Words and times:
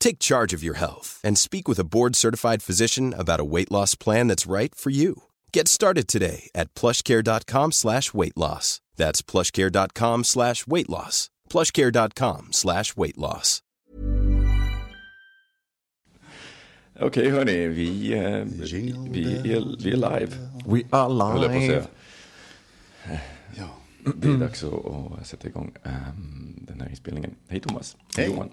Take 0.00 0.18
charge 0.18 0.52
of 0.56 0.64
your 0.64 0.74
health 0.74 1.20
and 1.22 1.38
speak 1.38 1.68
with 1.68 1.78
a 1.78 1.84
board-certified 1.84 2.62
physician 2.62 3.14
about 3.16 3.40
a 3.40 3.44
weight 3.44 3.70
loss 3.70 3.94
plan 3.94 4.26
that's 4.28 4.50
right 4.50 4.74
for 4.74 4.90
you. 4.90 5.14
Get 5.52 5.68
started 5.68 6.08
today 6.08 6.50
at 6.54 6.74
plushcare.com 6.74 7.72
slash 7.72 8.12
weight 8.12 8.36
loss. 8.36 8.80
That's 8.96 9.22
plushcare.com 9.22 10.24
slash 10.24 10.66
weight 10.66 10.88
loss. 10.88 11.30
plushcare.com 11.48 12.48
slash 12.52 12.96
weight 12.96 13.18
loss. 13.18 13.62
Okej, 17.02 17.06
okay, 17.06 17.30
hörni, 17.30 17.68
vi, 17.68 18.12
eh, 18.12 18.44
vi, 18.44 18.94
vi, 19.10 19.52
är, 19.52 19.82
vi 19.82 19.90
är 19.90 19.96
live. 19.96 20.28
We 20.66 20.82
are 20.90 21.32
höll 21.32 21.42
jag 21.42 21.50
på 21.50 21.56
att 21.56 21.62
live. 21.62 21.66
säga. 21.66 23.20
Ja. 23.56 23.68
Det 24.16 24.28
är 24.28 24.38
dags 24.38 24.64
att, 24.64 24.72
att 25.20 25.26
sätta 25.26 25.48
igång 25.48 25.72
um, 25.82 26.56
den 26.68 26.80
här 26.80 26.88
inspelningen. 26.88 27.34
Hej 27.48 27.60
Thomas. 27.60 27.96
Hej. 28.16 28.26
Johan. 28.26 28.50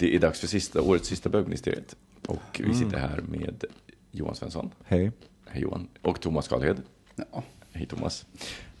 Det 0.00 0.14
är 0.14 0.18
dags 0.18 0.40
för 0.40 0.46
sista, 0.46 0.82
årets 0.82 1.08
sista 1.08 1.28
bögministeriet. 1.28 1.96
Och 2.26 2.60
vi 2.64 2.74
sitter 2.74 2.98
här 2.98 3.20
med 3.20 3.64
Johan 4.10 4.34
Svensson. 4.34 4.70
Hej. 4.84 5.12
Hej 5.46 5.62
Johan. 5.62 5.88
Och 6.02 6.20
Thomas 6.20 6.48
Karlhed. 6.48 6.82
Ja. 7.16 7.42
Hej 7.72 7.86
Thomas. 7.86 8.26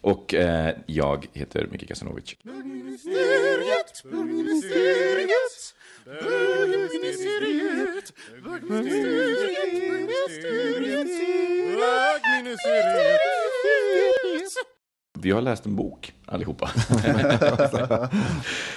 Och 0.00 0.34
eh, 0.34 0.74
jag 0.86 1.26
heter 1.32 1.68
Micke 1.70 1.88
Kasanovic. 1.88 2.36
Bögministeriet, 2.42 4.02
bögministeriet, 4.04 5.74
bögministeriet, 6.04 8.12
bögministeriet, 8.44 8.44
bögministeriet, 8.44 11.08
bögministeriet. 11.76 13.20
Vi 15.22 15.30
har 15.30 15.40
läst 15.40 15.66
en 15.66 15.76
bok 15.76 16.14
allihopa. 16.26 16.70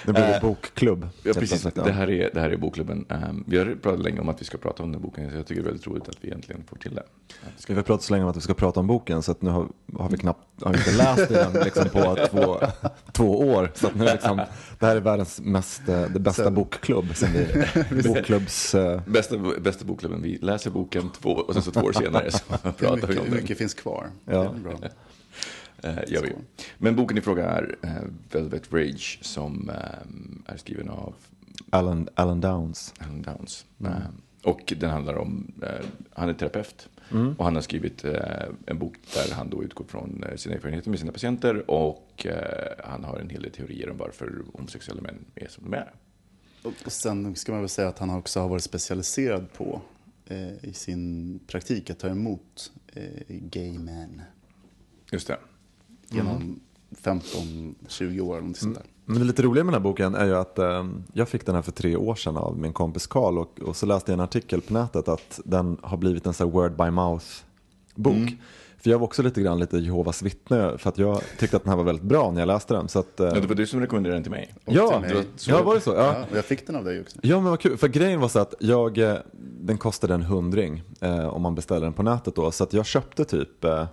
Nu 0.05 0.13
blir 0.13 0.23
det 0.23 0.39
bokklubb. 0.41 1.07
Ja, 1.23 1.33
precis. 1.33 1.63
Det 1.63 1.91
här 1.91 2.09
är, 2.09 2.29
det 2.33 2.39
här 2.39 2.49
är 2.49 2.57
bokklubben. 2.57 3.05
Um, 3.09 3.43
vi 3.47 3.57
har 3.57 3.75
pratat 3.81 4.03
länge 4.03 4.19
om 4.19 4.29
att 4.29 4.41
vi 4.41 4.45
ska 4.45 4.57
prata 4.57 4.83
om 4.83 4.91
den 4.91 5.01
boken, 5.01 5.29
så 5.31 5.35
jag 5.37 5.47
tycker 5.47 5.61
det 5.61 5.65
är 5.65 5.69
väldigt 5.71 5.87
roligt 5.87 6.09
att 6.09 6.17
vi 6.21 6.31
äntligen 6.31 6.63
får 6.69 6.77
till 6.77 6.95
det. 6.95 7.03
Vi 7.67 7.73
har 7.75 7.81
pratat 7.81 8.03
så 8.05 8.13
länge 8.13 8.23
om 8.23 8.29
att 8.29 8.37
vi 8.37 8.41
ska 8.41 8.53
prata 8.53 8.79
om 8.79 8.87
boken 8.87 9.23
så 9.23 9.35
nu 9.39 9.49
har, 9.49 9.67
har 9.97 10.09
vi 10.09 10.17
knappt 10.17 10.47
har 10.61 10.71
vi 10.73 10.77
inte 10.77 10.91
läst 10.91 11.29
den 11.29 11.63
liksom 11.63 11.89
på 11.89 12.17
två, 12.31 12.59
två 13.11 13.39
år. 13.39 13.71
Så 13.75 13.89
nu 13.95 14.05
liksom, 14.05 14.41
det 14.79 14.85
här 14.85 14.95
är 14.95 14.99
världens 14.99 15.41
mest, 15.41 15.89
eh, 15.89 16.01
det 16.01 16.19
bästa 16.19 16.51
bokklubb. 16.51 17.15
Sen 17.15 17.29
vi, 17.91 18.03
bokklubbs, 18.09 18.75
eh, 18.75 19.01
Bästa, 19.07 19.37
bästa 19.61 19.85
bokklubben, 19.85 20.21
vi 20.21 20.37
läser 20.37 20.69
boken 20.71 21.09
två, 21.09 21.29
och 21.29 21.53
sen 21.53 21.63
så 21.63 21.71
två 21.71 21.81
år 21.81 21.93
senare 21.93 22.31
så 22.31 22.39
Hur 22.63 22.71
pratar 22.71 23.07
vi 23.07 23.17
om 23.17 23.23
hur 23.25 23.31
den. 23.31 23.41
mycket 23.41 23.57
finns 23.57 23.73
kvar? 23.73 24.07
Ja. 24.25 24.53
Eh, 25.83 25.99
gör 26.07 26.21
vi. 26.21 26.31
Men 26.77 26.95
boken 26.95 27.17
i 27.17 27.21
fråga 27.21 27.45
är 27.45 27.75
eh, 27.81 27.89
Velvet 28.31 28.73
Rage 28.73 29.19
som 29.21 29.69
eh, 29.69 30.53
är 30.53 30.57
skriven 30.57 30.89
av 30.89 31.15
Alan, 31.69 32.09
Alan 32.15 32.41
Downs. 32.41 32.93
Alan 32.99 33.21
Downs. 33.21 33.65
Mm. 33.79 33.91
Eh, 33.91 33.99
och 34.43 34.73
den 34.77 34.89
handlar 34.89 35.15
om, 35.15 35.51
eh, 35.61 35.85
han 36.13 36.29
är 36.29 36.33
terapeut. 36.33 36.89
Mm. 37.11 37.33
Och 37.33 37.45
han 37.45 37.55
har 37.55 37.61
skrivit 37.61 38.05
eh, 38.05 38.13
en 38.65 38.79
bok 38.79 38.95
där 39.13 39.35
han 39.35 39.49
då 39.49 39.63
utgår 39.63 39.85
från 39.85 40.23
eh, 40.23 40.35
sina 40.35 40.55
erfarenheter 40.55 40.89
med 40.89 40.99
sina 40.99 41.11
patienter. 41.11 41.71
Och 41.71 42.25
eh, 42.25 42.85
han 42.85 43.03
har 43.03 43.19
en 43.19 43.29
hel 43.29 43.41
del 43.41 43.51
teorier 43.51 43.89
om 43.89 43.97
varför 43.97 44.43
homosexuella 44.53 45.01
män 45.01 45.25
är 45.35 45.47
som 45.47 45.63
de 45.63 45.77
är. 45.77 45.91
Och 46.63 46.73
och 46.85 46.91
sen 46.91 47.35
ska 47.35 47.51
man 47.51 47.61
väl 47.61 47.69
säga 47.69 47.87
att 47.87 47.99
han 47.99 48.09
också 48.09 48.39
har 48.39 48.49
varit 48.49 48.63
specialiserad 48.63 49.53
på 49.53 49.81
eh, 50.25 50.65
i 50.65 50.73
sin 50.73 51.39
praktik 51.47 51.89
att 51.89 51.99
ta 51.99 52.07
emot 52.07 52.71
eh, 52.93 53.03
gay 53.27 53.79
män 53.79 54.21
Just 55.11 55.27
det. 55.27 55.37
Genom 56.13 56.59
15-20 57.03 58.19
år. 58.21 58.37
eller 58.37 58.53
sånt 58.53 58.75
där. 58.75 58.83
Men 59.05 59.19
det 59.19 59.23
lite 59.25 59.41
roliga 59.41 59.63
med 59.63 59.73
den 59.73 59.81
här 59.81 59.89
boken 59.89 60.15
är 60.15 60.25
ju 60.25 60.35
att 60.35 60.59
eh, 60.59 60.85
jag 61.13 61.29
fick 61.29 61.45
den 61.45 61.55
här 61.55 61.61
för 61.61 61.71
tre 61.71 61.95
år 61.95 62.15
sedan 62.15 62.37
av 62.37 62.57
min 62.57 62.73
kompis 62.73 63.07
Karl 63.07 63.37
och, 63.37 63.59
och 63.59 63.75
så 63.75 63.85
läste 63.85 64.11
jag 64.11 64.17
en 64.17 64.23
artikel 64.23 64.61
på 64.61 64.73
nätet 64.73 65.07
att 65.07 65.39
den 65.45 65.77
har 65.81 65.97
blivit 65.97 66.25
en 66.25 66.33
sån 66.33 66.47
här 66.47 66.53
word 66.53 66.75
by 66.77 66.91
mouth 66.91 67.25
bok. 67.95 68.35
För 68.77 68.89
jag 68.89 68.99
var 68.99 69.05
också 69.05 69.23
lite 69.23 69.41
grann 69.41 69.59
lite 69.59 69.77
Jehovas 69.77 70.21
vittne 70.21 70.77
för 70.77 70.89
att 70.89 70.97
jag 70.97 71.21
tyckte 71.39 71.57
att 71.57 71.63
den 71.63 71.69
här 71.69 71.77
var 71.77 71.83
väldigt 71.83 72.03
bra 72.05 72.31
när 72.31 72.41
jag 72.41 72.47
läste 72.47 72.73
den. 72.73 72.87
Så 72.87 72.99
att, 72.99 73.19
eh, 73.19 73.25
Ja, 73.27 73.33
det 73.33 73.47
var 73.47 73.55
du 73.55 73.67
som 73.67 73.79
rekommenderade 73.79 74.15
den 74.17 74.23
till 74.23 74.31
mig. 74.31 74.53
Och 74.65 74.73
Ja, 74.73 74.89
till 74.91 74.99
mig. 75.01 75.13
var 75.13 75.23
så- 75.35 75.51
ja, 75.51 75.63
var 75.63 75.75
det 75.75 75.81
så? 75.81 75.91
Ja. 75.91 75.97
Ja, 76.19 76.25
och 76.31 76.37
jag 76.37 76.45
fick 76.45 76.67
den 76.67 76.75
av 76.75 76.83
dig 76.85 77.01
också. 77.01 77.17
Ja 77.21 77.35
men 77.35 77.49
vad 77.49 77.59
kul, 77.59 77.77
för 77.77 77.87
grejen 77.87 78.19
var 78.19 78.27
så 78.27 78.39
att 78.39 78.53
jag, 78.59 78.97
eh, 78.97 79.15
den 79.59 79.77
kostade 79.77 80.13
en 80.13 80.21
hundring 80.21 80.83
eh, 81.01 81.27
om 81.27 81.41
man 81.41 81.55
beställer 81.55 81.81
den 81.81 81.93
på 81.93 82.03
nätet 82.03 82.35
då. 82.35 82.51
Så 82.51 82.63
att 82.63 82.73
jag 82.73 82.85
köpte 82.85 83.25
typ 83.25 83.63
eh, 83.63 83.85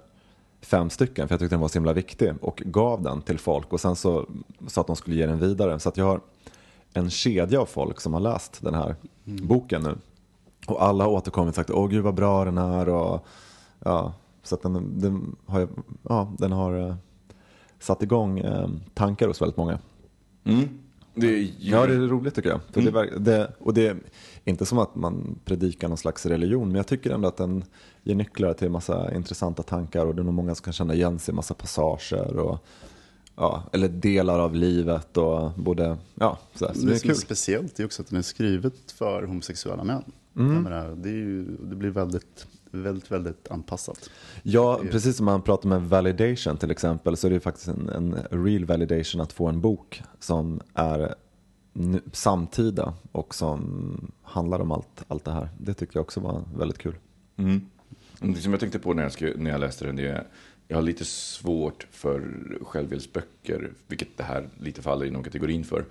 fem 0.61 0.91
stycken 0.91 1.29
för 1.29 1.35
jag 1.35 1.41
tyckte 1.41 1.55
den 1.55 1.61
var 1.61 1.69
så 1.69 1.75
himla 1.75 1.93
viktig 1.93 2.33
och 2.41 2.63
gav 2.67 3.03
den 3.03 3.23
till 3.23 3.39
folk 3.39 3.73
och 3.73 3.81
sen 3.81 3.97
så 3.97 4.27
sa 4.67 4.81
att 4.81 4.87
de 4.87 4.97
skulle 4.97 5.17
ge 5.17 5.27
den 5.27 5.39
vidare. 5.39 5.79
Så 5.79 5.89
att 5.89 5.97
jag 5.97 6.05
har 6.05 6.21
en 6.93 7.11
kedja 7.11 7.61
av 7.61 7.67
folk 7.67 8.01
som 8.01 8.15
har 8.15 8.21
läst 8.21 8.63
den 8.63 8.75
här 8.75 8.97
boken 9.25 9.83
nu. 9.83 9.95
Och 10.67 10.83
alla 10.85 11.05
har 11.05 11.11
återkommit 11.11 11.49
och 11.49 11.55
sagt 11.55 11.71
åh 11.71 11.89
gud 11.89 12.05
vad 12.05 12.15
bra 12.15 12.45
den 12.45 12.59
är 12.59 12.89
och 12.89 13.27
ja, 13.79 14.15
så 14.43 14.55
att 14.55 14.63
den, 14.63 15.01
den 15.01 15.37
har, 15.47 15.69
ja, 16.03 16.33
den 16.39 16.53
har 16.53 16.89
eh, 16.89 16.95
satt 17.79 18.03
igång 18.03 18.39
eh, 18.39 18.69
tankar 18.95 19.27
hos 19.27 19.43
väldigt 19.43 19.57
många. 19.57 19.79
Mm. 20.45 20.69
Det 21.15 21.27
är 21.27 21.37
ju... 21.37 21.53
Ja, 21.59 21.87
det 21.87 21.95
är 21.95 21.99
roligt 21.99 22.35
tycker 22.35 22.49
jag. 22.49 22.61
För 22.73 22.81
det, 22.81 23.19
det, 23.19 23.53
och 23.59 23.75
det 23.75 23.97
inte 24.45 24.67
som 24.67 24.79
att 24.79 24.95
man 24.95 25.39
predikar 25.45 25.89
någon 25.89 25.99
slags 25.99 26.27
religion, 26.27 26.69
men 26.69 26.77
jag 26.77 26.87
tycker 26.87 27.11
ändå 27.11 27.29
att 27.29 27.37
den 27.37 27.65
ger 28.03 28.15
nycklar 28.15 28.53
till 28.53 28.67
en 28.67 28.73
massa 28.73 29.15
intressanta 29.15 29.63
tankar 29.63 30.07
och 30.07 30.15
det 30.15 30.23
är 30.23 30.25
nog 30.25 30.35
många 30.35 30.55
som 30.55 30.65
kan 30.65 30.73
känna 30.73 30.95
igen 30.95 31.19
sig 31.19 31.33
i 31.33 31.35
massa 31.35 31.55
passager 31.55 32.37
och 32.39 32.67
ja, 33.37 33.63
eller 33.73 33.89
delar 33.89 34.39
av 34.39 34.55
livet 34.55 35.17
och 35.17 35.51
både, 35.57 35.97
ja. 36.15 36.39
Så 36.55 36.67
det 36.67 36.87
det 36.87 36.95
är 36.95 36.99
kul. 36.99 37.17
speciellt 37.17 37.81
är 37.81 37.85
också 37.85 38.03
att 38.03 38.09
den 38.09 38.19
är 38.19 38.23
skrivet 38.23 38.93
för 38.93 39.23
homosexuella 39.23 39.85
män. 39.85 40.03
Mm. 40.37 40.63
Menar, 40.63 40.95
det, 40.97 41.11
ju, 41.11 41.45
det 41.45 41.77
blir 41.77 41.91
väldigt, 41.91 42.47
väldigt, 42.71 43.11
väldigt 43.11 43.51
anpassat. 43.51 44.11
Ja, 44.43 44.81
precis 44.91 45.17
som 45.17 45.27
man 45.27 45.43
pratar 45.43 45.69
med 45.69 45.83
validation 45.83 46.57
till 46.57 46.71
exempel 46.71 47.17
så 47.17 47.27
är 47.27 47.31
det 47.31 47.35
ju 47.35 47.41
faktiskt 47.41 47.69
en, 47.69 47.89
en 47.89 48.17
real 48.45 48.65
validation 48.65 49.21
att 49.21 49.33
få 49.33 49.47
en 49.47 49.61
bok 49.61 50.03
som 50.21 50.61
är 50.75 51.15
samtida 52.13 52.95
och 53.13 53.35
som 53.35 54.13
handlar 54.23 54.61
om 54.61 54.73
allt, 54.73 55.05
allt 55.09 55.25
det 55.25 55.33
här. 55.33 55.49
Det 55.59 55.75
tycker 55.75 55.97
jag 55.97 56.03
också 56.03 56.21
var 56.21 56.45
väldigt 56.55 56.79
kul. 56.79 56.95
Mm. 57.37 57.51
mm 58.21 58.35
det 58.35 58.41
som 58.41 58.53
jag 58.53 58.61
tänkte 58.61 58.79
på 58.79 58.95
när 58.95 59.03
jag, 59.03 59.13
skrev, 59.13 59.41
när 59.41 59.51
jag 59.51 59.61
läste 59.61 59.87
den, 59.87 59.97
det 59.97 60.09
är 60.09 60.27
jag 60.71 60.77
har 60.77 60.83
lite 60.83 61.05
svårt 61.05 61.87
för 61.91 62.23
självhjälpsböcker, 62.61 63.73
vilket 63.87 64.17
det 64.17 64.23
här 64.23 64.49
lite 64.61 64.83
faller 64.83 65.07
inom 65.07 65.23
kategorin 65.23 65.65
för. 65.65 65.85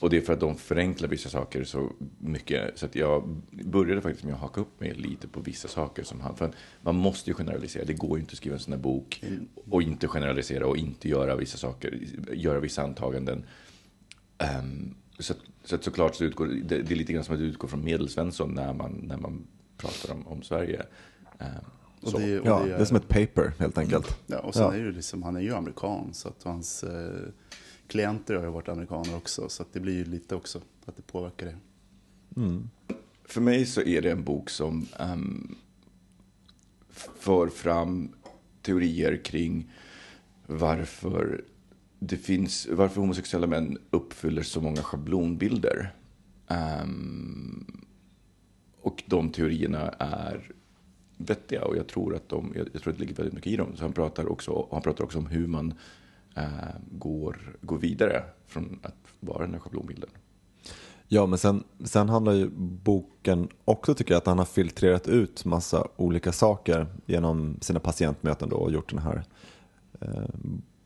Och 0.00 0.10
det 0.10 0.16
är 0.16 0.20
för 0.20 0.32
att 0.32 0.40
de 0.40 0.56
förenklar 0.56 1.08
vissa 1.08 1.28
saker 1.28 1.64
så 1.64 1.92
mycket. 2.18 2.78
Så 2.78 2.86
att 2.86 2.94
jag 2.94 3.42
började 3.50 4.00
faktiskt 4.00 4.24
med 4.24 4.34
att 4.34 4.40
haka 4.40 4.60
upp 4.60 4.80
mig 4.80 4.94
lite 4.94 5.28
på 5.28 5.40
vissa 5.40 5.68
saker. 5.68 6.02
Som 6.02 6.20
han, 6.20 6.36
för 6.36 6.44
att 6.44 6.54
man 6.82 6.94
måste 6.94 7.30
ju 7.30 7.34
generalisera. 7.34 7.84
Det 7.84 7.92
går 7.92 8.18
ju 8.18 8.20
inte 8.20 8.32
att 8.32 8.36
skriva 8.36 8.56
en 8.56 8.60
sån 8.60 8.72
här 8.72 8.80
bok 8.80 9.24
och 9.70 9.82
inte 9.82 10.08
generalisera 10.08 10.66
och 10.66 10.76
inte 10.76 11.08
göra 11.08 11.36
vissa 11.36 11.58
saker, 11.58 11.98
göra 12.32 12.60
vissa 12.60 12.82
antaganden. 12.82 13.44
Um, 14.58 14.94
så, 15.18 15.32
att- 15.32 15.38
så 15.64 15.74
att 15.74 15.84
såklart 15.84 16.14
så 16.14 16.24
utgår 16.24 16.46
det, 16.46 16.82
det 16.82 16.94
är 16.94 16.96
lite 16.96 17.12
grann 17.12 17.24
som 17.24 17.34
att 17.34 17.40
utgå 17.40 17.68
från 17.68 17.84
Medelsvensson 17.84 18.54
när 18.54 18.72
man, 18.72 18.92
när 18.92 19.16
man 19.16 19.46
pratar 19.76 20.14
om, 20.14 20.26
om 20.26 20.42
Sverige. 20.42 20.82
Ehm, 21.38 21.48
Och 22.02 22.20
det, 22.20 22.40
och 22.40 22.46
Ja, 22.46 22.62
det 22.64 22.74
är 22.74 22.84
som 22.84 22.96
ett 22.96 23.08
paper 23.08 23.52
helt 23.58 23.78
enkelt. 23.78 24.18
Ja, 24.26 24.38
och 24.38 24.54
sen 24.54 24.62
Ja. 24.62 24.74
är 24.74 24.84
det 24.84 24.92
liksom, 24.92 25.22
han 25.22 25.36
är 25.36 25.40
ju 25.40 25.54
amerikan 25.54 26.08
så 26.14 26.28
att 26.28 26.42
hans 26.42 26.84
eh, 26.84 27.20
klienter 27.86 28.34
har 28.34 28.44
ju 28.44 28.50
varit 28.50 28.68
amerikaner 28.68 29.16
också. 29.16 29.48
Så 29.48 29.62
att 29.62 29.72
det 29.72 29.80
blir 29.80 29.94
ju 29.94 30.04
lite 30.04 30.34
också 30.34 30.60
att 30.86 30.96
det 30.96 31.02
påverkar 31.02 31.46
det. 31.46 31.56
För 33.24 33.40
mig 33.40 33.66
så 33.66 33.80
är 33.82 34.02
det 34.02 34.10
en 34.10 34.24
bok 34.24 34.50
som 34.50 34.86
ehm, 34.98 35.54
för 37.18 37.48
fram 37.48 38.12
teorier 38.62 39.16
kring 39.24 39.70
varför 40.46 41.44
det 42.04 42.16
finns, 42.16 42.68
varför 42.70 43.00
homosexuella 43.00 43.46
män 43.46 43.78
uppfyller 43.90 44.42
så 44.42 44.60
många 44.60 44.82
schablonbilder. 44.82 45.94
Um, 46.82 47.82
och 48.80 49.02
de 49.06 49.30
teorierna 49.30 49.88
är 49.98 50.50
vettiga 51.16 51.64
och 51.64 51.76
jag 51.76 51.86
tror 51.86 52.14
att, 52.16 52.28
de, 52.28 52.52
jag, 52.56 52.68
jag 52.72 52.82
tror 52.82 52.92
att 52.92 52.98
det 52.98 53.04
ligger 53.04 53.14
väldigt 53.14 53.34
mycket 53.34 53.52
i 53.52 53.56
dem. 53.56 53.76
Så 53.76 53.82
han 53.82 53.92
pratar 53.92 54.32
också, 54.32 54.68
han 54.72 54.82
pratar 54.82 55.04
också 55.04 55.18
om 55.18 55.26
hur 55.26 55.46
man 55.46 55.74
uh, 56.38 56.74
går, 56.90 57.56
går 57.60 57.78
vidare 57.78 58.24
från 58.46 58.80
att 58.82 58.96
vara 59.20 59.42
den 59.42 59.52
här 59.52 59.60
schablonbilden. 59.60 60.10
Ja, 61.08 61.26
men 61.26 61.38
sen, 61.38 61.64
sen 61.84 62.08
handlar 62.08 62.32
ju 62.32 62.50
boken 62.56 63.48
också 63.64 63.94
tycker 63.94 64.14
jag 64.14 64.18
att 64.18 64.26
han 64.26 64.38
har 64.38 64.44
filtrerat 64.44 65.08
ut 65.08 65.44
massa 65.44 65.88
olika 65.96 66.32
saker 66.32 66.86
genom 67.06 67.56
sina 67.60 67.80
patientmöten 67.80 68.48
då 68.48 68.56
och 68.56 68.72
gjort 68.72 68.90
den 68.90 68.98
här 68.98 69.24
eh, 70.00 70.28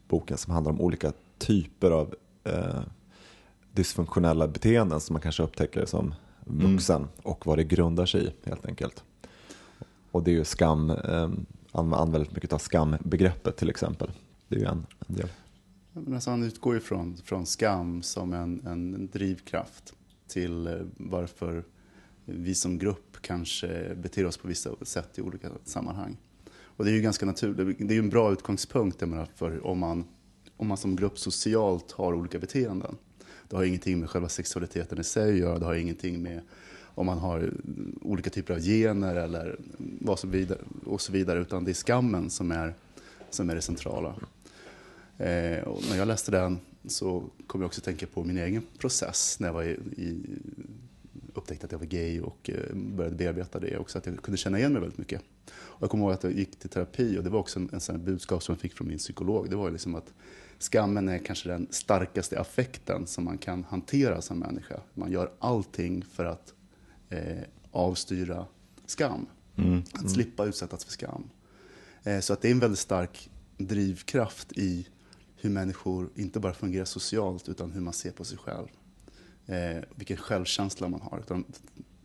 boken 0.09 0.39
som 0.39 0.53
handlar 0.53 0.73
om 0.73 0.81
olika 0.81 1.13
typer 1.39 1.91
av 1.91 2.15
eh, 2.45 2.81
dysfunktionella 3.73 4.49
beteenden 4.49 5.01
som 5.01 5.15
man 5.15 5.23
kanske 5.23 5.43
upptäcker 5.43 5.85
som 5.85 6.15
vuxen 6.45 7.09
och 7.23 7.47
vad 7.47 7.59
det 7.59 7.65
grundar 7.65 8.07
sig 8.07 8.27
i 8.27 8.49
helt 8.49 8.67
enkelt. 8.67 9.05
Och 10.11 10.23
det 10.23 10.31
är 10.31 10.35
ju 10.35 10.45
skam, 10.45 10.91
eh, 10.91 11.31
använder 11.73 12.13
väldigt 12.13 12.35
mycket 12.35 12.53
av 12.53 12.59
skambegreppet 12.59 13.57
till 13.57 13.71
exempel. 13.71 14.11
Det 14.49 14.57
är 14.57 14.61
ju 14.61 14.67
en, 14.67 14.87
en 15.09 15.17
del. 15.17 15.29
Alltså 16.15 16.31
han 16.31 16.43
utgår 16.43 16.75
ju 16.75 16.81
från, 16.81 17.17
från 17.17 17.47
skam 17.47 18.03
som 18.03 18.33
en, 18.33 18.67
en 18.67 19.09
drivkraft 19.13 19.95
till 20.29 20.67
eh, 20.67 20.75
varför 20.97 21.65
vi 22.25 22.55
som 22.55 22.79
grupp 22.79 23.17
kanske 23.21 23.95
beter 23.95 24.27
oss 24.27 24.37
på 24.37 24.49
vissa 24.49 24.71
sätt 24.83 25.19
i 25.19 25.23
olika 25.23 25.49
sammanhang. 25.65 26.17
Och 26.77 26.85
det 26.85 26.91
är 26.91 26.95
ju 26.95 27.01
ganska 27.01 27.27
naturligt, 27.27 27.79
det 27.79 27.93
är 27.93 27.97
ju 27.97 27.99
en 27.99 28.09
bra 28.09 28.33
utgångspunkt 28.33 29.01
menar, 29.01 29.29
för 29.35 29.67
om 29.67 29.79
man, 29.79 30.05
om 30.57 30.67
man 30.67 30.77
som 30.77 30.97
grupp 30.97 31.19
socialt 31.19 31.93
har 31.93 32.15
olika 32.15 32.39
beteenden. 32.39 32.97
Det 33.49 33.57
har 33.57 33.65
ingenting 33.65 34.01
med 34.01 34.11
själva 34.11 34.29
sexualiteten 34.29 35.01
i 35.01 35.05
sig 35.05 35.33
att 35.33 35.39
göra, 35.39 35.59
det 35.59 35.67
har 35.67 35.75
ingenting 35.75 36.23
med 36.23 36.41
om 36.97 37.07
man 37.07 37.19
har 37.19 37.53
olika 38.03 38.31
typer 38.31 38.55
av 38.55 38.61
gener 38.61 39.17
eller 39.17 39.57
vad 40.01 40.19
som 40.19 40.31
vidare, 40.31 40.59
och 40.87 41.01
så 41.01 41.13
vidare, 41.13 41.41
utan 41.41 41.65
det 41.65 41.71
är 41.71 41.75
skammen 41.75 42.31
som 42.31 42.53
är, 42.53 42.75
som 43.31 43.51
är 43.51 43.55
det 43.55 43.63
centrala. 43.63 44.15
Eh, 45.19 45.63
och 45.63 45.83
när 45.91 45.97
jag 45.97 46.09
läste 46.09 46.31
den 46.31 46.59
så 46.87 47.25
kom 47.47 47.61
jag 47.61 47.67
också 47.67 47.81
att 47.81 47.85
tänka 47.85 48.07
på 48.07 48.25
min 48.25 48.39
egen 48.39 48.63
process 48.79 49.37
när 49.41 49.49
jag 49.49 49.55
var 49.55 49.63
i, 49.63 49.79
i, 49.97 50.21
upptäckte 51.37 51.67
att 51.67 51.73
jag 51.73 51.79
var 51.79 51.87
gay 51.87 52.21
och 52.21 52.51
eh, 52.51 52.75
började 52.75 53.17
bearbeta 53.17 53.61
det 53.61 53.79
också, 53.79 53.99
att 53.99 54.07
jag 54.07 54.23
kunde 54.23 54.39
känna 54.39 54.59
igen 54.59 54.73
mig 54.73 54.81
väldigt 54.81 54.99
mycket. 54.99 55.23
Och 55.51 55.83
jag 55.83 55.91
kommer 55.91 56.05
ihåg 56.05 56.13
att 56.13 56.23
jag 56.23 56.33
gick 56.33 56.59
till 56.59 56.71
terapi 56.71 57.19
och 57.19 57.25
det 57.25 57.31
var 57.31 57.39
också 57.39 57.59
en, 57.59 57.71
en 57.73 57.81
sån 57.81 58.05
budskap 58.05 58.43
som 58.43 58.53
jag 58.53 58.61
fick 58.61 58.75
från 58.75 58.89
min 58.89 58.99
psykolog. 58.99 59.51
Det 59.51 59.57
var 59.57 59.71
liksom 59.71 59.95
att 59.95 60.13
skammen 60.59 61.09
är 61.09 61.19
kanske 61.19 61.49
den 61.49 61.67
starkaste 61.71 62.41
affekten 62.41 63.07
som 63.07 63.25
man 63.25 63.39
kan 63.39 63.65
hantera 63.65 64.23
som 64.23 64.39
människa. 64.39 64.81
Man 64.95 65.13
gör 65.13 65.33
allting 65.39 66.05
för 66.05 66.25
att 66.25 66.55
eh, 67.09 67.43
avstyra 67.71 68.47
skam. 68.87 69.27
Att 69.93 70.11
slippa 70.11 70.45
utsättas 70.45 70.85
för 70.85 70.93
skam. 70.93 71.31
Eh, 72.03 72.21
så 72.21 72.33
att 72.33 72.43
det 72.43 72.49
är 72.49 72.53
en 72.53 72.59
väldigt 72.59 72.79
stark 72.79 73.31
drivkraft 73.59 74.53
i 74.53 74.89
hur 75.37 75.51
människor 75.51 76.11
inte 76.15 76.41
bara 76.41 76.55
fungerar 76.55 76.85
socialt 76.85 77.49
utan 77.49 77.73
hur 77.73 77.81
man 77.81 77.93
ser 77.93 78.11
på 78.11 78.25
sig 78.25 78.39
själv. 78.39 78.67
Eh, 79.47 79.83
vilken 79.95 80.17
självkänsla 80.17 80.89
man 80.89 81.01
har. 81.01 81.19
Utan 81.19 81.45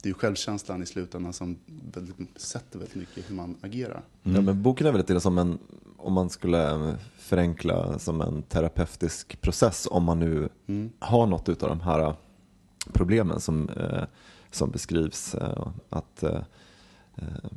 det 0.02 0.08
är 0.08 0.12
ju 0.12 0.14
självkänslan 0.14 0.84
i 0.84 0.86
slutändan 0.86 1.34
som 1.34 1.58
väldigt, 1.94 2.42
sätter 2.42 2.80
väldigt 2.80 2.96
mycket 2.96 3.30
hur 3.30 3.36
man 3.36 3.58
agerar. 3.62 4.04
Ja, 4.24 4.42
men 4.42 4.62
boken 4.62 4.88
är 4.88 4.92
väldigt 4.92 5.08
till 5.08 5.22
som 5.22 5.38
en, 5.38 5.60
om 5.98 6.14
man 6.14 6.30
skulle 6.30 6.96
förenkla, 7.18 8.00
som 8.00 8.22
en 8.22 8.44
terapeutisk 8.44 9.42
process 9.42 9.88
om 9.92 10.04
man 10.04 10.20
nu 10.20 10.50
har 11.00 11.28
något 11.28 11.50
av 11.50 11.70
de 11.70 11.82
här 11.82 12.16
problemen 12.94 13.40
som, 13.40 13.70
eh, 13.70 14.04
som 14.52 14.72
beskrivs. 14.72 15.36
Eh, 15.36 15.68
att, 15.90 16.24
eh, 16.24 16.42
eh, 17.16 17.52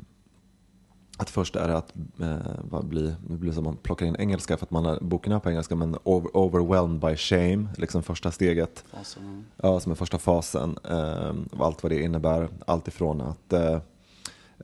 att 1.25 1.31
först 1.31 1.57
är 1.57 1.69
det 1.69 1.77
att, 1.77 1.93
eh, 2.21 2.83
blir, 2.83 3.15
nu 3.29 3.37
blir 3.37 3.51
det 3.51 3.55
som 3.55 3.65
man 3.65 3.77
plockar 3.77 4.07
in 4.07 4.17
engelska 4.19 4.57
för 4.57 4.67
att 4.67 4.71
man 4.71 4.85
har 4.85 4.99
boken 5.01 5.41
på 5.41 5.51
engelska, 5.51 5.77
men 5.77 5.97
over, 6.05 6.37
overwhelmed 6.37 7.01
by 7.01 7.17
shame, 7.17 7.69
liksom 7.77 8.03
första 8.03 8.31
steget. 8.31 8.85
Alltså, 8.99 9.21
Ja, 9.57 9.81
som 9.81 9.93
är 9.93 9.97
första 9.97 10.19
fasen. 10.19 10.79
Eh, 10.91 11.59
och 11.59 11.67
allt 11.67 11.83
vad 11.83 11.93
det 11.93 12.03
innebär. 12.03 12.49
Allt 12.67 12.89
ifrån 12.89 13.21
att 13.21 13.53
eh, 13.53 13.79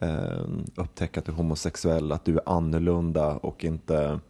eh, 0.00 0.44
upptäcka 0.76 1.20
att 1.20 1.26
du 1.26 1.32
är 1.32 1.36
homosexuell, 1.36 2.12
att 2.12 2.24
du 2.24 2.36
är 2.36 2.42
annorlunda 2.46 3.36
och 3.36 3.64
inte 3.64 4.20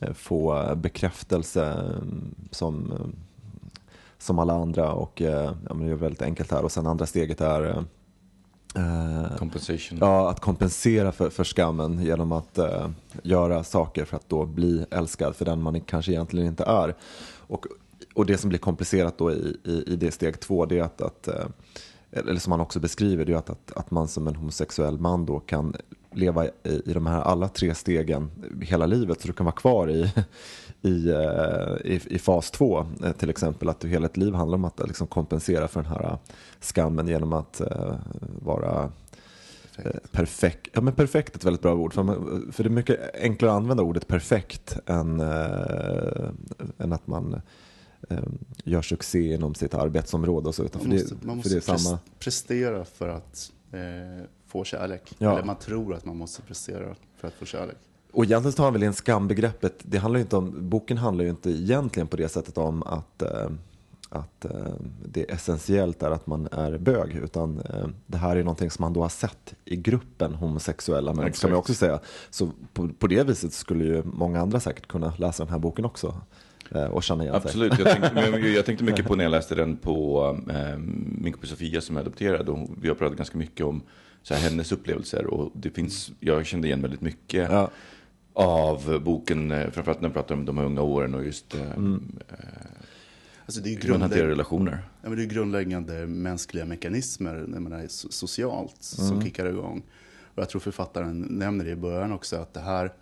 eh, 0.00 0.12
få 0.12 0.72
bekräftelse 0.76 1.66
eh, 1.66 2.02
som, 2.50 2.92
som 4.18 4.38
alla 4.38 4.54
andra. 4.54 4.92
Och 4.92 5.20
ja, 5.20 5.54
men 5.68 5.86
det 5.86 5.92
är 5.92 5.94
väldigt 5.94 6.22
enkelt 6.22 6.50
här. 6.50 6.62
Och 6.64 6.72
sen 6.72 6.86
andra 6.86 7.06
steget 7.06 7.40
är 7.40 7.84
Compensation. 9.38 9.98
Ja, 10.00 10.30
att 10.30 10.40
kompensera 10.40 11.12
för, 11.12 11.30
för 11.30 11.44
skammen 11.44 12.02
genom 12.02 12.32
att 12.32 12.58
eh, 12.58 12.88
göra 13.22 13.64
saker 13.64 14.04
för 14.04 14.16
att 14.16 14.28
då 14.28 14.46
bli 14.46 14.84
älskad 14.90 15.36
för 15.36 15.44
den 15.44 15.62
man 15.62 15.80
kanske 15.80 16.12
egentligen 16.12 16.46
inte 16.46 16.64
är. 16.64 16.94
Och, 17.36 17.66
och 18.14 18.26
det 18.26 18.38
som 18.38 18.48
blir 18.48 18.58
komplicerat 18.58 19.18
då 19.18 19.32
i, 19.32 19.56
i, 19.64 19.84
i 19.86 19.96
det 19.96 20.10
steg 20.10 20.40
två, 20.40 20.66
det 20.66 20.78
är 20.78 20.82
att, 20.82 21.00
att 21.00 21.28
eh, 21.28 21.46
eller 22.10 22.40
som 22.40 22.52
han 22.52 22.60
också 22.60 22.80
beskriver, 22.80 23.24
det 23.24 23.32
är 23.32 23.36
att, 23.36 23.50
att, 23.50 23.72
att 23.76 23.90
man 23.90 24.08
som 24.08 24.28
en 24.28 24.36
homosexuell 24.36 24.98
man 24.98 25.26
då 25.26 25.40
kan 25.40 25.76
leva 26.12 26.46
i, 26.46 26.50
i 26.86 26.92
de 26.92 27.06
här 27.06 27.20
alla 27.20 27.48
tre 27.48 27.74
stegen 27.74 28.30
hela 28.62 28.86
livet. 28.86 29.20
Så 29.20 29.26
du 29.26 29.32
kan 29.32 29.46
vara 29.46 29.56
kvar 29.56 29.90
i, 29.90 30.12
i, 30.82 31.08
eh, 31.10 31.76
i, 31.92 32.00
i 32.06 32.18
fas 32.18 32.50
två 32.50 32.86
eh, 33.04 33.12
till 33.12 33.30
exempel. 33.30 33.68
Att 33.68 33.80
du 33.80 33.88
hela 33.88 34.08
ditt 34.08 34.16
liv 34.16 34.34
handlar 34.34 34.58
om 34.58 34.64
att 34.64 34.80
liksom 34.88 35.06
kompensera 35.06 35.68
för 35.68 35.82
den 35.82 35.90
här 35.92 36.04
eh, 36.04 36.18
skammen 36.60 37.08
genom 37.08 37.32
att 37.32 37.60
eh, 37.60 37.94
vara 38.42 38.90
Eh, 39.84 39.90
Perfekt. 40.12 40.68
Ja, 40.72 40.80
men 40.80 40.94
perfekt 40.94 41.34
är 41.34 41.38
ett 41.38 41.44
väldigt 41.44 41.62
bra 41.62 41.74
ord. 41.74 41.94
För, 41.94 42.02
man, 42.02 42.48
för 42.52 42.62
det 42.64 42.68
är 42.68 42.70
mycket 42.70 43.14
enklare 43.14 43.52
att 43.52 43.56
använda 43.56 43.82
ordet 43.82 44.08
perfekt 44.08 44.78
än, 44.86 45.20
äh, 45.20 46.28
än 46.78 46.92
att 46.92 47.06
man 47.06 47.40
äh, 48.10 48.18
gör 48.64 48.82
succé 48.82 49.34
inom 49.34 49.54
sitt 49.54 49.74
arbetsområde 49.74 50.48
och 50.48 50.54
så. 50.54 50.64
Utan 50.64 50.82
Man 50.82 50.90
måste, 50.90 51.14
det, 51.14 51.26
man 51.26 51.42
för 51.42 51.54
måste 51.54 51.60
samma. 51.78 51.96
pres- 51.96 52.00
prestera 52.18 52.84
för 52.84 53.08
att 53.08 53.52
eh, 53.72 54.24
få 54.46 54.64
kärlek. 54.64 55.14
Ja. 55.18 55.32
Eller 55.32 55.44
man 55.44 55.56
tror 55.56 55.94
att 55.94 56.04
man 56.04 56.16
måste 56.16 56.42
prestera 56.42 56.94
för 57.16 57.28
att 57.28 57.34
få 57.34 57.44
kärlek. 57.44 57.76
Och 58.18 58.24
egentligen 58.24 58.54
tar 58.54 58.64
han 58.64 58.72
väl 58.72 58.82
in 58.82 58.92
skambegreppet. 58.92 59.74
Det 59.82 59.98
handlar 59.98 60.20
inte 60.20 60.36
om, 60.36 60.68
boken 60.68 60.98
handlar 60.98 61.24
ju 61.24 61.30
inte 61.30 61.50
egentligen 61.50 62.06
på 62.06 62.16
det 62.16 62.28
sättet 62.28 62.58
om 62.58 62.82
att, 62.82 63.22
eh, 63.22 63.50
att 64.08 64.44
eh, 64.44 64.50
det 65.04 65.32
essentiellt 65.32 66.02
är 66.02 66.10
att 66.10 66.26
man 66.26 66.48
är 66.52 66.78
bög. 66.78 67.14
Utan 67.14 67.58
eh, 67.58 67.86
det 68.06 68.18
här 68.18 68.36
är 68.36 68.42
någonting 68.42 68.70
som 68.70 68.82
man 68.82 68.92
då 68.92 69.02
har 69.02 69.08
sett 69.08 69.54
i 69.64 69.76
gruppen 69.76 70.34
homosexuella 70.34 71.14
män. 71.14 71.14
Ska 71.14 71.22
man 71.22 71.28
Exakt. 71.28 71.54
också 71.54 71.74
säga. 71.74 72.00
Så 72.30 72.50
på, 72.72 72.88
på 72.88 73.06
det 73.06 73.26
viset 73.26 73.52
skulle 73.52 73.84
ju 73.84 74.02
många 74.04 74.40
andra 74.40 74.60
säkert 74.60 74.88
kunna 74.88 75.12
läsa 75.18 75.44
den 75.44 75.52
här 75.52 75.58
boken 75.58 75.84
också. 75.84 76.20
Och 76.90 77.02
känna 77.02 77.24
igen 77.24 77.40
sig. 77.40 77.48
Absolut, 77.48 77.78
jag 77.78 77.88
tänkte, 77.88 78.48
jag 78.48 78.66
tänkte 78.66 78.84
mycket 78.84 79.06
på 79.06 79.14
när 79.14 79.24
jag 79.24 79.30
läste 79.30 79.54
den 79.54 79.76
på 79.76 80.24
eh, 80.50 80.78
min 81.18 81.32
kompis 81.32 81.50
Sofia 81.50 81.80
som 81.80 81.96
är 81.96 82.00
adopterad. 82.00 82.48
Och 82.48 82.68
vi 82.80 82.88
har 82.88 82.94
pratat 82.94 83.16
ganska 83.16 83.38
mycket 83.38 83.66
om 83.66 83.82
så 84.22 84.34
här, 84.34 84.50
hennes 84.50 84.72
upplevelser. 84.72 85.26
Och 85.26 85.50
det 85.54 85.70
finns, 85.70 86.10
jag 86.20 86.46
kände 86.46 86.68
igen 86.68 86.82
väldigt 86.82 87.00
mycket 87.00 87.50
Ja. 87.50 87.70
Av 88.44 89.00
boken. 89.04 89.50
eh, 89.50 89.70
Framförallt 89.70 90.00
när 90.00 90.08
jag 90.08 90.14
pratar 90.14 90.34
om 90.34 90.44
de 90.44 90.58
här 90.58 90.64
unga 90.64 90.82
åren 90.82 91.14
och 91.14 91.24
just 91.24 91.54
eh, 91.54 91.60
Alltså 93.46 93.60
det 93.60 93.74
är 93.74 93.80
hur 93.82 93.90
man 93.90 94.00
hanterar 94.00 94.20
grundläggande, 94.20 94.30
relationer. 94.32 94.78
ja, 95.02 95.08
men 95.08 95.18
det 95.18 95.24
är 95.24 95.26
grundläggande 95.26 96.06
mänskliga 96.06 96.64
mekanismer 96.64 97.34
menar, 97.34 97.78
so- 97.82 98.10
socialt 98.10 98.76
som 98.78 99.22
kickar 99.22 99.46
igång. 99.46 99.82
Och 100.34 100.42
jag 100.42 100.48
tror 100.48 100.60
författaren 100.60 101.20
nämner 101.20 101.64
det 101.64 101.70
i 101.70 101.76
början 101.76 102.12
också 102.12 102.36
att 102.36 102.54
det 102.54 102.60
här 102.60 102.92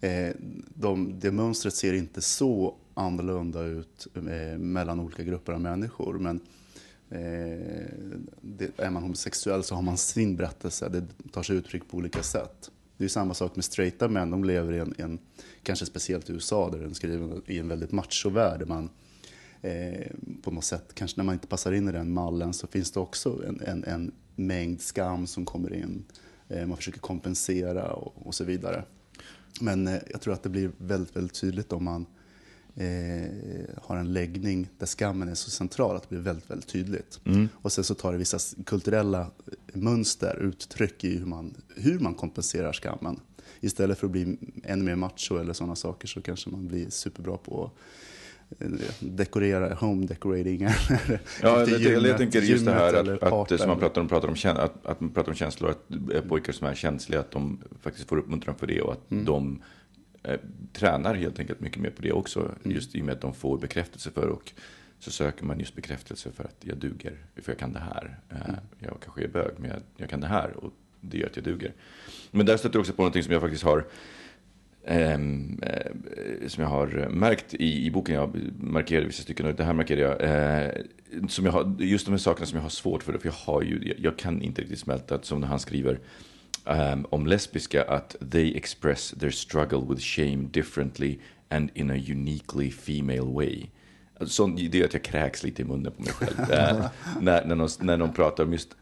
eh, 0.00 0.34
de, 0.74 1.20
det 1.20 1.30
mönstret 1.32 1.74
ser 1.74 1.92
inte 1.92 2.20
så 2.20 2.74
annorlunda 2.94 3.62
ut 3.62 4.06
eh, 4.14 4.58
mellan 4.58 5.00
olika 5.00 5.22
grupper 5.22 5.52
av 5.52 5.60
människor. 5.60 6.18
Men 6.18 6.40
eh, 7.10 7.88
det, 8.40 8.70
är 8.78 8.90
man 8.90 9.02
homosexuell 9.02 9.62
så 9.62 9.74
har 9.74 9.82
man 9.82 9.96
sin 9.96 10.36
berättelse. 10.36 10.88
Det 10.88 11.04
tar 11.32 11.42
sig 11.42 11.56
uttryck 11.56 11.88
på 11.90 11.96
olika 11.96 12.22
sätt. 12.22 12.70
Det 12.96 13.04
är 13.04 13.08
samma 13.08 13.34
sak 13.34 13.56
med 13.56 13.64
straighta 13.64 14.08
män. 14.08 14.30
De 14.30 14.44
lever 14.44 14.72
i 14.72 14.78
en, 14.78 14.94
en 14.98 15.18
kanske 15.62 15.86
speciellt 15.86 16.30
i 16.30 16.32
USA, 16.32 16.70
där 16.70 16.78
den 16.78 16.94
skriver 16.94 17.50
i 17.50 17.58
en 17.58 17.68
väldigt 17.68 17.92
machovärld. 17.92 18.58
Där 18.58 18.66
man 18.66 18.90
eh, 19.62 20.06
på 20.42 20.50
något 20.50 20.64
sätt, 20.64 20.94
kanske 20.94 21.20
när 21.20 21.24
man 21.24 21.32
inte 21.32 21.46
passar 21.46 21.72
in 21.72 21.88
i 21.88 21.92
den 21.92 22.12
mallen, 22.12 22.54
så 22.54 22.66
finns 22.66 22.90
det 22.90 23.00
också 23.00 23.42
en, 23.48 23.60
en, 23.60 23.84
en 23.84 24.12
mängd 24.34 24.80
skam 24.80 25.26
som 25.26 25.44
kommer 25.44 25.74
in. 25.74 26.04
Eh, 26.48 26.66
man 26.66 26.76
försöker 26.76 27.00
kompensera 27.00 27.92
och, 27.92 28.26
och 28.26 28.34
så 28.34 28.44
vidare. 28.44 28.84
Men 29.60 29.86
eh, 29.86 29.98
jag 30.10 30.20
tror 30.20 30.34
att 30.34 30.42
det 30.42 30.48
blir 30.48 30.70
väldigt, 30.78 31.16
väldigt 31.16 31.40
tydligt 31.40 31.72
om 31.72 31.84
man 31.84 32.06
eh, 32.76 33.74
har 33.82 33.96
en 33.96 34.12
läggning 34.12 34.68
där 34.78 34.86
skammen 34.86 35.28
är 35.28 35.34
så 35.34 35.50
central 35.50 35.96
att 35.96 36.02
det 36.02 36.08
blir 36.08 36.18
väldigt, 36.18 36.50
väldigt 36.50 36.68
tydligt. 36.68 37.20
Och 37.54 37.72
sen 37.72 37.84
så 37.84 37.94
tar 37.94 38.12
det 38.12 38.18
vissa 38.18 38.38
kulturella 38.66 39.30
mönster, 39.72 40.38
uttryck 40.42 41.04
i 41.04 41.18
hur 41.18 41.26
man, 41.26 41.54
hur 41.76 41.98
man 41.98 42.14
kompenserar 42.14 42.72
skammen. 42.72 43.20
Istället 43.60 43.98
för 43.98 44.06
att 44.06 44.10
bli 44.12 44.36
ännu 44.64 44.84
mer 44.84 44.96
macho 44.96 45.36
eller 45.38 45.52
sådana 45.52 45.76
saker 45.76 46.08
så 46.08 46.20
kanske 46.22 46.50
man 46.50 46.68
blir 46.68 46.90
superbra 46.90 47.36
på 47.36 47.64
att 48.50 48.62
eh, 48.62 48.68
dekorera, 49.00 49.74
home 49.74 50.06
decorating. 50.06 50.62
eller 50.88 51.20
Ja, 51.42 51.60
jag, 51.60 51.68
jag, 51.68 51.80
jag 51.80 51.92
gymmet- 51.92 52.16
tänker 52.16 52.38
just 52.42 52.64
det 52.64 52.70
gymmet 52.70 52.74
här 52.74 52.94
att, 52.94 53.22
att 53.22 53.30
parten. 53.30 53.58
som 53.58 53.68
man 53.68 53.78
pratar 53.78 54.00
om, 54.00 54.08
pratar 54.08 54.28
om, 54.28 54.34
att, 54.44 54.86
att 54.86 55.00
man 55.00 55.10
pratar 55.10 55.30
om 55.32 55.36
känslor, 55.36 55.70
att 55.70 55.90
eh, 56.14 56.20
pojkar 56.20 56.52
som 56.52 56.66
är 56.66 56.74
känsliga, 56.74 57.20
att 57.20 57.30
de 57.30 57.58
faktiskt 57.80 58.08
får 58.08 58.16
uppmuntran 58.18 58.54
för 58.56 58.66
det 58.66 58.80
och 58.80 58.92
att 58.92 59.10
Mm. 59.10 59.24
de 59.24 59.62
eh, 60.26 60.40
tränar 60.72 61.14
helt 61.14 61.38
enkelt 61.38 61.60
mycket 61.60 61.82
mer 61.82 61.90
på 61.90 62.02
det 62.02 62.12
också, 62.12 62.40
Mm. 62.40 62.74
just 62.76 62.94
i 62.94 63.00
och 63.00 63.04
med 63.04 63.12
att 63.14 63.20
de 63.20 63.34
får 63.34 63.58
bekräftelse 63.58 64.10
för 64.10 64.28
och 64.28 64.52
så 64.98 65.10
söker 65.10 65.44
man 65.44 65.58
just 65.58 65.74
bekräftelse 65.74 66.32
för 66.32 66.44
att 66.44 66.56
jag 66.60 66.76
duger, 66.78 67.16
för 67.42 67.52
jag 67.52 67.58
kan 67.58 67.72
det 67.72 67.78
här. 67.80 68.18
Eh, 68.30 68.36
Mm. 68.48 68.60
Jag 68.78 68.96
kanske 69.04 69.24
är 69.24 69.28
bög, 69.28 69.52
men 69.58 69.70
jag, 69.70 69.78
jag 69.96 70.10
kan 70.10 70.20
det 70.20 70.26
här 70.26 70.50
och 70.56 70.72
det 71.00 71.18
gör 71.18 71.26
att 71.26 71.36
jag 71.36 71.44
duger. 71.44 71.72
Men 72.30 72.46
där 72.46 72.56
stöter 72.56 72.76
jag 72.76 72.80
också 72.80 72.92
på 72.92 73.02
någonting 73.02 73.22
som 73.22 73.32
jag 73.32 73.42
faktiskt 73.42 73.62
har 73.64 73.84
ehm, 74.84 75.60
eh, 75.62 76.48
som 76.48 76.62
jag 76.62 76.70
har 76.70 77.08
märkt 77.10 77.54
i, 77.54 77.86
i 77.86 77.90
boken, 77.90 78.14
jag 78.14 78.36
markerade 78.60 79.06
vissa 79.06 79.22
stycken 79.22 79.46
och 79.46 79.54
det 79.54 79.64
här 79.64 79.72
markerade 79.72 80.02
jag, 80.02 80.64
eh, 80.64 80.82
som 81.28 81.44
jag 81.44 81.52
har, 81.52 81.76
just 81.78 82.06
de 82.06 82.10
här 82.10 82.18
sakerna 82.18 82.46
som 82.46 82.56
jag 82.56 82.62
har 82.62 82.70
svårt 82.70 83.02
för, 83.02 83.12
för 83.18 83.26
jag 83.28 83.32
har 83.32 83.62
ju, 83.62 83.82
jag, 83.88 83.98
jag 83.98 84.18
kan 84.18 84.42
inte 84.42 84.62
riktigt 84.62 84.78
smälta, 84.78 85.22
som 85.22 85.40
när 85.40 85.48
han 85.48 85.60
skriver 85.60 86.00
ehm, 86.66 87.06
om 87.10 87.26
lesbiska, 87.26 87.82
att 87.82 88.16
they 88.30 88.56
express 88.56 89.14
their 89.20 89.30
struggle 89.30 89.80
with 89.88 90.02
shame 90.02 90.36
differently 90.36 91.18
and 91.48 91.70
in 91.74 91.90
a 91.90 91.96
uniquely 91.96 92.70
female 92.70 93.34
way. 93.34 93.66
Sånt, 94.26 94.56
det 94.72 94.80
är 94.80 94.84
att 94.84 94.92
jag 94.92 95.02
kräks 95.02 95.42
lite 95.42 95.62
i 95.62 95.64
munnen 95.64 95.92
på 95.92 96.02
mig 96.02 96.12
själv. 96.12 96.50
Eh, 96.52 96.86
när, 97.20 97.44
när, 97.44 97.56
de, 97.56 97.68
när 97.80 97.96
de 97.96 98.12
pratar 98.12 98.44
om 98.44 98.52
just 98.52 98.76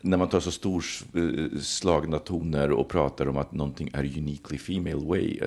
när 0.00 0.16
man 0.16 0.28
tar 0.28 0.40
så 0.40 0.50
storslagna 0.50 2.18
toner 2.18 2.70
och 2.70 2.88
pratar 2.88 3.28
om 3.28 3.36
att 3.36 3.52
någonting 3.52 3.90
är 3.92 4.04
uniquely 4.18 4.58
female 4.58 5.06
way. 5.06 5.38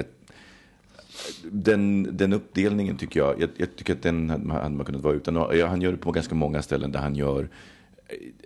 Den, 1.52 2.18
den 2.18 2.34
uppdelningen 2.34 2.98
tycker 2.98 3.20
jag, 3.20 3.42
jag, 3.42 3.50
jag 3.58 3.76
tycker 3.76 3.94
att 3.94 4.02
den 4.02 4.30
hade 4.30 4.70
man, 4.70 4.86
kunnat 4.86 5.02
vara 5.02 5.14
utan. 5.14 5.36
Han 5.36 5.82
gör 5.82 5.92
det 5.92 5.98
på 5.98 6.12
ganska 6.12 6.36
många 6.36 6.62
ställen 6.62 6.92
där 6.92 7.00
han 7.00 7.16
gör 7.16 7.42
eh, 7.42 7.50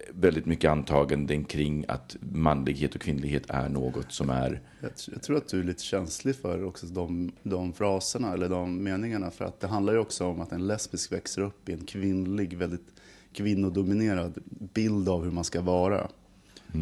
väldigt 0.09 0.45
mycket 0.45 0.71
antaganden 0.71 1.43
kring 1.43 1.85
att 1.87 2.17
manlighet 2.19 2.95
och 2.95 3.01
kvinnlighet 3.01 3.43
är 3.47 3.69
något 3.69 4.11
som 4.11 4.29
är 4.29 4.61
Jag, 4.79 4.91
jag 5.11 5.23
tror 5.23 5.37
att 5.37 5.47
du 5.47 5.59
är 5.59 5.63
lite 5.63 5.83
känslig 5.83 6.35
för 6.35 6.63
också 6.63 6.85
de, 6.85 7.31
de 7.43 7.73
fraserna 7.73 8.33
eller 8.33 8.49
de 8.49 8.83
meningarna. 8.83 9.31
För 9.31 9.45
att 9.45 9.59
det 9.59 9.67
handlar 9.67 9.93
ju 9.93 9.99
också 9.99 10.25
om 10.25 10.41
att 10.41 10.51
en 10.51 10.67
lesbisk 10.67 11.11
växer 11.11 11.41
upp 11.41 11.69
i 11.69 11.73
en 11.73 11.85
kvinnlig, 11.85 12.57
väldigt 12.57 12.87
kvinnodominerad 13.33 14.33
bild 14.73 15.09
av 15.09 15.23
hur 15.23 15.31
man 15.31 15.43
ska 15.43 15.61
vara. 15.61 16.07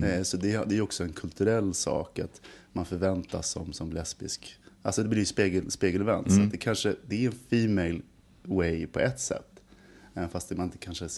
Eh, 0.04 0.24
så 0.24 0.38
det, 0.38 0.70
det 0.70 0.78
är 0.78 0.82
också 0.82 1.04
en 1.04 1.14
kulturell 1.14 1.74
sak 1.74 2.20
att 2.20 2.42
man 2.74 2.86
förväntas 2.86 3.50
som, 3.50 3.74
som 3.74 3.92
lesbisk. 3.92 4.56
Alltså 4.82 5.04
det 5.04 5.10
blir 5.10 5.20
ju 5.20 5.26
spegel, 5.26 5.72
spegelvänt. 5.72 6.32
Så 6.32 6.42
att 6.42 6.52
det 6.52 6.58
kanske 6.58 6.96
det 7.08 7.26
är 7.26 7.30
en 7.30 7.36
female 7.50 8.02
way 8.44 8.88
på 8.88 9.00
ett 9.00 9.20
sätt. 9.20 9.49
Även 10.20 10.30
fast 10.30 10.52
man 10.52 10.66
inte 10.66 10.78
kanske 10.78 11.10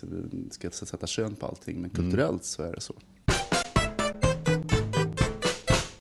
ska 0.52 0.70
sätta 0.72 1.08
kön 1.08 1.36
på 1.36 1.46
allting. 1.46 1.82
Men 1.82 1.90
kulturellt 1.90 2.46
så 2.46 2.64
är 2.64 2.74
det 2.74 2.82
så. 2.82 2.94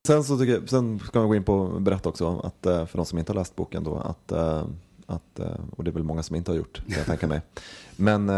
Sen, 0.06 0.24
så 0.24 0.38
tycker 0.38 0.52
jag, 0.52 0.68
sen 0.68 0.98
ska 0.98 1.18
man 1.18 1.28
gå 1.28 1.34
in 1.34 1.44
på 1.44 1.54
och 1.54 1.82
berätta 1.82 2.08
också 2.08 2.38
att 2.38 2.66
eh, 2.66 2.86
för 2.86 2.96
de 2.96 3.06
som 3.06 3.18
inte 3.18 3.32
har 3.32 3.38
läst 3.38 3.56
boken 3.56 3.84
då 3.84 3.96
att, 3.96 4.32
eh, 4.32 4.66
att 5.06 5.38
eh, 5.38 5.60
och 5.76 5.84
det 5.84 5.90
är 5.90 5.92
väl 5.92 6.02
många 6.02 6.22
som 6.22 6.36
inte 6.36 6.50
har 6.50 6.56
gjort 6.56 6.82
kan 6.86 6.96
jag 6.96 7.06
tänka 7.06 7.26
mig. 7.26 7.40
Men 7.96 8.30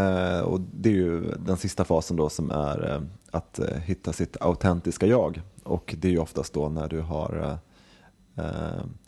och 0.43 0.61
det 0.73 0.89
är 0.89 0.93
ju 0.93 1.21
den 1.45 1.57
sista 1.57 1.85
fasen 1.85 2.17
då 2.17 2.29
som 2.29 2.51
är 2.51 3.07
att 3.31 3.59
hitta 3.85 4.13
sitt 4.13 4.37
autentiska 4.41 5.05
jag 5.05 5.41
och 5.63 5.95
det 5.97 6.07
är 6.07 6.11
ju 6.11 6.19
oftast 6.19 6.53
då 6.53 6.69
när 6.69 6.87
du 6.87 6.99
har 6.99 7.57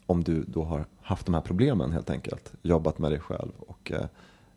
om 0.06 0.24
du 0.24 0.44
då 0.44 0.64
har 0.64 0.86
haft 1.02 1.26
de 1.26 1.36
här 1.36 1.42
problemen 1.42 1.92
helt 1.92 2.10
enkelt, 2.10 2.54
jobbat 2.62 3.00
med 3.00 3.12
dig 3.12 3.20
själv 3.20 3.52
och 3.60 3.92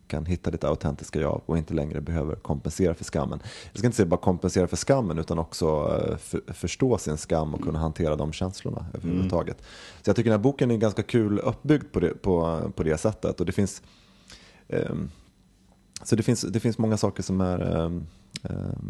kan 0.08 0.26
hitta 0.26 0.50
ditt 0.50 0.64
autentiska 0.64 1.20
jag 1.20 1.40
och 1.46 1.58
inte 1.58 1.74
längre 1.74 2.00
behöver 2.00 2.34
kompensera 2.34 2.94
för 2.94 3.04
skammen. 3.04 3.40
Jag 3.72 3.78
ska 3.78 3.86
inte 3.86 3.96
säga 3.96 4.06
bara 4.06 4.20
kompensera 4.20 4.66
för 4.66 4.76
skammen 4.76 5.18
utan 5.18 5.38
också 5.38 5.66
eh, 6.10 6.16
för, 6.16 6.40
förstå 6.52 6.98
sin 6.98 7.16
skam 7.16 7.54
och 7.54 7.62
kunna 7.62 7.78
hantera 7.78 8.16
de 8.16 8.32
känslorna 8.32 8.86
överhuvudtaget. 8.94 9.62
Så 10.02 10.08
jag 10.10 10.16
tycker 10.16 10.30
den 10.30 10.38
här 10.38 10.42
boken 10.44 10.70
är 10.70 10.76
ganska 10.76 11.02
kul 11.02 11.38
uppbyggd 11.38 11.92
på 11.92 12.00
det, 12.00 12.22
på, 12.22 12.60
på 12.76 12.82
det 12.82 12.98
sättet 12.98 13.40
och 13.40 13.46
det 13.46 13.52
finns 13.52 13.82
ehm, 14.68 15.10
så 16.02 16.16
det 16.16 16.22
finns, 16.22 16.40
det 16.40 16.60
finns 16.60 16.78
många 16.78 16.96
saker 16.96 17.22
som, 17.22 17.40
är, 17.40 17.76
ehm, 17.84 18.06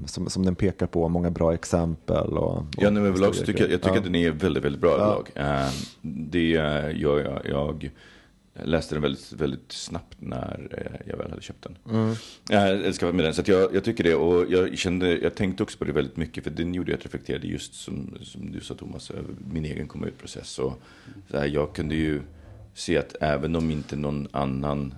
som, 0.06 0.30
som 0.30 0.44
den 0.44 0.54
pekar 0.54 0.87
på, 0.87 1.08
många 1.08 1.30
bra 1.30 1.54
exempel. 1.54 2.28
Och, 2.38 2.56
och 2.56 2.64
Ja, 2.76 2.90
nej, 2.90 3.02
men 3.02 3.06
överlag 3.06 3.34
så 3.34 3.44
tycker 3.44 3.60
jag, 3.68 3.70
tycker 3.82 3.90
Ja. 3.94 3.98
att 3.98 4.04
den 4.04 4.14
är 4.14 4.30
väldigt, 4.30 4.64
väldigt 4.64 4.80
bra 4.80 4.90
överlag. 4.90 5.30
Eh, 5.34 5.70
Det 6.02 6.54
eh, 6.56 7.00
gör 7.00 7.18
jag, 7.20 7.46
jag 7.46 7.90
läste 8.64 8.94
den 8.94 9.02
väldigt, 9.02 9.32
väldigt 9.32 9.72
snabbt 9.72 10.16
när 10.20 10.68
eh, 10.78 11.10
jag 11.10 11.16
väl 11.16 11.30
hade 11.30 11.42
köpt 11.42 11.62
den. 11.62 11.78
Mm. 11.90 12.14
Jag 12.48 12.70
älskar 12.70 13.12
med 13.12 13.24
den, 13.24 13.34
så 13.34 13.42
jag, 13.46 13.74
jag 13.74 13.84
tycker 13.84 14.04
det. 14.04 14.14
Och 14.14 14.50
jag, 14.52 14.78
kände, 14.78 15.18
jag 15.18 15.34
tänkte 15.34 15.62
också 15.62 15.78
på 15.78 15.84
det 15.84 15.92
väldigt 15.92 16.16
mycket, 16.16 16.44
för 16.44 16.50
den 16.50 16.74
gjorde 16.74 16.90
jag 16.90 16.98
att 16.98 17.04
reflektera 17.04 17.38
just 17.42 17.74
som, 17.74 18.18
som 18.22 18.52
du 18.52 18.60
sa 18.60 18.74
Thomas, 18.74 19.10
över 19.10 19.34
min 19.52 19.64
egen 19.64 19.88
komma 19.88 20.06
ut-process. 20.06 20.58
Och 20.58 20.80
så 21.30 21.38
här, 21.38 21.46
jag 21.46 21.74
kunde 21.74 21.94
ju 21.94 22.22
se 22.74 22.98
att 22.98 23.16
även 23.20 23.56
om 23.56 23.70
inte 23.70 23.96
någon 23.96 24.28
annan 24.30 24.94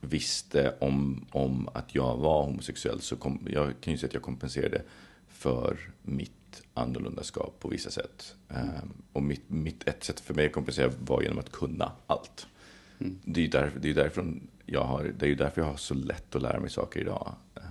visste 0.00 0.74
om, 0.78 1.26
om 1.30 1.68
att 1.74 1.94
jag 1.94 2.16
var 2.16 2.44
homosexuell 2.44 3.00
så 3.00 3.16
kom, 3.16 3.46
jag 3.50 3.72
kan 3.80 3.92
ju 3.92 3.98
säga 3.98 4.08
att 4.08 4.14
jag 4.14 4.22
kompenserade 4.22 4.82
för 5.28 5.78
mitt 6.02 6.62
annorlundaskap 6.74 7.56
på 7.60 7.68
vissa 7.68 7.90
sätt. 7.90 8.34
Ehm, 8.48 8.92
och 9.12 9.22
mitt, 9.22 9.50
mitt, 9.50 9.88
ett 9.88 10.04
sätt 10.04 10.20
för 10.20 10.34
mig 10.34 10.46
att 10.46 10.52
kompensera 10.52 10.92
var 11.04 11.22
genom 11.22 11.38
att 11.38 11.52
kunna 11.52 11.92
allt. 12.06 12.46
Det 13.24 13.40
är 13.40 13.42
ju 13.42 13.50
där, 13.50 13.72
det 13.80 13.90
är 13.90 13.94
därifrån 13.94 14.48
jag 14.66 14.84
har, 14.84 15.14
det 15.18 15.26
är 15.28 15.34
därför 15.36 15.60
jag 15.60 15.68
har 15.68 15.76
så 15.76 15.94
lätt 15.94 16.34
att 16.34 16.42
lära 16.42 16.60
mig 16.60 16.70
saker 16.70 17.00
idag. 17.00 17.34
Eh, 17.54 17.62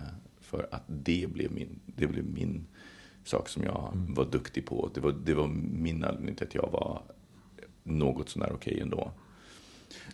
För 0.42 0.68
att 0.72 0.84
det 0.88 1.28
blev 1.34 1.52
min, 1.52 1.80
det 1.86 2.08
blev 2.08 2.26
min 2.26 2.68
sak 3.24 3.50
som 3.50 3.64
jag 3.64 3.92
var 3.94 4.26
duktig 4.26 4.66
på. 4.66 4.90
Det 4.94 5.02
var, 5.02 5.12
det 5.12 5.34
var 5.34 5.48
min 5.48 6.04
anledning 6.04 6.36
till 6.36 6.48
att 6.48 6.56
jag 6.56 6.70
var 6.72 7.02
något 7.84 8.30
sånär 8.30 8.52
okej 8.54 8.80
ändå. 8.80 9.12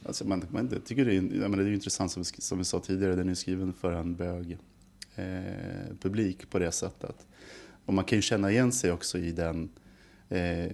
Alltså 0.05 0.27
man, 0.27 0.43
man, 0.49 0.69
jag 0.71 0.85
tycker 0.85 1.05
det 1.05 1.11
är, 1.11 1.41
jag 1.41 1.51
menar, 1.51 1.63
det 1.63 1.69
är 1.69 1.73
intressant 1.73 2.11
som, 2.11 2.23
som 2.23 2.57
vi 2.57 2.63
sa 2.63 2.79
tidigare, 2.79 3.15
den 3.15 3.29
är 3.29 3.33
skriven 3.33 3.73
för 3.73 3.91
en 3.91 4.15
bög 4.15 4.57
eh, 5.15 5.95
publik 6.01 6.49
på 6.49 6.59
det 6.59 6.71
sättet. 6.71 7.27
Och 7.85 7.93
man 7.93 8.05
kan 8.05 8.17
ju 8.17 8.21
känna 8.21 8.51
igen 8.51 8.71
sig 8.71 8.91
också 8.91 9.17
i 9.17 9.31
den 9.31 9.69
eh, 10.29 10.71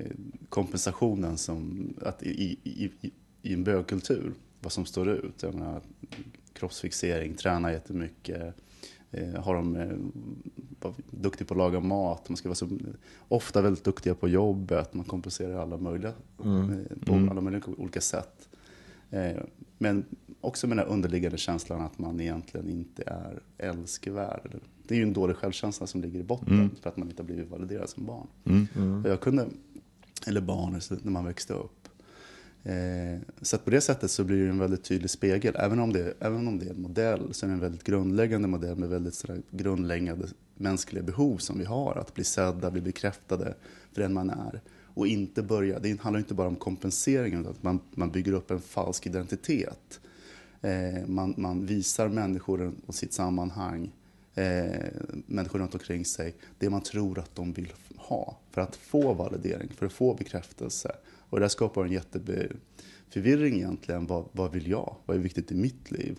kompensationen 0.49 1.37
som, 1.37 1.93
att 2.01 2.23
i, 2.23 2.57
i, 2.63 2.91
i, 3.01 3.11
i 3.43 3.53
en 3.53 3.63
bögkultur, 3.63 4.33
vad 4.61 4.71
som 4.71 4.85
står 4.85 5.09
ut. 5.09 5.43
Jag 5.43 5.53
menar, 5.53 5.81
kroppsfixering, 6.53 7.35
träna 7.35 7.71
jättemycket, 7.71 8.53
eh, 9.11 9.43
har 9.43 9.55
de 9.55 9.75
eh, 9.75 9.87
var 10.79 10.93
duktig 11.11 11.47
på 11.47 11.53
att 11.53 11.57
laga 11.57 11.79
mat, 11.79 12.29
man 12.29 12.37
ska 12.37 12.49
vara 12.49 12.55
så, 12.55 12.69
ofta 13.27 13.61
väldigt 13.61 13.83
duktiga 13.83 14.15
på 14.15 14.27
jobbet, 14.29 14.93
man 14.93 15.05
kompenserar 15.05 15.61
alla 15.61 15.77
möjliga, 15.77 16.13
eh, 16.39 16.97
på 17.05 17.13
alla 17.13 17.41
möjliga 17.41 17.63
olika 17.77 18.01
sätt. 18.01 18.49
Men 19.77 20.05
också 20.41 20.67
med 20.67 20.77
den 20.77 20.85
här 20.85 20.93
underliggande 20.93 21.37
känslan 21.37 21.81
att 21.81 21.99
man 21.99 22.21
egentligen 22.21 22.69
inte 22.69 23.03
är 23.05 23.41
älskvärd. 23.57 24.59
Det 24.87 24.95
är 24.95 24.97
ju 24.97 25.03
en 25.03 25.13
dålig 25.13 25.35
självkänsla 25.35 25.87
som 25.87 26.01
ligger 26.01 26.19
i 26.19 26.23
botten 26.23 26.69
för 26.81 26.89
att 26.89 26.97
man 26.97 27.09
inte 27.09 27.21
har 27.21 27.25
blivit 27.25 27.49
validerad 27.49 27.89
som 27.89 28.05
barn. 28.05 28.27
Och 29.03 29.09
jag 29.09 29.21
kunde, 29.21 29.47
eller 30.27 30.41
barn 30.41 30.81
så 30.81 30.95
när 31.01 31.11
man 31.11 31.25
växte 31.25 31.53
upp. 31.53 31.82
Eh, 32.63 33.19
Så 33.41 33.57
på 33.57 33.69
det 33.69 33.81
sättet 33.81 34.11
så 34.11 34.23
blir 34.23 34.43
det 34.43 34.49
en 34.49 34.59
väldigt 34.59 34.83
tydlig 34.83 35.09
spegel. 35.09 35.55
Även 35.59 35.79
om 35.79 35.93
det, 35.93 36.13
även 36.19 36.47
om 36.47 36.59
det 36.59 36.65
är 36.65 36.69
en 36.69 36.81
modell 36.81 37.33
så 37.33 37.45
är 37.45 37.47
det 37.47 37.53
en 37.53 37.59
väldigt 37.59 37.83
grundläggande 37.83 38.47
modell 38.47 38.75
med 38.75 38.89
väldigt 38.89 39.15
sådär 39.15 39.41
grundläggande 39.51 40.27
mänskliga 40.55 41.03
behov 41.03 41.37
som 41.37 41.59
vi 41.59 41.65
har. 41.65 41.95
Att 41.95 42.13
bli 42.13 42.23
sedda, 42.23 42.71
bli 42.71 42.81
bekräftade 42.81 43.53
för 43.93 44.01
den 44.01 44.13
man 44.13 44.29
är. 44.29 44.61
Och 44.95 45.07
inte 45.07 45.43
börja, 45.43 45.79
det 45.79 46.01
handlar 46.01 46.19
inte 46.19 46.33
bara 46.33 46.47
om 46.47 46.55
kompenseringen 46.55 47.39
utan 47.39 47.51
att 47.51 47.63
man, 47.63 47.79
man 47.91 48.11
bygger 48.11 48.33
upp 48.33 48.51
en 48.51 48.61
falsk 48.61 49.07
identitet. 49.07 49.99
Eh, 50.61 51.07
man, 51.07 51.33
man 51.37 51.65
visar 51.65 52.07
människor 52.07 52.73
och 52.85 52.95
sitt 52.95 53.13
sammanhang, 53.13 53.91
eh, 54.35 54.65
människor 55.25 55.59
runt 55.59 55.73
omkring 55.73 56.05
sig, 56.05 56.35
det 56.59 56.69
man 56.69 56.81
tror 56.81 57.19
att 57.19 57.35
de 57.35 57.53
vill 57.53 57.73
ha 57.97 58.37
för 58.51 58.61
att 58.61 58.75
få 58.75 59.13
validering, 59.13 59.69
för 59.77 59.85
att 59.85 59.93
få 59.93 60.13
bekräftelse. 60.13 60.91
Och 61.33 61.39
det 61.39 61.49
skapar 61.49 61.85
en 61.85 61.91
jätteförvirring 61.91 63.55
egentligen. 63.55 64.07
Vad, 64.07 64.25
vad 64.31 64.51
vill 64.51 64.67
jag? 64.67 64.95
Vad 65.05 65.17
är 65.17 65.21
viktigt 65.21 65.51
i 65.51 65.55
mitt 65.55 65.91
liv? 65.91 66.17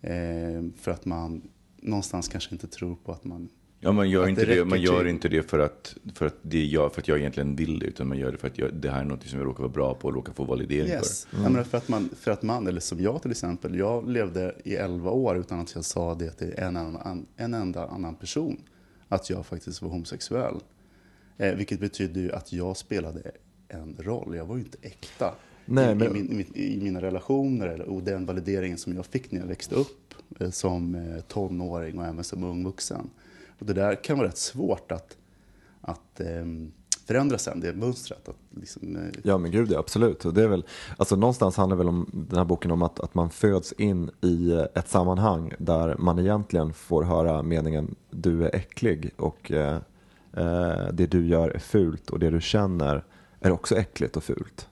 Eh, 0.00 0.64
för 0.76 0.90
att 0.90 1.04
man 1.04 1.42
någonstans 1.76 2.28
kanske 2.28 2.54
inte 2.54 2.66
tror 2.66 2.96
på 3.04 3.12
att 3.12 3.24
man 3.24 3.48
Ja, 3.80 3.92
man 3.92 4.10
gör, 4.10 4.28
inte 4.28 4.44
det 4.44 4.54
det, 4.54 4.64
man 4.64 4.80
gör 4.82 4.98
till. 4.98 5.08
inte 5.08 5.28
det 5.28 5.42
för 5.42 5.58
att, 5.58 5.96
för, 6.14 6.26
att 6.26 6.36
det 6.42 6.64
jag, 6.64 6.92
för 6.92 7.00
att 7.00 7.08
jag 7.08 7.18
egentligen 7.18 7.56
vill 7.56 7.78
det, 7.78 7.86
utan 7.86 8.08
man 8.08 8.18
gör 8.18 8.32
det 8.32 8.38
för 8.38 8.46
att 8.46 8.58
jag, 8.58 8.74
det 8.74 8.90
här 8.90 9.00
är 9.00 9.04
något 9.04 9.22
som 9.26 9.38
jag 9.38 9.46
råkar 9.46 9.62
vara 9.62 9.72
bra 9.72 9.94
på 9.94 10.08
och 10.08 10.14
råkar 10.14 10.32
få 10.32 10.44
validering 10.44 10.88
Yes. 10.90 11.24
för. 11.26 11.42
Jag 11.42 11.52
menar 11.52 11.64
för, 11.64 11.78
att 11.78 11.88
man, 11.88 12.10
för 12.16 12.30
att 12.30 12.42
man, 12.42 12.66
eller 12.66 12.80
som 12.80 13.00
jag 13.00 13.22
till 13.22 13.30
exempel, 13.30 13.78
jag 13.78 14.08
levde 14.08 14.54
i 14.64 14.74
11 14.76 15.10
år 15.10 15.36
utan 15.38 15.60
att 15.60 15.74
jag 15.74 15.84
sa 15.84 16.14
det 16.14 16.30
till 16.30 16.54
en, 16.56 16.76
annan, 16.76 17.26
en 17.36 17.54
enda 17.54 17.86
annan 17.88 18.14
person. 18.14 18.60
att 19.08 19.30
jag 19.30 19.46
faktiskt 19.46 19.82
var 19.82 19.88
homosexuell. 19.90 20.56
Eh, 21.38 21.54
vilket 21.54 21.80
betyder 21.80 22.20
ju 22.20 22.32
att 22.32 22.52
jag 22.52 22.76
spelade 22.76 23.30
en 23.70 23.96
roll. 23.98 24.36
Jag 24.36 24.44
var 24.46 24.56
ju 24.56 24.62
inte 24.62 24.78
äkta. 24.82 25.34
Nej, 25.64 25.92
I, 25.92 25.94
men- 25.94 26.16
i, 26.16 26.22
min, 26.34 26.46
i, 26.54 26.80
mina 26.82 27.00
relationer 27.00 27.66
eller, 27.66 27.84
och 27.88 28.02
den 28.02 28.26
valideringen 28.26 28.78
som 28.78 28.94
jag 28.96 29.06
fick 29.06 29.32
när 29.32 29.40
jag 29.40 29.46
växte 29.46 29.74
upp 29.74 30.14
eh, 30.40 30.50
som 30.50 30.94
eh, 30.94 31.20
tonåring 31.20 31.98
och 31.98 32.04
även 32.04 32.24
som 32.24 32.44
ung 32.44 32.64
vuxen. 32.64 33.10
Och 33.58 33.66
det 33.66 33.72
där 33.72 34.04
kan 34.04 34.18
vara 34.18 34.28
rätt 34.28 34.38
svårt 34.38 34.92
att, 34.92 35.16
att 35.80 36.20
ehm, 36.20 36.72
förändra 37.06 37.38
sen, 37.38 37.60
det 37.60 37.72
mönstret. 37.72 38.28
Att 38.28 38.36
liksom, 38.60 38.96
eh, 38.96 39.02
Ja 39.22 39.38
men 39.38 39.50
gud 39.50 39.70
ja, 39.72 39.78
absolut. 39.78 40.24
Och 40.24 40.34
det 40.34 40.42
är 40.42 40.48
väl, 40.48 40.64
alltså 40.96 41.16
någonstans 41.16 41.56
handlar 41.56 41.76
väl 41.76 41.88
om 41.88 42.10
den 42.12 42.38
här 42.38 42.44
boken 42.44 42.70
om 42.70 42.82
att, 42.82 43.00
att 43.00 43.14
man 43.14 43.30
föds 43.30 43.72
in 43.72 44.10
i 44.20 44.52
ett 44.74 44.88
sammanhang 44.88 45.52
där 45.58 45.96
man 45.98 46.18
egentligen 46.18 46.72
får 46.72 47.02
höra 47.02 47.42
meningen 47.42 47.94
du 48.10 48.44
är 48.44 48.54
äcklig 48.54 49.10
och 49.16 49.50
eh, 49.52 49.78
det 50.92 51.06
du 51.06 51.26
gör 51.26 51.50
är 51.50 51.58
fult 51.58 52.10
och 52.10 52.18
det 52.18 52.30
du 52.30 52.40
känner 52.40 53.04
är 53.40 53.50
också 53.50 53.76
äckligt 53.76 54.16
och 54.16 54.24
fult. 54.24 54.68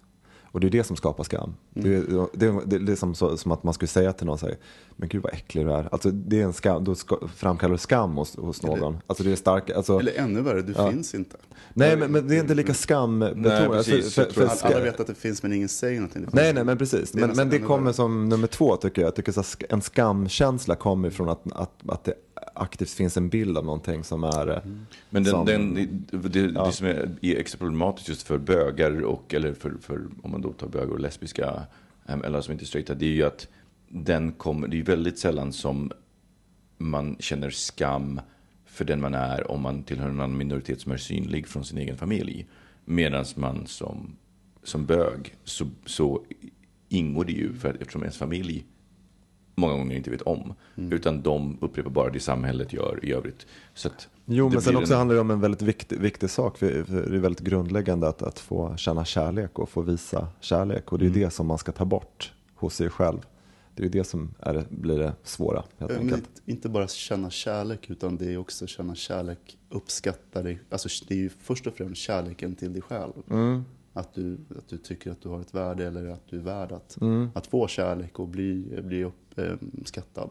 Och 0.51 0.61
det 0.61 0.67
är 0.67 0.71
det 0.71 0.85
som 0.85 0.97
skapar 0.97 1.25
skam. 1.25 1.55
Det, 1.71 1.95
är, 1.95 2.27
det, 2.33 2.47
är, 2.47 2.67
det 2.67 2.77
är 2.77 2.81
liksom 2.81 3.15
så, 3.15 3.37
som 3.37 3.53
att 3.53 3.63
man 3.63 3.75
skulle 3.75 3.89
säga 3.89 4.13
till 4.13 4.27
någon, 4.27 4.39
så 4.39 4.47
här, 4.47 4.57
men 4.97 5.09
gud 5.09 5.23
vad 5.23 5.33
äcklig 5.33 5.67
du 5.67 5.73
är. 5.73 5.89
Alltså 5.93 6.11
det 6.11 6.41
är 6.41 6.45
en 6.45 6.53
skam, 6.53 6.85
då 6.85 6.95
ska, 6.95 7.19
framkallar 7.37 7.73
du 7.73 7.79
skam 7.79 8.17
hos, 8.17 8.37
hos 8.37 8.63
någon. 8.63 8.99
Alltså 9.07 9.25
det 9.25 9.33
är 9.33 9.37
starkt. 9.37 9.71
Alltså, 9.71 9.99
eller 9.99 10.19
ännu 10.19 10.43
värre, 10.43 10.63
du 10.63 10.75
finns 10.75 11.15
inte. 11.15 11.37
nej 11.75 11.97
men, 11.97 12.13
men 12.13 12.29
det 12.29 12.37
är 12.37 12.41
inte 12.41 12.55
lika 12.55 12.75
skambetonat. 12.75 13.89
Alltså, 13.89 14.67
Alla, 14.67 14.81
vet 14.81 15.01
att 15.01 15.07
det 15.07 15.15
finns 15.15 15.43
men 15.43 15.53
ingen 15.53 15.69
säger 15.69 16.01
någonting. 16.01 16.27
Nej, 16.33 16.53
nej, 16.53 16.65
men 16.65 16.79
precis. 16.79 17.11
Det 17.11 17.21
Men, 17.21 17.37
men 17.37 17.51
det 17.51 17.59
kommer 17.59 17.85
värre. 17.85 17.95
som 17.95 18.29
nummer 18.29 18.47
två 18.47 18.77
tycker 18.77 19.03
jag. 19.03 19.07
jag 19.07 19.15
tycker 19.15 19.33
så 19.33 19.43
en 19.69 19.83
skamkänsla 19.83 20.77
kommer 20.77 21.09
ifrån 21.09 21.29
att, 21.29 21.53
att, 21.53 21.73
att 21.89 22.05
det 22.05 22.15
aktivt 22.55 22.91
finns 22.91 23.17
en 23.17 23.29
bild 23.29 23.59
av 23.59 23.65
någonting 23.65 24.05
som 24.05 24.25
är... 24.25 24.49
eh, 24.49 24.63
Men 25.11 25.25
den, 25.25 25.33
som, 25.33 25.47
den, 25.47 25.75
det, 25.75 26.29
det, 26.29 26.49
det 26.51 26.73
som 26.73 26.87
är, 26.87 27.11
är 27.23 27.37
extra 27.37 27.59
problematiskt 27.59 28.09
just 28.09 28.23
för 28.23 28.39
bögar 28.39 29.05
och, 29.05 29.35
eller 29.35 29.53
för, 29.55 29.75
för 29.81 30.07
om 30.23 30.31
man 30.31 30.41
då 30.43 30.53
tar 30.53 30.69
bögar 30.69 30.93
och 30.93 31.01
lesbiska, 31.01 31.63
em, 32.07 32.25
eller 32.25 32.41
som 32.41 32.53
inte 32.53 32.65
är 32.65 32.67
straighta, 32.67 32.95
det 32.95 33.07
är 33.07 33.11
ju 33.15 33.23
att 33.23 33.49
den 33.89 34.33
kommer, 34.33 34.69
det 34.69 34.79
är 34.81 34.83
väldigt 34.83 35.19
sällan 35.19 35.53
som 35.53 35.93
man 36.77 37.17
känner 37.21 37.51
skam 37.51 38.21
för 38.67 38.85
den 38.85 39.01
man 39.01 39.15
är 39.15 39.51
om 39.51 39.61
man 39.63 39.83
tillhör 39.83 40.09
en 40.09 40.21
annan 40.21 40.37
minoritet 40.39 40.81
som 40.81 40.93
är 40.93 40.97
synlig 40.97 41.47
från 41.47 41.65
sin 41.65 41.79
egen 41.79 41.97
familj. 41.97 42.47
Medan 42.85 43.25
man 43.37 43.67
som, 43.67 44.17
som 44.63 44.87
bög 44.87 45.35
så, 45.45 45.67
så 45.87 46.25
ingår 46.89 47.25
det 47.25 47.33
ju, 47.33 47.55
för 47.55 47.69
att, 47.69 47.77
eftersom 47.77 48.03
ens 48.03 48.17
familj 48.19 48.65
många 49.59 49.73
gånger 49.73 49.97
inte 49.97 50.11
vet 50.11 50.23
om. 50.23 50.55
Mm. 50.77 50.93
Utan 50.93 51.23
de 51.23 51.59
upprepar 51.61 51.91
bara 51.91 52.11
det 52.11 52.21
samhället 52.21 52.73
gör 52.73 53.01
i 53.03 53.13
övrigt. 53.13 53.47
Så 53.75 53.89
att 53.89 54.09
Jo, 54.31 54.49
men 54.49 54.63
sen 54.63 54.77
också 54.77 54.93
en- 54.93 54.99
handlar 54.99 55.15
det 55.15 55.21
om 55.21 55.31
en 55.31 55.41
väldigt 55.41 55.63
viktig, 55.63 55.99
viktig 56.01 56.31
sak. 56.31 56.59
För, 56.59 56.85
för 56.85 57.11
det 57.11 57.17
är 57.17 57.21
väldigt 57.21 57.41
grundläggande 57.47 58.09
att, 58.09 58.23
att 58.23 58.39
få 58.39 58.77
känna 58.77 59.05
kärlek 59.05 59.59
och 59.59 59.69
få 59.69 59.81
visa 59.81 60.29
kärlek. 60.41 60.93
Och 60.93 60.99
det 60.99 61.05
är 61.05 61.09
Mm. 61.11 61.21
det 61.21 61.31
som 61.31 61.47
man 61.47 61.59
ska 61.59 61.73
ta 61.73 61.85
bort 61.85 62.33
hos 62.55 62.75
sig 62.75 62.91
själv. 62.91 63.19
Det 63.75 63.85
är 63.85 63.89
det 63.89 64.05
som 64.05 64.35
är, 64.41 64.65
blir 64.69 64.99
det 64.99 65.13
svåra 65.23 65.57
helt 65.57 65.73
Ja, 65.79 65.87
men 65.89 65.99
enkelt. 65.99 66.43
inte- 66.47 66.69
bara 66.69 66.89
känna 66.89 67.31
kärlek, 67.31 67.91
utan 67.91 68.17
det 68.17 68.33
är 68.33 68.37
också 68.37 68.67
känna 68.67 68.95
kärlek, 68.95 69.59
uppskatta 69.71 70.43
dig. 70.43 70.61
Alltså 70.71 70.89
det 71.09 71.15
är 71.15 71.19
ju 71.19 71.29
först 71.29 71.67
och 71.67 71.75
främst 71.75 72.01
kärleken 72.03 72.55
till 72.55 72.73
dig 72.73 72.83
själv. 72.83 73.13
Mm. 73.31 73.65
Att, 73.93 74.15
du, 74.15 74.39
att 74.59 74.69
du 74.69 74.79
tycker 74.79 75.11
att 75.11 75.23
du 75.23 75.29
har 75.29 75.41
ett 75.41 75.55
värde 75.55 75.87
eller 75.87 76.07
att 76.09 76.27
du 76.31 76.37
är 76.37 76.41
värd 76.43 76.73
att, 76.73 77.01
Mm. 77.01 77.29
att 77.35 77.47
få 77.47 77.67
kärlek 77.69 78.19
och 78.19 78.29
bli, 78.29 78.81
bli 78.85 79.05
uppskattad. 79.43 80.31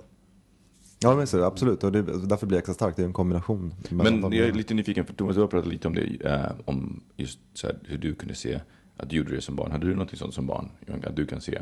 Ja, 1.00 1.16
men 1.16 1.28
så, 1.28 1.44
absolut. 1.44 1.84
Och 1.84 1.92
det, 1.92 2.02
därför 2.02 2.48
blir 2.48 2.56
det 2.56 2.60
extra 2.60 2.74
starkt. 2.74 2.98
Det 2.98 3.04
är 3.04 3.08
en 3.08 3.14
kombination. 3.14 3.74
Men 3.90 4.22
jag 4.22 4.48
är 4.48 4.54
lite 4.54 4.74
nyfiken, 4.74 5.06
för 5.06 5.14
Thomas, 5.14 5.36
du 5.36 5.42
har 5.42 5.48
pratat 5.48 5.70
lite 5.70 5.88
om 5.88 5.96
det, 5.96 6.26
eh, 6.26 6.52
om 6.66 7.04
just 7.16 7.40
så 7.54 7.68
här, 7.68 7.78
hur 7.84 7.98
du 7.98 8.16
kunde 8.16 8.36
se 8.36 8.60
att 8.98 9.10
du 9.10 9.16
gjorde 9.16 9.36
det 9.36 9.42
som 9.42 9.56
barn. 9.56 9.72
Hade 9.72 9.86
du 9.88 9.92
någonting 9.92 10.18
sånt 10.20 10.34
som 10.34 10.48
barn? 10.48 10.70
Att 11.04 11.16
du 11.16 11.26
kan 11.26 11.42
se 11.42 11.62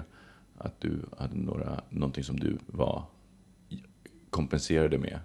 att 0.57 0.81
du 0.81 0.99
hade 1.17 1.35
några, 1.37 1.81
någonting 1.89 2.23
som 2.23 2.39
du 2.39 2.57
var 2.67 3.03
kompenserade 4.29 4.97
med? 4.97 5.19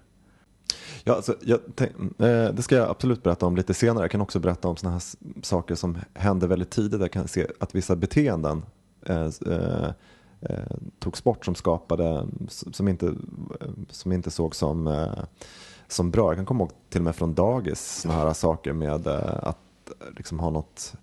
Ja, 1.03 1.13
alltså, 1.15 1.35
jag 1.41 1.59
tänk, 1.75 1.91
eh, 2.19 2.53
det 2.53 2.61
ska 2.61 2.75
jag 2.75 2.89
absolut 2.89 3.23
berätta 3.23 3.45
om 3.45 3.55
lite 3.55 3.73
senare. 3.73 4.03
Jag 4.03 4.11
kan 4.11 4.21
också 4.21 4.39
berätta 4.39 4.67
om 4.67 4.77
sådana 4.77 4.93
här 4.95 5.03
saker 5.45 5.75
som 5.75 5.97
hände 6.13 6.47
väldigt 6.47 6.69
tidigt. 6.69 7.01
Jag 7.01 7.11
kan 7.11 7.27
se 7.27 7.47
att 7.59 7.75
vissa 7.75 7.95
beteenden 7.95 8.63
eh, 9.05 9.21
s- 9.23 9.41
eh, 10.41 10.77
togs 10.99 11.23
bort 11.23 11.45
som 11.45 11.55
skapade, 11.55 12.27
som 12.47 12.87
inte, 12.87 13.13
som 13.89 14.11
inte 14.11 14.31
såg 14.31 14.55
som, 14.55 14.87
eh, 14.87 15.23
som 15.87 16.11
bra. 16.11 16.29
Jag 16.29 16.35
kan 16.35 16.45
komma 16.45 16.63
ihåg 16.63 16.71
till 16.89 17.01
och 17.01 17.05
med 17.05 17.15
från 17.15 17.33
dagis 17.33 18.01
sådana 18.01 18.19
här 18.19 18.33
saker 18.33 18.73
med 18.73 19.07
eh, 19.07 19.37
att 19.41 19.57
eh, 19.89 20.07
liksom 20.17 20.39
ha 20.39 20.49
något 20.49 20.93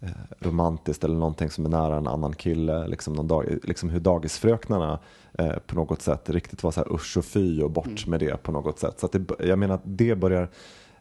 eh, 0.00 0.08
romantiskt 0.38 1.04
eller 1.04 1.14
någonting 1.14 1.50
som 1.50 1.66
är 1.66 1.70
nära 1.70 1.96
en 1.96 2.06
annan 2.06 2.32
kille. 2.32 2.86
Liksom, 2.86 3.14
någon 3.14 3.28
dag, 3.28 3.58
liksom 3.62 3.88
hur 3.88 4.00
dagisfröknarna 4.00 4.98
eh, 5.38 5.56
på 5.66 5.74
något 5.74 6.02
sätt 6.02 6.30
riktigt 6.30 6.62
var 6.62 6.70
så 6.70 6.80
här 6.80 6.92
usch 6.92 7.16
och 7.16 7.24
fy 7.24 7.62
och 7.62 7.70
bort 7.70 8.06
med 8.06 8.20
det 8.20 8.42
på 8.42 8.52
något 8.52 8.78
sätt. 8.78 9.00
Så 9.00 9.08
det, 9.12 9.46
jag 9.46 9.58
menar 9.58 9.74
att 9.74 9.84
det 9.84 10.14
börjar 10.14 10.50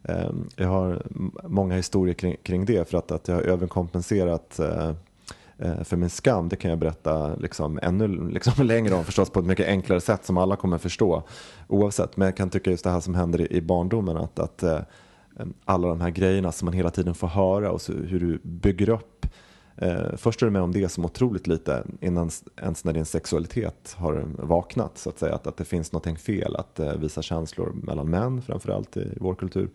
eh, 0.03 0.31
jag 0.55 0.67
har 0.67 1.03
många 1.43 1.75
historier 1.75 2.13
kring, 2.13 2.35
kring 2.43 2.65
det 2.65 2.89
för 2.89 2.97
att, 2.97 3.11
att 3.11 3.27
jag 3.27 3.35
har 3.35 3.41
överkompenserat 3.41 4.59
eh, 4.59 4.91
Eh, 5.57 5.83
för 5.83 5.97
min 5.97 6.09
skam, 6.09 6.49
det 6.49 6.55
kan 6.55 6.69
jag 6.69 6.79
berätta 6.79 7.35
liksom 7.35 7.79
ännu 7.81 8.29
liksom 8.29 8.65
längre 8.67 8.95
om 8.95 9.03
förstås 9.03 9.29
på 9.29 9.39
ett 9.39 9.45
mycket 9.45 9.67
enklare 9.67 10.01
sätt 10.01 10.25
som 10.25 10.37
alla 10.37 10.55
kommer 10.55 10.77
förstå 10.77 11.23
oavsett. 11.67 12.17
Men 12.17 12.25
jag 12.25 12.37
kan 12.37 12.49
tycka 12.49 12.71
just 12.71 12.83
det 12.83 12.89
här 12.89 12.99
som 12.99 13.15
händer 13.15 13.53
i, 13.53 13.61
barndomen 13.61 14.17
att, 14.17 14.39
att 14.39 14.63
eh, 14.63 14.79
alla 15.65 15.87
de 15.87 16.01
här 16.01 16.09
grejerna 16.09 16.51
som 16.51 16.65
man 16.65 16.73
hela 16.73 16.89
tiden 16.89 17.13
får 17.13 17.27
höra 17.27 17.71
och 17.71 17.81
så, 17.81 17.93
hur 17.93 18.19
du 18.19 18.39
bygger 18.43 18.89
upp 18.89 19.25
eh, 19.77 20.15
först 20.17 20.41
är 20.41 20.45
du 20.45 20.51
med 20.51 20.61
om 20.61 20.71
det 20.71 20.89
som 20.89 21.05
otroligt 21.05 21.47
lite 21.47 21.83
innan 22.01 22.29
ens 22.61 22.83
när 22.83 22.93
din 22.93 23.05
sexualitet 23.05 23.95
har 23.97 24.25
vaknat. 24.37 24.97
Så 24.97 25.09
att 25.09 25.19
säga 25.19 25.35
att, 25.35 25.47
att 25.47 25.57
det 25.57 25.65
finns 25.65 25.91
någonting 25.91 26.17
fel 26.17 26.55
att 26.55 26.79
visa 26.97 27.21
känslor 27.21 27.73
mellan 27.73 28.09
män 28.09 28.41
framförallt 28.41 28.97
i 28.97 29.17
vår 29.21 29.35
kultur. 29.35 29.69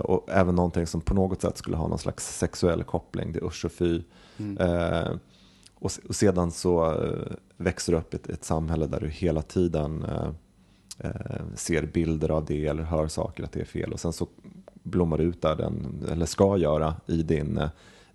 Och 0.00 0.28
även 0.30 0.54
någonting 0.54 0.86
som 0.86 1.00
på 1.00 1.14
något 1.14 1.40
sätt 1.40 1.58
skulle 1.58 1.76
ha 1.76 1.88
någon 1.88 1.98
slags 1.98 2.38
sexuell 2.38 2.84
koppling, 2.84 3.32
det 3.32 3.38
är 3.38 3.44
usch 3.44 3.64
och 3.64 3.72
fy. 3.72 4.02
Eh, 4.58 5.12
och, 5.74 5.90
och 6.08 6.14
sedan 6.14 6.50
så 6.50 6.92
eh, 6.92 7.36
växer 7.56 7.92
du 7.92 7.98
upp 7.98 8.14
ett, 8.14 8.28
ett 8.28 8.44
samhälle 8.44 8.86
där 8.86 9.00
du 9.00 9.08
hela 9.08 9.42
tiden 9.42 10.04
eh, 10.04 10.28
eh, 10.98 11.42
ser 11.54 11.86
bilder 11.86 12.30
av 12.30 12.44
det 12.44 12.66
eller 12.66 12.82
hör 12.82 13.08
saker 13.08 13.44
att 13.44 13.52
det 13.52 13.60
är 13.60 13.64
fel. 13.64 13.92
Och 13.92 14.00
sen 14.00 14.12
så 14.12 14.26
blommar 14.82 15.18
det 15.18 15.24
ut 15.24 15.42
där, 15.42 15.56
den, 15.56 16.04
eller 16.10 16.26
ska 16.26 16.56
göra, 16.56 16.94
i 17.06 17.22
din, 17.22 17.58
eh, 17.58 17.68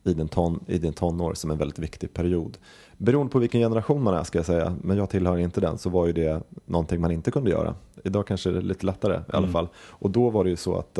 i, 0.03 0.13
din 0.13 0.27
ton, 0.27 0.63
i 0.67 0.77
din 0.77 0.93
tonår 0.93 1.33
som 1.33 1.51
en 1.51 1.57
väldigt 1.57 1.79
viktig 1.79 2.13
period. 2.13 2.57
Beroende 2.97 3.31
på 3.31 3.39
vilken 3.39 3.61
generation 3.61 4.03
man 4.03 4.13
är 4.13 4.23
ska 4.23 4.39
jag 4.39 4.45
säga, 4.45 4.75
men 4.81 4.97
jag 4.97 5.09
tillhör 5.09 5.37
inte 5.37 5.61
den, 5.61 5.77
så 5.77 5.89
var 5.89 6.07
ju 6.07 6.13
det 6.13 6.43
någonting 6.65 7.01
man 7.01 7.11
inte 7.11 7.31
kunde 7.31 7.51
göra. 7.51 7.75
Idag 8.03 8.27
kanske 8.27 8.49
det 8.51 8.57
är 8.57 8.61
lite 8.61 8.85
lättare 8.85 9.15
i 9.15 9.35
alla 9.35 9.47
fall. 9.47 9.67
Och 9.75 10.09
då 10.09 10.29
var 10.29 10.43
det 10.43 10.49
ju 10.49 10.55
så 10.55 10.77
att 10.77 10.99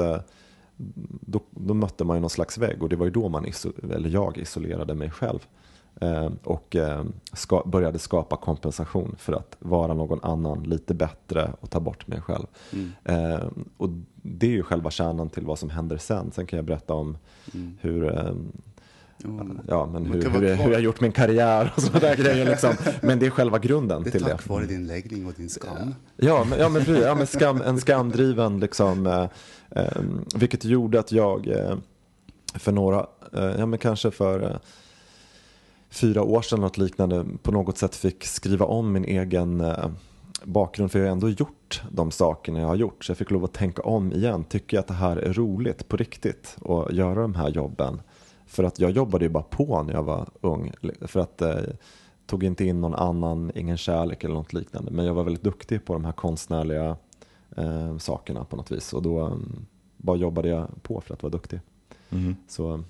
då, 1.22 1.42
då 1.50 1.74
mötte 1.74 2.04
man 2.04 2.18
ju 2.18 2.22
någon 2.22 2.30
slags 2.30 2.58
vägg 2.58 2.84
och 2.84 2.90
det 2.90 2.96
var 2.96 3.06
ju 3.06 3.12
då 3.12 3.30
man 3.30 3.46
eller 3.84 4.10
jag 4.10 4.38
isolerade 4.38 4.94
mig 4.96 5.12
själv. 5.12 5.40
Eh, 6.02 6.30
och 6.44 6.76
eh, 6.76 7.04
ska, 7.34 7.64
började 7.66 8.00
skapa 8.00 8.38
kompensation 8.38 9.16
för 9.18 9.34
att 9.34 9.56
vara 9.60 9.94
någon 9.94 10.20
annan 10.24 10.64
lite 10.64 10.94
bättre 10.94 11.52
och 11.60 11.70
ta 11.70 11.80
bort 11.80 12.08
mig 12.08 12.22
själv. 12.22 12.46
Eh, 13.04 13.48
och 13.78 13.90
det 14.16 14.48
är 14.48 14.52
ju 14.52 14.64
själva 14.64 14.92
kärnan 14.92 15.30
till 15.30 15.46
vad 15.46 15.60
som 15.60 15.70
händer 15.70 15.98
sen. 15.98 16.32
Sen 16.32 16.46
kan 16.46 16.58
jag 16.58 16.66
berätta 16.66 16.94
om 16.94 17.18
hur, 17.80 18.18
eh, 18.18 18.34
ja, 19.68 19.86
men 19.86 20.06
hur, 20.06 20.30
hur, 20.30 20.42
jag, 20.42 20.56
hur 20.56 20.72
jag 20.72 20.82
gjort 20.82 21.02
min 21.02 21.12
karriär 21.12 21.74
och 21.76 21.82
sådana 21.82 22.00
där 22.00 22.16
grejer. 22.24 22.46
Liksom. 22.46 22.74
Men 23.02 23.20
det 23.20 23.26
är 23.26 23.30
själva 23.30 23.60
grunden 23.60 24.04
Det 24.04 24.10
är 24.10 24.12
till 24.12 24.24
det. 24.24 24.30
tack 24.30 24.48
vare 24.48 24.66
din 24.66 24.88
läggning 24.88 25.26
och 25.28 25.34
din 25.34 25.50
skam. 25.50 25.96
Ja, 26.16 26.44
men, 26.50 26.60
ja, 26.60 26.70
men, 26.70 27.02
ja, 27.02 27.16
men 27.16 27.28
skam, 27.28 27.62
en 27.62 27.80
skamdriven, 27.80 28.60
liksom, 28.60 29.28
Ehm, 29.76 30.26
vilket 30.36 30.66
gjorde 30.66 31.00
att 31.00 31.12
jag 31.12 31.48
eh, 31.48 31.76
för 32.54 32.72
några, 32.72 33.08
eh, 33.34 33.56
ja 33.60 33.66
men 33.66 33.80
kanske 33.80 34.12
för 34.12 34.44
eh, 34.44 34.58
fyra 35.90 36.24
år 36.24 36.42
sedan 36.42 36.62
något 36.62 36.78
liknande 36.78 37.26
på 37.42 37.52
något 37.52 37.78
sätt 37.78 37.96
fick 37.96 38.24
skriva 38.24 38.66
om 38.66 38.92
min 38.92 39.06
egen 39.06 39.62
eh, 39.62 39.90
bakgrund 40.44 40.92
för 40.92 41.00
jag 41.00 41.06
har 41.06 41.12
ändå 41.12 41.30
gjort 41.30 41.82
de 41.92 42.12
sakerna 42.12 42.60
jag 42.60 42.68
har 42.68 42.76
gjort 42.76 43.06
så 43.06 43.12
jag 43.12 43.18
fick 43.18 43.32
lov 43.32 43.44
att 43.44 43.54
tänka 43.54 43.82
om 43.82 44.14
igen. 44.14 44.44
Tycker 44.44 44.78
jag 44.78 44.82
att 44.82 44.88
det 44.88 44.94
här 44.94 45.18
är 45.18 45.34
roligt 45.34 45.88
på 45.88 45.98
riktigt 45.98 46.58
att 46.66 46.94
göra 46.94 47.22
de 47.22 47.36
här 47.36 47.50
jobben? 47.50 48.02
För 48.46 48.64
att 48.64 48.80
jag 48.80 48.92
jobbade 48.92 49.26
ju 49.26 49.30
bara 49.30 49.44
på 49.44 49.84
när 49.84 49.94
jag 49.94 50.04
var 50.04 50.30
ung 50.42 50.74
för 51.02 51.20
att 51.20 51.42
eh, 51.42 51.56
tog 52.26 52.44
inte 52.44 52.66
in 52.66 52.82
någon 52.82 52.96
annan, 52.96 53.52
ingen 53.56 53.78
kärlek 53.78 54.24
eller 54.24 54.36
något 54.36 54.54
liknande. 54.54 54.92
Men 54.92 55.06
jag 55.06 55.14
var 55.14 55.24
väldigt 55.24 55.44
duktig 55.44 55.86
på 55.86 55.94
de 55.94 56.06
här 56.06 56.12
konstnärliga 56.12 56.98
eh, 57.58 57.98
sakerna 57.98 58.44
på 58.46 58.56
något 58.56 58.72
vis 58.72 58.94
och 58.94 59.02
då 59.02 59.20
mm, 59.20 59.66
bara 59.98 60.18
jobbade 60.18 60.48
jag 60.50 60.68
på 60.84 61.02
för 61.02 61.14
att 61.14 61.24
vara 61.24 61.32
duktig. 61.32 61.60
Så 62.48 62.84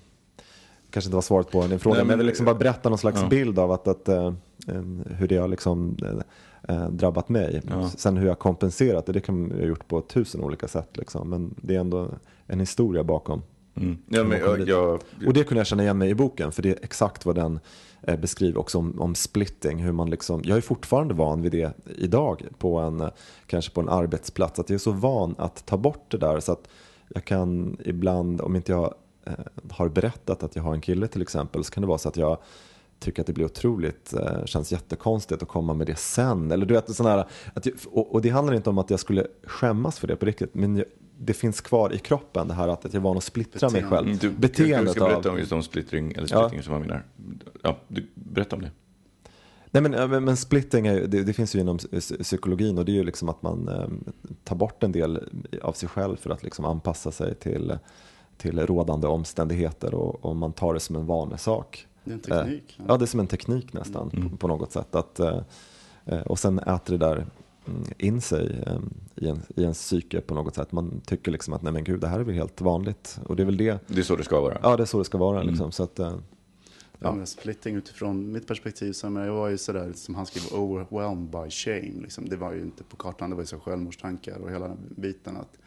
kanske 0.90 1.08
inte 1.08 1.14
var 1.14 1.22
svaret 1.22 1.50
på 1.50 1.66
din 1.66 1.78
fråga, 1.78 1.94
Nej, 1.96 1.98
men 1.98 1.98
jag 1.98 2.06
men- 2.06 2.18
vill 2.18 2.26
liksom 2.26 2.46
bara 2.46 2.54
berätta 2.54 2.88
någon 2.88 2.98
slags 2.98 3.20
Ja. 3.20 3.28
bild 3.28 3.58
av 3.58 3.72
att, 3.72 3.88
att 3.88 4.08
eh, 4.08 4.26
eh, 4.68 4.82
hur 5.06 5.28
det 5.28 5.36
har 5.36 5.48
liksom 5.48 5.96
eh, 6.02 6.76
eh, 6.76 6.88
drabbat 6.90 7.28
mig. 7.28 7.62
Ja. 7.70 7.88
Sen 7.90 8.16
hur 8.16 8.26
jag 8.26 8.38
kompenserat 8.38 9.06
det, 9.06 9.12
det 9.12 9.20
kan 9.20 9.50
jag 9.50 9.56
ha 9.58 9.64
gjort 9.64 9.88
på 9.88 10.00
tusen 10.00 10.40
olika 10.44 10.68
sätt. 10.68 10.96
Liksom. 10.96 11.30
Men 11.30 11.54
det 11.62 11.74
är 11.76 11.80
ändå 11.80 12.08
en 12.46 12.60
historia 12.60 13.04
bakom. 13.04 13.42
Mm. 13.74 13.98
Ja, 14.08 14.24
men 14.24 14.38
jag, 14.38 14.68
jag, 14.68 15.02
Och 15.26 15.32
det 15.32 15.44
kunde 15.44 15.60
jag 15.60 15.66
känna 15.66 15.82
igen 15.82 15.98
mig 15.98 16.10
i 16.10 16.14
boken, 16.14 16.52
för 16.52 16.62
det 16.62 16.70
är 16.70 16.78
exakt 16.82 17.26
vad 17.26 17.34
den 17.34 17.60
eh, 18.02 18.16
beskriver 18.16 18.60
också 18.60 18.78
om, 18.78 19.00
om 19.00 19.14
splitting. 19.14 19.78
Hur 19.78 19.92
man 19.92 20.10
liksom, 20.10 20.40
jag 20.44 20.56
är 20.56 20.60
fortfarande 20.60 21.14
van 21.14 21.42
vid 21.42 21.52
det 21.52 21.72
idag, 21.96 22.42
på 22.58 22.78
en, 22.78 23.10
kanske 23.46 23.72
på 23.72 23.80
en 23.80 23.88
arbetsplats. 23.88 24.58
Att 24.58 24.70
jag 24.70 24.74
är 24.74 24.78
så 24.78 24.92
van 24.92 25.34
att 25.38 25.66
ta 25.66 25.76
bort 25.76 26.10
det 26.10 26.18
där 26.18 26.40
så 26.40 26.52
att 26.52 26.68
jag 27.08 27.24
kan 27.24 27.76
ibland, 27.84 28.40
om 28.40 28.56
inte 28.56 28.72
jag 28.72 28.94
eh, 29.24 29.32
har 29.70 29.88
berättat 29.88 30.42
att 30.42 30.56
jag 30.56 30.62
har 30.62 30.74
en 30.74 30.80
kille 30.80 31.08
till 31.08 31.22
exempel, 31.22 31.64
så 31.64 31.72
kan 31.72 31.80
det 31.80 31.86
vara 31.86 31.98
så 31.98 32.08
att 32.08 32.16
jag 32.16 32.38
tycker 32.98 33.22
att 33.22 33.26
det 33.26 33.32
blir 33.32 33.44
otroligt, 33.44 34.14
eh, 34.14 34.44
känns 34.44 34.72
jättekonstigt 34.72 35.42
att 35.42 35.48
komma 35.48 35.74
med 35.74 35.86
det 35.86 35.98
sen. 35.98 36.50
Eller 36.50 36.66
du 36.66 36.74
vet, 36.74 36.94
sån 36.94 37.06
här, 37.06 37.26
att 37.54 37.66
jag, 37.66 37.74
och, 37.92 38.14
och 38.14 38.22
det 38.22 38.28
handlar 38.28 38.54
inte 38.54 38.70
om 38.70 38.78
att 38.78 38.90
jag 38.90 39.00
skulle 39.00 39.26
skämmas 39.44 39.98
för 39.98 40.08
det 40.08 40.16
på 40.16 40.26
riktigt, 40.26 40.54
men 40.54 40.76
jag, 40.76 40.86
det 41.18 41.32
finns 41.34 41.60
kvar 41.60 41.92
i 41.92 41.98
kroppen 41.98 42.48
det 42.48 42.54
här 42.54 42.68
att, 42.68 42.84
jag 42.84 42.94
är 42.94 43.00
van 43.00 43.16
att 43.16 43.24
splittra 43.24 43.70
mig 43.70 43.82
Beteende. 43.82 43.96
själv. 44.04 44.18
Du, 44.18 44.30
Beteendet 44.30 44.86
du 44.86 44.92
ska 44.92 45.04
berätta 45.04 45.28
av... 45.28 45.34
om 45.34 45.38
just 45.40 45.52
om 45.52 45.62
splittring, 45.62 46.12
eller 46.12 46.28
Ja. 46.30 46.40
splittring 46.40 46.62
som 46.62 46.72
man 46.72 46.82
menar. 46.82 47.04
Ja, 47.62 47.76
du, 47.88 48.06
berätta 48.14 48.56
om 48.56 48.62
det. 48.62 48.70
Nej, 49.70 49.82
men, 49.82 49.92
ja, 49.92 50.06
men, 50.06 50.36
splitting 50.36 50.86
är, 50.86 51.06
det, 51.06 51.22
det 51.22 51.32
finns 51.32 51.54
ju 51.56 51.60
inom 51.60 51.78
psy- 51.78 52.22
psykologin 52.22 52.78
och 52.78 52.84
det 52.84 52.92
är 52.92 52.94
ju 52.96 53.04
liksom 53.04 53.28
att 53.28 53.42
man 53.42 53.68
eh, 53.68 53.88
tar 54.44 54.56
bort 54.56 54.82
en 54.82 54.92
del 54.92 55.28
av 55.62 55.72
sig 55.72 55.88
själv 55.88 56.16
för 56.16 56.30
att 56.30 56.42
liksom 56.42 56.64
anpassa 56.64 57.10
sig 57.12 57.34
till, 57.34 57.78
till 58.36 58.58
rådande 58.66 59.06
omständigheter 59.06 59.94
och, 59.94 60.24
och 60.24 60.36
man 60.36 60.52
tar 60.52 60.74
det 60.74 60.80
som 60.80 60.96
en 60.96 61.06
vanesak. 61.06 61.86
Det 62.04 62.10
är 62.10 62.14
en 62.14 62.20
teknik. 62.20 62.76
Eh, 62.78 62.84
Ja, 62.88 62.96
det 62.96 63.04
är 63.04 63.06
som 63.06 63.20
en 63.20 63.26
teknik 63.26 63.72
nästan 63.72 64.10
Mm. 64.12 64.30
på, 64.30 64.36
på 64.36 64.48
något 64.48 64.72
sätt. 64.72 64.94
Att, 64.94 65.20
eh, 65.20 65.38
eh, 66.04 66.20
och 66.20 66.38
sen 66.38 66.58
äter 66.58 66.98
det 66.98 67.06
där 67.06 67.26
in 67.98 68.20
sig 68.20 68.62
eh, 68.66 68.78
i, 69.16 69.28
en, 69.28 69.42
i 69.56 69.62
ens 69.62 69.78
psyke 69.78 70.20
på 70.20 70.34
något 70.34 70.54
sätt. 70.54 70.72
Man 70.72 71.00
tycker 71.06 71.32
liksom 71.32 71.54
att 71.54 71.62
nej 71.62 71.72
men 71.72 71.84
gud, 71.84 72.00
det 72.00 72.08
här 72.08 72.20
är 72.20 72.24
väl 72.24 72.34
helt 72.34 72.60
vanligt. 72.60 73.18
Och 73.24 73.36
det 73.36 73.42
är 73.42 73.44
väl 73.44 73.56
det, 73.56 73.78
Det 73.86 73.98
är 73.98 74.02
så 74.02 74.16
det 74.16 74.24
ska 74.24 74.40
vara. 74.40 74.58
ja 74.62 74.76
det 74.76 74.82
är 74.82 74.86
så 74.86 74.98
det 74.98 75.04
ska 75.04 75.18
vara. 75.18 75.36
Mm. 75.40 75.48
Liksom. 75.50 75.72
Så 75.72 75.82
att, 75.82 75.98
eh, 75.98 76.16
Ja. 77.04 77.12
men 77.12 77.26
splitting 77.26 77.74
utifrån 77.76 78.32
mitt 78.32 78.46
perspektiv, 78.46 78.92
så 78.92 79.06
jag 79.06 79.34
var 79.34 79.48
ju 79.48 79.58
sådär 79.58 79.92
som 79.94 80.14
han 80.14 80.26
skrev, 80.26 80.60
overwhelmed 80.60 81.30
by 81.30 81.50
shame. 81.50 82.02
Liksom. 82.02 82.28
Det 82.28 82.36
var 82.36 82.52
ju 82.52 82.60
inte 82.60 82.84
på 82.84 82.96
kartan, 82.96 83.30
det 83.30 83.36
var 83.36 83.42
ju 83.42 83.46
så 83.46 83.58
självmordstankar 83.60 84.38
och 84.38 84.50
hela 84.50 84.68
den 84.68 84.78
biten. 84.96 85.36
Att, 85.36 85.58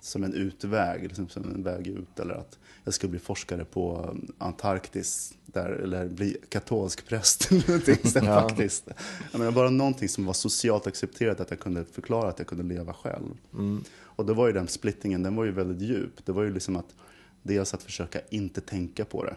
som 0.00 0.24
en 0.24 0.34
utväg, 0.34 1.02
liksom, 1.02 1.28
som 1.28 1.42
en 1.54 1.62
väg 1.62 1.86
ut. 1.86 2.18
Eller 2.20 2.34
att 2.34 2.58
jag 2.84 2.94
skulle 2.94 3.10
bli 3.10 3.18
forskare 3.20 3.64
på 3.64 4.16
Antarktis, 4.38 5.34
där, 5.46 5.68
eller 5.70 6.08
bli 6.08 6.36
katolsk 6.48 7.06
präst. 7.08 7.50
eller 7.50 8.24
Ja. 8.26 8.48
faktiskt. 8.48 8.88
Jag 9.32 9.38
menar, 9.38 9.52
bara 9.52 9.70
någonting 9.70 10.08
som 10.08 10.26
var 10.26 10.32
socialt 10.32 10.86
accepterat, 10.86 11.40
att 11.40 11.50
jag 11.50 11.60
kunde 11.60 11.84
förklara 11.84 12.28
att 12.28 12.38
jag 12.38 12.48
kunde 12.48 12.64
leva 12.74 12.92
själv. 12.94 13.36
mm, 13.54 13.84
Och 14.00 14.26
då 14.26 14.34
var 14.34 14.46
ju 14.46 14.52
den 14.52 14.68
splittingen, 14.68 15.22
den 15.22 15.36
var 15.36 15.44
ju 15.44 15.50
väldigt 15.52 15.88
djup. 15.88 16.24
Det 16.26 16.32
var 16.32 16.42
ju 16.42 16.52
liksom 16.54 16.76
att 16.76 16.94
dels 17.42 17.74
att 17.74 17.82
försöka 17.82 18.20
inte 18.30 18.60
tänka 18.60 19.04
på 19.04 19.24
det. 19.24 19.36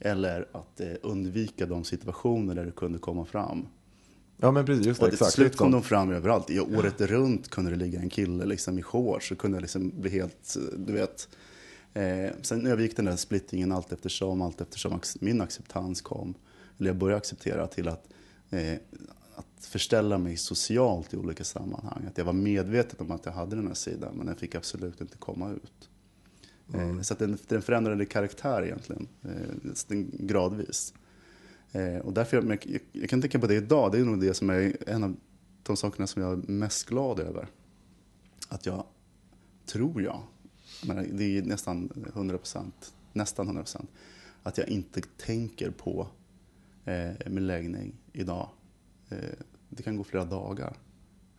Eller 0.00 0.48
att 0.52 0.80
eh, 0.80 0.88
undvika 1.02 1.66
de 1.66 1.84
situationer 1.84 2.54
där 2.54 2.64
det 2.64 2.70
kunde 2.70 2.98
komma 2.98 3.24
fram. 3.24 3.66
Ja 4.44 4.50
men 4.50 4.66
precis, 4.66 4.86
just 4.86 5.00
det, 5.00 5.06
Och 5.06 5.10
till 5.10 5.16
exakt. 5.16 5.32
slut 5.32 5.56
kom 5.56 5.70
de 5.70 5.82
fram 5.82 6.10
överallt. 6.10 6.50
I 6.50 6.60
året 6.60 7.00
runt 7.00 7.50
kunde 7.50 7.70
det 7.70 7.76
ligga 7.76 8.00
en 8.00 8.10
kille 8.10 8.44
liksom 8.44 8.78
i 8.78 8.82
shorts. 8.82 9.28
Så 9.28 9.36
kunde 9.36 9.56
jag 9.56 9.62
liksom 9.62 10.00
bli 10.00 10.10
helt, 10.10 10.56
du 10.76 10.92
vet. 10.92 11.28
Eh, 11.94 12.32
sen 12.42 12.66
övergick 12.66 12.96
den 12.96 13.04
där 13.04 13.16
splittingen 13.16 13.72
allt 13.72 13.92
eftersom, 13.92 14.42
allt 14.42 14.60
eftersom 14.60 15.00
min 15.20 15.40
acceptans 15.40 16.00
kom. 16.00 16.34
Eller 16.78 16.90
jag 16.90 16.96
började 16.96 17.18
acceptera 17.18 17.66
till 17.66 17.88
att, 17.88 18.08
eh, 18.50 18.74
att 19.34 19.64
förställa 19.66 20.18
mig 20.18 20.36
socialt 20.36 21.14
i 21.14 21.16
olika 21.16 21.44
sammanhang. 21.44 22.06
Att 22.08 22.18
jag 22.18 22.24
var 22.24 22.32
medveten 22.32 23.06
om 23.06 23.10
att 23.10 23.26
jag 23.26 23.32
hade 23.32 23.56
den 23.56 23.66
här 23.66 23.74
sidan, 23.74 24.14
men 24.16 24.26
den 24.26 24.36
fick 24.36 24.54
absolut 24.54 25.00
inte 25.00 25.16
komma 25.18 25.50
ut. 25.50 25.88
Eh, 26.74 27.00
så 27.00 27.12
att 27.12 27.18
den, 27.18 27.38
den 27.48 27.62
förändrade 27.62 28.06
karaktär 28.06 28.62
egentligen, 28.64 29.08
eh, 29.22 29.96
gradvis. 30.12 30.94
Eh, 31.74 31.98
och 31.98 32.12
därför 32.12 32.36
jag, 32.36 32.66
jag, 32.66 32.80
jag 32.92 33.10
kan 33.10 33.20
tänka 33.20 33.38
på 33.38 33.46
det 33.46 33.54
idag, 33.54 33.92
det 33.92 33.98
är 33.98 34.04
nog 34.04 34.20
det 34.20 34.34
som 34.34 34.50
är 34.50 34.76
en 34.86 35.04
av 35.04 35.16
de 35.62 35.76
sakerna 35.76 36.06
som 36.06 36.22
jag 36.22 36.32
är 36.32 36.36
mest 36.36 36.88
glad 36.88 37.20
över. 37.20 37.46
Att 38.48 38.66
jag, 38.66 38.86
tror 39.66 40.02
jag, 40.02 40.22
men 40.86 41.16
det 41.16 41.38
är 41.38 41.42
nästan 41.42 41.90
100 42.06 42.38
procent, 42.38 42.94
nästan 43.12 43.46
100 43.46 43.62
procent, 43.62 43.90
att 44.42 44.58
jag 44.58 44.68
inte 44.68 45.00
tänker 45.16 45.70
på 45.70 46.08
eh, 46.84 47.10
min 47.26 47.46
läggning 47.46 47.94
idag. 48.12 48.48
Eh, 49.08 49.18
det 49.68 49.82
kan 49.82 49.96
gå 49.96 50.04
flera 50.04 50.24
dagar 50.24 50.76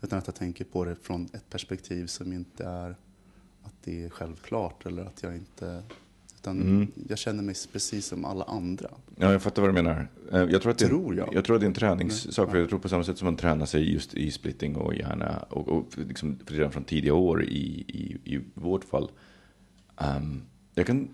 utan 0.02 0.20
att 0.20 0.28
jag 0.28 0.36
tänker 0.36 0.66
på 0.66 0.86
det 0.86 0.96
från 0.96 1.30
ett 1.34 1.50
perspektiv 1.50 2.06
som 2.06 2.34
inte 2.34 2.66
är 2.66 2.96
att 3.64 3.76
det 3.84 4.04
är 4.04 4.10
självklart 4.10 4.86
eller 4.86 5.06
att 5.06 5.24
jag 5.24 5.36
inte 5.36 5.84
utan 6.46 6.62
Mm. 6.62 6.88
jag 7.10 7.18
känner 7.18 7.44
mig 7.44 7.56
precis 7.74 8.06
som 8.06 8.26
alla 8.26 8.44
andra. 8.44 8.90
Ja, 9.16 9.32
jag 9.32 9.42
fattar 9.42 9.62
vad 9.62 9.70
du 9.70 9.74
menar. 9.74 10.08
Eh, 10.32 10.40
Jag 10.44 10.62
tror 10.62 10.72
att 10.72 10.78
det, 10.78 10.88
Tror 10.88 11.16
jag. 11.16 11.30
jag 11.34 11.46
tror 11.46 11.56
att 11.56 11.62
det 11.62 11.66
är 11.66 11.68
en 11.68 11.74
träningssak. 11.74 12.52
För 12.52 12.58
jag 12.58 12.70
tror 12.70 12.80
på 12.80 12.90
samma 12.90 13.04
sätt 13.04 13.18
som 13.18 13.26
man 13.26 13.36
tränar 13.36 13.66
sig 13.66 13.94
just 13.94 14.14
i 14.14 14.32
splitting 14.32 14.76
och 14.76 14.96
gärna, 14.96 15.38
och, 15.50 15.68
och 15.70 15.86
liksom 15.98 16.40
redan 16.48 16.72
från 16.72 16.84
tidiga 16.84 17.14
år 17.14 17.44
i, 17.44 17.86
i, 17.88 18.18
i 18.36 18.42
vårt 18.54 18.84
fall. 18.84 19.10
Ehm, 19.98 20.42
jag, 20.76 20.88
kan, 20.88 21.10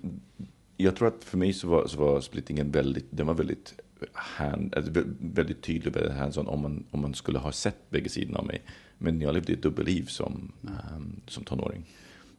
jag 0.78 0.96
tror 0.96 1.08
att 1.08 1.24
för 1.24 1.38
mig 1.38 1.54
så 1.54 1.67
var, 1.67 1.88
så 1.88 2.00
var 2.00 2.22
splittingen 2.22 2.72
väldigt, 2.72 3.06
den 3.10 3.28
var 3.28 3.34
väldigt, 3.34 3.74
hand, 4.13 4.74
alltså 4.76 4.91
vä- 4.91 5.15
väldigt 5.20 5.62
tydlig, 5.62 5.94
väldigt 5.94 6.13
hands-on 6.13 6.48
om 6.48 6.62
man, 6.62 6.84
om 6.91 7.02
man 7.02 7.13
skulle 7.13 7.39
ha 7.39 7.52
sett 7.52 7.89
bägge 7.89 8.10
sidorna 8.10 8.39
av 8.39 8.46
mig. 8.46 8.62
Men 8.98 9.22
jag 9.22 9.34
levde 9.34 9.54
ett 9.54 9.63
dubbelliv 9.63 10.06
som, 10.06 10.52
ehm, 10.63 11.22
som 11.28 11.44
tonåring. 11.44 11.86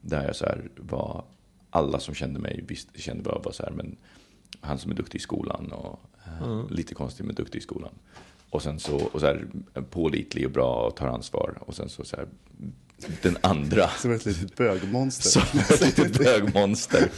Där 0.01 0.25
jag 0.25 0.35
så 0.35 0.45
här 0.45 0.69
var, 0.77 1.23
alla 1.73 1.99
som 1.99 2.15
kände 2.15 2.39
mig 2.39 2.63
visst, 2.67 2.87
kände 2.95 3.23
bara 3.23 3.39
var 3.39 3.51
så 3.51 3.63
här, 3.63 3.71
men 3.71 3.95
han 4.61 4.79
som 4.79 4.91
är 4.91 4.95
duktig 4.95 5.19
i 5.19 5.21
skolan 5.21 5.71
och 5.71 5.99
eh, 6.25 6.69
lite 6.69 6.95
konstig 6.95 7.23
men 7.23 7.35
duktig 7.35 7.59
i 7.59 7.61
skolan. 7.61 7.91
Och 8.49 8.61
sen 8.61 8.79
så, 8.79 8.95
och 8.95 9.19
så 9.19 9.25
här, 9.25 9.47
pålitlig 9.89 10.45
och 10.45 10.51
bra 10.51 10.87
och 10.87 10.95
tar 10.95 11.07
ansvar. 11.07 11.57
Och 11.59 11.75
sen 11.75 11.89
så, 11.89 12.05
så 12.05 12.15
här, 12.15 12.27
den 13.21 13.37
andra 13.41 13.87
Som 13.97 14.11
ett 14.11 14.25
litet 14.25 14.55
bögmonster. 14.55 15.29
som 15.29 15.59
ett 15.59 15.81
litet 15.81 16.17
bögmonster. 16.17 17.09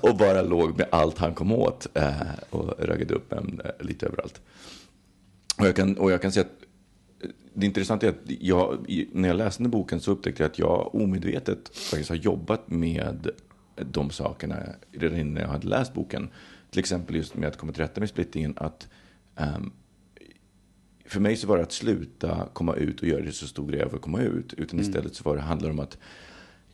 Och 0.00 0.16
bara 0.16 0.42
låg 0.42 0.78
med 0.78 0.88
allt 0.92 1.18
han 1.18 1.34
kom 1.34 1.52
åt 1.52 1.86
eh, 1.94 2.12
och 2.50 2.74
raggade 2.78 3.14
upp 3.14 3.32
en 3.32 3.60
eh, 3.64 3.86
lite 3.86 4.06
överallt. 4.06 4.40
Och 5.58 5.66
jag 5.66 5.76
kan, 5.76 5.98
och 5.98 6.12
jag 6.12 6.22
kan 6.22 6.32
säga 6.32 6.46
att 6.46 6.64
det 7.54 7.66
intressanta 7.66 8.06
är 8.06 8.10
att 8.10 8.22
jag, 8.26 8.86
när 9.12 9.28
jag 9.28 9.36
läste 9.36 9.62
den 9.62 9.70
boken 9.70 10.00
så 10.00 10.10
upptäckte 10.10 10.42
jag 10.42 10.50
att 10.50 10.58
jag 10.58 10.94
omedvetet 10.94 11.68
faktiskt 11.76 12.08
har 12.08 12.16
jobbat 12.16 12.70
med 12.70 13.30
de 13.76 14.10
sakerna 14.10 14.56
redan 14.92 15.18
innan 15.18 15.42
jag 15.42 15.48
hade 15.48 15.68
läst 15.68 15.94
boken. 15.94 16.28
Till 16.70 16.78
exempel 16.80 17.16
just 17.16 17.34
med 17.36 17.48
att 17.48 17.56
komma 17.56 17.72
till 17.72 17.82
rätta 17.82 18.00
med 18.00 18.08
splittingen. 18.08 18.54
Att, 18.56 18.88
ehm, 19.36 19.72
för 21.06 21.20
mig 21.20 21.36
så 21.36 21.46
var 21.46 21.56
det 21.56 21.62
att 21.62 21.72
sluta 21.72 22.48
komma 22.52 22.74
ut 22.74 23.00
och 23.02 23.08
göra 23.08 23.24
det 23.24 23.32
så 23.32 23.46
stor 23.46 23.68
grej 23.68 23.82
av 23.82 23.94
att 23.94 24.00
komma 24.00 24.20
ut. 24.20 24.52
Utan 24.52 24.80
istället 24.80 25.14
så 25.14 25.24
var 25.24 25.36
det, 25.36 25.42
handlar 25.42 25.70
om 25.70 25.78
att 25.78 25.98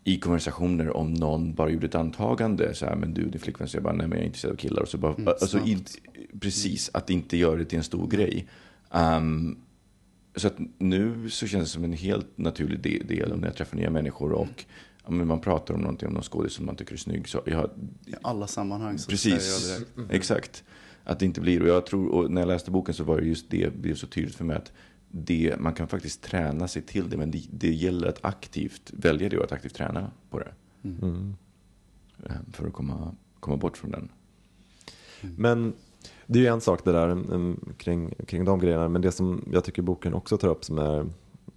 i 0.05 0.19
konversationer 0.19 0.97
om 0.97 1.15
någon 1.15 1.55
bara 1.55 1.71
gjorde 1.71 1.87
ett 1.87 1.95
antagande. 1.95 2.75
Så 2.75 2.87
här, 2.87 2.97
men 2.97 3.15
du, 3.15 3.29
din 3.29 3.41
flickvän 3.41 3.69
säger 3.69 3.83
bara, 3.83 3.95
nej 3.95 4.07
men 4.07 4.19
jag 4.19 4.23
är 4.23 4.27
intresserad 4.27 4.53
av 4.53 4.57
killar. 4.57 4.83
Och 4.83 4.89
så 4.89 4.99
bara, 4.99 5.15
alltså, 5.27 5.47
snabbt. 5.47 5.69
inte, 5.69 5.93
precis, 6.41 6.91
att 6.93 7.11
inte 7.11 7.37
göra 7.37 7.57
det 7.57 7.65
till 7.65 7.79
en 7.79 7.85
stor 7.85 8.09
grej. 8.09 8.49
Ehm, 8.91 9.59
så 10.37 10.47
att 10.47 10.57
nu 10.79 11.31
så 11.31 11.47
känns 11.47 11.65
det 11.65 11.73
som 11.73 11.85
en 11.85 11.93
helt 11.93 12.39
naturlig 12.39 12.81
de- 12.81 12.99
del 12.99 13.39
när 13.39 13.49
jag 13.49 13.57
träffar 13.57 13.77
nya 13.77 13.91
människor 13.91 14.33
och 14.33 14.65
men 15.11 15.27
man 15.27 15.41
pratar 15.41 15.75
om 15.75 15.81
någonting, 15.81 16.09
om 16.09 16.15
någon 16.15 16.23
skådis 16.23 16.53
som 16.53 16.67
man 16.67 16.77
tycker 16.77 16.93
är 16.93 16.97
snygg. 16.97 17.29
Så 17.29 17.43
jag, 17.47 17.71
I 18.07 18.15
alla 18.23 18.47
sammanhang 18.47 18.99
så 18.99 19.11
Precis, 19.11 19.69
jag 19.69 19.81
direkt. 19.81 20.15
exakt. 20.15 20.65
Att 21.05 21.19
det 21.19 21.25
inte 21.25 21.41
blir, 21.41 21.63
och 21.63 21.69
jag 21.69 21.87
tror, 21.87 22.09
och 22.09 22.31
när 22.31 22.41
jag 22.41 22.49
läste 22.49 22.71
boken 22.71 22.95
så 22.95 23.05
var 23.05 23.21
det 23.21 23.27
just 23.27 23.51
det, 23.51 23.75
blev 23.77 23.95
så 23.95 24.07
tydligt 24.07 24.35
för 24.35 24.45
mig 24.45 24.57
att 24.57 24.73
det, 25.09 25.55
man 25.59 25.75
kan 25.75 25.89
faktiskt 25.89 26.23
träna 26.23 26.69
sig 26.69 26.83
till 26.83 27.11
det, 27.11 27.17
men 27.17 27.31
det, 27.31 27.43
det 27.51 27.73
gäller 27.73 28.09
att 28.09 28.25
aktivt 28.25 28.91
välja 28.95 29.29
det 29.29 29.39
och 29.39 29.45
att 29.45 29.53
aktivt 29.53 29.75
träna 29.75 30.11
på 30.31 30.39
det. 30.39 30.53
Mm. 30.83 31.37
eh, 32.25 32.33
För 32.53 32.67
att 32.67 32.73
komma, 32.73 33.15
komma 33.41 33.57
bort 33.57 33.77
från 33.77 33.91
den. 33.91 34.09
Men 35.21 35.73
det 36.27 36.39
är 36.39 36.43
ju 36.43 36.49
en 36.49 36.61
sak 36.61 36.85
det 36.85 36.93
där 36.93 37.09
mm, 37.09 37.75
kring, 37.79 38.15
kring 38.27 38.45
de 38.45 38.59
grejerna. 38.61 38.89
Men 38.89 39.03
det 39.03 39.13
som 39.13 39.49
jag 39.53 39.65
tycker 39.65 39.83
boken 39.83 40.15
också 40.15 40.37
tar 40.39 40.49
upp 40.49 40.65
som 40.65 40.79
är 40.79 41.07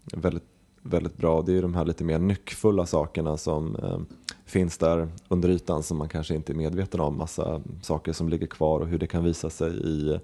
väldigt, 0.03 0.43
väldigt 0.83 1.17
bra. 1.17 1.41
Det 1.41 1.57
är 1.57 1.61
de 1.61 1.75
här 1.75 1.85
lite 1.85 2.03
mer 2.03 2.19
nyckfulla 2.19 2.85
sakerna 2.85 3.37
som 3.37 3.75
eh, 3.75 3.99
finns 4.45 4.77
där 4.77 5.07
under 5.27 5.49
ytan 5.49 5.83
som 5.83 5.97
man 5.97 6.09
kanske 6.09 6.35
inte 6.35 6.51
är 6.53 6.55
medveten 6.55 6.99
om. 6.99 7.17
Massa 7.17 7.61
saker 7.81 8.13
som 8.13 8.29
ligger 8.29 8.47
kvar 8.47 8.79
och 8.79 8.87
hur 8.87 8.97
det 8.97 9.07
kan 9.07 9.23
visa 9.23 9.49
sig 9.49 9.71
i, 9.71 10.19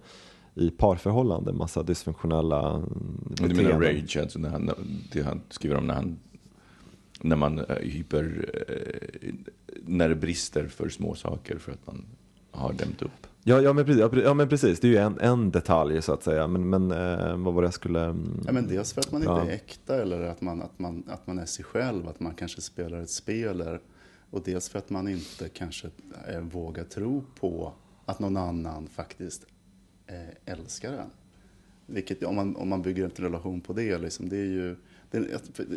i 0.56 0.70
parförhållanden. 0.70 1.58
Massa 1.58 1.84
dysfunktionella 1.84 2.70
mm, 2.70 2.88
Du 3.30 3.44
menar 3.44 3.56
beteenden. 3.58 3.82
rage, 3.82 4.18
alltså 4.18 4.40
när 4.40 4.50
han, 4.50 4.72
det 5.12 5.22
han 5.22 5.42
skriver 5.50 5.76
om 5.76 5.88
när, 5.88 5.94
han, 5.94 6.20
när 7.22 7.36
man 7.36 7.60
eh, 7.60 7.76
hyper, 7.76 8.50
eh, 8.68 9.34
när 9.84 10.10
det 10.10 10.16
brister 10.16 10.68
för 10.68 10.90
små 10.90 11.16
saker 11.16 11.58
för 11.58 11.72
att 11.72 11.88
man 11.88 12.06
har 12.52 12.74
dämt 12.74 13.02
upp. 13.02 13.28
Ja, 13.44 13.62
ja, 13.62 13.74
men 13.74 13.86
precis, 13.86 14.04
ja, 14.24 14.34
men 14.34 14.50
precis. 14.50 14.80
Det 14.80 14.88
är 14.88 14.92
ju 14.92 14.98
en, 14.98 15.20
en 15.20 15.52
detalj 15.52 16.02
så 16.02 16.14
att 16.14 16.24
säga. 16.24 16.48
Men, 16.48 16.70
men 16.70 16.92
eh, 16.92 17.38
vad 17.38 17.54
var 17.54 17.62
det 17.62 17.66
jag 17.66 17.74
skulle... 17.74 18.00
Ja, 18.46 18.52
men 18.52 18.68
dels 18.68 18.94
för 18.94 19.02
att 19.02 19.12
man 19.12 19.22
inte 19.22 19.32
Ja. 19.32 19.46
är 19.46 19.50
äkta 19.52 20.02
eller 20.02 20.22
att 20.22 20.42
man, 20.42 20.62
att, 20.62 20.80
man, 20.80 21.04
att 21.08 21.28
man 21.28 21.40
är 21.40 21.46
sig 21.46 21.66
själv, 21.66 22.08
att 22.08 22.20
man 22.20 22.34
kanske 22.34 22.62
spelar 22.62 23.02
ett 23.02 23.10
spel. 23.10 23.62
Eller, 23.62 23.80
och 24.32 24.42
dels 24.46 24.70
för 24.70 24.80
att 24.80 24.90
man 24.90 25.08
inte 25.08 25.50
kanske 25.50 25.88
eh, 26.28 26.40
vågar 26.40 26.84
tro 26.84 27.24
på 27.40 27.74
att 28.06 28.20
någon 28.20 28.38
annan 28.38 28.88
faktiskt 28.88 29.46
eh, 30.08 30.54
älskar 30.54 30.94
en. 30.94 31.10
Vilket, 31.86 32.24
om, 32.24 32.36
man, 32.36 32.56
om 32.56 32.70
man 32.70 32.82
bygger 32.82 33.04
en 33.04 33.12
relation 33.16 33.62
på 33.62 33.74
det, 33.74 33.98
liksom, 33.98 34.30
det 34.30 34.38
är 34.38 34.46
ju... 34.46 34.76
Det, 35.12 35.26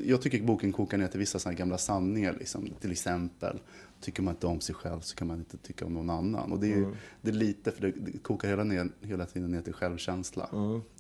jag 0.05 0.23
tycker 0.23 0.43
boken 0.43 0.73
kokar 0.73 0.99
ner 0.99 1.09
till 1.09 1.21
vissa 1.21 1.53
gamla 1.53 1.79
sanningar. 1.79 2.37
Liksom. 2.39 2.69
Till 2.81 2.93
exempel, 2.93 3.59
tycker 4.03 4.23
man 4.23 4.35
inte 4.35 4.47
om 4.47 4.61
sig 4.61 4.75
själv 4.75 5.01
så 5.01 5.17
kan 5.17 5.29
man 5.29 5.39
inte 5.39 5.57
tycka 5.57 5.87
om 5.87 5.95
någon 5.95 6.11
annan. 6.11 6.53
Och 6.53 6.61
det 6.61 6.67
är, 6.73 6.77
ju- 6.77 6.95
det 7.23 7.31
är 7.31 7.35
lite, 7.35 7.71
för 7.73 7.81
det, 7.83 7.91
det 7.99 8.19
kokar 8.19 8.49
hela, 8.49 8.65
ner, 8.65 8.89
hela 9.01 9.27
tiden 9.27 9.51
ner 9.51 9.63
till 9.63 9.73
självkänsla. 9.73 10.45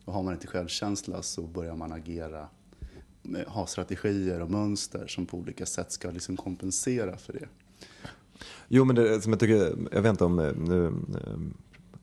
Och 0.04 0.12
har 0.12 0.22
man 0.22 0.34
inte 0.34 0.46
självkänsla 0.46 1.22
så 1.22 1.42
börjar 1.42 1.76
man 1.76 1.92
agera, 1.92 2.48
ha 3.46 3.66
strategier 3.66 4.40
och 4.40 4.50
mönster 4.50 5.06
som 5.06 5.26
på 5.26 5.38
olika 5.38 5.66
sätt 5.66 5.92
ska 5.92 6.10
liksom 6.10 6.36
kompensera 6.36 7.16
för 7.16 7.32
det. 7.32 7.48
Jo, 8.68 8.84
men 8.84 8.96
det 8.96 9.20
som 9.22 9.32
jag 9.32 9.40
tycker, 9.40 9.76
jag 9.92 10.02
vet 10.02 10.10
inte 10.10 10.24
om 10.24 10.38
eh, 10.38 10.52
nu, 10.56 10.86
eh, 10.86 11.36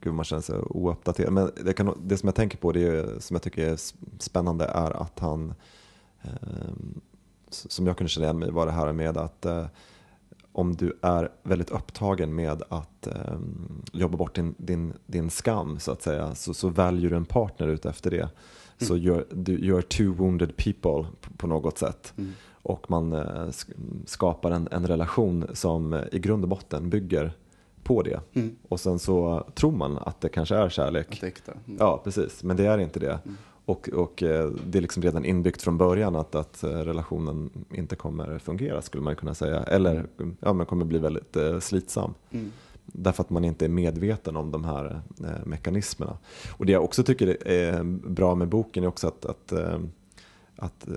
gud 0.00 0.14
man 0.14 0.24
känner 0.24 0.42
sig 0.42 0.58
ouppdaterad, 0.58 1.32
men 1.32 1.50
det, 1.64 1.72
kan, 1.72 1.98
det 2.04 2.16
som 2.16 2.26
jag 2.26 2.34
tänker 2.34 2.58
på, 2.58 2.72
det 2.72 2.82
är, 2.82 3.18
som 3.18 3.34
jag 3.34 3.42
tycker 3.42 3.68
är 3.68 3.78
spännande 4.18 4.64
är 4.64 5.02
att 5.02 5.18
han, 5.18 5.54
eh, 6.22 6.30
som 7.50 7.86
jag 7.86 7.96
kunde 7.96 8.08
känna 8.08 8.26
igen 8.26 8.38
mig 8.38 8.50
var 8.50 8.66
det 8.66 8.72
här 8.72 8.92
med 8.92 9.16
att 9.16 9.46
eh, 9.46 9.66
om 10.52 10.76
du 10.76 10.98
är 11.02 11.28
väldigt 11.42 11.70
upptagen 11.70 12.34
med 12.34 12.62
att 12.68 13.06
eh, 13.06 13.38
jobba 13.92 14.16
bort 14.16 14.34
din, 14.34 14.54
din, 14.58 14.92
din 15.06 15.30
skam 15.30 15.78
så 15.78 15.92
att 15.92 16.02
säga, 16.02 16.34
så, 16.34 16.54
så 16.54 16.68
väljer 16.68 17.10
du 17.10 17.16
en 17.16 17.24
partner 17.24 17.68
ut 17.68 17.86
efter 17.86 18.10
det. 18.10 18.28
Så 18.86 18.96
you're, 18.96 19.24
du, 19.30 19.58
you're 19.58 19.82
two 19.82 20.16
wounded 20.18 20.56
people 20.56 21.06
på, 21.20 21.36
på 21.36 21.46
något 21.46 21.78
sätt. 21.78 22.14
Och 22.62 22.90
man 22.90 23.12
eh, 23.12 23.18
sk- 23.46 23.74
skapar 24.06 24.50
en, 24.50 24.68
en 24.70 24.86
relation 24.86 25.46
som 25.52 25.92
eh, 25.92 26.02
i 26.12 26.18
grund 26.18 26.42
och 26.42 26.48
botten 26.48 26.90
bygger 26.90 27.32
på 27.82 28.02
det. 28.02 28.20
Mm. 28.34 28.56
Och 28.68 28.80
sen 28.80 28.98
så 28.98 29.46
tror 29.54 29.72
man 29.72 29.98
att 29.98 30.20
det 30.20 30.28
kanske 30.28 30.56
är 30.56 30.68
kärlek. 30.68 31.20
Mm. 31.66 31.78
Ja, 31.80 32.00
precis. 32.04 32.42
Men 32.44 32.56
det 32.56 32.66
är 32.66 32.78
inte 32.78 32.98
det. 32.98 33.18
Och, 33.70 33.88
och 33.88 34.22
eh, 34.22 34.50
det 34.66 34.78
är 34.78 34.82
liksom 34.82 35.02
redan 35.02 35.24
inbyggt 35.24 35.62
från 35.62 35.78
början 35.78 36.16
att, 36.16 36.34
att 36.34 36.62
eh, 36.62 36.70
relationen 36.70 37.50
inte 37.70 37.96
kommer 37.96 38.38
fungera 38.38 38.82
skulle 38.82 39.02
man 39.02 39.16
kunna 39.16 39.34
säga. 39.34 39.62
Eller 39.62 40.06
ja, 40.40 40.52
men 40.52 40.66
kommer 40.66 40.84
bli 40.84 40.98
väldigt 40.98 41.36
eh, 41.36 41.58
slitsam. 41.58 42.14
Mm. 42.30 42.52
Därför 42.86 43.22
att 43.22 43.30
man 43.30 43.44
inte 43.44 43.64
är 43.64 43.68
medveten 43.68 44.36
om 44.36 44.50
de 44.50 44.64
här 44.64 45.02
mekanismerna. 45.44 46.18
Och 46.56 46.66
det 46.66 46.72
jag 46.72 46.84
också 46.84 47.02
tycker 47.02 47.48
är 47.48 47.82
bra 48.08 48.34
med 48.34 48.48
boken 48.48 48.84
är 48.84 48.88
också 48.88 49.08
att, 49.08 49.24
att, 49.24 49.52
att, 50.56 50.88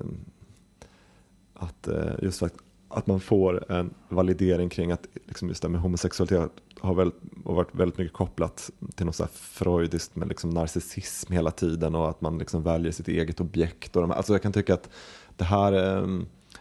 att 1.54 1.88
just 2.22 2.40
för 2.40 2.46
att, 2.46 2.56
att 2.94 3.08
man 3.08 3.20
får 3.20 3.72
en 3.72 3.94
validering 4.10 4.70
kring 4.70 4.92
att 4.92 5.08
liksom 5.26 5.48
just 5.48 5.62
det 5.62 5.70
med 5.70 5.82
homosexualitet 5.82 6.52
har, 6.80 6.94
väl, 6.94 7.12
har 7.46 7.54
varit 7.54 7.76
väldigt 7.76 7.98
mycket 7.98 8.14
kopplat 8.14 8.70
till 8.96 9.06
något 9.06 9.16
så 9.16 9.24
här 9.24 9.32
freudiskt 9.34 10.16
med 10.16 10.28
liksom 10.28 10.50
narcissism 10.50 11.34
hela 11.34 11.52
tiden 11.52 11.96
och 11.96 12.10
att 12.10 12.22
man 12.22 12.38
liksom 12.38 12.64
väljer 12.64 12.92
sitt 12.92 13.08
eget 13.08 13.40
objekt. 13.42 13.96
Och 13.96 14.02
de, 14.02 14.12
alltså 14.12 14.34
jag 14.34 14.42
kan 14.42 14.52
tycka 14.54 14.74
att 14.74 14.90
det 15.38 15.44
här 15.44 15.98
eh, 15.98 16.08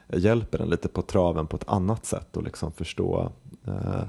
hjälper 0.09 0.59
en 0.59 0.71
lite 0.71 0.89
på 0.89 1.03
traven 1.03 1.47
på 1.47 1.57
ett 1.57 1.69
annat 1.69 2.07
sätt 2.07 2.37
och 2.37 2.43
liksom 2.43 2.73
förstå, 2.73 3.33
eh, 3.67 4.03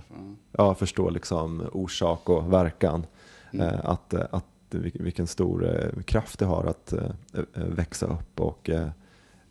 ja, 0.52 0.76
förstå 0.76 1.10
liksom 1.10 1.64
orsak 1.72 2.30
och 2.30 2.54
verkan. 2.54 3.06
Eh, 3.54 3.80
att, 3.84 4.14
eh, 4.14 4.26
att 4.32 4.46
vil- 4.72 5.04
vilken 5.04 5.28
stor 5.28 5.66
eh, 5.66 6.04
kraft 6.04 6.40
det 6.40 6.46
har 6.46 6.64
att 6.64 6.94
eh, 6.94 7.10
eh, 7.34 7.64
växa 7.64 8.06
upp 8.06 8.40
och 8.40 8.70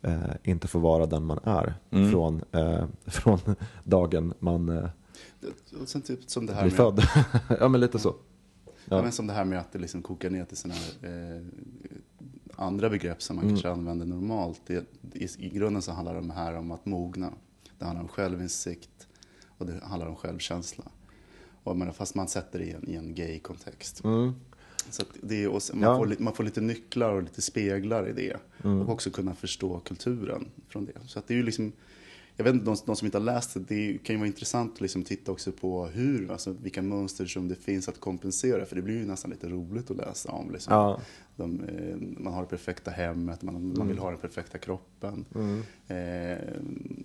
eh, 0.03 0.19
inte 0.43 0.67
få 0.67 0.79
vara 0.79 1.05
den 1.05 1.25
man 1.25 1.39
är 1.43 1.73
Mm. 1.91 2.11
från, 2.11 2.43
eh, 2.51 2.85
från 3.05 3.39
dagen 3.83 4.33
man 4.39 4.69
eh, 4.69 4.89
Och 5.81 5.87
sen 5.89 6.01
typ 6.01 6.29
som 6.29 6.45
det 6.45 6.53
här 6.53 6.61
blir 6.61 6.71
med, 6.71 6.77
född. 6.77 7.03
ja 7.59 7.67
men 7.67 7.81
lite 7.81 7.99
så. 7.99 8.15
ja. 8.65 8.71
Ja. 8.85 9.01
men 9.01 9.11
som 9.11 9.27
det 9.27 9.33
här 9.33 9.45
med 9.45 9.59
att 9.59 9.71
det 9.71 9.79
liksom 9.79 10.01
kokar 10.01 10.29
ner 10.29 10.45
till 10.45 10.57
här, 10.71 11.37
eh, 11.37 11.41
andra 12.55 12.89
begrepp 12.89 13.21
som 13.21 13.35
man 13.35 13.43
Mm. 13.45 13.55
kanske 13.55 13.69
använder 13.69 14.05
normalt. 14.05 14.61
Det, 14.67 14.85
i, 15.13 15.27
I 15.37 15.49
grunden 15.49 15.81
så 15.81 15.91
handlar 15.91 16.21
det 16.21 16.33
här 16.33 16.53
om 16.53 16.71
att 16.71 16.85
mogna. 16.85 17.33
Det 17.79 17.85
handlar 17.85 18.01
om 18.03 18.07
självinsikt 18.09 19.07
och 19.57 19.65
det 19.65 19.79
handlar 19.83 20.07
om 20.07 20.15
självkänsla. 20.15 20.83
Och 21.63 21.77
menar, 21.77 21.91
fast 21.91 22.15
man 22.15 22.27
sätter 22.27 22.59
det 22.59 22.65
i 22.65 22.71
en, 22.71 22.89
i 22.89 22.95
en 22.95 23.15
gay-kontext. 23.15 24.03
Mm. 24.03 24.33
Så 24.89 25.01
att 25.01 25.07
det 25.21 25.43
är, 25.43 25.59
sen- 25.59 25.79
man, 25.79 25.83
Ja. 25.83 25.89
Mm. 25.89 25.99
får, 25.99 26.05
lite- 26.07 26.23
man 26.23 26.33
får 26.33 26.43
lite 26.43 26.61
nycklar 26.61 27.13
och 27.13 27.23
lite 27.23 27.41
speglar 27.41 28.09
i 28.09 28.13
det. 28.13 28.37
Och 28.63 28.89
också 28.89 29.09
kunna 29.09 29.35
förstå 29.35 29.79
kulturen 29.79 30.45
från 30.69 30.85
det. 30.85 30.91
Så 31.07 31.19
att 31.19 31.27
det 31.27 31.33
är 31.33 31.35
ju 31.37 31.43
liksom, 31.43 31.71
jag 32.37 32.43
vet 32.43 32.53
inte, 32.53 32.65
de, 32.65 32.75
de 32.85 32.95
som 32.95 33.05
inte 33.05 33.17
har 33.17 33.25
läst 33.25 33.53
det, 33.53 33.59
det 33.59 33.97
kan 34.03 34.13
ju 34.15 34.17
vara 34.19 34.27
intressant 34.27 34.73
att 34.73 34.81
liksom 34.81 35.03
titta 35.03 35.31
också 35.31 35.51
på 35.51 35.85
hur, 35.85 36.31
alltså 36.31 36.55
vilka 36.61 36.81
mönster 36.81 37.25
som 37.25 37.47
det 37.47 37.55
finns 37.55 37.89
att 37.89 37.99
kompensera. 37.99 38.65
För 38.65 38.75
det 38.75 38.81
blir 38.81 38.97
ju 38.97 39.05
nästan 39.05 39.31
lite 39.31 39.49
roligt 39.49 39.91
att 39.91 39.97
läsa 39.97 40.31
om. 40.31 40.51
Liksom. 40.51 40.73
Ja. 40.73 40.99
De, 41.35 41.59
eh, 41.63 41.95
man 42.23 42.33
har 42.33 42.41
det 42.41 42.47
perfekta 42.47 42.91
hemmet, 42.91 43.41
man, 43.41 43.53
man 43.53 43.71
Mm. 43.75 43.87
vill 43.87 43.97
ha 43.97 44.09
den 44.09 44.19
perfekta 44.19 44.57
kroppen. 44.57 45.25
Eh, 45.87 46.37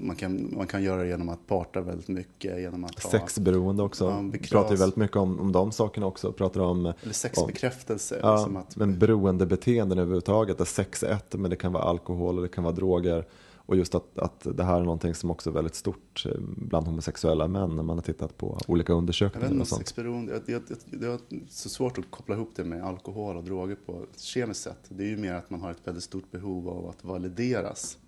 man, 0.01 0.17
kan, 0.17 0.49
man 0.57 0.67
kan 0.67 0.83
göra 0.83 1.03
det 1.03 1.09
genom 1.09 1.29
att 1.29 1.47
parta 1.47 1.81
väldigt 1.81 2.09
mycket. 2.09 2.61
Genom 2.61 2.85
att 2.85 3.03
ha, 3.03 3.11
Sexberoende 3.11 3.83
också. 3.83 4.05
Ja, 4.05 4.21
Vi 4.33 4.39
pratar 4.39 4.71
ju 4.71 4.77
väldigt 4.77 4.97
mycket 4.97 5.17
om, 5.17 5.41
om 5.41 5.53
de 5.53 5.73
sakerna 5.73 6.07
också. 6.07 6.33
Pratar 6.33 6.61
om, 6.61 6.81
Eller 6.81 6.95
om 7.07 7.13
sexbekräftelse. 7.13 8.19
ja, 8.23 8.37
liksom 8.37 8.57
att, 8.57 8.77
men 8.77 8.99
beroendebeteenden 8.99 9.99
överhuvudtaget. 9.99 10.59
Där 10.59 10.65
sex 10.65 11.03
är 11.03 11.13
ett, 11.13 11.35
men 11.35 11.51
det 11.51 11.57
kan 11.57 11.73
vara 11.73 11.85
alkohol 11.85 12.37
och 12.37 12.43
det 12.43 12.49
kan 12.49 12.65
vara 12.65 12.75
droger. 12.75 13.25
Och 13.69 13.77
just 13.77 13.95
att, 13.95 14.19
att 14.19 14.47
det 14.57 14.65
här 14.65 14.81
är 14.81 14.85
någonting 14.85 15.15
som 15.15 15.31
också 15.31 15.51
är 15.51 15.55
väldigt 15.55 15.75
stort 15.75 16.27
eh, 16.27 16.33
bland 16.41 16.87
homosexuella 16.87 17.49
män 17.49 17.77
när 17.77 17.83
man 17.83 17.97
har 17.97 18.03
tittat 18.03 18.37
på 18.37 18.59
olika 18.67 18.93
Jag 18.93 18.99
undersökningar 18.99 19.49
inte, 19.49 19.61
och 19.61 19.69
sånt. 19.69 19.93
jag, 19.97 20.43
jag, 20.47 20.47
jag, 20.47 20.63
det 20.89 21.07
är 21.07 21.19
så 21.49 21.69
svårt 21.69 21.99
att 21.99 22.11
koppla 22.11 22.35
ihop 22.35 22.51
det 22.57 22.65
med 22.65 22.85
alkohol 22.85 23.37
och 23.37 23.45
droger 23.45 23.77
på 23.87 24.03
ett 24.03 24.21
kemiskt 24.21 24.63
sätt. 24.63 24.79
Det 24.89 25.05
är 25.05 25.09
ju 25.09 25.17
mer 25.17 25.35
att 25.35 25.51
man 25.51 25.61
har 25.61 25.71
ett 25.71 25.81
väldigt 25.85 26.05
stort 26.05 26.31
behov 26.31 26.69
av 26.69 26.89
att 26.89 27.05
valideras. 27.05 27.99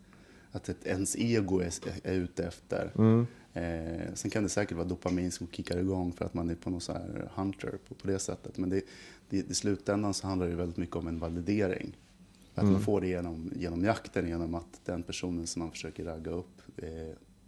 Att 0.52 0.68
ett, 0.68 0.86
ens 0.86 1.16
ego 1.16 1.60
är, 1.60 1.72
är 2.02 2.14
ute 2.14 2.44
efter. 2.44 2.92
Mm. 2.98 3.26
Eh, 3.52 4.14
sen 4.14 4.30
kan 4.30 4.42
det 4.42 4.48
säkert 4.48 4.76
vara 4.76 4.88
dopamin 4.88 5.30
som 5.30 5.46
kickar 5.46 5.78
igång 5.78 6.12
för 6.12 6.24
att 6.24 6.34
man 6.34 6.50
är 6.50 6.54
på 6.54 6.70
någon 6.70 6.80
så 6.80 6.92
här 6.92 7.30
hunter 7.34 7.78
på, 7.88 7.94
på 7.94 8.06
det 8.06 8.18
sättet. 8.18 8.58
Men 8.58 8.70
det, 8.70 8.82
det, 9.28 9.50
i 9.50 9.54
slutändan 9.54 10.14
så 10.14 10.26
handlar 10.26 10.48
det 10.48 10.54
väldigt 10.54 10.76
mycket 10.76 10.96
om 10.96 11.06
en 11.06 11.18
validering. 11.18 11.96
Att 12.54 12.62
Mm. 12.62 12.72
man 12.72 12.82
får 12.82 13.00
det 13.00 13.06
genom, 13.06 13.52
genom 13.56 13.84
jakten, 13.84 14.28
genom 14.28 14.54
att 14.54 14.80
den 14.84 15.02
personen 15.02 15.46
som 15.46 15.62
man 15.62 15.70
försöker 15.70 16.04
ragga 16.04 16.30
upp 16.30 16.62
eh, 16.76 16.88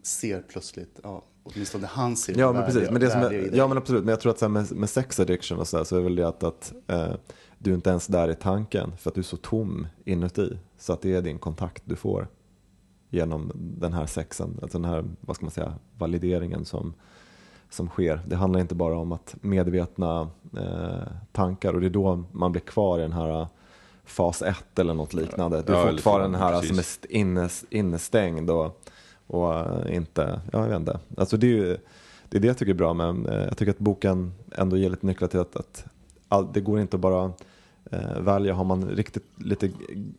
ser 0.02 0.42
plötsligt, 0.42 1.00
ja, 1.02 1.22
åtminstone 1.42 1.86
han 1.86 2.16
ser 2.16 2.38
Ja 2.38 2.52
men 2.52 2.64
precis, 2.64 2.90
men 2.90 3.00
det 3.00 3.10
som 3.10 3.20
är, 3.20 3.50
ja 3.56 3.68
men 3.68 3.78
absolut, 3.78 4.04
men 4.04 4.10
jag 4.10 4.20
tror 4.20 4.32
att 4.32 4.38
så 4.38 4.48
med, 4.48 4.72
med 4.72 4.90
sex 4.90 5.20
addiction 5.20 5.58
och 5.58 5.68
så, 5.68 5.76
här, 5.76 5.84
så 5.84 5.96
är 5.96 6.00
väl 6.00 6.16
det 6.16 6.28
att, 6.28 6.42
att 6.42 6.72
eh, 6.86 7.14
du 7.58 7.70
är 7.70 7.74
inte 7.74 7.90
ens 7.90 8.06
där 8.06 8.30
i 8.30 8.34
tanken 8.34 8.96
för 8.96 9.10
att 9.10 9.14
du 9.14 9.20
är 9.20 9.24
så 9.24 9.36
tom 9.36 9.86
inuti. 10.04 10.58
Så 10.78 10.92
att 10.92 11.02
det 11.02 11.14
är 11.14 11.22
din 11.22 11.38
kontakt 11.38 11.82
du 11.86 11.96
får 11.96 12.28
genom 13.10 13.52
den 13.54 13.92
här 13.92 14.06
sexen, 14.06 14.58
alltså 14.62 14.78
den 14.78 14.90
här, 14.90 15.04
vad 15.20 15.36
ska 15.36 15.44
man 15.44 15.50
säga, 15.50 15.74
valideringen 15.98 16.64
som, 16.64 16.94
som 17.70 17.88
sker. 17.88 18.20
Det 18.26 18.36
handlar 18.36 18.60
inte 18.60 18.74
bara 18.74 18.96
om 18.98 19.12
att 19.12 19.36
medvetna 19.40 20.30
eh, 20.58 21.12
tankar 21.32 21.72
och 21.74 21.80
det 21.80 21.86
är 21.86 21.90
då 21.90 22.24
man 22.32 22.52
blir 22.52 22.62
kvar 22.62 22.98
i 22.98 23.02
den 23.02 23.12
här 23.12 23.46
fas 24.04 24.42
1 24.42 24.78
eller 24.78 24.94
något 24.94 25.14
liknande. 25.14 25.62
Du 25.62 25.72
Ja, 25.72 25.78
är 25.78 25.82
eller 25.82 25.92
fortfarande 25.92 26.38
den 26.38 26.46
här 26.46 26.52
precis. 26.52 26.68
som 26.68 26.78
är 26.78 26.82
st- 26.82 27.08
innes, 27.18 27.64
innestängd 27.70 28.50
och, 28.50 28.82
och 29.26 29.54
eh, 29.54 29.96
inte, 29.96 30.40
ja 30.52 30.60
jag 30.60 30.68
vet 30.68 30.76
inte. 30.78 31.00
Alltså 31.16 31.36
det 31.36 31.46
är 31.46 31.50
ju 31.56 31.76
det 32.28 32.36
är 32.38 32.40
det 32.40 32.46
jag 32.48 32.58
tycker 32.58 32.72
är 32.72 32.76
bra 32.76 32.94
med, 32.94 33.26
eh, 33.26 33.44
jag 33.44 33.56
tycker 33.56 33.70
att 33.72 33.78
boken 33.78 34.32
ändå 34.52 34.76
ger 34.76 34.90
lite 34.90 35.06
nycklar 35.06 35.28
till 35.28 35.40
att, 35.40 35.56
att 35.56 35.84
all, 36.28 36.52
det 36.52 36.60
går 36.60 36.80
inte 36.80 36.96
att 36.96 37.00
bara 37.00 37.32
eh, 37.90 38.18
välja, 38.20 38.54
har 38.54 38.64
man 38.64 38.88
riktigt 38.88 39.24
lite 39.36 39.70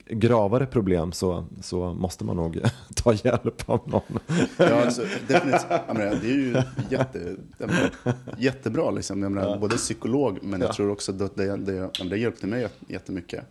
gravare 0.06 0.66
problem 0.66 1.12
så, 1.12 1.46
så 1.62 1.94
måste 1.94 2.24
man 2.26 2.36
nog 2.36 2.60
ta 2.96 3.14
hjälp 3.14 3.70
av 3.70 3.80
någon. 3.86 4.20
Ja, 4.58 4.86
alltså, 4.86 5.02
definitivt. 5.28 5.70
Menar, 5.88 6.18
det 6.22 6.28
är 6.28 6.34
ju 6.36 6.62
jätte, 6.90 7.36
menar, 7.58 7.92
jättebra, 8.38 8.92
liksom. 8.92 9.24
jag 9.24 9.32
menar, 9.32 9.58
både 9.58 9.76
psykolog, 9.76 10.40
men 10.42 10.62
jag 10.62 10.74
tror 10.74 10.92
också 10.92 11.12
att 11.12 11.36
det, 11.38 11.58
det, 11.58 11.90
det 12.10 12.18
hjälpte 12.18 12.48
mig 12.48 12.68
jättemycket. 12.88 13.46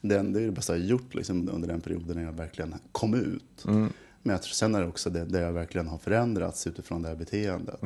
Den, 0.00 0.32
det 0.32 0.40
är 0.40 0.46
det 0.46 0.52
bästa 0.52 0.76
jag 0.76 0.86
gjort 0.86 1.14
liksom, 1.14 1.48
under 1.48 1.68
den 1.68 1.80
perioden 1.80 2.16
när 2.16 2.24
jag 2.24 2.32
verkligen 2.32 2.74
kom 2.92 3.14
ut. 3.14 3.64
Men 4.22 4.32
jag 4.32 4.42
tror, 4.42 4.52
sen 4.52 4.74
är 4.74 4.80
det 4.80 4.86
också 4.86 5.10
det, 5.10 5.24
det 5.24 5.40
jag 5.40 5.52
verkligen 5.52 5.88
har 5.88 5.98
förändrats 5.98 6.66
utifrån 6.66 7.02
det 7.02 7.08
här 7.08 7.16
beteendet. 7.16 7.80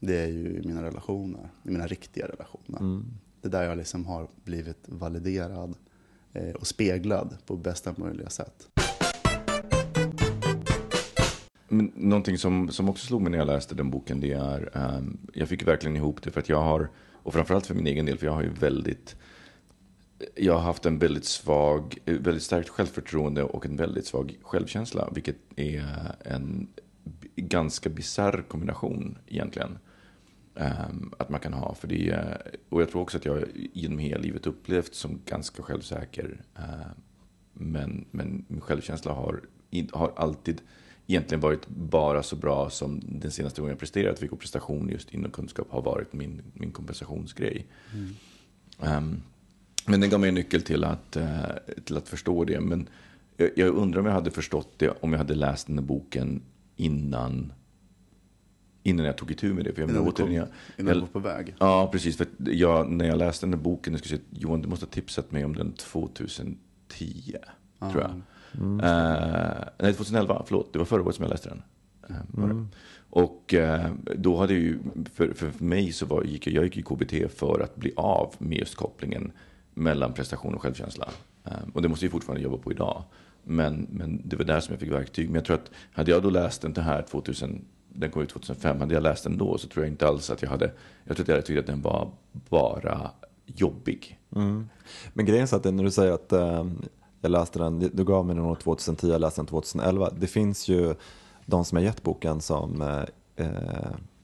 Det 0.00 0.16
är 0.18 0.26
ju 0.26 0.48
i 0.48 0.66
mina 0.66 0.82
relationer, 0.82 1.48
i 1.64 1.70
mina 1.70 1.86
riktiga 1.86 2.28
relationer. 2.28 3.02
Det 3.40 3.48
är 3.48 3.52
där 3.52 3.62
jag 3.62 3.78
liksom 3.78 4.06
har 4.06 4.28
blivit 4.44 4.84
validerad 4.86 5.74
eh, 6.32 6.50
och 6.50 6.66
speglad 6.66 7.36
på 7.46 7.56
bästa 7.56 7.94
möjliga 7.96 8.28
sätt. 8.28 8.68
Men 11.68 11.92
någonting 11.94 12.38
som, 12.38 12.68
som 12.68 12.88
också 12.88 13.06
slog 13.06 13.22
mig 13.22 13.30
när 13.30 13.38
jag 13.38 13.46
läste 13.46 13.74
den 13.74 13.90
boken, 13.90 14.20
det 14.20 14.32
är, 14.32 14.70
ehm, 14.74 15.18
jag 15.34 15.48
fick 15.48 15.66
verkligen 15.66 15.96
ihop 15.96 16.22
det 16.22 16.30
för 16.30 16.40
att 16.40 16.48
jag 16.48 16.62
har 16.62 16.88
Och 17.22 17.34
framförallt 17.34 17.66
för 17.66 17.74
min 17.74 17.86
egen 17.86 18.06
del, 18.06 18.18
för 18.18 18.26
jag 18.26 18.32
har 18.32 18.42
ju 18.42 18.50
väldigt 18.50 19.16
jag 20.34 20.52
har 20.52 20.60
haft 20.60 20.86
en 20.86 20.98
väldigt 20.98 21.24
svag, 21.24 21.98
väldigt 22.04 22.42
starkt 22.42 22.68
självförtroende 22.68 23.42
och 23.42 23.66
en 23.66 23.76
väldigt 23.76 24.06
svag 24.06 24.36
självkänsla, 24.42 25.08
vilket 25.14 25.36
är 25.56 25.84
en 26.24 26.68
ganska 27.36 27.90
bizarr 27.90 28.44
kombination 28.48 29.18
egentligen. 29.26 29.78
Ehm, 30.54 31.12
att 31.18 31.28
man 31.28 31.40
kan 31.40 31.52
ha. 31.52 31.74
För 31.74 31.88
det 31.88 32.36
och 32.68 32.82
jag 32.82 32.90
tror 32.90 33.02
också 33.02 33.18
att 33.18 33.24
jag 33.24 33.44
genom 33.54 33.98
hela 33.98 34.20
livet 34.20 34.46
upplevt 34.46 34.94
som 34.94 35.20
ganska 35.26 35.62
självsäker. 35.62 36.44
Ehm, 36.56 37.02
men, 37.52 38.04
men 38.10 38.44
min 38.48 38.60
självkänsla 38.60 39.12
har, 39.12 39.40
har 39.92 40.12
alltid 40.16 40.62
egentligen 41.06 41.40
varit 41.40 41.68
bara 41.68 42.22
så 42.22 42.36
bra 42.36 42.70
som 42.70 43.00
den 43.04 43.30
senaste 43.30 43.60
gången 43.60 43.72
jag 43.72 43.78
presterat. 43.78 44.22
Vilken 44.22 44.38
prestation 44.38 44.88
just 44.88 45.14
inom 45.14 45.30
kunskap 45.30 45.66
har 45.70 45.82
varit 45.82 46.12
min, 46.12 46.42
min 46.54 46.72
kompensationsgrej. 46.72 47.66
Ehm, 48.82 49.22
men 49.86 50.00
den 50.00 50.10
gav 50.10 50.20
mig 50.20 50.28
en 50.28 50.34
nyckel 50.34 50.62
till 50.62 50.84
att, 50.84 51.16
eh, 51.16 51.40
till 51.84 51.96
att 51.96 52.08
förstå 52.08 52.44
det. 52.44 52.60
Men 52.60 52.88
jag, 53.36 53.50
jag 53.56 53.68
undrar 53.68 54.00
om 54.00 54.06
jag 54.06 54.12
hade 54.12 54.30
förstått 54.30 54.68
det 54.76 54.90
om 55.00 55.12
jag 55.12 55.18
hade 55.18 55.34
läst 55.34 55.66
den 55.66 55.78
här 55.78 55.84
boken 55.84 56.42
innan, 56.76 57.52
innan 58.82 59.06
jag 59.06 59.16
tog 59.16 59.30
itu 59.30 59.54
med 59.54 59.64
det. 59.64 59.72
För 59.72 59.82
jag 59.82 59.90
Innan 59.90 60.02
menar, 60.02 60.12
du, 60.16 60.22
kom, 60.22 60.26
återigen, 60.26 60.48
innan 60.78 60.88
jag- 60.88 60.96
du 60.96 61.00
var 61.00 61.06
på 61.08 61.18
väg. 61.18 61.54
Ja, 61.58 61.88
precis. 61.92 62.16
För 62.16 62.26
jag, 62.38 62.90
när 62.90 63.04
jag 63.04 63.18
läste 63.18 63.46
den 63.46 63.52
här 63.54 63.60
boken, 63.60 63.92
jag 63.92 64.00
skulle 64.00 64.16
säga, 64.18 64.28
Johan, 64.30 64.62
du 64.62 64.68
måste 64.68 64.86
ha 64.86 64.90
tipsat 64.90 65.32
mig 65.32 65.44
om 65.44 65.56
den 65.56 65.72
2010, 65.72 67.34
tror 67.92 68.02
jag. 68.02 68.10
Eh, 68.60 69.64
nej, 69.78 69.94
2011, 69.94 70.42
förlåt. 70.46 70.72
Det 70.72 70.78
var 70.78 70.86
förra 70.86 71.02
året 71.02 71.14
som 71.16 71.22
jag 71.22 71.30
läste 71.30 71.48
den. 71.48 71.62
Eh, 72.08 72.16
var 72.28 72.48
det. 72.48 72.66
Och 73.10 73.54
eh, 73.54 73.90
då 74.16 74.36
hade 74.36 74.52
jag 74.52 74.62
ju, 74.62 74.78
för, 75.14 75.32
för 75.32 75.64
mig 75.64 75.92
så 75.92 76.06
var, 76.06 76.22
gick 76.22 76.46
jag, 76.46 76.54
jag 76.54 76.64
gick 76.64 76.76
i 76.76 76.82
KBT 76.82 77.32
för 77.38 77.60
att 77.60 77.76
bli 77.76 77.92
av 77.96 78.34
med 78.38 78.58
just 78.58 78.74
kopplingen 78.74 79.32
mellan 79.80 80.12
prestation 80.12 80.54
och 80.54 80.62
självkänsla. 80.62 81.08
Ehm, 81.44 81.70
och 81.74 81.82
det 81.82 81.88
måste 81.88 82.06
vi 82.06 82.10
fortfarande 82.10 82.42
jobba 82.42 82.56
på 82.56 82.72
idag. 82.72 83.02
Men, 83.42 83.86
men 83.90 84.22
det 84.24 84.36
var 84.36 84.44
där 84.44 84.60
som 84.60 84.72
jag 84.72 84.80
fick 84.80 84.92
verktyg. 84.92 85.26
Men 85.26 85.34
jag 85.34 85.44
tror 85.44 85.56
att 85.56 85.70
hade 85.92 86.10
jag 86.10 86.22
då 86.22 86.30
läst 86.30 86.62
den 86.62 86.76
här 86.76 87.02
2000, 87.02 87.64
den 87.88 88.10
kom 88.10 88.22
ut 88.22 88.28
2005, 88.28 88.80
hade 88.80 88.94
jag 88.94 89.02
läst 89.02 89.24
den 89.24 89.38
då 89.38 89.58
så 89.58 89.68
tror 89.68 89.84
jag 89.84 89.92
inte 89.92 90.08
alls 90.08 90.30
att 90.30 90.42
jag 90.42 90.50
hade, 90.50 90.72
jag 91.04 91.16
tror 91.16 91.24
att 91.24 91.28
jag 91.28 91.34
hade 91.34 91.46
tyckt 91.46 91.58
att 91.58 91.66
den 91.66 91.82
var 91.82 92.10
bara 92.32 93.10
jobbig. 93.46 94.18
Mm. 94.36 94.68
Men 95.12 95.26
grejen 95.26 95.44
är 95.52 95.56
att 95.56 95.74
när 95.74 95.84
du 95.84 95.90
säger 95.90 96.12
att 96.12 96.32
äh, 96.32 96.66
jag 97.20 97.30
läste 97.30 97.58
den, 97.58 97.78
du 97.78 98.04
gav 98.04 98.26
mig 98.26 98.36
den 98.36 98.44
år 98.44 98.54
2010, 98.54 99.08
jag 99.08 99.20
läste 99.20 99.40
den 99.40 99.46
2011. 99.46 100.10
Det 100.10 100.26
finns 100.26 100.68
ju 100.68 100.94
de 101.46 101.64
som 101.64 101.76
har 101.76 101.82
gett 101.82 102.02
boken 102.02 102.40
som 102.40 102.82
äh, 103.36 103.46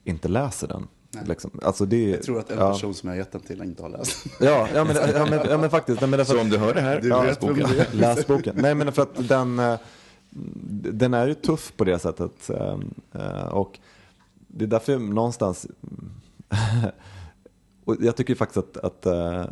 inte 0.03 0.27
läser 0.27 0.67
den. 0.67 0.87
Liksom. 1.25 1.51
Alltså 1.61 1.85
det, 1.85 2.09
Jag 2.09 2.23
tror 2.23 2.39
att 2.39 2.51
en 2.51 2.57
ja, 2.59 2.71
person 2.73 2.93
som 2.93 3.09
jag 3.09 3.13
har 3.15 3.19
gett 3.19 3.31
den 3.31 3.41
till 3.41 3.63
inte 3.63 3.81
har 3.83 3.89
läst 3.89 4.25
Ja, 4.39 4.67
ja, 4.73 4.83
men, 4.83 4.95
ja, 4.95 5.25
men, 5.29 5.39
ja 5.49 5.57
men 5.57 5.69
faktiskt. 5.69 6.01
Nej, 6.01 6.09
men 6.09 6.17
därför 6.17 6.31
Så 6.33 6.37
att- 6.39 6.43
om 6.43 6.49
du 6.49 6.57
hör 6.57 6.73
det 6.73 6.81
här, 6.81 7.01
Du 7.01 7.07
ja, 7.07 7.21
vem 7.21 7.35
boken. 7.55 7.69
Läs 7.91 8.27
boken. 8.27 8.55
Nej 8.59 8.75
men 8.75 8.91
för 8.91 9.01
att 9.01 9.27
den, 9.27 9.59
eh, 9.59 9.79
den 10.93 11.13
är 11.13 11.27
ju 11.27 11.33
tuff 11.33 11.73
på 11.77 11.83
det 11.83 11.99
sättet. 11.99 12.49
eh, 12.49 12.77
eh, 13.13 13.47
Och 13.47 13.79
det 14.47 14.65
är 14.65 14.67
därför 14.69 14.91
jag 14.91 15.01
någonstans, 15.01 15.67
och 17.85 17.95
jag 17.99 18.15
tycker 18.15 18.35
faktiskt 18.35 18.57
att, 18.57 18.77
att 18.77 19.05
eh, 19.05 19.45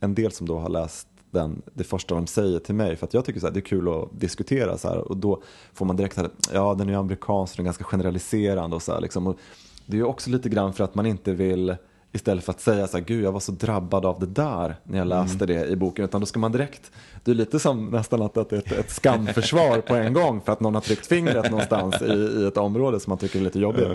en 0.00 0.14
del 0.14 0.32
som 0.32 0.46
då 0.48 0.58
har 0.58 0.68
läst 0.68 1.08
den, 1.30 1.62
det 1.74 1.84
första 1.84 2.14
de 2.14 2.26
säger 2.26 2.58
till 2.58 2.74
mig, 2.74 2.96
för 2.96 3.06
att 3.06 3.14
jag 3.14 3.24
tycker 3.24 3.40
så 3.40 3.46
här, 3.46 3.52
det 3.54 3.58
är 3.60 3.62
kul 3.62 3.88
att 3.88 4.20
diskutera 4.20 4.78
så 4.78 4.88
här 4.88 4.98
och 4.98 5.16
då 5.16 5.42
får 5.72 5.86
man 5.86 5.96
direkt 5.96 6.16
här, 6.16 6.30
ja 6.52 6.74
den 6.74 6.88
är 6.88 6.92
ju 6.92 6.98
amerikansk, 6.98 7.56
den 7.56 7.64
är 7.64 7.64
ganska 7.64 7.84
generaliserande 7.84 8.76
och 8.76 8.82
så 8.82 8.92
här 8.92 9.00
liksom. 9.00 9.26
Och 9.26 9.38
det 9.86 9.96
är 9.96 9.98
ju 9.98 10.04
också 10.04 10.30
lite 10.30 10.48
grann 10.48 10.72
för 10.72 10.84
att 10.84 10.94
man 10.94 11.06
inte 11.06 11.32
vill 11.32 11.76
Istället 12.12 12.44
för 12.44 12.52
att 12.52 12.60
säga 12.60 12.86
så 12.86 12.96
här, 12.96 13.04
gud 13.04 13.24
jag 13.24 13.32
var 13.32 13.40
så 13.40 13.52
drabbad 13.52 14.04
av 14.06 14.20
det 14.20 14.26
där 14.26 14.76
när 14.84 14.98
jag 14.98 15.06
läste 15.06 15.46
det 15.46 15.66
i 15.66 15.76
boken. 15.76 16.04
Utan 16.04 16.20
då 16.20 16.26
ska 16.26 16.38
man 16.38 16.52
direkt, 16.52 16.92
det 17.24 17.30
är 17.30 17.34
lite 17.34 17.58
som 17.58 17.86
nästan 17.86 18.22
att 18.22 18.34
det 18.34 18.52
är 18.52 18.56
ett, 18.58 18.72
ett 18.72 18.90
skamförsvar 18.90 19.80
på 19.80 19.94
en 19.94 20.12
gång 20.12 20.40
för 20.40 20.52
att 20.52 20.60
någon 20.60 20.74
har 20.74 20.80
tryckt 20.82 21.06
fingret 21.06 21.50
någonstans 21.50 22.02
i, 22.02 22.12
i 22.12 22.46
ett 22.46 22.56
område 22.56 23.00
som 23.00 23.10
man 23.10 23.18
tycker 23.18 23.38
är 23.38 23.42
lite 23.44 23.58
jobbigt. 23.60 23.88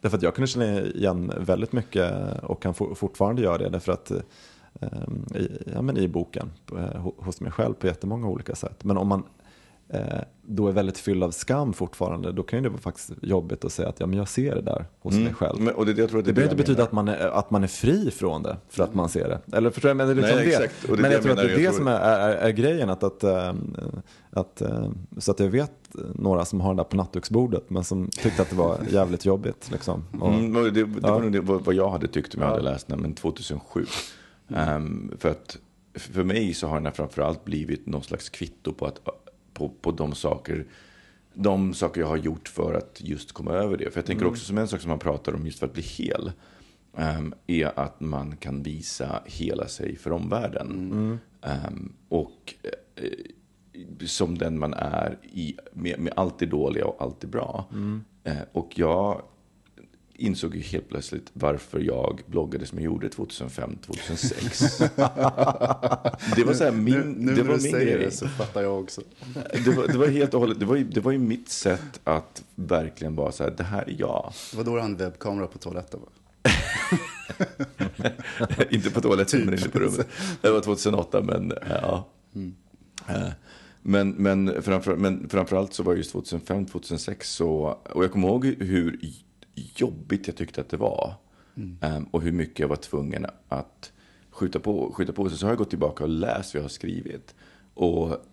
Därför 0.00 0.16
att 0.16 0.22
jag 0.22 0.34
kunde 0.34 0.46
känna 0.46 0.80
igen 0.80 1.32
väldigt 1.40 1.72
mycket 1.72 2.12
och 2.42 2.62
kan 2.62 2.74
for, 2.74 2.94
fortfarande 2.94 3.42
göra 3.42 3.58
det. 3.58 3.68
Därför 3.68 3.92
att 3.92 4.10
eh, 4.80 4.88
i, 5.34 5.50
ja, 5.74 5.82
men 5.82 5.96
i 5.96 6.08
boken, 6.08 6.50
eh, 6.72 6.76
ho- 6.76 7.24
hos 7.24 7.40
mig 7.40 7.52
själv 7.52 7.74
på 7.74 7.86
jättemånga 7.86 8.28
olika 8.28 8.54
sätt. 8.54 8.84
Men 8.84 8.96
om 8.96 9.08
man 9.08 9.22
då 10.46 10.68
är 10.68 10.72
väldigt 10.72 10.98
fylld 10.98 11.24
av 11.24 11.30
skam 11.30 11.72
fortfarande, 11.72 12.32
då 12.32 12.42
kan 12.42 12.62
det 12.62 12.68
vara 12.68 12.80
faktiskt 12.80 13.10
jobbigt 13.22 13.64
att 13.64 13.72
säga 13.72 13.88
att 13.88 14.00
ja, 14.00 14.06
men 14.06 14.18
jag 14.18 14.28
ser 14.28 14.54
det 14.54 14.60
där 14.62 14.84
hos 15.00 15.14
mig 15.14 15.34
själv. 15.34 15.60
Men, 15.60 15.74
och 15.74 15.86
det, 15.86 15.92
jag 15.98 16.08
tror 16.10 16.18
att 16.18 16.24
Det 16.24 16.30
är 16.30 16.34
behöver 16.34 16.52
inte 16.52 16.60
jag 16.62 16.66
betyda 16.66 16.82
att 16.82 16.92
man, 16.92 17.08
är, 17.08 17.26
att 17.28 17.50
man 17.50 17.62
är 17.62 17.66
fri 17.68 18.10
från 18.10 18.42
det 18.42 18.56
för 18.68 18.84
att 18.84 18.94
man 18.94 19.08
ser 19.08 19.28
det. 19.28 19.56
Eller 19.56 19.70
förstår 19.70 19.88
jag? 19.88 19.96
Men, 19.96 20.06
det 20.06 20.12
är 20.12 20.14
liksom 20.16 20.36
Nej, 20.36 20.46
det. 20.46 20.52
exakt. 20.52 20.74
Det 20.82 20.92
men 20.92 21.02
det 21.02 21.12
jag 21.12 21.22
tror 21.22 21.30
jag 21.36 21.38
att 21.40 21.46
det 21.48 21.52
är 21.52 21.56
det 21.56 21.62
Jag 21.62 21.74
som 21.74 21.84
tror- 21.84 21.94
är, 21.94 22.28
är, 22.28 22.36
är 22.36 22.50
grejen. 22.50 22.90
Att, 22.90 23.02
att, 23.02 23.24
ähm, 23.24 23.76
att, 24.30 24.60
ähm, 24.62 24.98
så 25.18 25.30
att 25.30 25.40
jag 25.40 25.48
vet 25.48 25.72
några 26.14 26.44
som 26.44 26.60
har 26.60 26.68
den 26.68 26.76
där 26.76 26.84
på 26.84 26.96
nattduksbordet 26.96 27.70
men 27.70 27.84
som 27.84 28.08
tyckte 28.08 28.42
att 28.42 28.50
det 28.50 28.56
var 28.56 28.78
jävligt 28.90 29.24
jobbigt. 29.24 29.70
Liksom. 29.72 30.04
Och, 30.20 30.28
Mm, 30.34 30.52
det, 30.64 30.70
det 30.70 30.80
Ja. 31.02 31.12
var 31.14 31.20
nog 31.20 31.32
det, 31.32 31.40
vad 31.40 31.74
jag 31.74 31.90
hade 31.90 32.08
tyckt 32.08 32.34
om 32.34 32.42
jag 32.42 32.48
hade 32.48 32.62
läst 32.62 32.88
den, 32.88 33.00
men 33.00 33.14
2007. 33.14 33.84
Ehm, 34.54 35.12
för 35.18 35.28
att 35.30 35.58
för 35.94 36.24
mig 36.24 36.54
så 36.54 36.66
har 36.66 36.74
den 36.76 36.86
här 36.86 36.92
framförallt 36.92 37.44
blivit 37.44 37.86
någon 37.86 38.02
slags 38.02 38.28
kvitto 38.28 38.72
på, 38.72 38.86
att, 38.86 39.00
på, 39.54 39.68
på 39.68 39.90
de 39.90 40.14
saker 40.14 40.66
de 41.34 41.74
saker 41.74 42.00
jag 42.00 42.08
har 42.08 42.16
gjort 42.16 42.48
för 42.48 42.74
att 42.74 43.00
just 43.04 43.32
komma 43.32 43.52
över 43.52 43.76
det. 43.76 43.90
För 43.90 43.98
jag 43.98 44.06
tänker 44.06 44.26
också 44.26 44.44
som 44.44 44.58
en 44.58 44.68
sak 44.68 44.80
som 44.80 44.88
man 44.88 44.98
pratar 44.98 45.34
om 45.34 45.46
just 45.46 45.58
för 45.58 45.66
att 45.66 45.72
bli 45.72 45.82
hel. 45.82 46.32
ehm, 46.96 47.34
är 47.46 47.78
att 47.80 48.00
man 48.00 48.36
kan 48.36 48.62
visa 48.62 49.22
hela 49.26 49.68
sig 49.68 49.96
för 49.96 50.12
omvärlden. 50.12 50.68
Ehm, 51.42 51.92
och 52.08 52.54
eh, 52.62 54.06
som 54.06 54.38
den 54.38 54.58
man 54.58 54.74
är 54.74 55.18
i, 55.22 55.56
med, 55.72 55.98
med 55.98 56.12
allt 56.16 56.38
det 56.38 56.46
dåliga 56.46 56.86
och 56.86 57.02
allt 57.02 57.20
det 57.20 57.26
bra. 57.26 57.64
Eh, 58.24 58.36
och 58.52 58.78
jag 58.78 59.22
insåg 60.14 60.54
ju 60.56 60.60
helt 60.62 60.88
plötsligt 60.88 61.30
varför 61.32 61.80
jag 61.80 62.20
bloggade 62.26 62.66
som 62.66 62.78
jag 62.78 62.84
gjorde 62.84 63.08
2005-2006. 63.08 64.90
det 66.36 66.44
var 66.44 66.54
så 66.54 66.64
här 66.64 66.72
min, 66.72 66.94
Nu, 66.94 67.04
nu 67.18 67.34
det 67.34 67.42
när 67.42 67.48
var 67.48 67.56
du 67.56 67.62
min 67.62 67.72
säger 67.72 67.96
grej. 67.96 68.04
det 68.04 68.10
så 68.10 68.28
fattar 68.28 68.62
jag 68.62 68.80
också. 68.80 69.00
Det 69.64 69.70
var, 69.76 69.86
det 69.86 69.98
var 69.98 70.06
helt 70.06 70.34
och 70.34 70.40
hållet, 70.40 70.60
det 70.60 70.66
var, 70.66 70.76
ju, 70.76 70.84
det 70.84 71.00
var 71.00 71.12
ju 71.12 71.18
mitt 71.18 71.48
sätt 71.48 72.00
att 72.04 72.42
verkligen 72.54 73.16
vara 73.16 73.32
så 73.32 73.44
här, 73.44 73.50
det 73.50 73.64
här 73.64 73.82
är 73.82 73.96
jag. 73.98 74.32
Det 74.50 74.56
var 74.56 74.64
då 74.64 74.74
du 74.74 74.80
hade 74.80 74.92
en 74.92 74.96
webbkamera 74.98 75.46
på 75.46 75.58
toaletten 75.58 76.00
va? 76.00 76.06
inte 78.70 78.90
på 78.90 79.00
toaletten, 79.00 79.40
Typ. 79.40 79.44
men 79.44 79.54
inte 79.54 79.68
på 79.70 79.78
rummet. 79.78 80.08
Det 80.40 80.50
var 80.50 80.60
2008, 80.60 81.22
men 81.22 81.52
ja. 81.68 82.08
Eh, 83.08 83.28
Men, 83.82 84.10
men, 84.10 84.62
framför, 84.62 84.96
men 84.96 85.28
framförallt 85.28 85.74
så 85.74 85.82
var 85.82 85.92
det 85.92 85.98
just 85.98 86.12
2005, 86.12 86.66
2006 86.66 87.30
så, 87.30 87.78
och 87.90 88.04
jag 88.04 88.12
kommer 88.12 88.28
ihåg 88.28 88.46
hur 88.46 88.98
jobbigt 89.54 90.26
jag 90.26 90.36
tyckte 90.36 90.60
att 90.60 90.68
det 90.68 90.76
var. 90.76 91.14
Ehm, 91.80 92.04
och 92.04 92.22
hur 92.22 92.32
mycket 92.32 92.58
jag 92.58 92.68
var 92.68 92.76
tvungen 92.76 93.26
att 93.48 93.92
skjuta 94.30 94.60
på, 94.60 94.92
skjuta 94.92 95.12
på 95.12 95.28
sig. 95.28 95.38
Så 95.38 95.46
har 95.46 95.50
jag 95.50 95.58
gått 95.58 95.70
tillbaka 95.70 96.04
och 96.04 96.10
läst 96.10 96.54
vad 96.54 96.58
jag 96.58 96.64
har 96.64 96.68
skrivit. 96.68 97.34
Och 97.74 98.24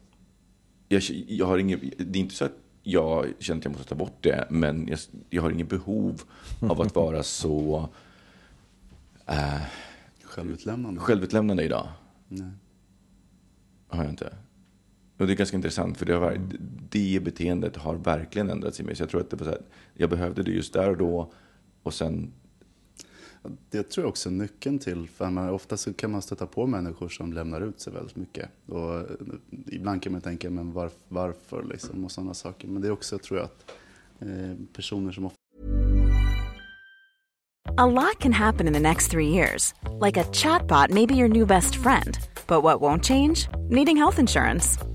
jag, 0.87 1.01
jag 1.27 1.45
har 1.45 1.57
ingen, 1.57 1.91
det 1.97 2.19
är 2.19 2.21
inte 2.21 2.35
så 2.35 2.45
att 2.45 2.55
jag 2.83 3.33
känner 3.39 3.59
att 3.59 3.65
jag 3.65 3.71
måste 3.71 3.89
ta 3.89 3.95
bort 3.95 4.17
det, 4.23 4.47
men 4.49 4.87
jag, 4.87 4.99
jag 5.29 5.41
har 5.41 5.51
ingen 5.51 5.67
behov 5.67 6.21
av 6.59 6.81
att 6.81 6.95
vara 6.95 7.23
så 7.41 7.89
eh, 9.27 9.61
Självutlämnande. 10.23 10.99
självutlämnande 10.99 11.63
idag. 11.63 11.87
Nej. 12.27 12.51
Har 13.87 14.03
jag 14.03 14.11
inte. 14.11 14.33
Och 15.21 15.27
det 15.27 15.33
är 15.33 15.35
ganska 15.37 15.57
intressant, 15.57 15.97
för 15.97 16.05
det, 16.05 16.13
har, 16.13 16.19
varit- 16.21 16.55
det 16.89 17.23
beteendet 17.23 17.75
har 17.77 17.95
verkligen 17.95 18.49
ändrats 18.49 18.79
i 18.79 18.83
mig. 18.83 18.95
Så 18.95 19.03
jag 19.03 19.09
tror 19.09 19.21
att 19.21 19.29
det 19.29 19.35
var 19.35 19.45
så 19.45 19.51
här, 19.51 19.61
jag 19.93 20.09
behövde 20.09 20.43
det 20.43 20.51
just 20.51 20.73
där 20.73 20.89
och 20.89 20.97
då. 20.97 21.31
Och 21.83 21.93
sen, 21.93 22.31
Det 23.69 23.83
tror 23.83 24.03
jag 24.03 24.09
också 24.09 24.29
är 24.29 24.33
nyckeln 24.33 24.79
till, 24.79 25.07
för 25.09 25.29
man, 25.29 25.49
ofta 25.49 25.77
så 25.77 25.93
kan 25.93 26.11
man 26.11 26.21
stöta 26.21 26.45
på 26.47 26.67
människor 26.67 27.09
som 27.09 27.33
lämnar 27.33 27.61
ut 27.61 27.79
sig 27.79 27.93
väldigt 27.93 28.15
mycket. 28.15 28.49
Och 28.67 28.95
eh, 28.95 29.03
ibland 29.67 30.01
kan 30.01 30.11
man 30.11 30.21
tänka, 30.21 30.49
men 30.49 30.71
varf, 30.71 30.93
varför 31.07 31.63
liksom, 31.63 32.05
och 32.05 32.11
sådana 32.11 32.33
saker. 32.33 32.67
Men 32.67 32.81
det 32.81 32.87
är 32.87 32.91
också, 32.91 33.17
tror 33.17 33.39
jag, 33.39 33.45
att 33.45 33.71
eh, 34.19 34.55
personer 34.73 35.11
som 35.11 35.25
ofta 35.25 35.37
A 37.77 37.85
lot 37.85 38.19
can 38.19 38.33
happen 38.33 38.67
in 38.67 38.73
the 38.73 38.79
next 38.79 39.11
three 39.11 39.27
years. 39.27 39.73
Like 40.05 40.17
a 40.21 40.23
chatbot 40.33 40.89
may 40.89 41.05
be 41.05 41.15
your 41.15 41.29
new 41.29 41.47
best 41.47 41.75
friend. 41.75 42.17
But 42.47 42.63
what 42.63 42.81
won't 42.81 43.03
change? 43.03 43.47
Needing 43.69 43.97
health 43.97 44.19
insurance. 44.19 44.90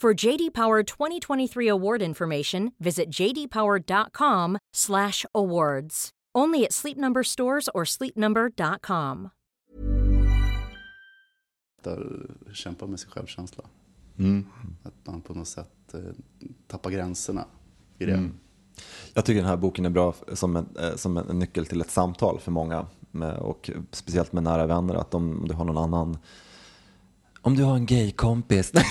For 0.00 0.26
JD 0.26 0.52
Power 0.52 0.82
2023 0.82 1.68
award 1.68 2.02
information, 2.02 2.72
visit 2.78 3.10
jdpower.com/awards. 3.10 6.10
Only 6.38 6.66
at 6.66 6.72
Sleep 6.72 6.96
Number 6.96 7.22
stores 7.22 7.68
or 7.74 7.84
sleepnumber.com. 7.84 9.28
Där 11.82 12.26
kämpa 12.52 12.86
med 12.86 13.00
sin 13.00 13.10
självkänsla. 13.10 13.64
Mm. 14.18 14.46
Att 14.82 14.94
man 15.04 15.20
på 15.20 15.34
något 15.34 15.48
sätt 15.48 15.94
eh, 15.94 16.00
tappar 16.66 16.90
gränserna 16.90 17.44
i 17.98 18.06
det. 18.06 18.12
Mm. 18.12 18.32
Jag 19.14 19.24
tycker 19.24 19.40
den 19.40 19.50
här 19.50 19.56
boken 19.56 19.86
är 19.86 19.90
bra 19.90 20.14
som 20.32 20.56
en, 20.56 20.66
eh, 20.80 20.96
som 20.96 21.16
en 21.16 21.38
nyckel 21.38 21.66
till 21.66 21.80
ett 21.80 21.90
samtal 21.90 22.38
för 22.38 22.50
många. 22.50 22.86
Med, 23.10 23.38
och 23.38 23.70
speciellt 23.90 24.32
med 24.32 24.42
nära 24.42 24.66
vänner, 24.66 24.94
att 24.94 25.14
om 25.14 25.44
du 25.48 25.54
har 25.54 25.64
någon 25.64 25.78
annan 25.78 26.18
om 27.46 27.56
du 27.56 27.62
har 27.62 27.74
en 27.76 27.86
gaykompis. 27.86 28.72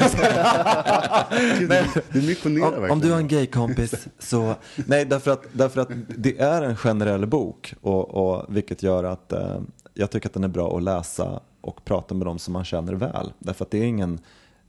Du, 2.11 2.21
missionerar 2.21 2.65
om, 2.65 2.71
verkligen. 2.71 2.91
om 2.91 2.99
du 2.99 3.11
har 3.11 3.17
en 3.17 3.27
gaykompis 3.27 4.07
så... 4.19 4.55
Nej, 4.87 5.05
därför 5.05 5.31
att, 5.31 5.45
därför 5.51 5.81
att 5.81 5.89
det 6.07 6.39
är 6.39 6.61
en 6.61 6.75
generell 6.75 7.25
bok. 7.25 7.73
Och, 7.81 8.09
och, 8.09 8.45
vilket 8.49 8.83
gör 8.83 9.03
att 9.03 9.31
eh, 9.31 9.59
jag 9.93 10.11
tycker 10.11 10.29
att 10.29 10.33
den 10.33 10.43
är 10.43 10.47
bra 10.47 10.77
att 10.77 10.83
läsa 10.83 11.39
och 11.61 11.85
prata 11.85 12.15
med 12.15 12.27
dem 12.27 12.39
som 12.39 12.53
man 12.53 12.65
känner 12.65 12.93
väl. 12.93 13.33
Därför 13.39 13.65
att 13.65 13.71
det 13.71 13.77
är 13.77 13.83
ingen 13.83 14.19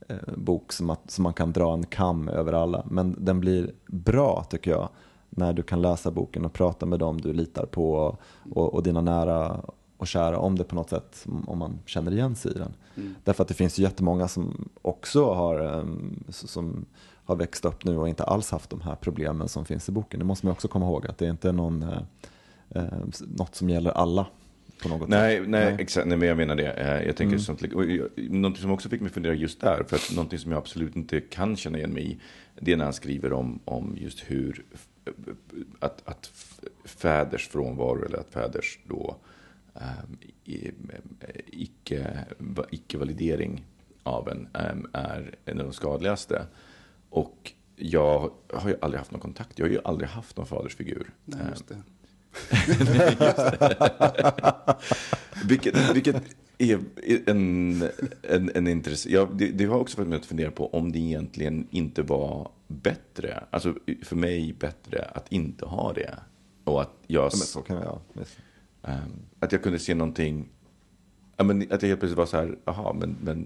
eh, 0.07 0.15
bok 0.35 0.73
som, 0.73 0.89
att, 0.89 1.11
som 1.11 1.23
man 1.23 1.33
kan 1.33 1.51
dra 1.51 1.73
en 1.73 1.85
kam 1.85 2.29
över 2.29 2.53
alla. 2.53 2.85
Men 2.89 3.15
den 3.19 3.39
blir 3.39 3.71
bra 3.87 4.45
tycker 4.49 4.71
jag 4.71 4.89
när 5.29 5.53
du 5.53 5.63
kan 5.63 5.81
läsa 5.81 6.11
boken 6.11 6.45
och 6.45 6.53
prata 6.53 6.85
med 6.85 6.99
dem 6.99 7.21
du 7.21 7.33
litar 7.33 7.65
på 7.65 7.93
och, 7.93 8.21
och, 8.51 8.73
och 8.73 8.83
dina 8.83 9.01
nära 9.01 9.61
och 9.97 10.07
kära 10.07 10.37
om 10.39 10.57
det 10.57 10.63
på 10.63 10.75
något 10.75 10.89
sätt, 10.89 11.25
om 11.47 11.57
man 11.57 11.79
känner 11.85 12.11
igen 12.11 12.35
sig 12.35 12.51
i 12.51 12.57
den. 12.57 12.73
Mm. 12.97 13.15
Därför 13.23 13.41
att 13.43 13.47
det 13.47 13.53
finns 13.53 13.79
ju 13.79 13.83
jättemånga 13.83 14.27
som 14.27 14.69
också 14.81 15.33
har, 15.33 15.59
um, 15.59 16.23
som 16.29 16.85
har 17.25 17.35
växt 17.35 17.65
upp 17.65 17.83
nu 17.85 17.97
och 17.97 18.09
inte 18.09 18.23
alls 18.23 18.51
haft 18.51 18.69
de 18.69 18.81
här 18.81 18.95
problemen 18.95 19.47
som 19.47 19.65
finns 19.65 19.89
i 19.89 19.91
boken. 19.91 20.19
Det 20.19 20.25
måste 20.25 20.45
man 20.45 20.51
också 20.53 20.67
komma 20.67 20.85
ihåg, 20.85 21.07
att 21.07 21.17
det 21.17 21.25
är 21.25 21.29
inte 21.29 21.51
någon, 21.51 21.83
uh, 21.83 21.99
uh, 22.75 22.83
något 23.37 23.55
som 23.55 23.69
gäller 23.69 23.91
alla. 23.91 24.25
På 24.83 24.89
något 24.89 25.09
Nej, 25.09 25.37
sätt. 25.39 25.49
nej, 25.49 25.75
exakt. 25.79 26.07
Nej, 26.07 26.17
men 26.17 26.27
jag 26.27 26.37
menar 26.37 26.55
det. 26.55 26.71
Eh, 26.71 27.07
Jag 27.07 27.15
tänker 27.17 27.23
Mm. 27.25 27.39
sånt, 27.39 27.61
någonting 28.29 28.61
som 28.61 28.71
också 28.71 28.89
fick 28.89 29.01
mig 29.01 29.09
fundera 29.11 29.33
just 29.33 29.61
där, 29.61 29.83
för 29.87 29.95
att 29.95 30.11
någonting 30.15 30.39
som 30.39 30.51
jag 30.51 30.57
absolut 30.57 30.95
inte 30.95 31.19
kan 31.21 31.55
känna 31.55 31.77
igen 31.77 31.89
mig 31.93 32.11
i, 32.11 32.17
det 32.61 32.71
är 32.71 32.77
när 32.77 32.83
han 32.83 32.93
skriver 32.93 33.33
om, 33.33 33.59
om 33.65 33.95
just 33.97 34.19
hur 34.19 34.65
att, 35.79 36.01
att 36.05 36.31
fäders 36.85 37.47
frånvaro, 37.47 38.05
eller 38.05 38.17
att 38.17 38.29
fäders 38.29 38.79
då 38.87 39.15
um, 39.81 40.17
icke, 41.47 42.25
icke-validering 42.69 43.65
av 44.03 44.29
en 44.29 44.47
um, 44.71 44.89
är 44.93 45.35
en 45.45 45.59
av 45.59 45.65
de 45.65 45.73
skadligaste. 45.73 46.45
Och 47.09 47.53
jag 47.75 48.31
har 48.53 48.69
ju 48.69 48.75
aldrig 48.81 48.99
haft 48.99 49.11
någon 49.11 49.21
kontakt, 49.21 49.59
jag 49.59 49.65
har 49.65 49.71
ju 49.71 49.79
aldrig 49.83 50.09
haft 50.09 50.37
någon 50.37 50.45
fadersfigur. 50.45 51.13
Nej, 51.25 51.39
just 51.49 51.67
det. 51.67 51.81
vilket, 55.47 55.95
vilket 55.95 56.15
är 56.57 56.79
en, 57.25 57.83
en, 58.21 58.51
en 58.55 58.67
intressant... 58.67 59.13
Ja, 59.13 59.29
det, 59.33 59.51
det 59.51 59.65
har 59.65 59.79
också 59.79 59.97
fått 59.97 60.07
mig 60.07 60.17
att 60.17 60.25
fundera 60.25 60.51
på 60.51 60.73
om 60.73 60.91
det 60.91 60.99
egentligen 60.99 61.67
inte 61.71 62.01
var 62.01 62.51
bättre, 62.67 63.43
alltså 63.49 63.75
för 64.03 64.15
mig 64.15 64.53
bättre 64.53 65.11
att 65.13 65.31
inte 65.31 65.65
ha 65.65 65.93
det. 65.93 66.19
Och 66.63 66.81
att 66.81 66.93
jag, 67.07 67.23
Ja, 67.23 67.23
men 67.23 67.31
så 67.31 67.61
kan 67.61 67.75
jag, 67.75 67.85
ja. 67.85 68.01
Ehm, 68.87 69.11
att 69.39 69.51
jag 69.51 69.63
kunde 69.63 69.79
se 69.79 69.95
någonting, 69.95 70.49
att 71.37 71.47
jag 71.47 71.89
helt 71.89 71.99
plötsligt 71.99 72.17
var 72.17 72.25
så 72.25 72.37
här, 72.37 72.57
jaha, 72.65 72.93
men, 72.93 73.15
men 73.23 73.45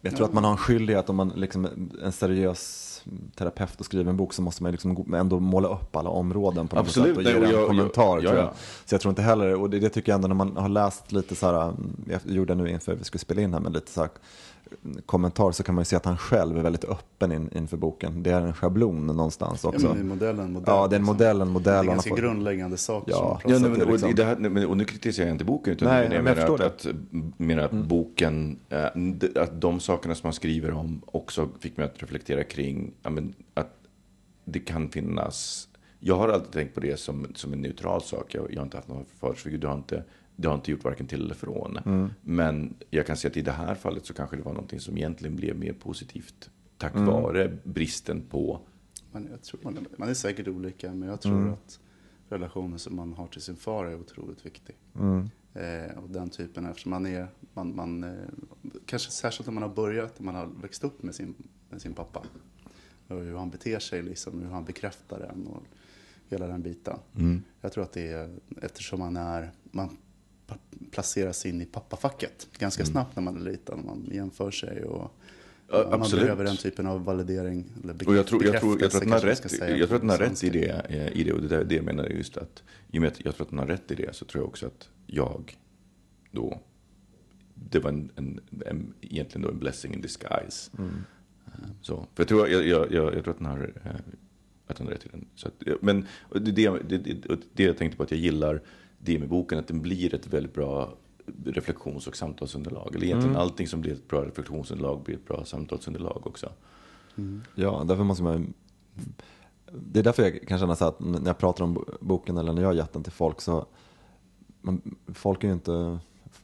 Jag 0.00 0.16
tror 0.16 0.26
att 0.26 0.32
man 0.32 0.44
har 0.44 0.50
en 0.50 0.56
skyldighet 0.56 1.10
om 1.10 1.16
man 1.16 1.28
liksom 1.36 1.68
en 2.02 2.12
seriös 2.12 2.88
terapeut 3.36 3.80
och 3.80 3.86
skriver 3.86 4.10
en 4.10 4.16
bok 4.16 4.32
så 4.32 4.42
måste 4.42 4.62
man 4.62 4.72
liksom 4.72 5.14
ändå 5.14 5.40
måla 5.40 5.68
upp 5.68 5.96
alla 5.96 6.10
områden 6.10 6.68
på 6.68 6.76
något 6.76 6.86
Absolut, 6.86 7.08
sätt 7.08 7.16
och 7.16 7.22
nej, 7.24 7.32
ge 7.32 7.38
och 7.40 7.46
en 7.48 7.58
jag- 7.58 7.66
kommentar. 7.68 8.16
jag- 8.22 8.24
jag. 8.24 8.36
ja. 8.36 8.52
Så 8.84 8.94
jag 8.94 9.00
tror 9.00 9.10
inte 9.10 9.22
heller, 9.22 9.54
och 9.54 9.70
det, 9.70 9.78
det 9.78 9.88
tycker 9.88 10.12
jag 10.12 10.16
ändå 10.16 10.28
när 10.28 10.34
man 10.34 10.56
har 10.56 10.68
läst 10.68 11.12
lite 11.12 11.34
så 11.34 11.46
här, 11.46 11.74
jag 12.08 12.20
gjorde 12.24 12.54
nu 12.54 12.70
inför 12.70 12.94
vi 12.94 13.04
skulle 13.04 13.20
spela 13.20 13.40
in 13.42 13.52
här, 13.52 13.60
men 13.60 13.72
lite 13.72 13.90
så 13.92 14.00
här 14.00 14.10
kommentar 15.06 15.52
så 15.52 15.62
kan 15.62 15.74
man 15.74 15.82
ju 15.82 15.84
se 15.84 15.96
att 15.96 16.04
han 16.04 16.16
själv 16.18 16.58
är 16.58 16.62
väldigt 16.62 16.84
öppen 16.84 17.32
in, 17.32 17.50
inför 17.56 17.76
boken. 17.76 18.22
Det 18.22 18.30
är 18.30 18.40
en 18.40 18.52
schablon 18.52 19.06
någonstans 19.06 19.60
Ja, 19.64 19.68
också. 19.68 19.86
men 19.86 19.94
det 19.96 20.00
är 20.00 20.04
modellen, 20.04 20.52
modell, 20.52 20.64
Ja, 20.74 20.86
det 20.88 20.96
är 20.96 21.00
en 21.00 21.06
modell, 21.06 21.40
en 21.40 21.48
modell. 21.48 21.84
Det 21.86 21.90
är 21.90 21.94
ganska 21.94 22.14
grundläggande 22.14 22.76
saker 22.76 23.10
Ja. 23.12 23.38
som 23.42 23.52
Ja, 23.52 23.58
nej, 23.58 23.70
men, 23.70 23.82
och, 23.82 23.92
liksom- 23.92 24.14
det 24.14 24.24
här, 24.24 24.36
nej, 24.38 24.50
men- 24.50 24.66
och 24.66 24.76
nu 24.76 24.84
kritiserar 24.84 25.26
jag 25.26 25.34
inte 25.34 25.44
boken, 25.44 25.72
utan 25.72 25.88
Nej, 25.88 26.02
jag 26.02 26.12
men 26.12 26.24
menar, 26.24 26.40
jag 26.42 26.54
att, 26.62 26.86
att, 26.86 26.86
menar 27.36 27.62
att 27.62 27.72
boken, 27.72 28.58
eh, 28.68 28.84
att 29.42 29.60
de 29.60 29.80
sakerna 29.80 30.14
som 30.14 30.26
man 30.26 30.32
skriver 30.32 30.70
om 30.72 31.02
också 31.06 31.48
fick 31.60 31.76
mig 31.76 31.86
att 31.86 32.02
reflektera 32.02 32.44
kring 32.44 32.92
ja, 33.02 33.10
men, 33.10 33.34
att 33.54 33.74
det 34.44 34.58
kan 34.60 34.88
finnas, 34.88 35.68
jag 36.00 36.16
har 36.16 36.28
alltid 36.28 36.52
tänkt 36.52 36.74
på 36.74 36.80
det 36.80 37.00
som, 37.00 37.26
som 37.34 37.52
en 37.52 37.60
neutral 37.62 38.02
sak, 38.02 38.34
jag, 38.34 38.46
jag 38.52 38.56
har 38.58 38.64
inte 38.64 38.76
haft 38.76 38.88
någon 38.88 39.04
fadersfigur, 39.20 39.58
det 39.58 39.66
har 39.68 39.74
inte, 39.74 40.04
det 40.42 40.48
har 40.48 40.54
inte 40.54 40.70
gjort 40.70 40.84
varken 40.84 41.06
till 41.06 41.22
eller 41.22 41.34
från. 41.34 41.76
Mm. 41.76 42.10
Men 42.22 42.74
jag 42.90 43.06
kan 43.06 43.16
se 43.16 43.28
att 43.28 43.36
i 43.36 43.42
det 43.42 43.52
här 43.52 43.74
fallet 43.74 44.06
så 44.06 44.14
kanske 44.14 44.36
det 44.36 44.42
var 44.42 44.52
någonting 44.52 44.80
som 44.80 44.96
egentligen 44.96 45.36
blev 45.36 45.56
mer 45.58 45.72
positivt 45.72 46.50
tack 46.78 46.94
Mm. 46.94 47.06
vare 47.06 47.56
bristen 47.64 48.22
på 48.30 48.60
Man, 49.12 49.28
jag 49.30 49.42
tror 49.42 49.60
man, 49.62 49.76
är, 49.76 49.84
man 49.96 50.08
är 50.08 50.14
säkert 50.14 50.48
olika, 50.48 50.94
men 50.94 51.08
jag 51.08 51.20
tror 51.20 51.38
Mm. 51.38 51.52
att 51.52 51.80
relationen 52.28 52.78
som 52.78 52.96
man 52.96 53.12
har 53.12 53.26
till 53.26 53.40
sin 53.42 53.56
far 53.56 53.86
är 53.86 53.94
otroligt 54.00 54.46
viktig. 54.46 54.76
Mm. 54.98 55.30
Eh, 55.54 55.98
och 55.98 56.10
den 56.10 56.30
typen, 56.30 56.66
eftersom 56.66 56.90
man 56.90 57.06
är, 57.06 57.26
man, 57.54 57.76
man, 57.76 58.04
eh, 58.04 58.10
kanske 58.86 59.10
särskilt 59.10 59.48
om 59.48 59.54
man 59.54 59.62
har 59.62 59.70
börjat, 59.74 60.20
man 60.20 60.34
har 60.34 60.46
växt 60.62 60.84
upp 60.84 61.02
med 61.02 61.14
sin, 61.14 61.34
med 61.70 61.82
sin 61.82 61.94
pappa. 61.94 62.22
Och 63.08 63.16
hur 63.20 63.36
han 63.36 63.50
beter 63.50 63.78
sig, 63.78 64.02
liksom, 64.02 64.40
hur 64.42 64.50
han 64.50 64.64
bekräftar 64.64 65.18
den 65.18 65.46
och 65.46 65.62
hela 66.28 66.46
den 66.46 66.62
biten. 66.62 66.98
Mm. 67.16 67.42
Jag 67.60 67.72
tror 67.72 67.84
att 67.84 67.92
det 67.92 68.08
är, 68.08 68.30
eftersom 68.62 68.98
man 69.00 69.16
är, 69.16 69.50
man 69.62 69.96
placeras 70.90 71.46
in 71.46 71.62
i 71.62 71.64
pappafacket 71.64 72.48
ganska 72.58 72.84
snabbt 72.84 73.16
när 73.16 73.22
man 73.22 73.36
är 73.36 73.50
liten. 73.50 73.86
Man 73.86 74.08
jämför 74.12 74.50
sig 74.50 74.84
och 74.84 75.10
Ja, 75.68 75.86
man 75.90 76.00
absolut. 76.00 76.24
behöver 76.24 76.44
den 76.44 76.56
typen 76.56 76.86
av 76.86 77.04
validering. 77.04 77.64
Eller 77.84 78.08
Och 78.08 78.16
jag 78.16 78.26
tror, 78.26 78.44
jag 78.44 78.60
tror, 78.60 78.82
jag 78.82 78.90
tror 78.90 79.00
att 79.00 79.04
den 79.04 79.12
har 79.12 79.20
rätt, 79.20 79.52
jag 79.80 79.88
tror 79.88 79.94
att 79.94 80.00
den 80.02 80.10
har 80.10 80.18
rätt 80.18 80.44
i 80.44 80.50
det, 80.50 80.86
eh, 80.88 81.20
i 81.20 81.24
det. 81.24 81.32
Och 81.32 81.42
det, 81.42 81.64
det 81.64 81.74
jag 81.74 81.84
menar 81.84 82.06
just 82.06 82.36
att, 82.36 82.62
i 82.90 82.98
och 82.98 83.02
med 83.02 83.12
att 83.12 83.24
jag 83.24 83.34
tror 83.34 83.44
att 83.44 83.50
den 83.50 83.58
har 83.58 83.66
rätt 83.66 83.90
i 83.90 83.94
det, 83.94 84.14
så 84.16 84.24
tror 84.24 84.42
jag 84.42 84.48
också 84.48 84.66
att 84.66 84.88
jag 85.06 85.58
då, 86.30 86.60
det 87.54 87.78
var 87.78 87.90
en, 87.90 88.10
en, 88.16 88.40
en 88.66 88.94
egentligen 89.00 89.42
då 89.42 89.48
en 89.48 89.58
blessing 89.58 89.94
in 89.94 90.00
disguise. 90.00 90.70
Eh, 90.78 90.84
Så, 91.82 91.96
för 92.14 92.22
jag 92.22 92.28
tror, 92.28 92.48
jag, 92.48 92.66
jag, 92.66 92.92
jag, 92.92 93.14
jag 93.14 93.24
tror 93.24 93.30
att 93.34 93.38
den 93.38 93.46
har, 93.46 93.72
eh, 93.84 93.90
att 94.66 94.76
den 94.76 94.86
har 94.86 94.94
rätt 94.94 95.06
i 95.06 95.08
den. 95.08 95.26
Så 95.34 95.48
att, 95.48 95.82
men 95.82 96.06
det, 96.30 96.40
det, 96.40 96.98
det, 96.98 97.38
det 97.52 97.62
jag 97.64 97.76
tänkte 97.76 97.96
på 97.96 98.02
att 98.02 98.10
jag 98.10 98.20
gillar, 98.20 98.62
det 99.04 99.18
med 99.18 99.28
boken, 99.28 99.58
att 99.58 99.68
den 99.68 99.82
blir 99.82 100.14
ett 100.14 100.26
väldigt 100.26 100.54
bra 100.54 100.94
reflektions 101.44 102.06
och 102.06 102.16
samtalsunderlag. 102.16 102.94
Eller 102.94 103.06
egentligen 103.06 103.36
allting 103.36 103.66
som 103.66 103.80
blir 103.80 103.92
ett 103.92 104.08
bra 104.08 104.24
reflektionsunderlag 104.24 105.02
blir 105.02 105.14
ett 105.14 105.26
bra 105.26 105.44
samtalsunderlag 105.44 106.26
också. 106.26 106.52
Ja, 107.54 107.84
därför 107.86 108.04
måste 108.04 108.22
man 108.22 108.54
Det 109.70 109.98
är 109.98 110.04
därför 110.04 110.22
jag 110.22 110.48
kan 110.48 110.58
känna 110.58 110.76
så 110.76 110.84
att 110.84 111.00
när 111.00 111.26
jag 111.26 111.38
pratar 111.38 111.64
om 111.64 111.84
boken 112.00 112.36
eller 112.36 112.52
när 112.52 112.62
jag 112.62 112.68
har 112.68 112.74
gett 112.74 112.92
den 112.92 113.02
till 113.02 113.12
folk 113.12 113.40
så 113.40 113.66
man, 114.60 114.96
folk, 115.14 115.44
är 115.44 115.48
ju 115.48 115.54
inte, 115.54 115.98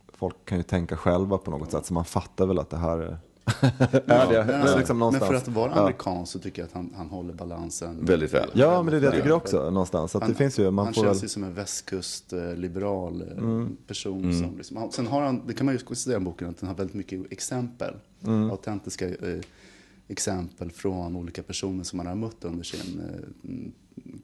folk 0.09 0.45
kan 0.45 0.59
ju 0.59 0.63
tänka 0.65 0.97
själva 0.97 1.39
på 1.39 1.51
något 1.51 1.71
sätt 1.71 1.87
så 1.87 1.95
man 1.95 2.05
fattar 2.05 2.47
väl 2.47 2.59
att 2.59 2.71
det 2.71 2.77
här 2.77 3.19
är 4.07 4.33
det. 4.33 4.45
Men, 4.65 4.79
liksom 4.79 4.99
men 4.99 5.13
för 5.13 5.35
att 5.35 5.49
vara 5.49 5.71
Ja. 5.75 5.81
amerikan 5.81 6.27
så 6.27 6.39
tycker 6.39 6.63
jag 6.63 6.67
att 6.67 6.73
han, 6.75 6.93
han 6.97 7.09
håller 7.09 7.35
balansen. 7.35 8.05
Väldigt 8.05 8.35
väl. 8.35 8.51
Ja, 8.55 8.83
men 8.83 8.91
det 8.91 8.97
är 8.97 9.01
det 9.01 9.07
jag 9.07 9.15
Ja. 9.15 9.19
tycker 9.19 9.33
också 9.33 9.71
någonstans. 9.71 10.13
Så 10.13 10.19
att 10.19 10.29
det 10.29 10.35
finns 10.35 10.59
ju, 10.59 10.71
man 10.71 10.85
han 10.85 10.95
får 10.95 11.03
känns 11.03 11.17
väl, 11.19 11.23
ju 11.25 11.29
som 11.29 11.45
en 11.45 11.55
västkustliberal 11.55 13.23
eh, 13.23 13.67
person. 13.87 14.25
Mm. 14.25 14.39
Som 14.43 14.57
liksom, 14.57 14.77
han- 14.77 14.93
sen 14.93 15.07
har 15.07 15.23
han, 15.23 15.43
det 15.47 15.55
kan 15.55 15.67
man 15.67 15.75
ju 15.75 15.79
konstatera 15.79 16.17
i 16.21 16.25
boken, 16.25 16.49
att 16.49 16.59
den 16.59 16.69
har 16.69 16.77
väldigt 16.77 16.97
mycket 16.97 17.33
exempel. 17.33 17.95
Mm. 18.27 18.51
Autentiska 18.51 19.09
eh, 19.09 19.41
exempel 20.09 20.71
från 20.71 21.17
olika 21.17 21.43
personer 21.43 21.85
som 21.85 21.99
han 21.99 22.09
har 22.09 22.15
mött 22.15 22.45
under 22.45 22.65
sin 22.65 23.01
eh, 23.01 23.51
mm, 23.51 23.73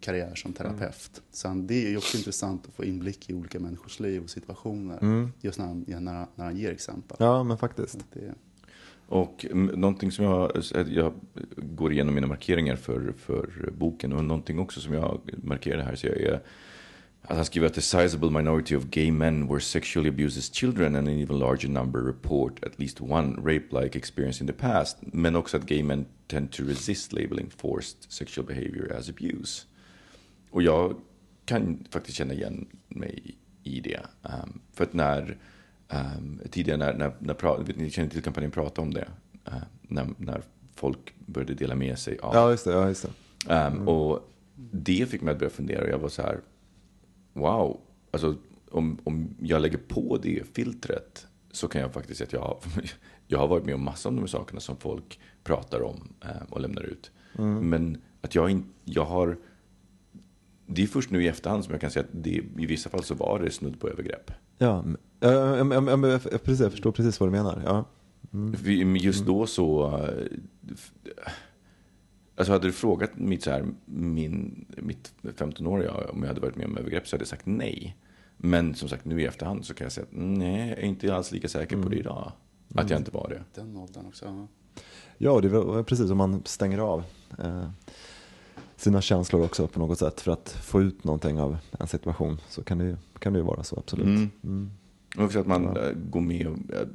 karriär 0.01 0.35
som 0.35 0.53
terapeut. 0.53 1.23
Så 1.33 1.49
han, 1.49 1.67
det 1.67 1.87
är 1.87 1.91
ju 1.91 1.97
också 1.97 2.17
intressant 2.17 2.67
att 2.69 2.75
få 2.75 2.85
inblick 2.85 3.31
i 3.31 3.35
olika 3.35 3.61
människors 3.61 4.01
liv 4.01 4.23
och 4.23 4.31
situationer. 4.31 5.29
Just 5.41 5.59
när 5.59 5.67
han, 5.67 5.85
när, 5.89 6.13
han, 6.15 6.27
när 6.35 6.45
han 6.45 6.57
ger 6.57 6.71
exempel. 6.71 7.17
Mm. 7.21 7.33
ja 7.33 7.43
men 7.45 7.59
faktiskt. 7.59 7.99
Det, 8.13 8.35
och 9.07 9.47
någonting 9.53 10.13
som 10.13 10.25
jag, 10.25 10.53
jag 10.89 11.13
går 11.57 11.93
igenom 11.93 12.15
mina 12.15 12.27
markeringar 12.27 12.77
för, 12.77 13.13
för 13.19 13.71
boken 13.79 14.13
och 14.13 14.25
någonting 14.25 14.59
också 14.59 14.81
som 14.81 14.95
jag 14.95 15.21
markerar 15.43 15.83
här 15.83 15.95
så 15.95 16.07
jag 16.07 16.21
är 16.21 16.41
att 17.27 17.37
han 17.37 17.45
skriver 17.45 17.67
att 17.67 17.75
the 17.75 17.81
sizable 17.81 18.31
minority 18.31 18.77
of 18.77 18.85
gay 18.91 19.11
men 19.11 19.49
were 19.49 19.61
sexually 19.61 20.09
abused 20.09 20.39
as 20.39 20.51
children 20.51 20.97
and 20.97 21.09
an 21.09 21.19
even 21.19 21.39
larger 21.39 21.69
number 21.69 22.01
report 22.01 22.65
at 22.65 22.79
least 22.79 23.01
one 23.01 23.37
rape-like 23.37 23.97
experience 23.97 24.45
in 24.45 24.47
the 24.47 24.53
past. 24.53 24.99
Men 25.01 25.37
också 25.37 25.57
att 25.57 25.67
gay 25.67 25.83
men 25.83 26.07
tend 26.27 26.53
to 26.53 26.63
resist 26.65 27.13
labeling 27.13 27.51
forced 27.51 27.97
sexual 28.09 28.47
behavior 28.47 28.93
as 28.99 29.09
abuse. 29.09 29.67
Och 30.51 30.63
jag 30.63 30.97
kan 31.45 31.85
faktiskt 31.91 32.19
känna 32.19 32.35
igen 32.35 32.67
mig 32.89 33.37
i 33.63 33.81
det. 33.81 34.01
Um, 34.23 34.61
för 34.73 34.85
att 34.85 34.93
när 34.93 35.37
um, 35.89 36.41
tidigare 36.51 36.79
när, 36.79 36.95
när, 36.95 37.13
när 37.19 37.65
vet 37.65 37.77
ni 37.77 37.91
känner 37.91 38.11
till 38.11 38.23
kampanjen 38.23 38.51
Prata 38.51 38.83
om 38.83 38.95
det. 38.95 39.09
Uh, 39.49 39.55
när, 39.83 40.09
när 40.19 40.43
folk 40.75 41.15
började 41.27 41.55
dela 41.55 41.75
med 41.75 41.99
sig 41.99 42.19
av. 42.19 42.35
Ja 42.35 42.51
just 42.51 42.65
det, 42.65 42.73
ja 42.73 42.89
just 42.89 43.07
det. 43.47 43.55
Um, 43.55 43.89
Och 43.89 44.31
det 44.71 45.11
fick 45.11 45.23
mig 45.23 45.33
att 45.33 45.39
börja 45.39 45.51
fundera 45.51 45.83
och 45.85 45.91
jag 45.91 45.99
var 45.99 46.09
så 46.09 46.23
här. 46.23 46.41
Wow, 47.33 47.81
alltså 48.11 48.37
om, 48.71 48.99
om 49.05 49.35
jag 49.41 49.63
lägger 49.63 49.79
på 49.79 50.19
det 50.23 50.43
filtret 50.55 51.27
så 51.51 51.69
kan 51.69 51.81
jag 51.81 51.93
faktiskt 51.93 52.19
säga 52.19 52.27
att 52.27 52.33
jag 52.33 52.41
har, 52.41 52.59
jag 53.27 53.39
har 53.39 53.49
varit 53.49 53.65
med 53.65 53.75
om 53.75 53.85
massa 53.85 54.09
av 54.09 54.15
de 54.15 54.21
här 54.21 54.27
sakerna 54.27 54.61
som 54.61 54.77
folk 54.77 55.21
pratar 55.45 55.83
om 55.83 56.09
eh, 56.21 56.43
och 56.51 56.61
lämnar 56.61 56.83
ut. 56.83 57.11
Men 57.61 58.03
att 58.21 58.35
jag, 58.35 58.51
in, 58.51 58.65
jag 58.85 59.05
har, 59.05 59.37
det 60.67 60.83
är 60.83 60.87
först 60.87 61.11
nu 61.11 61.25
i 61.25 61.29
efterhand 61.29 61.65
som 61.65 61.73
jag 61.73 61.81
kan 61.81 61.91
säga 61.91 62.05
att 62.05 62.25
det, 62.25 62.31
i 62.31 62.67
vissa 62.67 62.91
fall 62.91 63.03
så 63.03 63.15
var 63.15 63.41
det 63.41 63.51
snudd 63.51 63.81
på 63.81 63.89
övergrepp. 63.89 64.31
Ja, 64.59 64.85
ja, 65.31 65.57
ja, 65.57 66.09
ja, 66.33 66.39
precis, 66.39 66.61
jag 66.61 66.71
förstår 66.71 66.93
precis 66.93 67.21
vad 67.21 67.29
du 67.29 67.31
menar. 67.33 67.63
Ja. 67.65 67.85
Men 68.31 68.97
Just 68.97 69.27
då 69.27 69.47
så... 69.47 69.97
eh, 69.97 70.39
Alltså 72.37 72.53
hade 72.53 72.67
du 72.69 72.73
frågat 72.73 73.11
mitt, 73.17 73.43
så 73.43 73.51
här, 73.51 73.67
min, 73.85 74.65
mitt 74.77 75.13
15-åriga 75.23 75.93
om 76.11 76.21
jag 76.21 76.29
hade 76.29 76.41
varit 76.41 76.57
med 76.57 76.67
om 76.67 76.79
övergrepp 76.79 77.09
så 77.09 77.17
hade 77.17 77.23
jag 77.23 77.29
sagt 77.29 77.47
nej. 77.47 77.97
Men 78.37 78.75
som 78.75 78.89
sagt 78.89 79.05
nu 79.05 79.21
i 79.23 79.25
efterhand 79.25 79.65
så 79.65 79.75
kan 79.75 79.85
jag 79.85 79.93
säga 79.93 80.05
att 80.05 80.13
nej, 80.19 80.69
jag 80.69 80.79
är 80.79 80.83
inte 80.83 81.15
alls 81.15 81.33
lika 81.33 81.49
säker 81.49 81.83
på 81.83 81.89
det 81.89 81.97
idag. 81.97 82.33
Att 82.75 82.91
jag 82.91 83.01
inte 83.01 83.11
var 83.11 83.29
det. 83.29 83.61
den 83.61 83.77
åldern 83.77 84.07
också. 84.07 84.47
Ja. 85.19 85.41
Det 85.41 85.49
är 85.49 85.75
väl 85.75 85.85
precis 85.85 86.09
som 86.09 86.19
man 86.19 86.43
stänger 86.45 86.79
av 86.79 87.05
eh, 87.39 87.69
sina 88.77 89.01
känslor 89.01 89.45
också 89.45 89.67
på 89.69 89.79
något 89.79 89.99
sätt 89.99 90.21
för 90.21 90.33
att 90.33 90.49
få 90.51 90.83
ut 90.83 91.05
någonting 91.05 91.41
av 91.41 91.57
en 91.79 91.87
situation 91.87 92.41
så 92.49 92.63
kan 92.65 92.79
det, 92.79 92.85
ju- 92.85 92.97
kan 93.19 93.33
det 93.33 93.39
ju 93.39 93.45
vara 93.45 93.63
så 93.65 93.79
absolut. 93.79 94.31
Mm. 94.43 94.71
Mm. 95.15 95.25
Och 95.25 95.25
också 95.25 95.39
att 95.39 95.47
man 95.47 95.77
eh, 95.77 95.93
går 96.11 96.21
med, 96.21 96.47
och, 96.47 96.75
eh, 96.75 96.87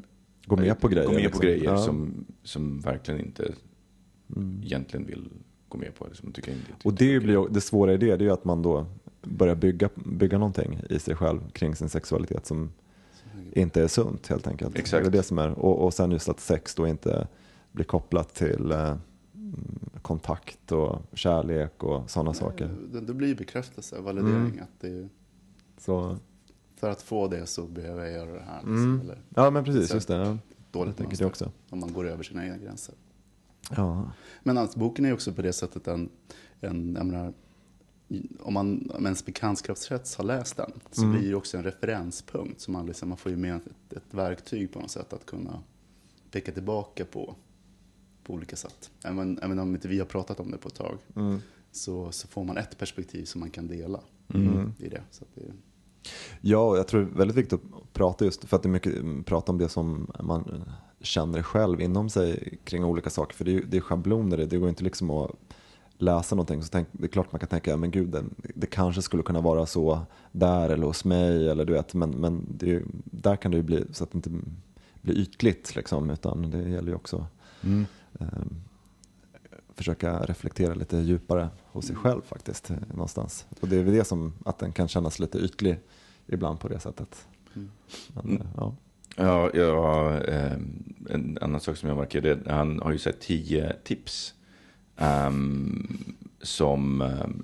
Gå 0.45 0.55
med 0.55 0.79
på 0.79 0.87
grejer. 0.87 1.05
Går 1.07 1.13
med 1.13 1.23
liksom. 1.23 1.39
på 1.39 1.45
grejer 1.45 1.63
Ja. 1.63 1.77
som, 1.77 2.25
som 2.43 2.79
verkligen 2.79 3.25
inte 3.25 3.53
egentligen 4.63 5.05
vill 5.05 5.29
gå 5.69 5.77
med 5.77 5.95
på. 5.95 6.07
Liksom, 6.07 6.31
tycker 6.31 6.51
inte, 6.51 6.71
Och 6.83 6.93
det, 6.93 7.19
blir, 7.19 7.49
det 7.49 7.61
svåra 7.61 7.93
i 7.93 7.97
det, 7.97 8.05
det 8.05 8.23
är 8.23 8.25
ju 8.25 8.31
att 8.31 8.45
man 8.45 8.61
då 8.61 8.85
börjar 9.21 9.55
bygga, 9.55 9.89
bygga 9.95 10.37
någonting 10.37 10.79
i 10.89 10.99
sig 10.99 11.15
själv 11.15 11.49
kring 11.49 11.75
sin 11.75 11.89
sexualitet 11.89 12.45
som 12.45 12.71
inte 13.53 13.81
är 13.83 13.87
sunt 13.87 14.27
helt 14.27 14.47
enkelt. 14.47 14.77
Exakt. 14.77 15.03
Det 15.03 15.09
är 15.09 15.11
det 15.11 15.23
som 15.23 15.37
är. 15.37 15.49
Och, 15.59 15.85
och 15.85 15.93
sen 15.93 16.11
just 16.11 16.29
att 16.29 16.39
sex 16.39 16.75
då 16.75 16.87
inte 16.87 17.27
blir 17.71 17.85
kopplat 17.85 18.33
till 18.35 18.71
eh, 18.71 18.97
mm, 19.35 19.79
kontakt 20.01 20.71
och 20.71 21.01
kärlek 21.13 21.83
och 21.83 22.09
sådana 22.09 22.33
saker. 22.33 22.69
Det, 22.91 23.01
det 23.01 23.13
blir 23.13 23.35
bekräftelse, 23.35 24.01
validering. 24.01 24.35
Mm. 24.35 24.61
Att 24.61 24.79
det, 24.81 25.09
Så, 25.77 26.17
för 26.79 26.89
att 26.89 27.01
få 27.01 27.27
det 27.27 27.45
så 27.45 27.63
behöver 27.67 28.03
jag 28.05 28.11
göra 28.13 28.31
det 28.33 28.41
här. 28.43 28.57
Liksom, 28.57 28.75
Mm. 28.83 29.01
Eller 29.01 29.21
ja 29.35 29.49
men 29.49 29.63
precis, 29.63 29.89
Så- 29.89 29.95
just 29.95 30.07
det. 30.07 30.15
Ja. 30.15 30.25
Jag 30.25 30.37
dåligt 30.71 30.97
tänker 30.97 31.09
mönster. 31.09 31.25
också. 31.25 31.51
Om 31.69 31.79
man 31.79 31.93
går 31.93 32.07
över 32.07 32.23
sina 32.23 32.43
egna 32.45 32.57
gränser. 32.57 32.95
Ja. 33.75 34.11
Men 34.43 34.57
alltså, 34.57 34.79
boken 34.79 35.05
är 35.05 35.13
också 35.13 35.33
på 35.33 35.41
det 35.41 35.53
sättet 35.53 35.87
en, 35.87 36.09
en 36.61 36.95
jag 36.95 37.05
menar, 37.05 37.33
om 38.39 38.53
man 38.53 38.91
om 38.93 39.05
ens 39.05 39.25
bekantskapskrets 39.25 40.15
har 40.15 40.23
läst 40.23 40.57
den 40.57 40.71
så 40.91 41.03
Mm. 41.03 41.17
blir 41.19 41.29
det 41.29 41.35
också 41.35 41.57
en 41.57 41.63
referenspunkt. 41.63 42.61
Så 42.61 42.71
man, 42.71 42.85
liksom, 42.85 43.09
man 43.09 43.17
får 43.17 43.31
ju 43.31 43.37
med 43.37 43.55
ett, 43.55 43.93
ett 43.97 44.13
verktyg 44.13 44.71
på 44.73 44.79
något 44.79 44.91
sätt 44.91 45.13
att 45.13 45.25
kunna 45.25 45.59
peka 46.31 46.51
tillbaka 46.51 47.05
på, 47.05 47.35
på 48.23 48.33
olika 48.33 48.55
sätt. 48.55 48.91
Även, 49.03 49.39
även 49.41 49.59
om 49.59 49.75
inte 49.75 49.87
vi 49.87 49.99
har 49.99 50.05
pratat 50.05 50.39
om 50.39 50.51
det 50.51 50.57
på 50.57 50.67
ett 50.67 50.75
tag 50.75 50.97
Mm. 51.15 51.39
så, 51.71 52.11
så 52.11 52.27
får 52.27 52.43
man 52.43 52.57
ett 52.57 52.77
perspektiv 52.77 53.25
som 53.25 53.39
man 53.39 53.49
kan 53.49 53.67
dela 53.67 53.99
Mm. 54.33 54.73
i 54.79 54.89
det. 54.89 55.01
Så 55.11 55.25
det 55.35 55.41
Ja, 56.41 56.77
jag 56.77 56.87
tror 56.87 57.01
det 57.01 57.07
är 57.07 57.17
väldigt 57.17 57.37
viktigt 57.37 57.59
att 57.59 57.93
prata 57.93 58.25
just 58.25 58.45
för 58.45 58.55
att 58.55 58.63
det 58.63 58.69
är 58.69 58.71
mycket 58.71 58.95
mm, 58.95 59.23
prata 59.23 59.51
om 59.51 59.57
det 59.57 59.69
som 59.69 60.11
man 60.19 60.63
känner 61.01 61.41
själv 61.41 61.81
inom 61.81 62.09
sig 62.09 62.59
kring 62.63 62.83
olika 62.83 63.09
saker. 63.09 63.35
För 63.35 63.45
det 63.45 63.55
är, 63.55 63.61
det 63.61 63.77
är 63.77 63.81
schabloner, 63.81 64.37
det 64.37 64.57
går 64.57 64.69
inte 64.69 64.83
liksom 64.83 65.09
att 65.09 65.31
läsa 65.97 66.35
någonting. 66.35 66.63
Så 66.63 66.69
tänk, 66.71 66.87
det 66.91 67.05
är 67.05 67.07
klart 67.07 67.31
man 67.31 67.39
kan 67.39 67.49
tänka, 67.49 67.77
men 67.77 67.91
gud, 67.91 68.09
det, 68.09 68.23
det 68.55 68.67
kanske 68.67 69.01
skulle 69.01 69.23
kunna 69.23 69.41
vara 69.41 69.65
så 69.65 69.99
där 70.31 70.69
eller 70.69 70.87
hos 70.87 71.05
mig. 71.05 71.49
Eller 71.49 71.65
du 71.65 71.73
vet, 71.73 71.93
men 71.93 72.09
men 72.09 72.45
det 72.49 72.83
där 73.03 73.35
kan 73.35 73.51
det 73.51 73.57
ju 73.57 73.63
bli 73.63 73.85
så 73.91 74.03
att 74.03 74.11
det 74.11 74.15
inte 74.15 74.31
blir 75.01 75.17
ytligt. 75.17 75.75
Liksom, 75.75 76.09
utan 76.09 76.51
det 76.51 76.69
gäller 76.69 76.89
ju 76.89 76.95
också 76.95 77.25
eh, 78.19 78.27
försöka 79.79 80.19
reflektera 80.19 80.73
lite 80.73 80.97
djupare 80.97 81.49
hos 81.65 81.85
sig 81.85 81.95
själv 81.95 82.21
faktiskt. 82.21 82.69
eh, 82.69 82.77
Någonstans. 82.89 83.45
Och 83.59 83.67
det 83.67 83.77
är 83.77 83.83
väl 83.83 83.93
det 83.93 84.03
som, 84.05 84.33
att 84.45 84.59
den 84.59 84.71
kan 84.71 84.87
kännas 84.87 85.19
lite 85.19 85.37
ytlig 85.37 85.79
ibland 86.27 86.59
på 86.59 86.67
det 86.67 86.79
sättet. 86.79 87.27
Men, 87.53 87.69
Mm. 88.25 88.41
eh, 88.41 88.47
ja. 88.57 88.75
Ja, 89.15 89.49
ja 89.53 90.17
eh, 90.19 90.53
en 91.09 91.37
annan 91.41 91.61
sak 91.61 91.77
som 91.77 91.89
jag 91.89 91.97
markerade, 91.97 92.51
han 92.53 92.79
har 92.79 92.91
ju 92.91 92.97
sett 92.97 93.19
tio 93.21 93.73
tips 93.83 94.33
ehm, 94.97 95.97
som 96.41 97.01
ehm, 97.01 97.43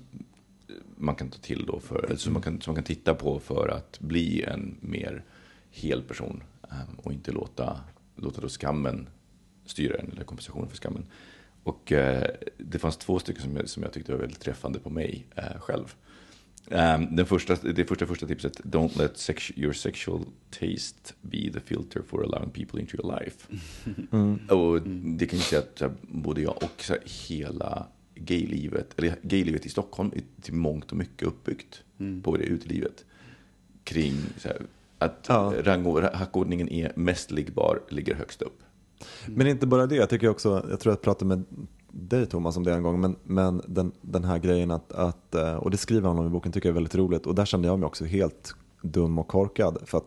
man 0.96 1.14
kan 1.14 1.28
ta 1.30 1.38
till 1.38 1.66
då, 1.66 1.80
för, 1.80 2.04
eller 2.04 2.16
som, 2.16 2.32
man 2.32 2.42
kan, 2.42 2.60
som 2.60 2.70
man 2.70 2.82
kan 2.82 2.84
titta 2.84 3.14
på 3.14 3.40
för 3.40 3.68
att 3.68 4.00
bli 4.00 4.42
en 4.42 4.76
mer 4.80 5.24
hel 5.70 6.02
person 6.02 6.42
ehm, 6.70 6.94
och 6.96 7.12
inte 7.12 7.32
låta, 7.32 7.80
låta 8.16 8.40
då 8.40 8.48
skammen 8.48 9.08
styra 9.66 9.96
en, 9.98 10.10
eller 10.12 10.24
kompensationen 10.24 10.68
för 10.68 10.76
skammen. 10.76 11.04
Och 11.66 11.92
eh, 11.92 12.26
det 12.58 12.78
fanns 12.78 12.96
två 12.96 13.18
stycken 13.18 13.42
som 13.42 13.56
jag, 13.56 13.68
som 13.68 13.82
jag 13.82 13.92
tyckte 13.92 14.12
var 14.12 14.18
väldigt 14.18 14.40
träffande 14.40 14.78
på 14.78 14.90
mig 14.90 15.26
eh, 15.34 15.60
själv. 15.60 15.94
Um, 16.70 17.16
den 17.16 17.26
första, 17.26 17.54
det 17.54 17.84
första, 17.84 18.06
första 18.06 18.26
tipset, 18.26 18.60
don't 18.64 18.98
let 18.98 19.18
sex, 19.18 19.52
your 19.56 19.72
sexual 19.72 20.24
taste 20.50 21.12
be 21.20 21.52
the 21.52 21.60
filter 21.60 22.02
for 22.08 22.24
allowing 22.24 22.50
people 22.50 22.80
into 22.80 22.96
your 22.96 23.18
life. 23.20 23.48
Och 24.54 24.82
det 25.18 25.26
kan 25.26 25.38
ju 25.38 25.42
säga 25.44 25.62
att 25.62 25.82
både 26.02 26.40
jag 26.40 26.56
och 26.62 26.84
hela 27.28 27.86
gaylivet, 28.14 28.98
eller 28.98 29.16
gaylivet 29.22 29.66
i 29.66 29.68
Stockholm 29.68 30.10
är 30.16 30.42
till 30.42 30.54
mångt 30.54 30.90
och 30.92 30.96
mycket 30.98 31.28
uppbyggt 31.28 31.82
på 32.22 32.36
det 32.36 32.44
utelivet. 32.44 33.04
Kring 33.84 34.14
här, 34.44 34.62
att 34.98 35.24
Ja. 35.28 35.52
rangord- 35.56 36.14
hackordningen 36.14 36.68
är 36.68 36.92
mest 36.96 37.30
liggbar, 37.30 37.80
ligger 37.88 38.14
högst 38.14 38.42
upp. 38.42 38.62
Men 39.26 39.46
inte 39.46 39.66
bara 39.66 39.86
det, 39.86 39.96
jag 39.96 40.08
tycker 40.10 40.28
också, 40.28 40.66
jag 40.70 40.80
tror 40.80 40.92
jag 40.92 41.02
pratade 41.02 41.28
med 41.28 41.44
dig 41.90 42.26
Thomas 42.26 42.56
om 42.56 42.64
det 42.64 42.74
en 42.74 42.82
gång, 42.82 43.00
men, 43.00 43.16
men 43.22 43.62
den, 43.66 43.92
den 44.00 44.24
här 44.24 44.38
grejen 44.38 44.70
att, 44.70 44.92
att, 44.92 45.34
eh, 45.34 45.54
och 45.54 45.70
det 45.70 45.76
skriver 45.76 46.08
han 46.08 46.18
om 46.18 46.26
i 46.26 46.30
boken, 46.30 46.52
tycker 46.52 46.68
jag 46.68 46.72
är 46.72 46.74
väldigt 46.74 46.94
roligt. 46.94 47.26
Och 47.26 47.34
där 47.34 47.44
kände 47.44 47.68
jag 47.68 47.78
mig 47.78 47.86
också 47.86 48.04
helt 48.04 48.54
dum 48.82 49.18
och 49.18 49.28
korkad. 49.28 49.78
För 49.84 49.98
att 49.98 50.06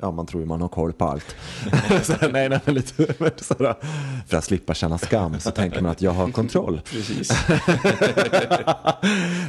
ja, 0.00 0.10
man 0.10 0.26
tror 0.26 0.42
ju 0.42 0.46
man 0.46 0.60
har 0.60 0.68
koll 0.68 0.92
på 0.92 1.04
allt. 1.04 1.36
här, 1.72 2.32
nej, 2.32 2.48
nej, 2.48 2.60
men 2.64 2.74
lite, 2.74 2.94
så 3.44 3.54
här, 3.58 3.76
för 4.26 4.36
att 4.36 4.44
slippa 4.44 4.74
känna 4.74 4.98
skam 4.98 5.40
så 5.40 5.50
tänker 5.50 5.82
man 5.82 5.90
att 5.90 6.02
jag 6.02 6.10
har 6.10 6.30
kontroll. 6.30 6.80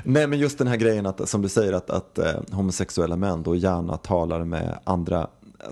Nej, 0.04 0.28
men 0.28 0.40
just 0.40 0.58
den 0.58 0.68
här 0.68 0.78
grejen 0.78 1.06
att, 1.06 1.30
som 1.30 1.42
du 1.42 1.50
säger 1.50 1.74
att, 1.74 1.90
att 1.90 2.18
eh, 2.18 2.42
homosexuella 2.52 3.16
män 3.16 3.44
då 3.44 3.56
gärna 3.56 3.98
talar 3.98 4.44
med 4.44 4.80
andra 4.84 5.28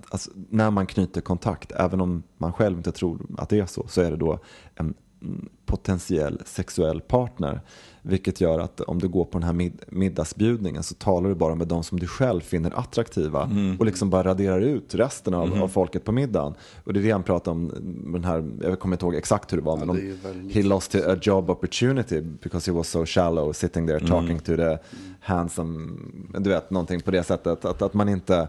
Alltså, 0.09 0.31
när 0.49 0.71
man 0.71 0.85
knyter 0.87 1.21
kontakt, 1.21 1.71
även 1.71 2.01
om 2.01 2.23
man 2.37 2.53
själv 2.53 2.77
inte 2.77 2.91
tror 2.91 3.19
att 3.37 3.49
det 3.49 3.59
är 3.59 3.65
så, 3.65 3.87
så 3.87 4.01
är 4.01 4.11
det 4.11 4.17
då 4.17 4.39
en 4.75 4.93
mm, 5.21 5.49
potentiell 5.65 6.41
sexuell 6.45 7.01
partner. 7.01 7.61
Vilket 8.01 8.41
gör 8.41 8.59
att 8.59 8.81
om 8.81 8.99
du 8.99 9.07
går 9.07 9.25
på 9.25 9.39
den 9.39 9.43
här 9.45 9.53
mid 9.53 9.81
middagsbjudningen 9.87 10.83
så 10.83 10.95
talar 10.95 11.29
du 11.29 11.35
bara 11.35 11.55
med 11.55 11.67
de 11.67 11.83
som 11.83 11.99
du 11.99 12.07
själv 12.07 12.41
finner 12.41 12.79
attraktiva 12.79 13.43
Mm. 13.43 13.77
och 13.79 13.85
liksom 13.85 14.09
bara 14.09 14.23
raderar 14.23 14.61
ut 14.61 14.95
resten 14.95 15.33
av, 15.33 15.63
av 15.63 15.67
folket 15.67 16.03
på 16.03 16.11
middagen. 16.11 16.53
Och 16.83 16.93
det 16.93 16.99
är 16.99 17.03
det 17.03 17.11
han 17.11 17.23
pratar 17.23 17.51
om, 17.51 17.71
den 18.13 18.23
här, 18.23 18.51
jag 18.61 18.79
kommer 18.79 18.95
inte 18.95 19.05
ihåg 19.05 19.15
exakt 19.15 19.53
hur 19.53 19.57
det 19.57 19.63
var, 19.63 19.77
men 19.77 19.87
det 19.87 20.01
väldigt- 20.23 20.55
he 20.55 20.63
lost 20.63 20.95
a 20.95 21.17
job 21.21 21.49
opportunity 21.49 22.21
because 22.21 22.71
he 22.71 22.77
was 22.77 22.89
so 22.89 23.05
shallow 23.05 23.53
sitting 23.53 23.87
there 23.87 23.97
Mm. 23.99 24.09
talking 24.09 24.39
to 24.39 24.55
the 24.55 24.77
handsome, 25.21 25.97
du 26.39 26.49
vet 26.49 26.69
någonting 26.71 27.01
på 27.01 27.11
det 27.11 27.23
sättet, 27.23 27.65
att, 27.65 27.81
att 27.81 27.93
man 27.93 28.09
inte 28.09 28.47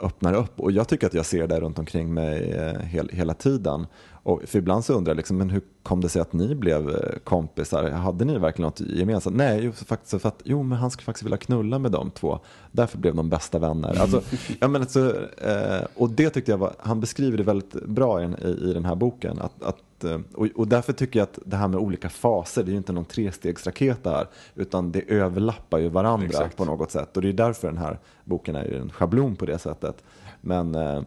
öppnar 0.00 0.34
upp. 0.34 0.60
Och 0.60 0.72
jag 0.72 0.88
tycker 0.88 1.06
att 1.06 1.14
jag 1.14 1.26
ser 1.26 1.46
det 1.46 1.60
runt 1.60 1.78
omkring 1.78 2.14
mig 2.14 2.50
eh, 2.50 2.80
hel, 2.80 3.08
hela 3.12 3.34
tiden. 3.34 3.86
Och 4.28 4.42
för 4.46 4.58
ibland 4.58 4.84
så 4.84 4.94
undrar 4.94 5.10
jag, 5.10 5.16
liksom, 5.16 5.36
men 5.36 5.50
hur 5.50 5.62
kom 5.82 6.00
det 6.00 6.08
sig 6.08 6.22
att 6.22 6.32
ni 6.32 6.54
blev 6.54 6.88
eh, 6.88 7.18
kompisar? 7.24 7.90
Hade 7.90 8.24
ni 8.24 8.38
verkligen 8.38 8.66
något 8.66 8.80
gemensamt? 8.80 9.36
Nej, 9.36 9.60
jo, 9.64 9.72
faktiskt 9.72 10.22
för 10.22 10.28
att 10.28 10.40
jo, 10.44 10.62
men 10.62 10.78
han 10.78 10.90
skulle 10.90 11.04
faktiskt 11.04 11.24
vilja 11.24 11.36
knulla 11.36 11.78
med 11.78 11.92
de 11.92 12.10
två. 12.10 12.38
Därför 12.72 12.98
blev 12.98 13.14
de 13.14 13.28
bästa 13.28 13.58
vänner. 13.58 14.00
Alltså, 14.00 14.22
jag 14.60 14.70
menar, 14.70 14.86
så, 14.86 15.08
eh, 15.48 15.86
och 15.94 16.10
det 16.10 16.30
tyckte 16.30 16.50
jag 16.50 16.58
var, 16.58 16.74
han 16.78 17.00
beskriver 17.00 17.38
det 17.38 17.44
väldigt 17.44 17.72
bra 17.72 18.22
i, 18.22 18.24
i, 18.24 18.70
i 18.70 18.72
den 18.72 18.84
här 18.84 18.94
boken. 18.94 19.38
Att, 19.38 19.62
att, 19.62 19.76
eh, 20.04 20.20
och, 20.34 20.46
och 20.54 20.68
därför 20.68 20.92
tycker 20.92 21.18
jag 21.18 21.24
att 21.24 21.38
det 21.46 21.56
här 21.56 21.68
med 21.68 21.80
olika 21.80 22.08
faser, 22.08 22.62
det 22.62 22.68
är 22.68 22.72
ju 22.72 22.76
inte 22.78 22.92
någon 22.92 23.04
trestegsraket 23.04 24.04
det 24.04 24.10
här, 24.10 24.26
utan 24.54 24.92
det 24.92 25.10
överlappar 25.10 25.78
ju 25.78 25.88
varandra 25.88 26.26
Exakt. 26.26 26.56
på 26.56 26.64
något 26.64 26.90
sätt. 26.90 27.16
Och 27.16 27.22
det 27.22 27.28
är 27.28 27.32
därför 27.32 27.68
den 27.68 27.78
här 27.78 27.98
boken 28.24 28.56
är 28.56 28.64
ju 28.64 28.76
en 28.80 28.90
schablon 28.90 29.36
på 29.36 29.46
det 29.46 29.58
sättet. 29.58 30.04
Men, 30.40 30.74
eh, 30.74 31.02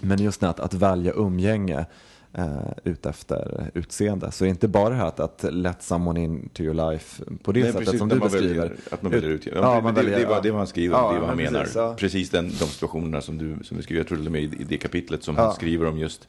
men 0.00 0.18
just 0.22 0.40
det 0.40 0.48
att, 0.48 0.60
att 0.60 0.74
välja 0.74 1.12
umgänge 1.16 1.86
eh, 2.32 2.70
ut 2.84 3.06
efter 3.06 3.70
utseende. 3.74 4.30
Så 4.32 4.44
det 4.44 4.48
är 4.48 4.50
inte 4.50 4.68
bara 4.68 4.88
det 4.88 4.94
här 4.94 5.06
att, 5.06 5.20
att 5.20 5.44
let 5.54 5.82
someone 5.82 6.20
into 6.24 6.62
your 6.62 6.90
life 6.90 7.24
på 7.42 7.52
det 7.52 7.60
Nej, 7.60 7.72
sättet 7.72 7.84
precis, 7.84 7.98
som 7.98 8.08
du 8.08 8.20
beskriver. 8.20 8.54
Väljer, 8.54 8.76
att 8.90 9.02
man 9.02 9.12
väljer 9.12 9.30
ut. 9.30 9.46
Ja, 9.46 9.52
Ja, 9.54 9.74
men 9.74 9.82
man 9.84 9.94
det, 9.94 10.00
väljer- 10.02 10.18
det, 10.28 10.34
är 10.34 10.42
det 10.42 10.48
är 10.48 10.52
vad 10.52 10.60
han 10.60 10.66
skriver, 10.66 10.96
Ja, 10.96 11.10
det 11.10 11.16
är 11.16 11.20
vad 11.20 11.28
han 11.28 11.36
men 11.36 11.44
menar. 11.46 11.60
precis, 11.60 11.76
ja. 11.76 11.94
Precis 11.98 12.30
den, 12.30 12.44
de 12.44 12.52
situationerna 12.66 13.20
som 13.20 13.38
du, 13.38 13.64
som 13.64 13.76
du 13.76 13.82
skriver. 13.82 14.00
Jag 14.00 14.08
tror 14.08 14.18
till 14.18 14.26
och 14.26 14.32
med 14.32 14.42
i, 14.42 14.46
det 14.68 14.76
kapitlet 14.76 15.22
som 15.24 15.36
han 15.36 15.54
skriver 15.54 15.86
om 15.86 15.98
just 15.98 16.28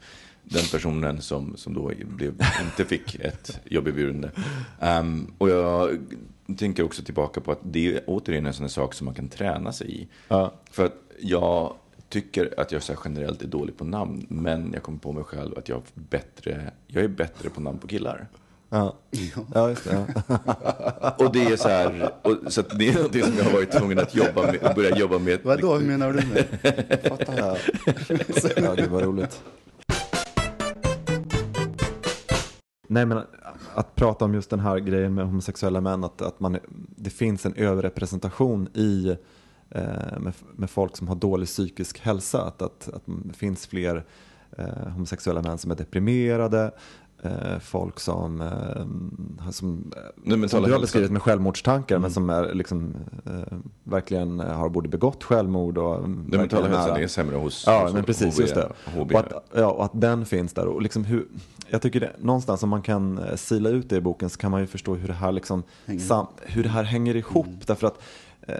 den 0.50 0.64
personen 0.72 1.22
som, 1.22 1.56
som 1.56 1.74
då 1.74 1.92
blev, 2.04 2.34
inte 2.64 2.84
fick 2.84 3.14
ett 3.14 3.60
jobberbjudande. 3.64 4.28
Um, 4.80 5.32
och 5.38 5.50
jag 5.50 5.98
tänker 6.56 6.82
också 6.82 7.02
tillbaka 7.02 7.40
på 7.40 7.52
att 7.52 7.60
det 7.62 7.96
är 7.96 8.02
återigen 8.06 8.46
en 8.46 8.52
sån 8.52 8.64
här 8.64 8.68
sak 8.68 8.94
som 8.94 9.04
man 9.04 9.14
kan 9.14 9.28
träna 9.28 9.72
sig 9.72 10.02
i. 10.02 10.08
Ja. 10.28 10.54
För 10.70 10.86
att 10.86 10.94
jag 11.20 11.74
tycker 12.08 12.60
att 12.60 12.72
jag 12.72 12.82
så 12.82 12.92
här 12.92 13.00
generellt 13.04 13.42
är 13.42 13.46
dålig 13.46 13.76
på 13.76 13.84
namn, 13.84 14.26
men 14.28 14.72
jag 14.72 14.82
kommer 14.82 14.98
på 14.98 15.12
mig 15.12 15.24
själv 15.24 15.58
att 15.58 15.68
jag, 15.68 15.78
är 15.78 15.82
bättre, 15.94 16.72
jag 16.86 17.04
är 17.04 17.08
bättre 17.08 17.50
på 17.50 17.60
namn 17.60 17.78
på 17.78 17.86
killar. 17.86 18.28
Ja. 18.70 18.96
ja, 19.54 19.68
just 19.68 19.84
det. 19.84 20.06
Ja. 20.28 21.14
Och 21.18 21.32
det 21.32 21.44
är 21.44 21.56
så 21.56 21.68
här, 21.68 22.12
och, 22.22 22.36
så 22.52 22.60
att 22.60 22.78
det 22.78 22.88
är 22.88 22.94
någonting 22.94 23.22
som 23.22 23.36
jag 23.36 23.44
har 23.44 23.52
varit 23.52 23.70
tvungen 23.70 23.98
att 23.98 24.14
jobba 24.14 24.42
med, 24.42 24.72
börja 24.74 24.96
jobba 24.96 25.18
med. 25.18 25.38
Vadå, 25.42 25.74
hur 25.76 25.86
menar 25.86 26.12
du 26.12 26.26
med? 26.26 26.44
Jag 27.02 27.18
fattar. 27.18 27.58
ja, 28.62 28.74
det 28.74 28.86
var 28.86 29.02
roligt. 29.02 29.42
Nej, 32.90 33.06
men 33.06 33.22
att 33.74 33.94
prata 33.94 34.24
om 34.24 34.34
just 34.34 34.50
den 34.50 34.60
här 34.60 34.78
grejen 34.78 35.14
med 35.14 35.26
homosexuella 35.26 35.80
män, 35.80 36.04
att, 36.04 36.22
att 36.22 36.40
man, 36.40 36.58
det 36.96 37.10
finns 37.10 37.46
en 37.46 37.54
överrepresentation 37.54 38.68
i 38.74 39.16
eh, 39.70 40.18
med, 40.20 40.32
med 40.56 40.70
folk 40.70 40.96
som 40.96 41.08
har 41.08 41.14
dålig 41.14 41.48
psykisk 41.48 41.98
hälsa. 41.98 42.42
Att, 42.42 42.62
att, 42.62 42.88
att 42.88 43.02
det 43.06 43.34
finns 43.34 43.66
fler 43.66 44.04
eh, 44.58 44.88
homosexuella 44.88 45.42
män 45.42 45.58
som 45.58 45.70
är 45.70 45.74
deprimerade, 45.74 46.70
folk 47.60 48.00
som, 48.00 48.40
eh, 48.40 49.50
som, 49.50 49.92
Nej, 50.16 50.38
som 50.38 50.48
tala 50.48 50.48
du 50.48 50.56
har 50.56 50.60
hälsa. 50.68 50.80
beskrivit 50.80 51.10
med 51.10 51.22
självmordstankar, 51.22 51.98
men 51.98 52.10
som 52.10 52.30
är 52.30 52.54
liksom, 52.54 52.94
eh, 53.26 53.58
verkligen 53.84 54.40
har 54.40 54.68
både 54.68 54.88
begått 54.88 55.24
självmord 55.24 55.78
och 55.78 56.00
Den 56.02 56.16
verkligen 56.16 56.40
mentala 56.40 56.68
hälsan 56.68 57.02
är 57.02 57.06
sämre 57.06 57.36
hos, 57.36 57.64
Ja, 57.66 57.82
hos 57.84 57.92
men 57.92 58.04
precis, 58.04 58.34
HB, 58.34 58.40
just 58.40 58.54
det. 58.54 58.72
HB. 58.84 59.14
Och 59.14 59.20
att, 59.20 59.32
ja, 59.54 59.66
och 59.70 59.84
att 59.84 60.00
den 60.00 60.26
finns 60.26 60.52
där. 60.52 60.66
Och 60.66 60.82
liksom 60.82 61.04
hur, 61.04 61.26
jag 61.68 61.82
tycker 61.82 62.00
det, 62.00 62.12
någonstans 62.18 62.62
om 62.62 62.68
man 62.68 62.82
kan 62.82 63.18
eh, 63.18 63.36
sila 63.36 63.68
ut 63.68 63.88
det 63.90 63.96
i 63.96 64.00
boken 64.00 64.30
så 64.30 64.38
kan 64.38 64.50
man 64.50 64.60
ju 64.60 64.66
förstå 64.66 64.94
hur 64.94 65.08
det 65.08 65.14
här, 65.14 65.32
liksom, 65.32 65.62
sam, 66.00 66.26
hur 66.40 66.62
det 66.62 66.68
här 66.68 66.84
hänger 66.84 67.16
ihop. 67.16 67.66
Därför 67.66 67.86
att 67.86 67.98
eh, 68.40 68.54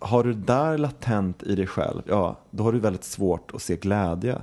har 0.00 0.24
du 0.24 0.32
där 0.34 0.78
latent 0.78 1.42
i 1.42 1.54
dig 1.54 1.66
själv, 1.66 2.02
ja, 2.06 2.36
då 2.50 2.64
har 2.64 2.72
du 2.72 2.78
väldigt 2.78 3.04
svårt 3.04 3.50
att 3.54 3.62
se 3.62 3.76
glädje. 3.76 4.38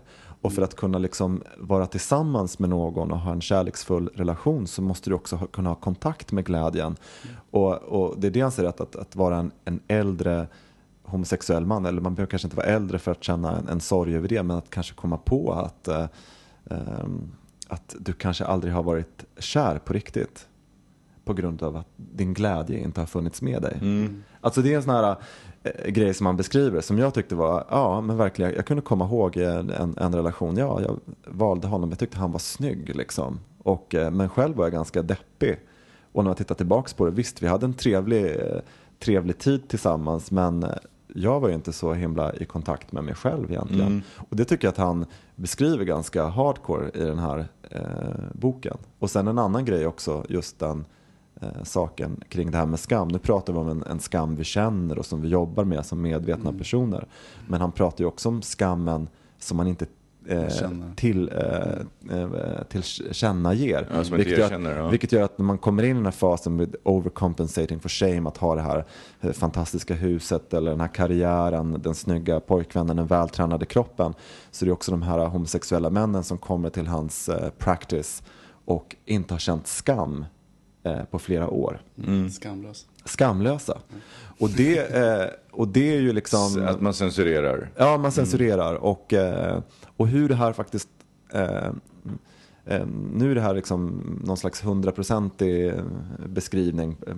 Och 0.48 0.54
för 0.54 0.62
att 0.62 0.76
kunna 0.76 0.98
liksom 0.98 1.44
vara 1.58 1.86
tillsammans 1.86 2.60
med 2.60 2.70
någon 2.70 3.12
och 3.12 3.20
ha 3.20 3.32
en 3.32 3.42
kärleksfull 3.42 4.10
relation 4.14 4.68
så 4.68 4.82
måste 4.82 5.10
du 5.10 5.14
också 5.14 5.36
ha, 5.36 5.48
kunna 5.48 5.70
ha 5.70 5.76
kontakt 5.76 6.32
med 6.32 6.46
glädjen. 6.46 6.96
Och, 7.52 7.74
och 7.74 8.20
det 8.20 8.28
är 8.28 8.32
det 8.32 8.42
han 8.42 8.52
säger, 8.52 8.70
att, 8.70 8.82
att, 8.82 8.96
att 8.96 9.16
vara 9.16 9.38
en, 9.38 9.52
en 9.66 9.80
äldre 9.88 10.48
homosexuell 11.04 11.66
man, 11.66 11.86
eller 11.86 12.02
man 12.02 12.16
behöver 12.16 12.30
kanske 12.30 12.46
inte 12.46 12.58
vara 12.58 12.68
äldre 12.68 13.00
för 13.00 13.12
att 13.12 13.24
känna 13.24 13.58
en, 13.58 13.68
en 13.68 13.80
sorg 13.80 14.16
över 14.16 14.28
det, 14.28 14.44
men 14.44 14.58
att 14.58 14.70
kanske 14.70 14.96
komma 14.96 15.18
på 15.18 15.54
att, 15.54 15.88
eh, 15.88 16.06
ehm, 16.70 17.32
att 17.68 17.96
du 18.00 18.14
kanske 18.14 18.46
aldrig 18.46 18.74
har 18.74 18.84
varit 18.84 19.26
kär 19.40 19.80
på 19.80 19.94
riktigt. 19.94 20.48
På 21.26 21.34
grund 21.34 21.64
av 21.64 21.78
att 21.78 21.88
din 21.96 22.34
glädje 22.34 22.80
inte 22.80 23.02
har 23.02 23.08
funnits 23.08 23.42
med 23.42 23.62
dig. 23.62 23.80
Alltså 24.42 24.62
det 24.62 24.74
är 24.74 24.76
en 24.76 24.84
sån 24.84 24.96
här 24.96 25.16
eh, 25.76 25.92
grej 25.92 26.14
som 26.14 26.24
man 26.24 26.38
beskriver 26.38 26.82
som 26.82 26.98
jag 26.98 27.14
tyckte 27.14 27.36
var, 27.36 27.66
ja 27.70 28.02
men 28.02 28.18
verkligen, 28.18 28.54
jag 28.56 28.66
kunde 28.66 28.82
komma 28.82 29.06
ihåg 29.06 29.38
en, 29.38 29.70
en, 29.98 30.16
relation, 30.16 30.58
ja 30.58 30.82
jag 30.82 31.00
valde 31.26 31.68
honom, 31.68 31.90
jag 31.90 32.00
tyckte 32.00 32.18
han 32.18 32.32
var 32.32 32.40
snygg 32.40 32.96
liksom. 32.96 33.40
Och, 33.64 33.96
eh, 33.96 34.12
men 34.12 34.30
själv 34.30 34.56
var 34.56 34.66
jag 34.66 34.72
ganska 34.72 35.02
deppig. 35.02 35.60
Och 36.12 36.24
när 36.24 36.30
jag 36.30 36.38
tittar 36.38 36.56
tillbaks 36.56 36.94
på 36.94 37.06
det, 37.06 37.12
visst 37.12 37.44
vi 37.44 37.48
hade 37.48 37.66
en 37.66 37.74
trevlig, 37.74 38.26
eh, 38.26 38.60
trevlig 39.00 39.38
tid 39.38 39.68
tillsammans 39.68 40.32
men 40.32 40.66
jag 41.14 41.40
var 41.40 41.50
ju 41.50 41.56
inte 41.56 41.74
så 41.74 41.94
himla 41.94 42.34
i 42.34 42.46
kontakt 42.46 42.92
med 42.92 43.04
mig 43.04 43.16
själv 43.16 43.52
egentligen. 43.52 44.04
Och 44.30 44.36
det 44.36 44.46
tycker 44.46 44.68
jag 44.68 44.72
att 44.72 44.78
han 44.78 45.06
beskriver 45.36 45.86
ganska 45.86 46.26
hardcore 46.26 46.90
i 46.94 47.04
den 47.04 47.20
här 47.20 47.48
eh, 47.70 47.82
boken. 48.34 48.78
Och 49.00 49.12
sen 49.12 49.28
en 49.28 49.38
annan 49.38 49.66
grej 49.66 49.88
också, 49.88 50.26
just 50.30 50.60
den 50.60 50.86
eh, 51.42 51.64
saken 51.64 52.24
kring 52.30 52.52
det 52.52 52.58
här 52.58 52.66
med 52.66 52.80
skam. 52.80 53.08
Nu 53.08 53.20
pratar 53.20 53.54
vi 53.54 53.60
om 53.60 53.70
en, 53.70 53.84
en 53.84 54.00
skam 54.00 54.36
vi 54.36 54.44
känner 54.44 55.00
och 55.00 55.06
som 55.06 55.22
vi 55.22 55.28
jobbar 55.28 55.64
med 55.64 55.86
som 55.86 56.02
medvetna 56.02 56.54
personer. 56.54 57.08
Men 57.48 57.62
han 57.62 57.72
pratar 57.72 58.04
ju 58.04 58.08
också 58.08 58.30
om 58.30 58.42
skammen 58.42 59.10
som 59.40 59.58
man 59.58 59.68
inte 59.68 59.86
eh, 60.28 60.70
till, 60.96 61.30
eh, 61.30 62.18
eh, 62.18 62.64
tillkännager. 62.70 63.88
Ja, 63.92 64.04
som 64.04 64.16
inte 64.16 64.16
vilket, 64.16 64.38
gör, 64.38 64.46
erkänner, 64.46 64.78
ja. 64.78 64.88
vilket 64.88 65.12
gör 65.12 65.24
att 65.24 65.38
när 65.38 65.46
man 65.46 65.58
kommer 65.58 65.84
in 65.84 65.92
i 65.92 65.94
den 65.94 66.06
här 66.06 66.12
fasen 66.12 66.56
med 66.56 66.76
overcompensating 66.84 67.80
for 67.80 67.90
shame, 67.90 68.30
att 68.30 68.38
ha 68.38 68.56
det 68.56 68.62
här 68.62 68.86
eh, 69.22 69.32
fantastiska 69.32 69.94
huset 69.94 70.54
eller 70.54 70.72
den 70.72 70.82
här 70.82 70.88
karriären, 70.88 71.82
den 71.82 71.96
snygga 71.96 72.40
pojkvännen, 72.40 72.96
den 72.96 73.08
vältränade 73.08 73.66
kroppen, 73.66 74.14
så 74.52 74.66
det 74.66 74.72
är 74.72 74.74
också 74.74 74.92
de 74.92 75.02
här 75.02 75.26
homosexuella 75.26 75.90
männen 75.90 76.24
som 76.24 76.38
kommer 76.38 76.70
till 76.70 76.88
hans 76.88 77.30
practice 77.58 78.24
och 78.66 78.96
inte 79.06 79.34
har 79.34 79.40
känt 79.40 79.68
skam 79.68 80.26
eh, 80.92 81.04
på 81.12 81.20
flera 81.20 81.50
år. 81.50 81.82
Skamlös. 82.32 82.86
Skamlösa. 83.06 83.78
Och 84.40 84.50
det, 84.50 84.96
eh, 84.96 85.26
och 85.52 85.68
det 85.68 85.96
är 85.96 86.00
ju 86.00 86.14
liksom... 86.14 86.66
Att 86.68 86.82
man 86.82 86.94
censurerar. 86.94 87.70
Ja, 87.76 87.98
man 87.98 88.12
censurerar. 88.12 88.76
Och, 88.76 89.14
eh, 89.14 89.62
och 89.98 90.08
hur 90.08 90.30
det 90.30 90.36
här 90.36 90.54
faktiskt... 90.54 90.90
Eh, 91.34 91.68
eh, 92.66 92.86
nu 93.14 93.32
är 93.32 93.36
det 93.36 93.42
här 93.42 93.54
liksom 93.54 94.02
någon 94.26 94.38
slags 94.38 94.64
hundraprocentig 94.66 95.74
beskrivning, 96.26 96.98
eh, 97.08 97.14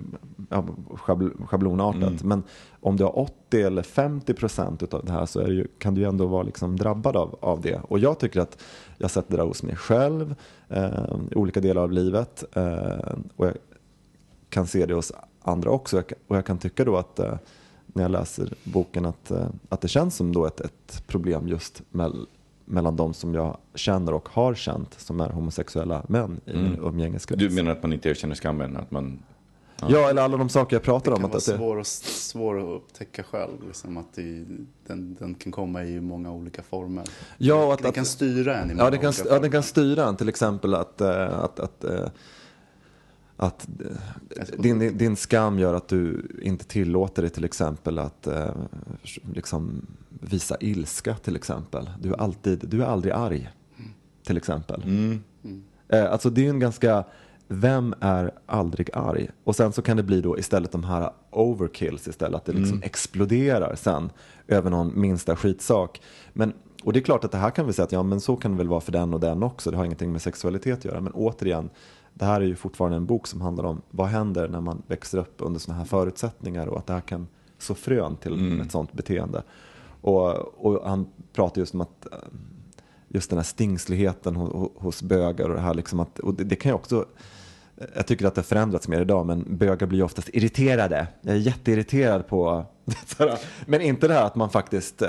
ja, 0.50 0.64
schabl- 0.90 1.46
schablonartat. 1.46 2.22
Men 2.22 2.42
om 2.80 2.96
du 2.96 3.04
har 3.04 3.18
80 3.18 3.62
eller 3.62 3.82
50 3.82 4.34
procent 4.34 4.94
av 4.94 5.04
det 5.04 5.12
här 5.12 5.26
så 5.26 5.40
är 5.40 5.46
det 5.48 5.54
ju, 5.54 5.66
kan 5.78 5.94
du 5.94 6.00
ju 6.00 6.08
ändå 6.08 6.26
vara 6.26 6.42
liksom 6.42 6.76
drabbad 6.76 7.16
av, 7.16 7.38
av 7.40 7.60
det. 7.60 7.80
Och 7.88 7.98
jag 7.98 8.18
tycker 8.18 8.40
att 8.40 8.62
jag 9.00 9.04
har 9.04 9.08
sett 9.08 9.28
det 9.28 9.36
där 9.36 9.44
hos 9.44 9.62
mig 9.62 9.76
själv 9.76 10.34
eh, 10.68 11.16
i 11.30 11.34
olika 11.34 11.60
delar 11.60 11.82
av 11.82 11.92
livet. 11.92 12.44
Eh, 12.56 13.14
och 13.36 13.46
jag 13.46 13.54
kan 14.48 14.66
se 14.66 14.86
det 14.86 14.94
hos 14.94 15.12
andra 15.42 15.70
också. 15.70 15.96
Jag 15.96 16.12
Och 16.26 16.36
jag 16.36 16.46
kan 16.46 16.58
tycka 16.58 16.84
då 16.84 16.96
att 16.96 17.18
eh, 17.18 17.34
när 17.86 18.02
jag 18.02 18.10
läser 18.10 18.54
boken 18.64 19.06
att, 19.06 19.30
eh, 19.30 19.46
att 19.68 19.80
det 19.80 19.88
känns 19.88 20.16
som 20.16 20.32
då 20.32 20.46
ett, 20.46 20.60
ett 20.60 21.04
problem 21.06 21.48
just 21.48 21.82
mell, 21.90 22.26
mellan 22.64 22.96
de 22.96 23.14
som 23.14 23.34
jag 23.34 23.56
känner 23.74 24.14
och 24.14 24.28
har 24.28 24.54
känt 24.54 24.94
som 24.94 25.20
är 25.20 25.28
homosexuella 25.28 26.02
män 26.08 26.40
i 26.44 26.56
min 26.56 26.78
umgängeskrets. 26.82 27.40
Du 27.40 27.50
menar 27.50 27.70
att 27.70 27.82
man 27.82 27.92
inte 27.92 28.08
erkänner 28.08 28.34
skammen? 28.34 28.76
Att 28.76 28.90
man... 28.90 29.22
Ja, 29.88 30.10
eller 30.10 30.22
alla 30.22 30.36
de 30.36 30.48
saker 30.48 30.76
jag 30.76 30.82
pratar 30.82 31.10
Det 31.10 31.14
om. 31.14 31.20
kan 31.22 31.24
Att, 31.24 31.30
vara 31.30 31.38
att 31.38 31.44
det, 31.46 31.56
svår, 31.56 31.80
att, 31.80 31.86
svår 31.86 32.58
att 32.58 32.76
upptäcka 32.82 33.22
själv. 33.22 33.66
Liksom, 33.66 33.96
att 33.96 34.14
det, 34.14 34.44
den, 34.86 35.14
den 35.18 35.34
kan 35.34 35.52
komma 35.52 35.84
i 35.84 36.00
många 36.00 36.32
olika 36.32 36.62
former. 36.62 37.04
Ja, 37.38 37.64
och 37.66 37.72
att- 37.72 37.78
den 37.78 37.88
att- 37.88 37.94
kan 37.94 38.04
styra 38.04 38.56
en 38.58 38.70
i 38.70 38.74
många 38.74 38.84
Ja, 38.84 38.90
den 38.90 39.00
kan, 39.00 39.08
olika 39.08 39.34
ja, 39.34 39.38
den 39.40 39.50
kan 39.50 39.62
styra 39.62 40.04
en 40.08 40.16
till 40.16 40.28
exempel 40.28 40.74
att, 40.74 41.00
eh, 41.00 41.38
att, 41.40 41.60
att, 41.60 41.84
eh, 41.84 42.06
att 43.36 43.68
eh, 44.36 44.44
din, 44.58 44.98
din, 44.98 45.16
skam 45.16 45.58
gör 45.58 45.74
att 45.74 45.88
du 45.88 46.28
inte 46.42 46.64
tillåter 46.64 47.22
dig 47.22 47.30
till 47.30 47.44
exempel 47.44 47.98
att 47.98 48.28
liksom 49.34 49.86
visa 50.08 50.56
ilska 50.60 51.14
till 51.14 51.36
exempel. 51.36 51.90
Du 52.02 52.08
är, 52.12 52.20
alltid, 52.20 52.64
du 52.68 52.82
är 52.82 52.86
aldrig 52.86 53.12
arg 53.14 53.50
till 54.26 54.36
exempel. 54.36 54.82
Eh, 55.88 56.12
Alltså 56.12 56.30
det 56.30 56.46
är 56.46 56.50
en 56.50 56.60
ganska, 56.60 57.04
vem 57.52 57.94
är 58.00 58.30
aldrig 58.46 58.90
arg? 58.92 59.30
Och 59.44 59.56
sen 59.56 59.72
så 59.72 59.82
kan 59.82 59.96
det 59.96 60.02
bli 60.02 60.20
då 60.20 60.38
istället 60.38 60.72
de 60.72 60.84
här 60.84 61.10
overkills 61.30 62.08
istället, 62.08 62.36
att 62.36 62.44
det 62.44 62.52
liksom 62.52 62.82
exploderar 62.82 63.74
sen 63.74 64.10
över 64.48 64.70
någon 64.70 65.00
minsta 65.00 65.36
skitsak. 65.36 66.00
Men, 66.32 66.52
och 66.84 66.92
det 66.92 66.98
är 66.98 67.02
klart 67.02 67.24
att 67.24 67.32
det 67.32 67.38
här 67.38 67.50
kan 67.50 67.66
vi 67.66 67.72
säga 67.72 67.84
att 67.84 67.92
ja 67.92 68.02
men 68.02 68.20
så 68.20 68.36
kan 68.36 68.50
det 68.50 68.58
väl 68.58 68.68
vara 68.68 68.80
för 68.80 68.92
den 68.92 69.14
och 69.14 69.20
den 69.20 69.42
också, 69.42 69.70
det 69.70 69.76
har 69.76 69.84
ingenting 69.84 70.12
med 70.12 70.22
sexualitet 70.22 70.78
att 70.78 70.84
göra. 70.84 71.00
Men 71.00 71.12
återigen, 71.12 71.70
det 72.14 72.24
här 72.24 72.40
är 72.40 72.44
ju 72.44 72.56
fortfarande 72.56 72.96
en 72.96 73.06
bok 73.06 73.26
som 73.26 73.40
handlar 73.40 73.64
om 73.64 73.82
vad 73.90 74.06
händer 74.06 74.48
när 74.48 74.60
man 74.60 74.82
växer 74.86 75.18
upp 75.18 75.34
under 75.38 75.60
sådana 75.60 75.78
här 75.78 75.86
förutsättningar 75.86 76.66
och 76.66 76.78
att 76.78 76.86
det 76.86 76.92
här 76.92 77.00
kan 77.00 77.26
så 77.58 77.74
frön 77.74 78.16
till 78.16 78.60
ett 78.60 78.72
sådant 78.72 78.92
beteende. 78.92 79.42
Och, 80.00 80.28
och 80.66 80.88
han 80.88 81.06
pratar 81.32 81.60
just 81.60 81.74
om 81.74 81.80
att 81.80 82.06
eh, 82.12 82.18
just 83.14 83.30
den 83.30 83.38
här 83.38 83.44
stingsligheten 83.44 84.36
ho- 84.36 84.52
ho- 84.52 84.70
hos 84.82 85.02
bögar 85.02 85.48
och 85.48 85.54
det 85.54 85.60
här 85.60 85.74
liksom 85.74 86.00
att, 86.00 86.18
och 86.18 86.34
det, 86.34 86.44
det 86.44 86.56
kan 86.56 86.70
ju 86.70 86.74
också 86.74 87.04
jag 87.94 88.06
tycker 88.06 88.26
att 88.26 88.34
det 88.34 88.38
har 88.38 88.44
förändrats 88.44 88.88
mer 88.88 89.00
idag, 89.00 89.26
men 89.26 89.56
bögar 89.56 89.86
blir 89.86 90.02
oftast 90.02 90.28
irriterade. 90.32 91.06
Jag 91.20 91.34
är 91.34 91.38
jätteirriterad 91.38 92.26
på. 92.28 92.64
Men 93.66 93.80
inte 93.80 94.08
det 94.08 94.14
här 94.14 94.24
att 94.24 94.34
man 94.36 94.50
faktiskt 94.50 95.02
eh, 95.02 95.08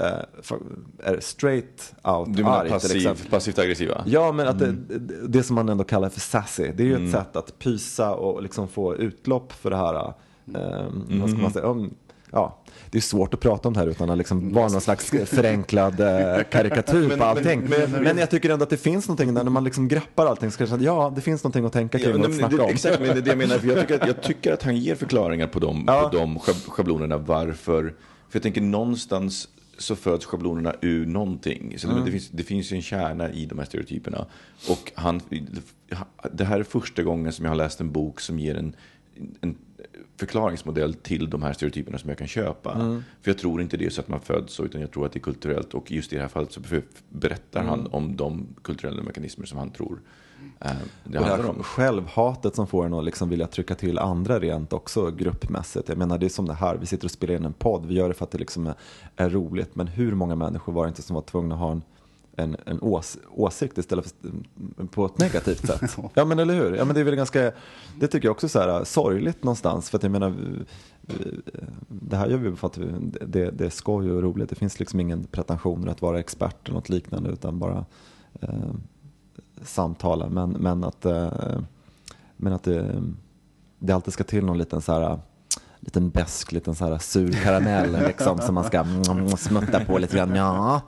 är 1.04 1.20
straight 1.20 1.93
out 2.04 2.28
Du 2.38 2.43
menar 2.43 2.60
arg 2.60 2.70
passiv, 2.70 3.30
passivt 3.30 3.60
aggressiva? 3.60 4.04
Ja, 4.06 4.32
men 4.32 4.47
att 4.47 4.60
det, 4.60 4.72
det- 4.72 5.28
det 5.28 5.43
som 5.43 5.56
man 5.56 5.70
ändå 5.70 5.84
kallar 5.84 6.10
för 6.10 6.20
sassy, 6.20 6.72
det 6.76 6.84
är 6.84 6.88
ju 6.88 7.06
ett 7.06 7.12
sätt 7.12 7.36
att 7.36 7.60
pysa 7.60 8.16
och 8.16 8.43
liksom 8.43 8.68
få 8.68 8.95
utlopp 8.95 9.54
för 9.54 9.70
det 9.70 9.78
här. 9.78 9.95
eh, 9.95 10.86
Vad 11.22 11.30
ska 11.30 11.39
man 11.39 11.52
säga? 11.54 11.66
Ja, 12.32 12.57
det 12.89 12.97
är 12.97 13.01
svårt 13.01 13.34
att 13.34 13.39
prata 13.39 13.67
om 13.67 13.73
det 13.73 13.79
här 13.79 13.88
utan 13.88 14.09
att 14.09 14.17
liksom 14.17 14.53
vara 14.53 14.67
någon 14.67 14.82
slags 14.82 15.09
förenklad 15.25 15.99
eh, 15.99 16.43
karikatyr 16.51 17.17
på 17.17 17.23
allting. 17.23 17.69
Men, 18.01 18.17
jag 18.17 18.29
tycker 18.29 18.49
ändå 18.49 18.63
att 18.63 18.69
det 18.69 18.77
finns 18.77 19.07
någonting 19.07 19.34
där 19.34 19.43
när 19.43 19.51
man 19.51 19.63
liksom 19.63 19.88
greppar 19.88 20.25
allting 20.25 20.51
så 20.51 20.57
kanske 20.57 20.75
att 20.75 20.82
ja, 20.82 21.13
det 21.15 21.21
finns 21.21 21.43
någonting 21.43 21.65
att 21.65 21.73
tänka 21.73 21.97
kring 21.99 22.09
Ja, 22.09 22.15
och 22.15 22.19
men 22.21 22.34
snacka 22.34 22.57
det, 22.57 22.63
om. 22.63 22.69
exakt, 22.69 22.99
men 22.99 23.07
det 23.09 23.17
är 23.17 23.21
det 23.21 23.29
jag 23.29 23.38
menar. 23.38 23.57
För 23.57 23.67
jag, 23.67 23.79
tycker 23.79 23.95
att, 24.01 24.07
jag 24.07 24.23
tycker 24.23 24.53
att 24.53 24.63
han 24.63 24.77
ger 24.77 24.95
förklaringar 24.95 25.47
på 25.47 25.59
de, 25.59 25.84
Ja. 25.88 26.09
på 26.11 26.17
de 26.17 26.38
schab- 26.39 26.69
schablonerna 26.69 27.17
varför. 27.17 27.84
För 28.29 28.38
jag 28.38 28.43
tänker 28.43 28.61
någonstans 28.61 29.47
så 29.77 29.95
föds 29.95 30.25
schablonerna 30.25 30.75
ur 30.82 31.05
någonting. 31.05 31.73
Så 31.77 31.89
Mm. 31.89 32.05
det, 32.05 32.11
finns, 32.11 32.29
det 32.29 32.43
finns 32.43 32.71
ju 32.71 32.75
en 32.75 32.82
kärna 32.82 33.32
i 33.32 33.45
de 33.45 33.59
här 33.59 33.65
stereotyperna. 33.65 34.25
Och 34.69 34.91
han, 34.95 35.21
det 36.34 36.43
här 36.43 36.59
är 36.59 36.63
första 36.63 37.03
gången 37.03 37.32
som 37.34 37.45
jag 37.45 37.51
har 37.51 37.55
läst 37.57 37.79
en 37.82 37.91
bok 37.91 38.19
som 38.21 38.39
ger 38.39 38.55
en, 38.55 38.75
en 39.41 39.57
förklaringsmodell 40.17 40.93
till 40.93 41.30
de 41.30 41.43
här 41.43 41.53
stereotyperna 41.53 41.97
som 41.97 42.09
jag 42.09 42.17
kan 42.17 42.28
köpa. 42.28 42.74
Mm. 42.74 43.03
För 43.22 43.32
jag 43.32 43.38
tror 43.38 43.61
inte 43.61 43.78
det 43.78 43.86
är 43.86 43.89
så 43.89 44.01
att 44.01 44.07
man 44.07 44.19
föds 44.22 44.53
så, 44.53 44.65
utan 44.65 44.82
jag 44.82 44.91
tror 44.91 45.05
att 45.05 45.11
det 45.11 45.17
är 45.17 45.22
kulturellt. 45.22 45.74
Och 45.74 45.91
just 45.91 46.13
i 46.13 46.15
det 46.15 46.22
här 46.22 46.30
fallet 46.30 46.51
så 46.51 46.61
berättar 47.09 47.59
Mm. 47.61 47.69
han 47.69 47.88
om 47.91 48.15
de 48.15 48.47
kulturella 48.61 49.03
mekanismer 49.03 49.45
som 49.45 49.57
han 49.59 49.69
tror 49.69 50.01
eh, 50.59 50.72
det 50.72 50.78
Och 51.05 51.11
det 51.11 51.17
handlar 51.17 51.38
här 51.38 51.49
om. 51.49 51.63
självhatet 51.63 52.55
som 52.55 52.67
får 52.67 52.86
en 52.86 52.93
att 52.93 53.03
liksom 53.05 53.30
vilja 53.30 53.47
trycka 53.47 53.76
till 53.76 53.99
andra 53.99 54.39
rent 54.39 54.74
också 54.74 55.11
gruppmässigt. 55.11 55.89
Jag 55.89 55.97
menar 55.97 56.17
det 56.17 56.26
är 56.26 56.30
som 56.30 56.45
det 56.45 56.53
här, 56.53 56.78
vi 56.78 56.86
sitter 56.86 57.05
och 57.05 57.11
spelar 57.11 57.36
in 57.36 57.45
en 57.45 57.53
podd, 57.53 57.86
vi 57.86 57.93
gör 57.93 58.07
det 58.07 58.13
för 58.13 58.26
att 58.26 58.32
det 58.32 58.38
liksom 58.38 58.67
är, 58.67 58.74
är 59.15 59.30
roligt. 59.30 59.76
Men 59.76 59.88
hur 59.88 60.15
många 60.15 60.36
människor 60.36 60.74
var 60.74 60.86
det 60.86 60.89
inte 60.89 61.01
som 61.01 61.13
var 61.13 61.22
tvungna 61.22 61.55
att 61.55 61.61
ha 61.61 61.72
en, 61.72 61.82
en, 62.42 62.56
en 62.66 62.82
ås, 62.82 63.18
åsikt 63.32 63.78
istället 63.78 64.06
för 64.78 64.86
på 64.86 65.06
ett 65.06 65.18
negativt 65.18 65.68
sätt? 65.68 65.98
Ja 66.14 66.26
men 66.26 66.39
eller 66.39 66.54
hur? 66.54 66.76
Ja, 66.76 66.86
men 66.86 66.94
det 66.96 67.00
är 67.02 67.06
väl 67.06 67.16
ganska, 67.16 67.52
det 68.00 68.08
tycker 68.08 68.28
jag 68.28 68.32
också 68.32 68.48
är 68.48 68.50
så 68.50 68.60
här, 68.60 68.84
sorgligt 68.84 69.44
någonstans. 69.44 69.89
För 69.89 69.98
att 69.98 70.04
jag 70.04 70.12
menar, 70.12 70.30
vi- 70.30 70.64
vi- 71.02 71.42
det 71.88 72.16
här 72.18 72.28
gör 72.30 72.38
vi 72.38 72.56
för 72.56 72.68
att 72.68 72.80
det, 73.28 73.52
det 73.52 73.66
är 73.66 73.70
skoj 73.70 74.12
och 74.12 74.22
roligt. 74.24 74.50
Det 74.50 74.56
finns 74.56 74.80
liksom 74.80 75.00
ingen 75.00 75.24
pretensioner 75.24 75.92
att 75.92 76.02
vara 76.02 76.20
expert 76.20 76.68
eller 76.68 76.76
något 76.76 76.89
liknande 76.89 77.30
utan 77.30 77.60
bara 77.60 77.86
eh, 78.42 78.72
samtala. 79.62 80.30
Men, 80.30 80.50
men 80.52 80.84
att, 80.84 81.06
eh, 81.06 81.60
men 82.38 82.54
att 82.54 82.64
det, 82.64 83.04
det 83.80 83.94
alltid 83.94 84.14
ska 84.14 84.24
till 84.24 84.46
någon 84.46 84.58
liten 84.58 84.82
så 84.82 84.92
här 84.92 85.20
liten 85.82 86.09
besk, 86.09 86.51
liten 86.51 86.75
så 86.75 86.86
här 86.86 86.97
sur 86.97 87.32
karamell 87.32 87.97
liksom, 88.07 88.39
som 88.39 88.55
man 88.55 88.63
ska 88.63 88.79
mm, 88.79 89.29
smutta 89.29 89.86
på 89.86 89.97
lite 89.97 90.17
grann. 90.17 90.36
Ja, 90.36 90.82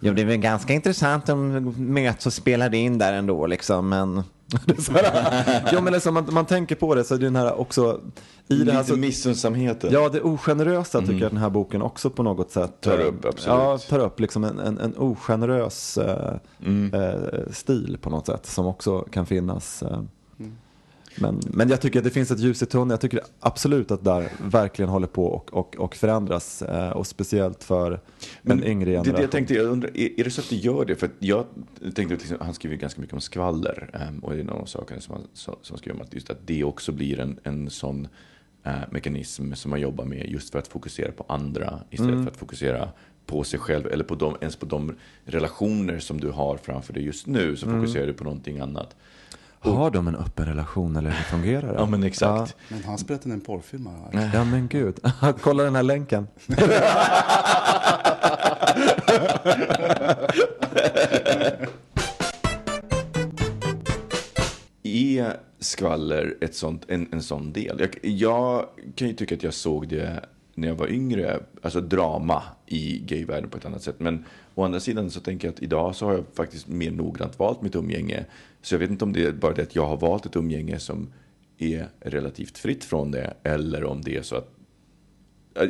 jo, 0.00 0.12
det 0.12 0.22
är 0.22 0.26
väl 0.26 0.36
ganska 0.36 0.72
intressant 0.72 1.28
om 1.28 1.74
Metso 1.76 2.30
spelade 2.30 2.76
in 2.76 2.98
där 2.98 3.12
ändå 3.12 3.46
liksom, 3.46 3.88
men 3.88 4.16
här, 4.94 5.68
jo, 5.72 5.80
men 5.80 5.92
liksom, 5.92 6.14
man, 6.14 6.28
man 6.30 6.46
tänker 6.46 6.74
på 6.74 6.94
det 6.94 7.04
så 7.04 7.14
är 7.14 7.18
det 7.18 7.26
den 7.26 7.36
här 7.36 7.60
också 7.60 8.00
i 8.48 8.54
det 8.54 8.72
här 8.72 8.82
så, 8.82 8.96
missunnsamheten. 8.96 9.92
Ja, 9.92 10.08
det 10.08 10.22
ogenerösa 10.22 11.00
tycker 11.00 11.20
jag 11.20 11.30
den 11.30 11.40
här 11.40 11.50
boken 11.50 11.82
också 11.82 12.10
på 12.10 12.22
något 12.22 12.50
sätt 12.50 12.80
Tar 12.80 12.98
eh, 12.98 13.06
upp, 13.06 13.24
absolut. 13.24 13.46
Ja, 13.46 13.78
tar 13.78 13.98
upp 13.98 14.20
liksom 14.20 14.44
en, 14.44 14.58
en, 14.58 14.78
en 14.78 14.96
ogenerös 14.96 15.98
eh, 15.98 16.34
eh, 16.92 17.50
stil 17.50 17.98
på 18.00 18.10
något 18.10 18.26
sätt 18.26 18.46
som 18.46 18.66
också 18.66 19.00
kan 19.00 19.26
finnas. 19.26 19.82
Eh. 19.82 20.02
Men, 21.20 21.40
men 21.52 21.68
jag 21.68 21.80
tycker 21.80 21.98
att 21.98 22.04
det 22.04 22.10
finns 22.10 22.30
ett 22.30 22.38
ljus 22.40 22.62
i 22.62 22.66
tunneln. 22.66 22.90
Jag 22.90 23.00
tycker 23.00 23.20
absolut 23.40 23.90
att 23.90 24.04
där 24.04 24.28
verkligen 24.50 24.88
håller 24.88 25.06
på 25.06 25.26
och, 25.26 25.54
och, 25.54 25.76
och 25.76 25.94
förändras. 25.94 26.62
Eh, 26.62 26.90
och 26.90 27.06
speciellt 27.06 27.64
för 27.64 28.00
en 28.42 28.64
yngre 28.64 28.84
det, 28.90 28.96
generation. 28.96 29.14
det 29.14 29.20
jag 29.22 29.30
tänkte, 29.30 29.54
jag 29.54 29.66
undrar, 29.66 29.90
är, 29.96 30.20
är 30.20 30.24
det 30.24 30.30
så 30.30 30.40
att 30.40 30.50
det 30.50 30.56
gör 30.56 30.84
det? 30.84 30.96
För 30.96 31.10
jag 31.18 31.44
tänkte 31.94 32.14
liksom, 32.14 32.36
han 32.40 32.54
skriver 32.54 32.76
ganska 32.76 33.00
mycket 33.00 33.14
om 33.14 33.20
skvaller. 33.20 33.90
ehm, 33.92 34.18
och 34.18 34.32
det 34.34 34.40
är 34.40 34.44
någon 34.44 34.60
av 34.60 34.66
sakerna 34.66 35.00
som 35.00 35.14
han, 35.14 35.24
som, 35.32 35.54
som 35.62 35.78
skriver 35.78 35.96
om 35.96 36.02
att, 36.02 36.14
just 36.14 36.30
att 36.30 36.46
det 36.46 36.64
också 36.64 36.92
blir 36.92 37.20
en, 37.20 37.38
en 37.42 37.70
sån 37.70 38.08
eh, 38.64 38.72
mekanism 38.90 39.52
som 39.54 39.70
man 39.70 39.80
jobbar 39.80 40.04
med 40.04 40.26
just 40.30 40.52
för 40.52 40.58
att 40.58 40.68
fokusera 40.68 41.12
på 41.12 41.24
andra 41.28 41.80
istället 41.90 42.12
Mm. 42.12 42.24
för 42.24 42.30
att 42.30 42.36
fokusera 42.38 42.88
på 43.26 43.44
sig 43.44 43.58
själv 43.60 43.86
eller 43.86 44.04
på 44.04 44.14
de, 44.14 44.36
ens 44.40 44.56
på 44.56 44.66
de 44.66 44.94
relationer 45.24 45.98
som 45.98 46.20
du 46.20 46.30
har 46.30 46.56
framför 46.56 46.92
dig 46.92 47.04
just 47.04 47.26
nu 47.26 47.56
så 47.56 47.66
Mm. 47.66 47.80
fokuserar 47.80 48.06
du 48.06 48.12
på 48.12 48.24
någonting 48.24 48.58
annat. 48.60 48.96
Har 49.60 49.90
de 49.90 50.08
en 50.08 50.16
öppen 50.16 50.46
relation 50.46 50.96
eller 50.96 51.10
hur 51.10 51.22
fungerar 51.22 51.72
det? 51.72 51.78
Ja 51.78 51.86
men 51.86 52.02
exakt. 52.02 52.56
Men 52.68 52.82
har 52.82 52.90
han 52.90 52.98
spelat 52.98 53.26
in 53.26 53.32
en 53.32 53.40
porrfilm 53.40 53.86
här? 53.86 54.20
Ja, 54.22 54.30
ja 54.34 54.44
men 54.44 54.68
gud. 54.68 55.00
Kolla 55.40 55.62
den 55.62 55.74
här 55.74 55.82
länken. 55.82 56.26
Är 64.82 65.36
skvaller 65.58 66.36
ett 66.40 66.54
sånt, 66.54 66.84
en, 66.88 67.08
en 67.12 67.22
sån 67.22 67.52
del? 67.52 67.80
Jag, 67.80 67.98
jag 68.02 68.66
kan 68.94 69.08
ju 69.08 69.14
tycka 69.14 69.34
att 69.34 69.42
jag 69.42 69.54
såg 69.54 69.88
det 69.88 70.20
när 70.54 70.68
jag 70.68 70.74
var 70.74 70.88
yngre, 70.88 71.40
alltså 71.62 71.80
drama 71.80 72.42
i 72.66 72.98
gayvärlden 72.98 73.50
på 73.50 73.58
ett 73.58 73.64
annat 73.64 73.82
sätt. 73.82 73.96
Men 73.98 74.24
å 74.54 74.64
andra 74.64 74.80
sidan 74.80 75.10
så 75.10 75.20
tänker 75.20 75.48
jag 75.48 75.54
att 75.54 75.62
idag 75.62 75.94
så 75.94 76.06
har 76.06 76.12
jag 76.12 76.24
faktiskt 76.34 76.68
mer 76.68 76.90
noggrant 76.90 77.38
valt 77.38 77.62
mitt 77.62 77.74
umgänge. 77.74 78.24
Så 78.66 78.74
jag 78.74 78.78
vet 78.78 78.90
inte 78.90 79.04
om 79.04 79.12
det 79.12 79.24
är 79.24 79.32
bara 79.32 79.52
det 79.52 79.62
att 79.62 79.76
jag 79.76 79.86
har 79.86 79.96
valt 79.96 80.26
ett 80.26 80.36
umgänge 80.36 80.78
som 80.78 81.12
är 81.58 81.88
relativt 82.00 82.58
fritt 82.58 82.84
från 82.84 83.10
det, 83.10 83.34
eller 83.42 83.84
om 83.84 84.02
det 84.02 84.16
är 84.16 84.22
så 84.22 84.36
att 84.36 84.52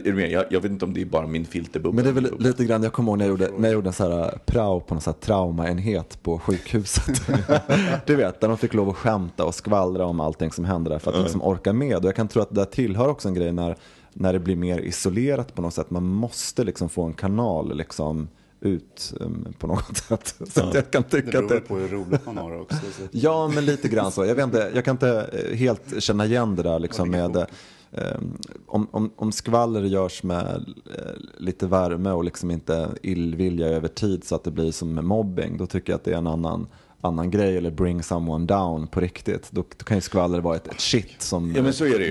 jag, 0.04 0.44
jag 0.50 0.60
vet 0.60 0.64
inte 0.72 0.84
om 0.84 0.94
det 0.94 1.00
är 1.00 1.06
bara 1.06 1.26
min 1.26 1.44
filterbubbla. 1.44 1.96
Men 1.96 2.04
det 2.04 2.10
är 2.10 2.30
väl 2.30 2.40
lite 2.40 2.64
grann, 2.64 2.82
jag 2.82 2.92
kommer 2.92 3.12
ihåg 3.12 3.18
när 3.18 3.24
jag 3.24 3.30
gjorde, 3.30 3.50
när 3.58 3.68
jag 3.68 3.74
gjorde 3.74 3.88
en 3.88 3.92
så 3.92 4.10
här 4.10 4.38
prao 4.46 4.80
på 4.80 4.94
någon 4.94 5.00
så 5.00 5.10
här 5.10 5.18
traumaenhet 5.18 6.22
på 6.22 6.38
sjukhuset. 6.38 7.22
du 8.06 8.16
vet, 8.16 8.40
där 8.40 8.48
de 8.48 8.58
fick 8.58 8.74
lov 8.74 8.88
att 8.88 8.96
skämta 8.96 9.44
och 9.44 9.54
skvallra 9.54 10.04
om 10.04 10.20
allting 10.20 10.52
som 10.52 10.64
hände 10.64 10.90
där 10.90 10.98
för 10.98 11.12
att 11.12 11.22
liksom 11.22 11.42
orka 11.42 11.72
med. 11.72 11.96
Och 11.96 12.04
jag 12.04 12.16
kan 12.16 12.28
tro 12.28 12.42
att 12.42 12.48
det 12.48 12.54
där 12.54 12.64
tillhör 12.64 13.08
också 13.08 13.28
en 13.28 13.34
grej 13.34 13.52
när, 13.52 13.76
när 14.12 14.32
det 14.32 14.38
blir 14.38 14.56
mer 14.56 14.78
isolerat 14.78 15.54
på 15.54 15.62
något 15.62 15.74
sätt. 15.74 15.90
Man 15.90 16.06
måste 16.06 16.64
liksom 16.64 16.88
få 16.88 17.02
en 17.02 17.14
kanal 17.14 17.76
liksom 17.76 18.28
ut 18.60 19.14
um, 19.20 19.54
på 19.58 19.66
något 19.66 19.96
sätt. 20.08 20.34
Så 20.48 20.60
att 20.64 20.74
jag 20.74 20.90
kan 20.90 21.04
Det 21.10 21.22
tycka 21.22 21.38
att 21.38 21.48
beror 21.48 21.60
det, 21.60 21.66
på 21.66 21.76
hur 21.76 21.88
roligt 21.88 22.26
man 22.26 22.36
har 22.36 22.50
det 22.50 22.60
också. 22.60 22.76
Så. 22.76 23.02
Ja, 23.10 23.48
men 23.48 23.64
lite 23.64 23.88
grann 23.88 24.12
så. 24.12 24.24
Jag, 24.24 24.34
vet 24.34 24.44
inte, 24.44 24.70
jag 24.74 24.84
kan 24.84 24.94
inte 24.94 25.30
eh, 25.32 25.56
helt 25.56 26.02
känna 26.02 26.26
igen 26.26 26.56
det 26.56 26.62
där 26.62 26.78
liksom 26.78 27.10
med 27.10 27.36
eh, 27.36 28.18
om, 28.66 28.88
om, 28.90 29.10
om 29.16 29.32
skvaller 29.32 29.82
görs 29.82 30.22
med 30.22 30.74
eh, 30.98 31.12
lite 31.38 31.66
värme 31.66 32.10
och 32.10 32.24
liksom 32.24 32.50
inte 32.50 32.88
illvilja 33.02 33.66
över 33.66 33.88
tid 33.88 34.24
så 34.24 34.34
att 34.34 34.44
det 34.44 34.50
blir 34.50 34.72
som 34.72 34.94
med 34.94 35.04
mobbing, 35.04 35.56
då 35.56 35.66
tycker 35.66 35.92
jag 35.92 35.98
att 35.98 36.04
det 36.04 36.12
är 36.12 36.18
en 36.18 36.26
annan, 36.26 36.66
annan 37.06 37.30
grej. 37.30 37.56
Eller 37.56 37.70
bring 37.70 38.02
someone 38.02 38.46
down 38.46 38.86
på 38.86 39.00
riktigt. 39.00 39.48
Då, 39.50 39.64
då 39.76 39.84
kan 39.84 39.96
ju 39.96 40.00
skvaller 40.00 40.40
vara 40.40 40.56
ett, 40.56 40.68
ett 40.68 40.80
shit 40.80 41.22
som 41.22 41.54
Ja, 41.54 41.62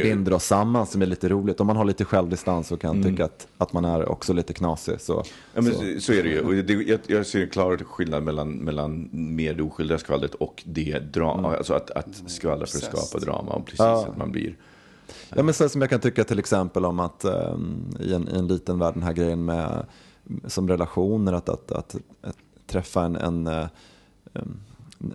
binder 0.04 0.34
oss 0.34 0.46
samman 0.46 0.88
som 0.88 1.02
är 1.02 1.06
lite 1.06 1.30
roligt. 1.30 1.60
Om 1.60 1.68
man 1.68 1.78
har 1.78 1.86
lite 1.86 2.06
självdistans 2.06 2.72
och 2.72 2.82
kan 2.82 3.04
tycka 3.04 3.26
att, 3.26 3.48
att 3.58 3.74
man 3.74 3.86
är 3.86 4.10
också 4.10 4.34
lite 4.34 4.54
knasig. 4.54 5.02
Så, 5.02 5.24
Ja, 5.54 5.62
men 5.62 5.74
så. 5.74 5.80
så. 5.80 6.00
så 6.00 6.14
är 6.14 6.24
det 6.24 6.30
ju. 6.30 6.42
Och 6.42 6.54
det, 6.54 6.74
jag, 6.74 7.00
jag 7.08 7.26
ser 7.26 7.42
en 7.42 7.50
klar 7.50 7.78
skillnad 7.78 8.24
mellan, 8.24 8.52
mellan 8.52 9.10
mer 9.12 9.54
det 9.54 9.64
oskyldiga 9.64 9.98
skvallret 9.98 10.36
och 10.36 10.64
det 10.66 11.00
drama. 11.00 11.58
Alltså 11.58 11.74
att, 11.74 11.92
att 11.92 12.08
skvallra 12.28 12.66
för 12.66 12.78
att 12.78 12.84
skapa 12.84 13.26
drama. 13.26 13.52
Och 13.52 13.66
precis 13.66 13.80
att 13.80 14.18
man 14.18 14.32
blir 14.32 14.56
Ja, 15.36 15.44
men 15.44 15.54
så 15.54 15.70
som 15.70 15.82
jag 15.82 15.90
kan 15.90 16.00
tycka 16.00 16.24
till 16.24 16.40
exempel 16.40 16.86
om 16.86 17.00
att 17.00 17.24
eh, 17.24 17.56
i, 18.00 18.14
en, 18.14 18.30
i 18.30 18.38
en 18.38 18.48
liten 18.48 18.80
värld, 18.80 18.94
den 18.94 19.04
här 19.04 19.14
grejen 19.14 19.46
med 19.46 19.86
som 20.48 20.68
relationer, 20.68 21.34
att, 21.34 21.50
att, 21.50 21.72
att, 21.72 21.96
att 22.22 22.38
träffa 22.68 23.06
en, 23.06 23.16
en, 23.16 23.48
en 24.34 24.60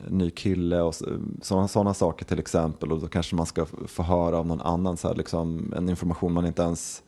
ny 0.08 0.30
kille 0.30 0.80
och 0.80 0.94
sådana, 1.42 1.68
sådana 1.68 1.94
saker 1.94 2.24
till 2.24 2.38
exempel. 2.38 2.92
Och 2.92 3.00
då 3.00 3.06
kanske 3.08 3.36
man 3.36 3.46
ska 3.46 3.66
få 3.86 4.02
höra 4.02 4.38
av 4.38 4.46
någon 4.46 4.60
annan 4.60 4.96
så 4.96 5.08
här, 5.08 5.14
liksom, 5.14 5.72
en 5.76 5.88
information 5.88 6.32
man 6.32 6.46
inte 6.46 6.62
ens 6.62 7.02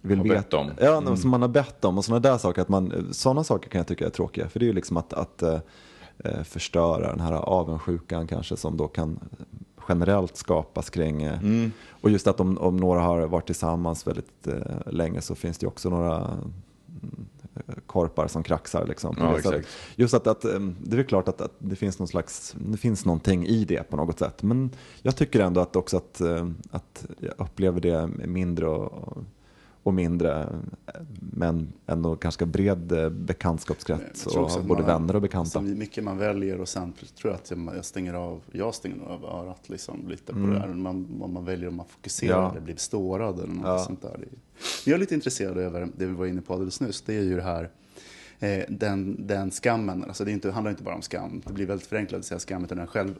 vill 0.00 0.18
Har 0.18 0.24
veta. 0.24 0.56
om. 0.56 0.70
Ja, 0.80 0.96
Mm. 0.96 1.16
som 1.16 1.30
man 1.30 1.42
har 1.42 1.48
bett 1.48 1.84
om 1.84 1.98
och 1.98 2.04
sådana 2.04 2.20
där 2.20 2.38
saker. 2.38 2.62
Att 2.62 2.68
man, 2.68 3.08
sådana 3.12 3.44
saker 3.44 3.70
kan 3.70 3.78
jag 3.78 3.86
tycka 3.86 4.06
är 4.06 4.10
tråkiga. 4.10 4.48
För 4.48 4.58
det 4.60 4.64
är 4.64 4.68
ju 4.68 4.72
liksom 4.72 4.96
att, 4.96 5.12
att 5.12 5.42
eh, 5.42 5.58
eh, 6.24 6.42
förstöra 6.42 7.10
den 7.10 7.20
här 7.20 7.32
avundsjukan 7.32 8.26
kanske 8.26 8.56
som 8.56 8.76
då 8.76 8.88
kan 8.88 9.18
generellt 9.88 10.36
skapas 10.36 10.90
kring. 10.90 11.22
eh, 11.22 11.38
Mm. 11.42 11.72
Och 11.90 12.10
just 12.10 12.26
att 12.26 12.40
om, 12.40 12.58
om 12.58 12.76
några 12.76 13.00
har 13.00 13.26
varit 13.26 13.46
tillsammans 13.46 14.06
väldigt 14.06 14.46
eh, 14.46 14.92
länge 14.92 15.20
så 15.20 15.34
finns 15.34 15.58
det 15.58 15.64
ju 15.64 15.68
också 15.68 15.90
några 15.90 16.16
mm, 16.16 16.52
korpar 17.96 18.26
som 18.28 18.42
kraxar. 18.42 18.86
Liksom. 18.86 19.16
Ja, 19.18 19.38
Så 19.42 19.54
att, 19.54 19.62
just 19.96 20.14
att, 20.14 20.26
att 20.26 20.44
eh, 20.44 20.60
det 20.82 20.98
är 20.98 21.02
klart 21.02 21.28
att, 21.28 21.40
att 21.40 21.52
det 21.58 21.76
finns 21.76 21.98
någon 21.98 22.08
slags, 22.08 22.54
det 22.58 22.76
finns 22.78 23.04
någonting 23.04 23.46
i 23.46 23.64
det 23.64 23.90
på 23.90 23.96
något 23.96 24.18
sätt. 24.18 24.42
Men 24.42 24.70
jag 25.02 25.16
tycker 25.16 25.40
ändå 25.40 25.60
att 25.60 25.76
också 25.76 25.96
att, 25.96 26.20
eh, 26.20 26.48
att 26.70 27.06
jag 27.18 27.32
upplever 27.38 27.80
det 27.80 28.06
mindre 28.26 28.66
och, 28.68 29.18
och 29.82 29.94
mindre, 29.94 30.42
eh, 30.86 31.00
men 31.32 31.72
ändå 31.86 32.14
ganska 32.14 32.46
bred 32.46 32.92
eh, 32.92 33.08
bekantskapskrets 33.08 34.26
och 34.26 34.50
både 34.64 34.80
man- 34.82 34.86
vänner 34.86 35.16
och 35.16 35.22
bekanta. 35.22 35.50
Så 35.50 35.60
mycket 35.60 36.04
man 36.04 36.18
väljer 36.18 36.60
och 36.60 36.68
sen 36.68 36.92
tror 36.92 37.32
jag 37.32 37.34
att 37.34 37.50
jag, 37.50 37.76
jag 37.76 37.84
stänger 37.84 38.14
av, 38.14 38.40
jag 38.52 38.74
stänger 38.74 39.02
av 39.04 39.24
örat 39.24 39.68
liksom, 39.68 40.08
lite 40.08 40.32
på 40.32 40.38
Mm. 40.38 40.50
det 40.50 40.58
där. 40.58 40.68
Man, 40.74 41.06
vad 41.20 41.30
man 41.30 41.44
väljer 41.44 41.68
om 41.68 41.76
man 41.76 41.86
fokuserar 41.88 42.42
Ja. 42.42 42.50
eller 42.50 42.60
blir 42.60 42.76
stårad 42.76 43.38
eller 43.38 43.54
något 43.54 43.64
Ja. 43.66 43.78
sånt 43.78 44.02
där. 44.02 44.16
Det- 44.20 44.38
Jag 44.90 44.94
är 44.94 44.98
lite 44.98 45.14
intresserad 45.14 45.58
över 45.58 45.88
det 45.96 46.06
vi 46.06 46.12
var 46.12 46.26
inne 46.26 46.40
på 46.42 46.52
alldeles 46.52 46.80
nyss. 46.80 47.02
Det 47.02 47.16
är 47.16 47.22
ju 47.22 47.36
det 47.36 47.42
här 47.42 47.62
eh, 47.64 47.68
den, 48.68 49.26
den 49.26 49.50
skammen, 49.50 50.04
alltså 50.04 50.24
det 50.24 50.32
inte, 50.32 50.50
handlar 50.50 50.70
inte 50.70 50.82
bara 50.82 50.94
om 50.94 51.02
skam. 51.02 51.42
Det 51.46 51.52
blir 51.52 51.66
väldigt 51.66 51.86
förenklat 51.86 52.18
att 52.18 52.24
säga 52.24 52.38
skam, 52.38 52.64
utan 52.64 52.78
den, 52.78 52.86
själv, 52.86 53.14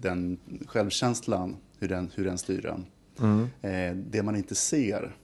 den 0.00 0.38
självkänslan, 0.66 1.56
hur 1.78 1.88
den, 1.88 2.10
hur 2.14 2.24
den 2.24 2.38
styr 2.38 2.66
en. 2.66 2.84
Mm. 3.20 3.48
Eh, 3.62 3.96
det 4.10 4.22
man 4.22 4.36
inte 4.36 4.54
ser 4.54 5.16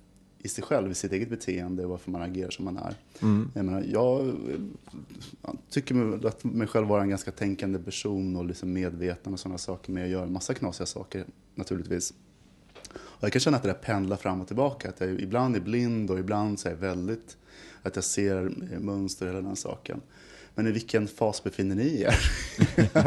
i 0.47 0.49
sig 0.49 0.65
själv, 0.65 0.91
i 0.91 0.95
sitt 0.95 1.13
eget 1.13 1.31
beteende 1.31 1.85
och 1.85 1.91
varför 1.91 2.11
man 2.11 2.23
agerar 2.23 2.51
som 2.51 2.65
man 2.65 2.77
är. 2.77 2.95
Mm. 3.23 3.51
Jag, 3.55 3.65
menar, 3.65 3.85
jag 3.93 4.29
eh, 4.29 5.55
tycker 5.71 6.27
att 6.27 6.45
mig 6.45 6.67
själv 6.67 6.87
vara 6.87 7.03
en 7.03 7.09
ganska 7.09 7.31
tänkande 7.31 7.79
person 7.79 8.37
och 8.37 8.45
liksom 8.45 8.73
medveten 8.73 9.33
och 9.33 9.41
sådana 9.41 9.59
saker. 9.59 9.93
Men 9.93 10.03
jag 10.03 10.11
gör 10.11 10.23
en 10.23 10.33
massa 10.33 10.55
knasiga 10.55 10.87
saker 10.87 11.25
naturligtvis. 11.55 12.15
Och 12.95 13.25
jag 13.25 13.33
kan 13.33 13.41
känna 13.41 13.57
att 13.57 13.63
det 13.63 13.69
där 13.69 13.75
pendlar 13.75 14.17
fram 14.17 14.41
och 14.41 14.47
tillbaka. 14.47 14.89
Att 14.89 15.01
jag 15.01 15.21
ibland 15.21 15.57
är 15.57 15.61
blind 15.61 16.11
och 16.11 16.19
ibland 16.19 16.61
så 16.61 16.69
är 16.69 16.73
jag 16.73 16.79
väldigt, 16.79 17.37
att 17.83 17.97
jag 17.97 18.05
ser 18.05 18.51
mönster 18.81 19.27
och 19.27 19.33
hela 19.35 19.47
den 19.49 19.57
saken. 19.57 20.01
Men 20.59 20.67
i 20.67 20.71
vilken 20.73 21.09
fas 21.09 21.45
befinner 21.45 21.75
ni 21.75 22.01
er? 22.03 22.15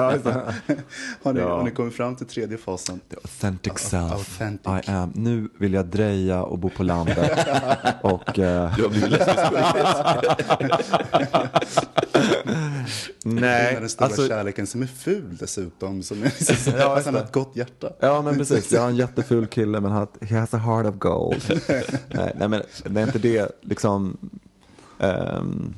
Har, 1.23 1.33
ni, 1.33 1.39
Ja. 1.39 1.55
har 1.57 1.63
ni 1.63 1.71
kommit 1.71 1.93
fram 1.93 2.15
till 2.15 2.25
tredje 2.25 2.57
fasen? 2.57 2.99
The 3.09 3.15
authentic 3.15 3.73
self. 3.79 4.11
Authentic. 4.13 4.87
I 4.87 4.91
am. 4.91 5.11
Nu 5.15 5.49
vill 5.59 5.73
jag 5.73 5.85
dreja 5.85 6.43
och 6.43 6.59
bo 6.59 6.69
på 6.69 6.83
landet. 6.83 7.17
och, 8.01 8.39
eh, 8.39 8.75
Du 8.75 8.83
har 8.83 8.89
blivit. 8.89 9.21
Nej, 13.25 13.77
den 13.79 13.89
stora 13.89 14.05
alltså, 14.07 14.27
kärleken 14.27 14.67
som 14.67 14.81
är 14.81 14.87
ful 14.87 15.37
dessutom. 15.39 16.03
Som 16.03 16.21
är 16.23 16.25
liksom, 16.25 16.73
Ja, 16.77 17.01
han 17.05 17.13
det. 17.13 17.19
har 17.19 17.25
ett 17.25 17.31
gott 17.31 17.55
hjärta. 17.55 17.89
Ja 17.99 18.21
men 18.21 18.37
precis, 18.37 18.71
jag 18.71 18.81
har 18.81 18.89
en 18.89 18.95
jätteful 18.95 19.47
kille 19.47 19.79
men 19.79 19.91
han, 19.91 20.07
he 20.21 20.37
has 20.39 20.53
a 20.53 20.57
heart 20.57 20.85
of 20.85 20.95
gold. 20.95 21.61
nej, 22.13 22.33
nej 22.39 22.47
men 22.47 22.61
det 22.85 23.01
är 23.01 23.05
inte 23.05 23.19
det 23.19 23.51
liksom. 23.61 24.17
Ehm, 24.99 25.75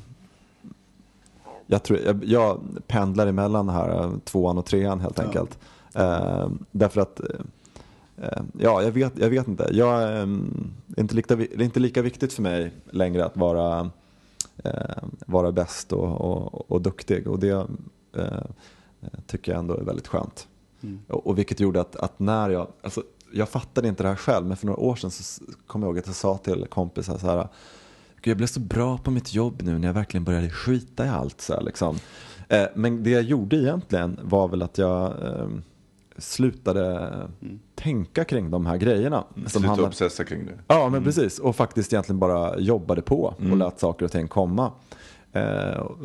jag, 1.66 1.82
tror, 1.82 1.98
jag, 1.98 2.24
jag 2.24 2.60
pendlar 2.86 3.26
emellan 3.26 3.68
här 3.68 4.04
eh, 4.04 4.12
tvåan 4.24 4.58
och 4.58 4.66
trean 4.66 5.00
helt 5.00 5.18
Ja. 5.18 5.24
enkelt. 5.24 5.58
Ehm, 5.94 6.64
därför 6.70 7.00
att, 7.00 7.20
eh, 7.20 8.42
ja 8.58 8.82
jag 8.82 8.92
vet, 8.92 9.18
jag 9.18 9.30
vet 9.30 9.48
inte. 9.48 9.68
Jag, 9.72 10.20
ehm, 10.22 10.70
inte 10.96 11.14
lika, 11.14 11.36
det 11.36 11.54
är 11.54 11.62
inte 11.62 11.80
lika 11.80 12.02
viktigt 12.02 12.32
för 12.32 12.42
mig 12.42 12.72
längre 12.90 13.24
att 13.24 13.36
vara, 13.36 13.90
vara 15.26 15.52
bäst 15.52 15.92
och, 15.92 16.20
och, 16.20 16.70
och 16.70 16.82
duktig. 16.82 17.28
Och 17.28 17.38
det 17.38 17.66
tycker 19.26 19.52
jag 19.52 19.58
ändå 19.58 19.74
är 19.74 19.82
väldigt 19.84 20.08
skönt. 20.08 20.48
Mm. 20.82 21.00
Och, 21.08 21.26
och 21.26 21.38
vilket 21.38 21.60
gjorde 21.60 21.80
att, 21.80 21.96
att 21.96 22.18
när 22.18 22.50
jag, 22.50 22.68
alltså, 22.82 23.02
jag 23.32 23.48
fattade 23.48 23.88
inte 23.88 24.02
det 24.02 24.08
här 24.08 24.16
själv, 24.16 24.46
men 24.46 24.56
för 24.56 24.66
några 24.66 24.80
år 24.80 24.96
sedan 24.96 25.10
så 25.10 25.44
kom 25.66 25.82
jag 25.82 25.88
ihåg 25.88 25.98
att 25.98 26.06
jag 26.06 26.16
sa 26.16 26.36
till 26.38 26.66
kompisar 26.70 27.18
så 27.18 27.26
här, 27.26 27.48
Gud, 28.22 28.30
jag 28.30 28.36
blev 28.36 28.46
så 28.46 28.60
bra 28.60 28.98
på 28.98 29.10
mitt 29.10 29.34
jobb 29.34 29.62
nu 29.62 29.78
när 29.78 29.88
jag 29.88 29.94
verkligen 29.94 30.24
började 30.24 30.50
skita 30.50 31.06
i 31.06 31.08
allt. 31.08 31.40
Så 31.40 31.54
här, 31.54 31.62
liksom. 31.62 31.96
eh, 32.48 32.64
men 32.74 33.02
det 33.02 33.10
jag 33.10 33.22
gjorde 33.22 33.56
egentligen 33.56 34.20
var 34.22 34.48
väl 34.48 34.62
att 34.62 34.78
jag 34.78 35.06
eh, 35.06 35.48
slutade 36.18 37.12
tänka 37.74 38.24
kring 38.24 38.50
de 38.50 38.66
här 38.66 38.76
grejerna. 38.76 39.24
som 39.34 39.48
Sluta 39.48 39.66
handlar- 39.68 39.88
obsessa 39.88 40.24
kring 40.24 40.46
det. 40.46 40.52
Ja, 40.66 40.88
men 40.88 41.04
precis. 41.04 41.38
Och 41.38 41.56
faktiskt 41.56 41.92
egentligen 41.92 42.18
bara 42.18 42.58
jobbade 42.58 43.02
på 43.02 43.22
och 43.22 43.40
Mm. 43.40 43.58
lät 43.58 43.80
saker 43.80 44.04
och 44.04 44.12
ting 44.12 44.28
komma. 44.28 44.72
Eh, 45.32 45.76
och- 45.76 45.96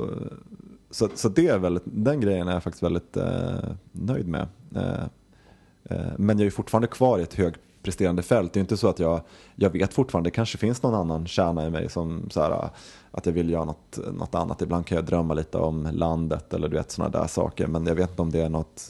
så, 0.91 1.09
så 1.15 1.29
det 1.29 1.47
är 1.47 1.57
väldigt, 1.57 1.83
den 1.85 2.21
grejen 2.21 2.47
är 2.47 2.53
jag 2.53 2.63
faktiskt 2.63 2.83
väldigt 2.83 3.17
eh, 3.17 3.59
nöjd 3.91 4.27
med. 4.27 4.47
Eh, 4.75 5.03
eh, 5.83 6.11
men 6.17 6.39
jag 6.39 6.45
är 6.45 6.51
fortfarande 6.51 6.87
kvar 6.87 7.19
i 7.19 7.21
ett 7.21 7.33
högpresterande 7.87 8.21
fält. 8.21 8.53
Det 8.53 8.59
är 8.59 8.61
inte 8.61 8.77
så 8.77 8.87
att 8.87 8.99
jag, 8.99 9.21
jag 9.55 9.69
vet 9.69 9.93
fortfarande, 9.93 10.27
det 10.27 10.31
kanske 10.31 10.57
finns 10.57 10.83
någon 10.83 10.93
annan 10.95 11.27
kärna 11.27 11.65
i 11.67 11.69
mig 11.69 11.89
som 11.89 12.29
så 12.29 12.41
här, 12.41 12.69
att 13.11 13.25
jag 13.25 13.33
vill 13.33 13.49
göra 13.49 13.65
något, 13.65 13.99
något 14.13 14.35
annat. 14.35 14.61
Ibland 14.61 14.85
kan 14.85 14.95
jag 14.95 15.05
drömma 15.05 15.33
lite 15.33 15.57
om 15.57 15.87
landet 15.91 16.53
eller 16.53 16.67
du 16.69 16.77
vet 16.77 16.91
sådana 16.91 17.19
där 17.19 17.27
saker. 17.27 17.67
Men 17.67 17.85
jag 17.85 17.95
vet 17.95 18.09
inte 18.09 18.21
om 18.21 18.31
det 18.31 18.41
är 18.41 18.49
något, 18.49 18.89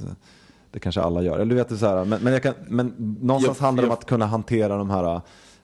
det 0.72 0.80
kanske 0.80 1.02
alla 1.02 1.22
gör. 1.22 1.36
Eller 1.40 1.46
du 1.46 1.56
vet, 1.56 1.80
så 1.80 1.86
här, 1.88 2.06
men, 2.06 2.22
men, 2.24 2.34
jag 2.34 2.44
kan, 2.44 2.54
men 2.68 2.94
någonstans 3.22 3.58
Jag- 3.60 3.66
handlar 3.66 3.84
det 3.84 3.88
om 3.88 3.92
jag- 3.92 3.98
att 4.00 4.06
kunna 4.06 4.26
hantera 4.26 4.78
de 4.78 4.90
här 4.90 5.22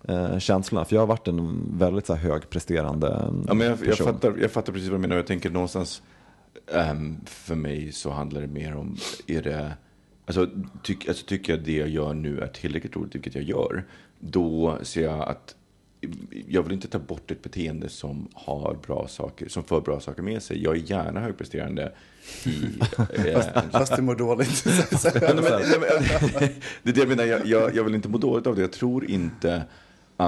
eh, 0.08 0.38
känslorna. 0.40 0.86
För 0.86 0.96
jag 0.96 1.02
har 1.02 1.08
varit 1.08 1.28
en 1.28 1.64
väldigt 1.78 2.06
så 2.06 2.14
här, 2.14 2.30
högpresterande 2.30 3.32
Ja, 3.48 3.54
men 3.54 3.68
jag, 3.68 3.78
jag, 3.80 3.80
person. 3.90 4.08
fattar, 4.08 4.34
jag 4.42 4.52
fattar 4.52 4.74
precis 4.74 4.90
vad 4.90 4.98
du 5.00 5.02
menar. 5.02 5.16
Jag 5.16 5.28
tänker 5.28 5.50
någonstans, 5.50 6.02
ehm, 6.74 7.18
för 7.26 7.56
mig 7.56 7.92
så 7.92 8.10
handlar 8.12 8.42
det 8.42 8.48
mer 8.48 8.76
om, 8.76 8.98
är 9.28 9.42
det, 9.42 9.72
alltså, 10.26 10.50
tyck, 10.84 11.08
alltså 11.08 11.26
tycker 11.26 11.54
jag 11.54 11.64
det 11.64 11.78
jag 11.78 11.90
gör 11.90 12.14
nu 12.14 12.40
är 12.40 12.48
tillräckligt 12.48 12.96
roligt, 12.96 13.16
vilket 13.16 13.36
jag 13.36 13.44
gör, 13.44 13.84
då 14.20 14.78
ser 14.82 15.04
jag 15.04 15.30
att 15.30 15.56
jag 16.48 16.64
vill 16.64 16.74
inte 16.74 16.88
ta 16.88 17.00
bort 17.00 17.32
ett 17.32 17.42
beteende 17.42 17.90
som 17.90 18.28
har 18.34 18.78
bra 18.88 19.08
saker, 19.08 19.50
som 19.50 19.64
för 19.64 19.82
bra 19.82 20.00
saker 20.00 20.22
med 20.22 20.44
sig. 20.44 20.64
Jag 20.64 20.76
är 20.76 20.80
gärna 20.80 21.20
högpresterande 21.20 21.92
i... 22.46 22.80
eh, 23.30 23.42
Fast 23.72 23.96
du 23.96 24.02
mår 24.02 24.16
dåligt. 24.16 24.64
Det 26.84 26.90
är 26.90 26.94
det 26.94 27.00
jag 27.00 27.10
menar, 27.10 27.24
jag, 27.24 27.46
jag, 27.46 27.76
jag 27.76 27.84
vill 27.84 27.96
inte 27.96 28.10
må 28.10 28.18
dåligt 28.18 28.48
av 28.48 28.56
det. 28.56 28.62
Jag 28.62 28.72
tror 28.72 29.06
inte 29.06 29.64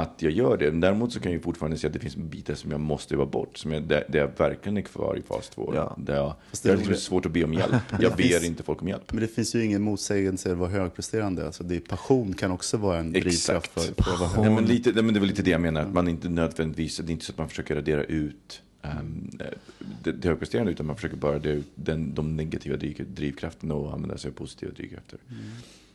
att 0.01 0.21
jag 0.21 0.31
gör 0.31 0.57
det. 0.57 0.71
Men 0.71 0.79
däremot 0.81 1.13
så 1.13 1.19
kan 1.19 1.31
jag 1.31 1.37
ju 1.37 1.43
fortfarande 1.43 1.77
se 1.77 1.87
att 1.87 1.93
det 1.93 1.99
finns 1.99 2.15
bitar 2.15 2.55
som 2.55 2.71
jag 2.71 2.79
måste 2.79 3.15
vara 3.15 3.27
bort. 3.27 3.57
Som 3.57 3.71
jag, 3.71 3.83
där, 3.83 4.03
där 4.09 4.19
jag 4.19 4.29
verkligen 4.37 4.77
är 4.77 4.81
kvar 4.81 5.17
i 5.17 5.21
fas 5.21 5.49
2. 5.49 5.71
Ja. 5.75 5.95
Där 5.99 6.15
jag, 6.15 6.33
Fast 6.49 6.63
det 6.63 6.69
det 6.69 6.73
är 6.73 6.75
är 6.75 6.77
liksom 6.79 6.95
svårt 6.95 7.25
att 7.25 7.31
be 7.31 7.43
om 7.43 7.53
hjälp. 7.53 7.75
Jag 7.99 8.17
finns- 8.17 8.29
ber 8.41 8.45
inte 8.45 8.63
folk 8.63 8.81
om 8.81 8.87
hjälp. 8.87 9.13
Men 9.13 9.21
det 9.21 9.27
finns 9.27 9.55
ju 9.55 9.65
ingen 9.65 9.81
motsägelse 9.81 10.51
att 10.51 10.57
vara 10.57 10.69
högpresterande. 10.69 11.45
Alltså 11.45 11.63
det, 11.63 11.79
passion 11.79 12.33
kan 12.33 12.51
också 12.51 12.77
vara 12.77 12.97
en 12.99 13.11
drivkraft 13.13 13.71
för, 13.71 14.03
för 14.03 14.13
att 14.13 14.19
vara 14.19 14.29
hög. 14.29 14.45
Nej, 14.45 14.55
men 14.55 14.65
lite, 14.65 14.91
nej, 14.91 15.03
men 15.03 15.13
det 15.13 15.19
var 15.19 15.27
lite 15.27 15.41
det 15.41 15.51
jag 15.51 15.61
menar. 15.61 15.81
Att 15.81 15.93
man 15.93 16.07
inte 16.07 16.29
nödvändigtvis, 16.29 16.97
det 16.97 17.09
är 17.09 17.11
inte 17.11 17.25
så 17.25 17.31
att 17.31 17.37
man 17.37 17.49
försöker 17.49 17.75
radera 17.75 18.03
ut 18.03 18.61
um, 18.81 19.29
det, 20.03 20.11
det 20.11 20.27
högpresterande. 20.27 20.71
Utan 20.71 20.85
man 20.85 20.95
försöker 20.95 21.17
bara 21.17 21.35
radera 21.35 21.53
ut 21.53 21.71
den, 21.75 22.13
de 22.13 22.35
negativa 22.35 22.77
driv, 22.77 23.05
drivkrafterna 23.15 23.73
och 23.73 23.93
använda 23.93 24.17
sig 24.17 24.29
av 24.29 24.33
positiva 24.33 24.71
drivkrafter. 24.71 25.19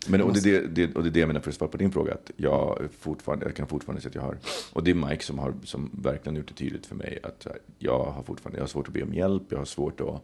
Men, 0.09 0.23
och, 0.23 0.35
det, 0.35 0.75
det, 0.75 0.95
och 0.95 1.03
det 1.03 1.09
är 1.09 1.13
det 1.13 1.21
jag 1.21 1.27
menar 1.27 1.41
för 1.41 1.51
att 1.51 1.57
svara 1.57 1.71
på 1.71 1.77
din 1.77 1.93
fråga. 1.93 2.15
Att 2.15 2.31
jag, 2.37 2.89
fortfarande, 2.99 3.47
jag 3.47 3.57
kan 3.57 3.67
fortfarande 3.67 4.03
se 4.03 4.09
att 4.09 4.15
jag 4.15 4.23
har, 4.23 4.39
och 4.73 4.85
det 4.85 4.91
är 4.91 4.95
Mike 4.95 5.25
som 5.25 5.39
har 5.39 5.55
som 5.65 5.91
verkligen 5.93 6.37
gjort 6.37 6.49
det 6.49 6.55
tydligt 6.55 6.87
för 6.87 6.95
mig. 6.95 7.19
Att 7.23 7.45
här, 7.45 7.59
jag 7.79 8.05
har 8.05 8.23
fortfarande 8.23 8.59
jag 8.59 8.63
har 8.63 8.69
svårt 8.69 8.89
att 8.89 8.95
be 8.95 9.03
om 9.03 9.15
hjälp, 9.15 9.43
jag 9.49 9.59
har 9.59 9.65
svårt 9.65 10.01
att 10.01 10.23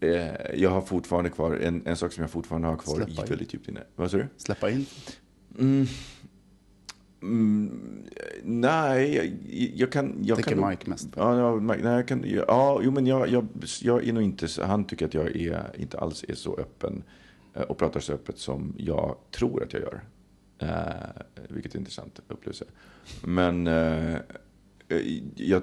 eh, 0.00 0.54
jag 0.54 0.70
har 0.70 0.80
fortfarande 0.80 1.30
kvar, 1.30 1.54
en, 1.54 1.86
en 1.86 1.96
sak 1.96 2.12
som 2.12 2.22
jag 2.22 2.30
fortfarande 2.30 2.68
har 2.68 2.76
kvar 2.76 2.94
Släppa 2.94 3.10
i 3.10 3.14
in. 3.14 3.28
väldigt 3.28 3.54
djupt 3.54 3.68
inne. 3.68 3.80
Vad 3.96 4.10
sa 4.10 4.16
du? 4.16 4.26
Släppa 4.36 4.70
in. 4.70 4.86
Mm. 5.58 5.86
Mm, 7.22 8.02
nej, 8.42 9.14
jag, 9.16 9.26
jag 9.74 9.92
kan... 9.92 10.16
Jag 10.22 10.36
Tänker 10.36 10.56
kan 10.56 10.70
Mike 10.70 10.90
mest. 10.90 11.08
Ja, 11.16 11.56
Mike, 11.60 11.82
nej, 11.82 11.92
jag 11.92 12.08
kan, 12.08 12.24
ja, 12.26 12.80
jo, 12.82 12.90
men 12.90 13.06
jag, 13.06 13.28
jag, 13.28 13.46
jag 13.82 14.08
är 14.08 14.12
nog 14.12 14.22
inte 14.22 14.48
han 14.62 14.84
tycker 14.84 15.06
att 15.06 15.14
jag 15.14 15.36
är, 15.36 15.70
inte 15.78 15.98
alls 15.98 16.24
är 16.28 16.34
så 16.34 16.56
öppen 16.56 16.96
eh, 16.96 17.02
Eh, 17.54 17.62
och 17.62 17.78
pratar 17.78 18.00
så 18.00 18.12
öppet 18.12 18.38
som 18.38 18.74
jag 18.76 19.16
tror 19.30 19.62
att 19.62 19.72
jag 19.72 19.82
gör. 19.82 20.02
Eh, 20.58 21.22
vilket 21.48 21.74
är 21.74 21.78
intressant 21.78 22.20
upplevelse. 22.28 22.64
Men 23.24 23.66
eh, 23.66 24.14
eh, 24.88 25.22
jag, 25.36 25.62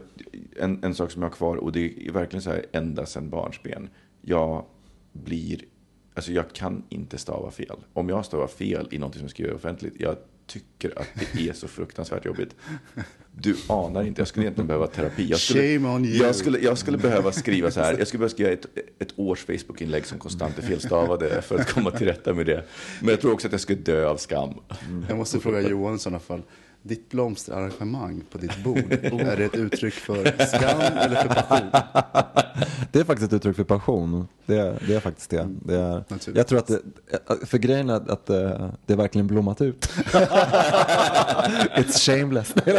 en, 0.59 0.83
en 0.83 0.95
sak 0.95 1.11
som 1.11 1.21
jag 1.21 1.29
har 1.29 1.35
kvar, 1.35 1.57
och 1.57 1.71
det 1.71 2.07
är 2.07 2.11
verkligen 2.11 2.41
så 2.41 2.49
här 2.49 2.65
ända 2.71 3.05
sedan 3.05 3.29
barnsben. 3.29 3.89
Jag 4.21 4.65
blir, 5.11 5.65
alltså 6.13 6.31
jag 6.31 6.53
kan 6.53 6.83
inte 6.89 7.17
stava 7.17 7.51
fel. 7.51 7.77
Om 7.93 8.09
jag 8.09 8.25
stavar 8.25 8.47
fel 8.47 8.87
i 8.91 8.97
något 8.97 9.13
som 9.13 9.21
jag 9.21 9.31
skriver 9.31 9.53
offentligt, 9.53 9.93
jag 9.99 10.15
tycker 10.49 10.99
att 10.99 11.07
det 11.33 11.49
är 11.49 11.53
så 11.53 11.67
fruktansvärt 11.67 12.25
jobbigt. 12.25 12.55
Du 13.31 13.55
anar 13.67 14.03
inte, 14.03 14.21
jag 14.21 14.27
skulle 14.27 14.45
egentligen 14.45 14.67
behöva 14.67 14.87
terapi. 14.87 15.27
Jag 15.29 15.39
skulle, 15.39 15.77
Shame 15.77 15.89
on 15.95 16.05
you. 16.05 16.25
Jag 16.25 16.35
skulle, 16.35 16.59
jag 16.59 16.77
skulle 16.77 16.97
behöva 16.97 17.31
skriva 17.31 17.71
så 17.71 17.79
här, 17.79 17.95
jag 17.97 18.07
skulle 18.07 18.19
behöva 18.19 18.31
skriva 18.31 18.51
ett, 18.51 18.65
ett 18.99 19.19
års 19.19 19.45
Facebook-inlägg 19.45 20.05
som 20.05 20.19
konstant 20.19 20.57
är 20.57 20.61
felstavade 20.61 21.41
för 21.41 21.59
att 21.59 21.73
komma 21.73 21.91
till 21.91 22.07
rätta 22.07 22.33
med 22.33 22.45
det. 22.45 22.63
Men 22.99 23.09
jag 23.09 23.21
tror 23.21 23.33
också 23.33 23.47
att 23.47 23.51
jag 23.51 23.61
skulle 23.61 23.79
dö 23.79 24.07
av 24.07 24.17
skam. 24.17 24.53
Jag 25.09 25.17
måste 25.17 25.39
fråga 25.39 25.61
Johan 25.61 25.95
i 25.95 25.99
sådana 25.99 26.19
fall. 26.19 26.41
Ditt 26.81 27.09
blomsterarrangemang 27.09 28.23
på 28.31 28.37
ditt 28.37 28.63
bord, 28.63 28.77
är 28.77 29.37
det 29.37 29.45
ett 29.45 29.55
uttryck 29.55 29.93
för 29.93 30.45
skam 30.45 30.81
eller 30.97 31.15
för 31.15 31.29
passion? 31.29 31.69
Det 32.91 32.99
är 32.99 33.03
faktiskt 33.03 33.33
ett 33.33 33.37
uttryck 33.37 33.55
för 33.55 33.63
passion. 33.63 34.27
Det 34.45 34.57
är, 34.57 34.83
det 34.87 34.95
är 34.95 34.99
faktiskt 34.99 35.29
det. 35.29 35.47
det 35.65 35.75
är, 35.75 35.93
Naturligtvis. 35.93 36.35
jag 36.35 36.47
tror 36.47 36.59
att 36.59 36.67
det, 36.67 36.79
för 37.45 37.57
grejen 37.57 37.89
är 37.89 37.93
att, 37.93 38.09
att 38.09 38.25
det, 38.25 38.71
det 38.85 38.93
är 38.93 38.97
verkligen 38.97 39.27
blommat 39.27 39.61
ut. 39.61 39.85
It's 41.75 41.99
shameless. 42.05 42.53
det 42.65 42.71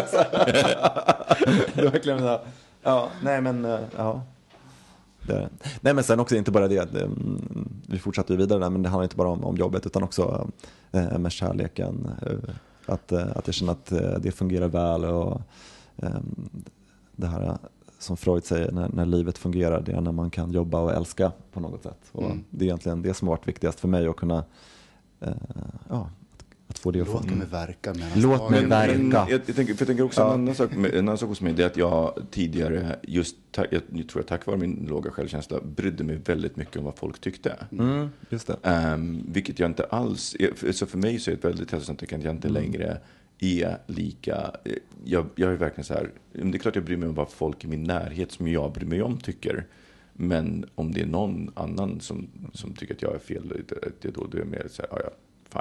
är 1.74 1.90
verkligen 1.90 2.18
så 2.18 2.40
ja, 2.82 3.09
nej 3.22 3.40
men, 3.40 3.64
eh, 3.64 3.80
ja. 3.96 4.22
Det, 5.22 5.48
nej 5.80 5.94
men 5.94 6.05
sen 6.05 6.20
också 6.20 6.36
inte 6.36 6.51
bara 6.51 6.68
det, 6.68 6.92
det 6.92 7.03
mm, 7.03 7.68
vi 7.86 7.98
fortsätter 7.98 8.34
ju 8.34 8.38
vidare 8.38 8.59
där, 8.59 8.70
men 8.70 8.82
det 8.82 8.88
handlar 8.88 9.05
inte 9.05 9.16
bara 9.16 9.28
om, 9.28 9.44
om 9.44 9.57
jobbet 9.57 9.86
utan 9.86 10.03
också 10.03 10.51
eh, 10.92 11.18
med 11.18 11.32
kärleken. 11.32 12.11
eh, 12.22 12.55
Att, 12.91 13.12
eh, 13.12 13.36
att 13.36 13.47
jag 13.47 13.55
känner 13.55 13.72
att 13.72 13.93
eh, 13.93 14.12
det 14.20 14.32
fungerar 14.32 14.68
väl 14.68 15.05
och 15.05 15.41
eh, 15.97 16.20
det 17.16 17.26
här 17.26 17.43
eh, 17.43 17.57
som 17.99 18.16
Freud 18.16 18.45
säger, 18.45 18.72
när, 18.72 18.88
när 18.88 19.07
livet 19.07 19.38
fungerar, 19.38 19.80
det 19.80 19.93
är 19.93 20.01
när 20.01 20.12
man 20.12 20.30
kan 20.30 20.53
jobba 20.53 20.80
och 20.80 20.93
älska 20.93 21.32
på 21.53 21.61
något 21.61 21.82
sätt. 21.82 22.01
Och 22.12 22.24
Mm. 22.24 22.45
Det 22.51 22.64
är 22.64 22.66
egentligen 22.66 23.03
det 23.03 23.14
som 23.14 23.28
har 23.28 23.36
varit 23.36 23.49
viktigast 23.49 23.80
för 23.80 23.88
mig 23.88 24.07
att 24.09 24.16
kunna, 24.16 24.45
eh, 25.20 25.32
ja, 25.88 26.11
att, 26.71 26.79
få 26.79 26.91
det 26.91 27.01
att 27.01 27.09
Låt 27.09 27.31
mig 27.31 27.47
verka 27.47 27.95
Låt 28.14 28.51
mig 28.51 28.66
verka. 28.66 28.97
men 28.99 29.11
jag, 29.11 29.31
jag, 29.31 29.57
tänker, 29.57 29.75
för 29.75 29.81
jag 29.83 29.87
tänker 29.87 30.05
också 30.05 30.21
Ja. 30.21 30.35
en, 30.35 30.41
annan 30.41 30.55
sak, 30.55 30.73
en 30.73 30.87
annan 30.99 31.18
sak 31.18 31.29
hos 31.29 31.41
mig, 31.41 31.53
det 31.53 31.62
är 31.62 31.66
att 31.66 31.77
jag 31.77 32.27
tidigare, 32.31 32.99
just 33.03 33.37
jag 33.53 33.68
tror 33.89 34.07
jag 34.14 34.27
tack 34.27 34.47
vare 34.47 34.57
min 34.57 34.87
låga 34.89 35.11
självkänsla, 35.11 35.61
brydde 35.61 36.05
mig 36.05 36.16
väldigt 36.16 36.57
mycket 36.57 36.77
om 36.77 36.85
vad 36.85 36.97
folk 36.99 37.21
tyckte. 37.21 37.57
Mm, 37.73 38.09
just 38.29 38.47
det. 38.47 38.57
Ehm, 38.62 39.25
vilket 39.29 39.59
jag 39.59 39.71
inte 39.71 39.85
alls, 39.85 40.37
så 40.73 40.87
för 40.87 40.99
mig 40.99 41.18
så 41.18 41.31
är 41.31 41.35
det 41.35 41.39
ett 41.39 41.45
väldigt 41.45 41.71
hälsosamt 41.71 41.99
tecken 41.99 42.18
att 42.18 42.25
jag 42.25 42.35
inte 42.35 42.49
längre 42.49 42.99
är 43.39 43.79
lika, 43.87 44.51
eh, 44.64 44.73
jag, 45.05 45.27
jag 45.35 45.53
är 45.53 45.57
verkligen 45.57 45.85
så 45.85 45.95
här, 45.95 46.11
det 46.33 46.41
är 46.57 46.59
klart 46.59 46.75
jag 46.75 46.85
bryr 46.85 46.97
mig 46.97 47.09
om 47.09 47.14
vad 47.14 47.31
folk 47.31 47.64
i 47.64 47.66
min 47.66 47.85
närhet 47.85 48.33
som 48.33 48.49
jag 48.49 48.73
bryr 48.73 48.87
mig 48.87 49.03
om 49.03 49.18
tycker. 49.18 49.66
Men 50.12 50.64
om 50.75 50.93
det 50.93 51.01
är 51.01 51.07
någon 51.07 51.51
annan 51.55 52.01
som, 52.01 52.29
som 52.53 52.73
tycker 52.73 52.95
att 52.95 53.03
jag 53.03 53.14
är 53.14 53.18
fel, 53.18 53.49
det, 53.49 53.75
det, 54.01 54.11
då, 54.11 54.27
då 54.27 54.37
är 54.37 54.41
jag 54.41 54.49
mer 54.51 54.66
så 54.71 54.83
här, 54.83 54.89
ja, 54.91 54.99
ja, 55.05 55.11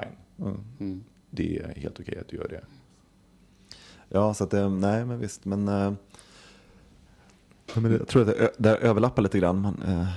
fine. 0.01 0.15
Mm. 0.41 1.03
Det 1.29 1.57
är 1.57 1.73
helt 1.75 1.99
okej 1.99 2.17
att 2.19 2.27
du 2.27 2.37
gör 2.37 2.47
det. 2.47 2.61
Ja, 4.09 4.33
så 4.33 4.43
att 4.43 4.51
det, 4.51 4.69
nej 4.69 5.05
men 5.05 5.19
visst, 5.19 5.45
men, 5.45 5.67
eh, 5.67 5.93
men 7.75 7.91
jag 7.91 8.07
tror 8.07 8.21
att 8.21 8.27
det, 8.27 8.51
det 8.57 8.75
överlappar 8.77 9.21
lite 9.21 9.39
grann. 9.39 9.61
Men, 9.61 9.81
eh, 9.81 10.07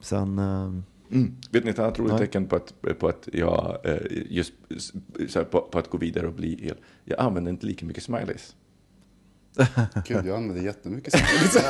sen, 0.00 0.38
eh, 0.38 0.72
Mm. 1.10 1.36
Vet 1.50 1.64
ni 1.64 1.70
ett 1.70 1.78
annat 1.78 1.98
roligt 1.98 2.12
Nej. 2.12 2.20
tecken 2.20 2.46
på 2.46 2.56
att, 2.56 2.74
på 2.98 3.08
att 3.08 3.28
jag 3.32 3.78
eh, 3.84 3.98
just 4.10 4.52
på, 5.50 5.60
på 5.60 5.78
att 5.78 5.90
gå 5.90 5.98
vidare 5.98 6.26
och 6.26 6.32
bli 6.32 6.64
hel. 6.64 6.76
Jag 7.04 7.20
använder 7.20 7.52
inte 7.52 7.66
lika 7.66 7.86
mycket 7.86 8.02
smileys. 8.02 8.56
Gud, 10.06 10.26
jag 10.26 10.36
använder 10.36 10.62
jättemycket 10.62 11.12
sånt. 11.12 11.24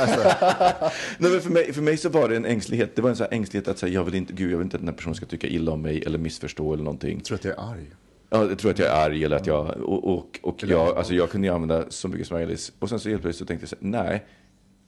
Nej, 1.17 1.31
men 1.31 1.41
för, 1.41 1.49
mig, 1.49 1.73
för 1.73 1.81
mig 1.81 1.97
så 1.97 2.09
var 2.09 2.29
det 2.29 2.35
en 2.35 2.45
ängslighet. 2.45 2.95
Det 2.95 3.01
var 3.01 3.09
en 3.09 3.15
sån 3.15 3.27
ängslighet 3.31 3.67
att 3.67 3.77
säga, 3.77 3.93
jag 3.93 4.03
vill 4.03 4.15
inte, 4.15 4.33
gud, 4.33 4.51
jag 4.51 4.57
vill 4.57 4.65
inte 4.65 4.77
att 4.77 4.81
den 4.81 4.89
här 4.89 4.95
personen 4.95 5.15
ska 5.15 5.25
tycka 5.25 5.47
illa 5.47 5.71
om 5.71 5.81
mig 5.81 6.03
eller 6.05 6.17
missförstå 6.17 6.73
eller 6.73 6.83
någonting. 6.83 7.17
Jag 7.17 7.25
tror 7.25 7.37
att 7.37 7.43
jag 7.43 7.53
är 7.53 7.71
arg. 7.71 7.91
Ja, 8.29 8.45
jag 8.45 8.59
tror 8.59 8.71
att 8.71 8.79
jag 8.79 8.87
är 8.87 9.05
arg 9.05 9.23
eller 9.23 9.35
att 9.35 9.47
jag, 9.47 9.77
och, 9.77 10.17
och, 10.17 10.39
och 10.41 10.63
jag, 10.63 10.97
alltså 10.97 11.13
jag 11.13 11.29
kunde 11.29 11.53
använda 11.53 11.85
så 11.89 12.07
mycket 12.07 12.27
smileys. 12.27 12.71
Och 12.79 12.89
sen 12.89 12.99
så 12.99 13.09
helt 13.09 13.21
plötsligt 13.21 13.39
så 13.39 13.45
tänkte 13.45 13.63
jag 13.63 13.69
så 13.69 13.75
här, 13.81 13.87
nej, 13.91 14.25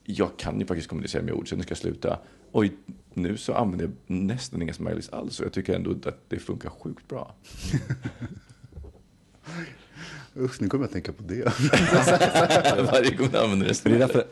jag 0.03 0.37
kan 0.37 0.59
ju 0.59 0.65
faktiskt 0.65 0.89
kommunicera 0.89 1.21
med 1.23 1.33
ord 1.33 1.49
så 1.49 1.55
nu 1.55 1.63
ska 1.63 1.71
jag 1.71 1.77
sluta. 1.77 2.19
Oj, 2.51 2.71
nu 3.13 3.37
så 3.37 3.53
använder 3.53 3.85
jag 3.85 3.93
nästan 4.17 4.61
inga 4.61 4.73
smileys 4.73 5.09
alls 5.09 5.39
och 5.39 5.45
jag 5.45 5.53
tycker 5.53 5.75
ändå 5.75 5.91
att 5.91 6.29
det 6.29 6.39
funkar 6.39 6.69
sjukt 6.69 7.07
bra. 7.07 7.35
Usch, 10.39 10.61
nu 10.61 10.69
kommer 10.69 10.83
jag 10.83 10.87
att 10.87 10.93
tänka 10.93 11.11
på 11.11 11.23
det. 11.23 11.43
Varje 12.91 13.15
gång 13.15 13.29
jag 13.33 13.43
använder 13.43 13.67
en 13.67 13.75
för 13.75 13.89
det 13.89 13.95
är 13.95 13.99
därför, 13.99 14.23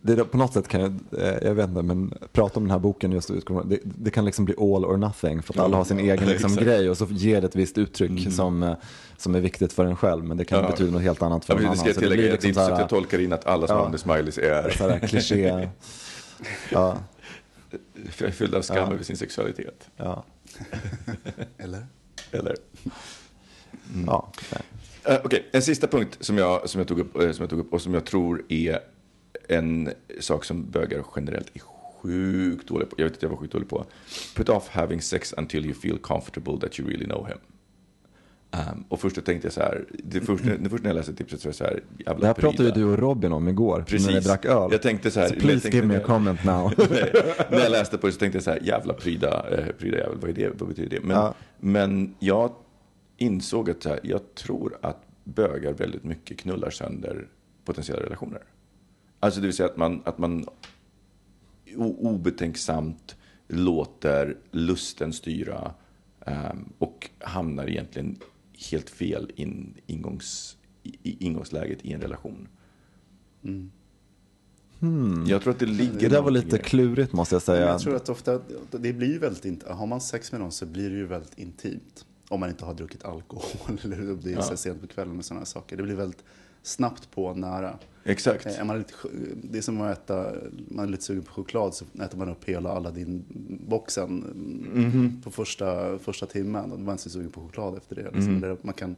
det 0.00 0.12
är, 0.12 0.24
på 0.24 0.36
något 0.36 0.52
sätt 0.52 0.68
kan 0.68 0.80
jag, 0.80 0.94
eh, 1.18 1.38
jag 1.42 1.54
vet 1.54 1.68
inte, 1.68 1.82
men 1.82 2.14
prata 2.32 2.56
om 2.60 2.64
den 2.64 2.70
här 2.70 2.78
boken 2.78 3.12
just 3.12 3.28
det, 3.68 3.78
det 3.84 4.10
kan 4.10 4.24
liksom 4.24 4.44
bli 4.44 4.54
all 4.58 4.84
or 4.84 4.96
nothing 4.96 5.42
för 5.42 5.52
att 5.54 5.60
alla 5.60 5.76
har 5.76 5.84
sin 5.84 5.98
egen 6.00 6.28
liksom, 6.28 6.56
grej 6.56 6.90
och 6.90 6.96
så 6.98 7.06
ger 7.10 7.40
det 7.40 7.46
ett 7.46 7.56
visst 7.56 7.78
uttryck 7.78 8.32
som, 8.32 8.62
eh, 8.62 8.74
som 9.16 9.34
är 9.34 9.40
viktigt 9.40 9.72
för 9.72 9.84
en 9.84 9.96
själv 9.96 10.24
men 10.24 10.36
det 10.36 10.44
kan 10.44 10.62
Ja. 10.64 10.70
betyda 10.70 10.90
något 10.90 11.02
helt 11.02 11.22
annat 11.22 11.44
för 11.44 11.54
Ja, 11.54 11.60
någon 11.60 11.70
precis, 11.70 11.80
annan. 11.80 11.88
det 11.88 11.94
ska 11.94 12.00
jag 12.00 12.10
Så 12.10 12.10
det 12.10 12.16
tillägga. 12.16 12.22
blir 12.22 12.22
Det 12.22 12.28
är 12.28 12.32
liksom 12.32 12.48
inte 12.48 12.60
så 12.60 12.66
så 12.66 12.72
att 12.72 12.80
jag 12.80 12.88
tolkar 12.88 13.18
in 13.18 13.32
att 13.32 13.46
alla 13.46 13.66
som 13.66 13.76
Ja. 13.76 13.80
använder 13.84 13.98
smileys 13.98 14.38
är, 14.38 14.70
så 14.70 14.88
här 14.88 14.98
kliché. 14.98 15.68
Ja, 16.72 16.96
är 18.18 18.30
fyllda 18.30 18.58
av 18.58 18.62
skam 18.62 18.76
Ja. 18.76 18.92
över 18.94 19.04
sin 19.04 19.16
sexualitet. 19.16 19.88
ja, 19.96 20.24
Eller? 21.58 21.86
Eller? 22.32 22.56
ja. 24.06 24.32
Eh, 25.08 25.16
Okej, 25.24 25.48
en 25.52 25.62
sista 25.62 25.86
punkt 25.86 26.16
som 26.20 26.38
jag, 26.38 26.68
som, 26.68 26.78
jag 26.78 26.88
tog 26.88 26.98
upp, 27.00 27.16
eh, 27.16 27.30
som 27.30 27.42
jag 27.42 27.50
tog 27.50 27.58
upp 27.58 27.72
och 27.72 27.82
som 27.82 27.94
jag 27.94 28.04
tror 28.04 28.44
är 28.48 28.78
en 29.48 29.90
sak 30.20 30.44
som 30.44 30.70
bögar 30.70 31.04
generellt 31.16 31.50
är 31.56 31.60
sjukt 32.02 32.68
dåliga 32.68 32.88
på. 32.88 32.94
Jag 32.98 33.04
vet 33.04 33.16
att 33.16 33.22
jag 33.22 33.28
var 33.30 33.36
sjukt 33.36 33.52
dålig 33.52 33.68
på. 33.68 33.84
Put 34.36 34.48
off 34.48 34.68
having 34.68 35.00
sex 35.02 35.34
until 35.38 35.64
you 35.64 35.74
feel 35.74 35.98
comfortable 35.98 36.58
that 36.60 36.80
you 36.80 36.88
really 36.88 37.04
know 37.04 37.26
him. 37.26 37.38
Um, 38.50 38.84
och 38.88 39.00
först 39.00 39.24
tänkte 39.24 39.46
jag 39.46 39.52
så 39.52 39.60
här, 39.60 39.84
det 40.04 40.20
första, 40.20 40.48
det 40.58 40.70
första 40.70 40.82
när 40.82 40.90
jag 40.90 40.96
läste 40.96 41.14
tipset 41.14 41.40
så 41.40 41.48
var 41.48 41.50
jag 41.50 41.56
så 41.56 41.64
här, 41.64 41.82
jävla 42.06 42.20
Det 42.20 42.26
här 42.26 42.34
pratade 42.34 42.68
ju 42.68 42.70
du 42.74 42.84
och 42.84 42.98
Robin 42.98 43.32
om 43.32 43.48
igår 43.48 43.84
Precis. 43.88 44.06
när 44.06 44.14
vi 44.14 44.20
drack 44.20 44.44
öl. 44.44 44.68
Jag 44.72 44.82
tänkte 44.82 45.10
så 45.10 45.20
här, 45.20 45.28
So 45.28 45.34
jag 45.34 45.42
please 45.42 45.60
tänkte 45.60 45.76
give 45.76 45.86
me 45.86 45.96
a 45.96 46.02
comment 46.06 46.44
now. 46.44 46.72
Nej, 46.90 47.12
när 47.50 47.58
jag 47.58 47.70
läste 47.70 47.98
på 47.98 48.06
det 48.06 48.12
så 48.12 48.18
tänkte 48.18 48.36
jag 48.36 48.42
så 48.42 48.50
här, 48.50 48.60
jävla 48.62 48.94
pryda, 48.94 49.46
eh, 49.50 49.66
pryda 49.78 49.98
jävel, 49.98 50.18
vad, 50.20 50.30
är 50.30 50.34
det, 50.34 50.48
vad 50.58 50.68
betyder 50.68 50.96
det? 50.96 51.06
Men, 51.06 51.16
Ja. 51.16 51.34
men 51.60 52.14
jag 52.18 52.52
insåg 53.18 53.70
att 53.70 53.84
här, 53.84 54.00
jag 54.02 54.34
tror 54.34 54.78
att 54.82 55.02
bögar 55.24 55.72
väldigt 55.72 56.04
mycket 56.04 56.38
knullar 56.38 56.70
sönder 56.70 57.28
potentiella 57.64 58.02
relationer. 58.02 58.42
Alltså 59.20 59.40
det 59.40 59.46
vill 59.46 59.56
säga 59.56 59.68
att 59.68 59.76
man, 59.76 60.02
att 60.04 60.18
man 60.18 60.46
obetänksamt 61.76 63.16
låter 63.48 64.36
lusten 64.50 65.12
styra 65.12 65.74
ehm, 66.26 66.72
och 66.78 67.10
hamnar 67.18 67.66
egentligen 67.66 68.18
helt 68.70 68.90
fel 68.90 69.32
in, 69.36 69.74
ingångs, 69.86 70.56
i, 70.82 70.96
i 71.02 71.24
ingångsläget 71.26 71.84
i 71.84 71.92
en 71.92 72.00
relation. 72.00 72.48
Jag 75.26 75.42
tror 75.42 75.52
att 75.52 75.58
det 75.58 75.66
ligger 75.66 75.90
Hmm. 75.90 75.98
Det 75.98 76.08
där 76.08 76.22
var 76.22 76.30
lite 76.30 76.58
klurigt 76.58 77.12
måste 77.12 77.34
jag 77.34 77.42
säga. 77.42 77.66
Jag 77.66 77.80
tror 77.80 77.96
att 77.96 78.08
ofta, 78.08 78.40
det 78.70 78.92
blir 78.92 79.08
ju 79.08 79.18
väldigt, 79.18 79.62
har 79.68 79.86
man 79.86 80.00
sex 80.00 80.32
med 80.32 80.40
någon 80.40 80.52
så 80.52 80.66
blir 80.66 80.90
det 80.90 80.96
ju 80.96 81.06
väldigt 81.06 81.38
intimt. 81.38 82.06
Om 82.28 82.40
man 82.40 82.48
inte 82.48 82.64
har 82.64 82.74
druckit 82.74 83.04
alkohol 83.04 83.78
eller 83.84 84.10
om 84.10 84.20
det 84.22 84.32
är 84.32 84.40
så 84.40 84.56
sent 84.56 84.80
på 84.80 84.86
kvällen 84.86 85.18
och 85.18 85.24
sådana 85.24 85.46
saker. 85.46 85.76
Det 85.76 85.82
blir 85.82 85.94
väldigt 85.94 86.24
snabbt 86.62 87.10
på 87.10 87.34
nära. 87.34 87.78
Exakt. 88.04 88.46
Eh, 88.46 88.60
Är 88.60 88.64
man 88.64 88.78
lite, 88.78 88.92
det 89.42 89.58
är 89.58 89.62
som 89.62 89.80
att 89.80 89.98
äta, 89.98 90.32
man 90.68 90.84
är 90.84 90.88
lite 90.88 91.04
sugen 91.04 91.22
på 91.22 91.32
choklad 91.32 91.74
så 91.74 91.84
äter 92.02 92.18
man 92.18 92.28
upp 92.28 92.44
hela 92.44 92.70
Aladdin-boxen 92.72 94.10
Mhm. 94.74 95.20
på 95.24 95.30
första, 95.30 95.98
första 95.98 96.26
timmen. 96.26 96.72
Och 96.72 96.78
man 96.78 96.88
är 96.88 96.92
inte 96.92 97.02
så 97.02 97.10
sugen 97.10 97.30
på 97.30 97.40
choklad 97.40 97.76
efter 97.76 97.96
det. 97.96 98.10
Liksom. 98.10 98.36
Eller 98.44 98.56
man 98.62 98.74
kan, 98.74 98.96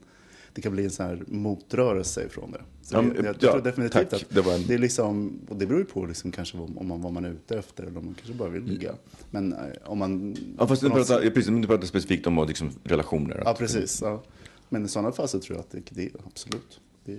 det 0.55 0.61
kan 0.63 0.73
bli 0.73 0.85
en 0.85 0.91
sån 0.91 1.07
här 1.07 1.23
motrörelse 1.27 2.25
ifrån 2.27 2.53
det. 2.53 2.61
Så 2.83 2.95
Ja, 2.97 3.01
det, 3.03 3.07
men, 3.09 3.25
jag, 3.25 3.37
ja, 3.41 3.51
tror 3.53 3.61
definitivt 3.63 4.11
tack. 4.11 4.23
att 4.23 4.31
Det 4.35 4.41
var 4.41 4.55
en- 4.55 4.67
det 4.67 4.75
är 4.75 4.79
liksom, 4.79 5.41
och 5.49 5.57
det 5.57 5.67
beror 5.67 5.81
ju 5.81 5.87
på 5.87 6.07
liksom 6.07 6.31
kanske 6.33 6.59
vad, 6.59 6.77
om 6.77 6.89
man, 6.89 7.03
vad 7.03 7.13
man 7.13 7.25
är 7.25 7.31
ute 7.31 7.59
efter 7.59 7.85
eller 7.85 7.99
om 7.99 8.05
man 8.05 8.15
kanske 8.15 8.35
bara 8.35 8.49
vill 8.49 8.63
ligga. 8.65 8.93
Men 9.31 9.53
eh, 9.53 9.59
om 9.85 9.99
man... 9.99 10.37
Ja, 10.59 10.67
fast 10.67 10.83
du 10.83 10.89
pratar, 10.91 11.21
sätt- 11.23 11.35
precis, 11.35 11.51
men 11.51 11.61
du 11.61 11.69
pratar 11.69 11.87
specifikt 11.87 12.27
om 12.27 12.45
liksom, 12.49 12.71
relationer. 12.85 13.43
Ja, 13.45 13.55
precis. 13.59 14.01
Ja. 14.03 14.23
Men 14.69 14.85
i 14.85 14.89
sådana 14.89 15.13
fall 15.13 15.29
så 15.29 15.41
tror 15.41 15.57
jag 15.57 15.61
att 15.61 15.71
det, 15.71 16.03
det 16.03 16.11
absolut. 16.27 16.81
Det 17.05 17.13
är, 17.13 17.19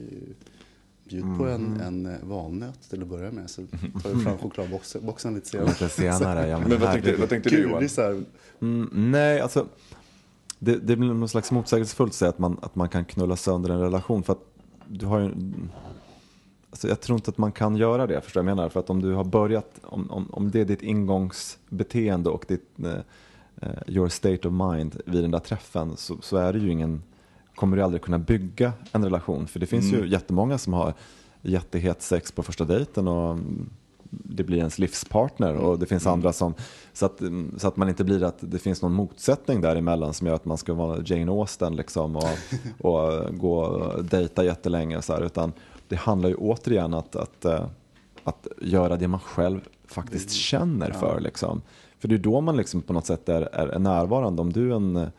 bjud 1.10 1.24
på 1.38 1.46
en, 1.48 1.66
Mm. 1.66 1.82
en 1.82 2.06
eh, 2.06 2.20
valnöt 2.24 2.90
till 2.90 3.02
att 3.02 3.08
börja 3.08 3.32
med 3.32 3.50
så 3.50 3.62
tar 4.04 4.10
vi 4.16 4.24
fram 4.24 4.38
chokladboxen 4.38 5.06
boxen 5.06 5.36
lite 5.36 5.48
senare. 5.50 5.68
Lite 5.70 5.90
senare. 5.90 6.48
Ja, 6.48 6.60
Men 6.68 6.80
vad 6.80 6.92
tänkte, 6.92 7.16
vad 7.16 7.30
tänkte 7.30 7.50
du 7.50 7.62
Johan? 7.62 8.26
Mm, 8.62 9.12
nej, 9.12 9.40
alltså 9.40 9.68
det, 10.64 10.76
det 10.76 10.96
blir 10.96 11.14
någon 11.14 11.30
slags 11.30 11.52
motsägelsefullt 11.52 12.10
att 12.10 12.16
säga 12.16 12.30
att 12.30 12.40
man, 12.40 12.58
att 12.62 12.76
man 12.76 12.90
kan 12.90 13.06
knulla 13.06 13.36
sönder 13.36 13.70
en 13.70 13.80
relation. 13.80 14.24
För 14.24 14.34
att 14.34 14.46
du 14.88 15.06
har 15.06 15.20
ju, 15.20 15.32
alltså 16.70 16.88
jag 16.88 17.02
tror 17.02 17.16
inte 17.16 17.32
att 17.32 17.38
man 17.38 17.52
kan 17.52 17.76
göra 17.76 18.08
det, 18.08 18.22
förstår 18.22 18.40
jag 18.40 18.46
menar? 18.56 18.70
För 18.70 18.80
att 18.80 18.90
om 18.90 19.02
du 19.02 19.14
har 19.14 19.24
börjat, 19.24 19.80
om, 19.84 20.12
om, 20.12 20.30
om 20.32 20.52
det 20.52 20.62
är 20.62 20.66
ditt 20.66 20.82
ingångsbeteende 20.82 22.30
och 22.30 22.46
ditt, 22.48 22.80
eh, 22.84 22.94
eh, 23.56 23.70
your 23.88 24.10
state 24.10 24.48
of 24.48 24.54
mind 24.74 25.02
vid 25.06 25.24
den 25.24 25.32
där 25.32 25.40
träffen 25.40 25.98
så, 25.98 26.18
så 26.22 26.38
är 26.38 26.54
det 26.54 26.60
ju 26.60 26.72
ingen, 26.72 27.04
kommer 27.56 27.78
du 27.78 27.84
aldrig 27.84 28.02
kunna 28.02 28.20
bygga 28.20 28.74
en 28.92 29.04
relation. 29.04 29.48
För 29.48 29.60
det 29.60 29.66
finns 29.66 29.94
ju 29.94 30.08
jättemånga 30.08 30.58
som 30.58 30.74
har 30.74 30.94
jättehet 31.42 32.02
sex 32.02 32.32
på 32.32 32.44
första 32.44 32.66
dejten 32.66 33.08
och 33.08 33.32
mm, 33.32 33.70
det 34.12 34.44
blir 34.44 34.58
ens 34.58 34.80
livspartner 34.80 35.56
och 35.56 35.80
det 35.80 35.86
finns 35.86 36.08
andra 36.08 36.34
som, 36.34 36.54
så 36.94 37.06
att, 37.06 37.22
så 37.58 37.68
att 37.68 37.78
man 37.78 37.90
inte 37.90 38.04
blir 38.04 38.24
att 38.24 38.38
det 38.40 38.60
finns 38.60 38.82
någon 38.82 38.94
motsättning 38.94 39.62
däremellan 39.62 40.14
som 40.14 40.28
gör 40.28 40.34
att 40.34 40.46
man 40.46 40.58
ska 40.58 40.74
vara 40.74 41.02
Jane 41.06 41.32
Austen 41.32 41.76
liksom 41.76 42.16
och, 42.16 42.30
och 42.80 43.38
gå 43.38 43.60
och 43.60 44.06
dejta 44.06 44.46
jättelänge 44.46 45.02
så 45.02 45.14
här, 45.14 45.22
utan 45.22 45.54
det 45.88 45.96
handlar 45.96 46.30
ju 46.30 46.36
återigen 46.36 46.94
att, 46.94 47.16
att, 47.16 47.46
eh, 47.46 47.66
att 48.24 48.48
göra 48.62 48.96
det 48.96 49.08
man 49.08 49.20
själv 49.20 49.60
faktiskt 49.86 50.32
känner 50.32 50.92
för 50.92 51.20
liksom. 51.20 51.62
För 52.00 52.08
det 52.08 52.16
är 52.16 52.20
då 52.20 52.42
man 52.42 52.58
liksom 52.58 52.82
på 52.82 52.94
något 52.94 53.06
sätt 53.06 53.30
är, 53.30 53.42
är 53.42 53.80
närvarande. 53.80 54.42
Om 54.42 54.54
du 54.54 54.72
är 54.72 54.76
en 54.76 55.12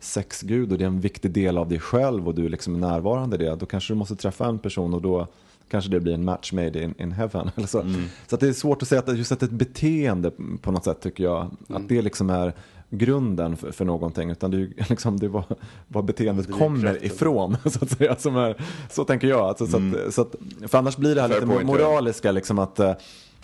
sexgud 0.00 0.72
och 0.72 0.78
det 0.78 0.84
är 0.84 0.86
en 0.86 1.00
viktig 1.00 1.30
del 1.30 1.58
av 1.58 1.68
dig 1.68 1.80
själv 1.80 2.28
och 2.28 2.34
du 2.34 2.48
liksom 2.48 2.74
är 2.74 2.78
närvarande 2.78 3.36
i 3.36 3.38
det, 3.38 3.56
då 3.56 3.66
kanske 3.66 3.92
du 3.92 3.98
måste 3.98 4.16
träffa 4.16 4.46
en 4.46 4.58
person 4.58 4.94
och 4.94 5.02
då 5.02 5.26
kanske 5.70 5.90
det 5.90 6.00
blir 6.00 6.14
en 6.14 6.24
match 6.24 6.52
made 6.52 6.82
in, 6.82 6.94
in 6.98 7.12
heaven. 7.12 7.50
Eller 7.56 7.66
så 7.66 7.84
så 8.26 8.34
att 8.34 8.40
det 8.40 8.48
är 8.48 8.52
svårt 8.52 8.82
att 8.82 8.88
säga 8.88 8.98
att 8.98 9.18
just 9.18 9.32
att 9.32 9.42
ett 9.42 9.50
beteende 9.50 10.30
på 10.62 10.72
något 10.72 10.84
sätt 10.84 11.00
tycker 11.00 11.24
jag, 11.24 11.50
att 11.68 11.88
det 11.88 12.02
liksom 12.02 12.30
är 12.30 12.54
grunden 12.90 13.56
för, 13.56 13.72
för 13.72 13.84
någonting, 13.84 14.30
utan 14.30 14.50
det 14.50 14.56
är 14.56 14.88
liksom 14.88 15.18
det 15.18 15.26
är 15.26 15.30
vad, 15.30 15.44
vad 15.88 16.04
beteendet 16.04 16.52
kommer 16.52 16.78
Drivkraften. 16.78 17.06
ifrån. 17.06 17.56
Så, 17.70 17.84
att 17.84 17.90
säga, 17.90 18.16
som 18.16 18.36
är, 18.36 18.62
så 18.90 19.04
tänker 19.04 19.28
jag. 19.28 19.40
Alltså, 19.40 19.66
så 19.66 19.76
att, 19.76 20.14
så 20.14 20.22
att, 20.22 20.34
för 20.66 20.78
annars 20.78 20.96
blir 20.96 21.14
det 21.14 21.20
här 21.20 21.28
Fair 21.28 21.40
lite 21.40 21.52
point, 21.52 21.70
ja. 21.70 21.76
moraliska, 21.76 22.32
liksom 22.32 22.58
att, 22.58 22.80
eh, 22.80 22.92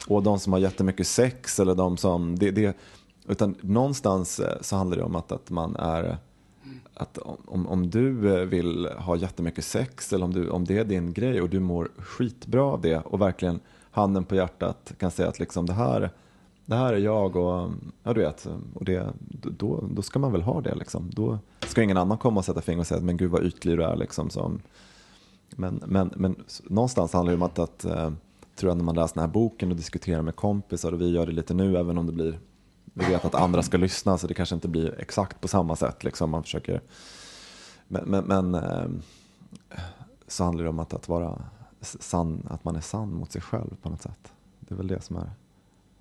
och 0.07 0.23
de 0.23 0.39
som 0.39 0.53
har 0.53 0.61
jättemycket 0.61 1.07
sex 1.07 1.61
eller 1.61 1.75
de 1.75 1.97
som, 1.97 2.39
det, 2.39 2.51
det, 2.51 2.77
utan 3.29 3.55
någonstans 3.61 4.41
eh, 4.41 4.57
så 4.61 4.77
handlar 4.77 4.97
det 4.97 5.03
om 5.03 5.17
att, 5.17 5.33
att 5.33 5.51
man 5.51 5.77
är 5.77 6.19
att 6.97 7.19
om, 7.45 7.67
om 7.67 7.91
du 7.91 8.37
eh, 8.37 8.47
vill 8.47 8.87
ha 8.87 9.17
jättemycket 9.17 9.65
sex 9.65 10.13
eller 10.13 10.25
om, 10.25 10.33
du, 10.33 10.51
om 10.51 10.65
det 10.65 10.79
är 10.79 10.85
din 10.85 11.13
grej 11.13 11.43
och 11.43 11.49
du 11.49 11.61
mår 11.61 11.89
skitbra 11.97 12.63
av 12.63 12.81
det 12.81 12.99
och 12.99 13.21
verkligen 13.21 13.61
handen 13.91 14.25
på 14.25 14.35
hjärtat 14.35 14.93
kan 14.99 15.11
säga 15.11 15.29
att 15.29 15.39
liksom 15.39 15.67
det 15.67 15.73
här, 15.73 16.11
det 16.65 16.77
här 16.77 16.93
är 16.93 16.99
jag 16.99 17.37
och, 17.37 17.71
ja, 18.03 18.13
du 18.13 18.21
vet, 18.21 18.49
och 18.75 18.85
det, 18.85 19.07
då, 19.59 19.85
då 19.91 20.03
ska 20.03 20.19
man 20.19 20.33
väl 20.33 20.43
ha 20.43 20.61
det. 20.61 20.75
Liksom. 20.75 21.11
Då 21.11 21.39
ska 21.67 21.83
ingen 21.83 21.97
annan 21.97 22.19
komma 22.19 22.39
och 22.39 22.45
sätta 22.45 22.61
fingret 22.61 22.81
och 22.81 22.87
säga 22.87 23.01
men 23.01 23.17
gud 23.17 23.31
vad 23.31 23.45
ytlig 23.45 23.79
du 23.79 23.85
är. 23.85 23.97
Liksom, 23.97 24.31
som, 24.31 24.61
men, 25.51 25.83
men, 25.87 26.13
men 26.17 26.45
någonstans 26.65 27.13
handlar 27.13 27.33
det 27.33 27.37
om 27.37 27.43
att, 27.43 27.59
att 27.59 27.85
eh, 27.85 28.11
tror 28.57 28.71
jag 28.71 28.77
när 28.77 28.85
man 28.85 28.95
läser 28.95 29.15
den 29.15 29.21
här 29.21 29.33
boken 29.33 29.71
och 29.71 29.77
diskuterar 29.77 30.23
med 30.23 30.37
kompisar 30.37 30.93
och 30.93 31.01
vi 31.01 31.11
gör 31.11 31.27
det 31.27 31.33
lite 31.33 31.55
nu 31.55 31.77
även 31.77 31.99
om 31.99 32.07
det 32.07 32.13
blir 32.13 32.39
vi 32.99 33.05
vet 33.05 33.25
att 33.25 33.35
andra 33.35 33.63
ska 33.63 33.77
lyssna 33.77 34.19
så 34.19 34.27
det 34.27 34.35
kanske 34.35 34.55
inte 34.55 34.69
blir 34.69 35.01
exakt 35.01 35.41
på 35.41 35.49
samma 35.49 35.77
sätt. 35.77 36.05
Liksom. 36.05 36.31
Man 36.31 36.43
försöker, 36.43 36.81
men 37.89 38.05
men, 38.05 38.25
men 38.25 38.55
eh, 38.55 38.89
så 40.27 40.45
handlar 40.45 40.65
det 40.65 40.71
om 40.71 40.79
att, 40.79 40.95
att 40.95 41.09
vara 41.09 41.43
sann, 41.81 42.47
att 42.51 42.65
man 42.65 42.77
är 42.77 42.81
sann 42.81 43.13
mot 43.15 43.33
sig 43.33 43.43
själv 43.43 43.77
på 43.83 43.89
något 43.89 44.03
sätt. 44.03 44.33
Det 44.61 44.75
är 44.75 44.77
väl 44.77 44.87
det 44.87 45.01
som 45.01 45.17
är... 45.17 45.31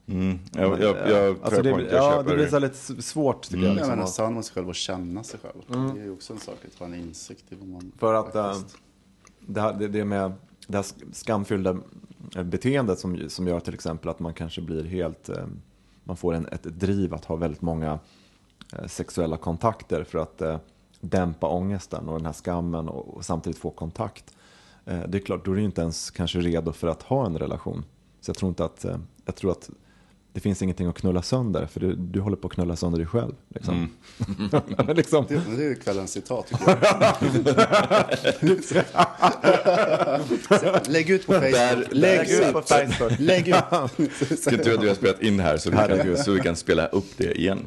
Mm. 0.07 0.39
Jag, 0.53 0.81
jag, 0.81 1.09
jag, 1.09 1.37
alltså 1.43 1.61
det, 1.61 1.71
point, 1.71 1.91
jag 1.91 1.97
ja, 2.03 2.11
köper 2.11 2.29
det 2.29 2.35
blir 2.35 2.47
så 2.47 2.59
lite 2.59 3.01
svårt 3.01 3.41
tycker 3.43 3.57
jag. 3.57 3.65
Jag 3.67 3.73
Liksom, 3.75 3.89
menar, 3.89 4.03
att- 4.03 4.09
sann 4.09 4.33
mot 4.33 4.45
sig 4.45 4.53
själv 4.53 4.69
och 4.69 4.75
känna 4.75 5.23
sig 5.23 5.39
själv. 5.39 5.93
Det 5.93 5.99
är 5.99 6.03
ju 6.03 6.11
också 6.11 6.33
en 6.33 6.39
sak, 6.39 6.55
att 6.73 6.79
ha 6.79 6.85
en 6.85 6.93
insikt 6.95 7.45
i 7.51 7.55
vad 7.55 7.67
man 7.67 7.91
För 7.97 8.13
att 8.13 8.35
eh, 8.35 8.57
det, 9.39 9.61
här, 9.61 9.73
det, 9.73 9.87
det 9.87 10.05
med 10.05 10.31
det 10.67 10.77
här 10.77 10.83
sk- 10.83 11.13
skamfyllda 11.13 11.77
beteendet 12.43 12.99
som, 12.99 13.29
som 13.29 13.47
gör 13.47 13.59
till 13.59 13.73
exempel 13.73 14.09
att 14.09 14.19
man 14.19 14.33
kanske 14.33 14.61
blir 14.61 14.83
helt, 14.83 15.29
eh, 15.29 15.45
man 16.05 16.17
får 16.17 16.33
en, 16.33 16.45
ett 16.45 16.63
driv 16.63 17.13
att 17.13 17.25
ha 17.25 17.35
väldigt 17.35 17.61
många 17.61 17.99
eh, 18.73 18.87
sexuella 18.87 19.37
kontakter 19.37 20.03
för 20.03 20.19
att 20.19 20.41
eh, 20.41 20.57
dämpa 21.01 21.47
ångesten 21.47 22.09
och 22.09 22.17
den 22.17 22.25
här 22.25 22.33
skammen 22.33 22.89
och, 22.89 23.17
och 23.17 23.25
samtidigt 23.25 23.59
få 23.59 23.69
kontakt. 23.71 24.35
Eh, 24.85 25.01
det 25.07 25.17
är 25.17 25.21
klart, 25.21 25.45
då 25.45 25.51
är 25.51 25.55
du 25.55 25.63
inte 25.63 25.81
ens 25.81 26.11
kanske 26.11 26.39
redo 26.39 26.71
för 26.71 26.87
att 26.87 27.01
ha 27.01 27.25
en 27.25 27.37
relation. 27.37 27.85
Så 28.21 28.29
jag 28.29 28.37
tror 28.37 28.49
inte 28.49 28.65
att, 28.65 28.85
eh, 28.85 28.97
jag 29.25 29.35
tror 29.35 29.51
att 29.51 29.69
det 30.35 30.41
finns 30.41 30.61
ingenting 30.61 30.87
att 30.87 30.95
knulla 30.95 31.21
sönder 31.21 31.65
för 31.65 31.79
du, 31.79 31.95
du 31.95 32.19
håller 32.19 32.37
på 32.37 32.47
att 32.47 32.53
knulla 32.53 32.75
sönder 32.75 32.97
dig 32.97 33.07
själv. 33.07 33.33
Liksom. 33.47 33.89
liksom. 34.95 35.25
Det, 35.29 35.41
det 35.57 35.63
är 35.63 35.69
ju 35.69 35.75
kvällens 35.75 36.11
citat 36.11 36.47
tycker 36.47 36.77
jag. 40.59 40.87
Lägg 40.87 41.09
ut 41.09 41.27
på 41.27 41.33
Facebook. 41.33 41.87
Lägg 41.91 42.29
ut 42.29 42.47
ut 42.47 42.53
på 42.53 42.61
Facebook. 42.61 43.19
Lägg 43.19 43.47
ut. 43.47 43.55
Vilken 43.97 44.63
tur 44.63 44.73
att 44.73 44.81
du 44.81 44.87
har 44.87 44.95
spelat 44.95 45.21
in 45.21 45.39
här 45.39 45.57
så 45.57 45.69
vi, 45.69 45.77
kan, 45.77 46.17
så 46.17 46.31
vi 46.31 46.39
kan 46.39 46.55
spela 46.55 46.87
upp 46.87 47.17
det 47.17 47.39
igen. 47.39 47.59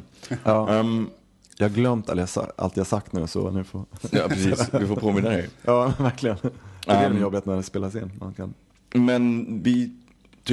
Ja. 0.43 0.69
Ehm, 0.69 1.09
Jag 1.57 1.69
har 1.69 1.75
glömt 1.75 2.09
allt 2.09 2.77
jag, 2.77 2.87
sagt 2.87 3.13
nu 3.13 3.27
så 3.27 3.51
nu 3.51 3.63
får... 3.63 3.85
ja, 4.11 4.27
precis. 4.27 4.69
Vi 4.73 4.87
får 4.87 4.95
påminna 4.95 5.29
dig. 5.29 5.49
Ja, 5.61 5.93
verkligen. 5.99 6.37
Det 6.85 6.91
är 6.91 7.09
det 7.09 7.15
Um, 7.15 7.21
jobbet 7.21 7.45
när 7.45 7.55
det 7.55 7.63
spelas 7.63 7.95
in. 7.95 8.11
Man 8.19 8.33
kan... 8.33 8.53
Men 8.93 9.45
vi 9.63 9.91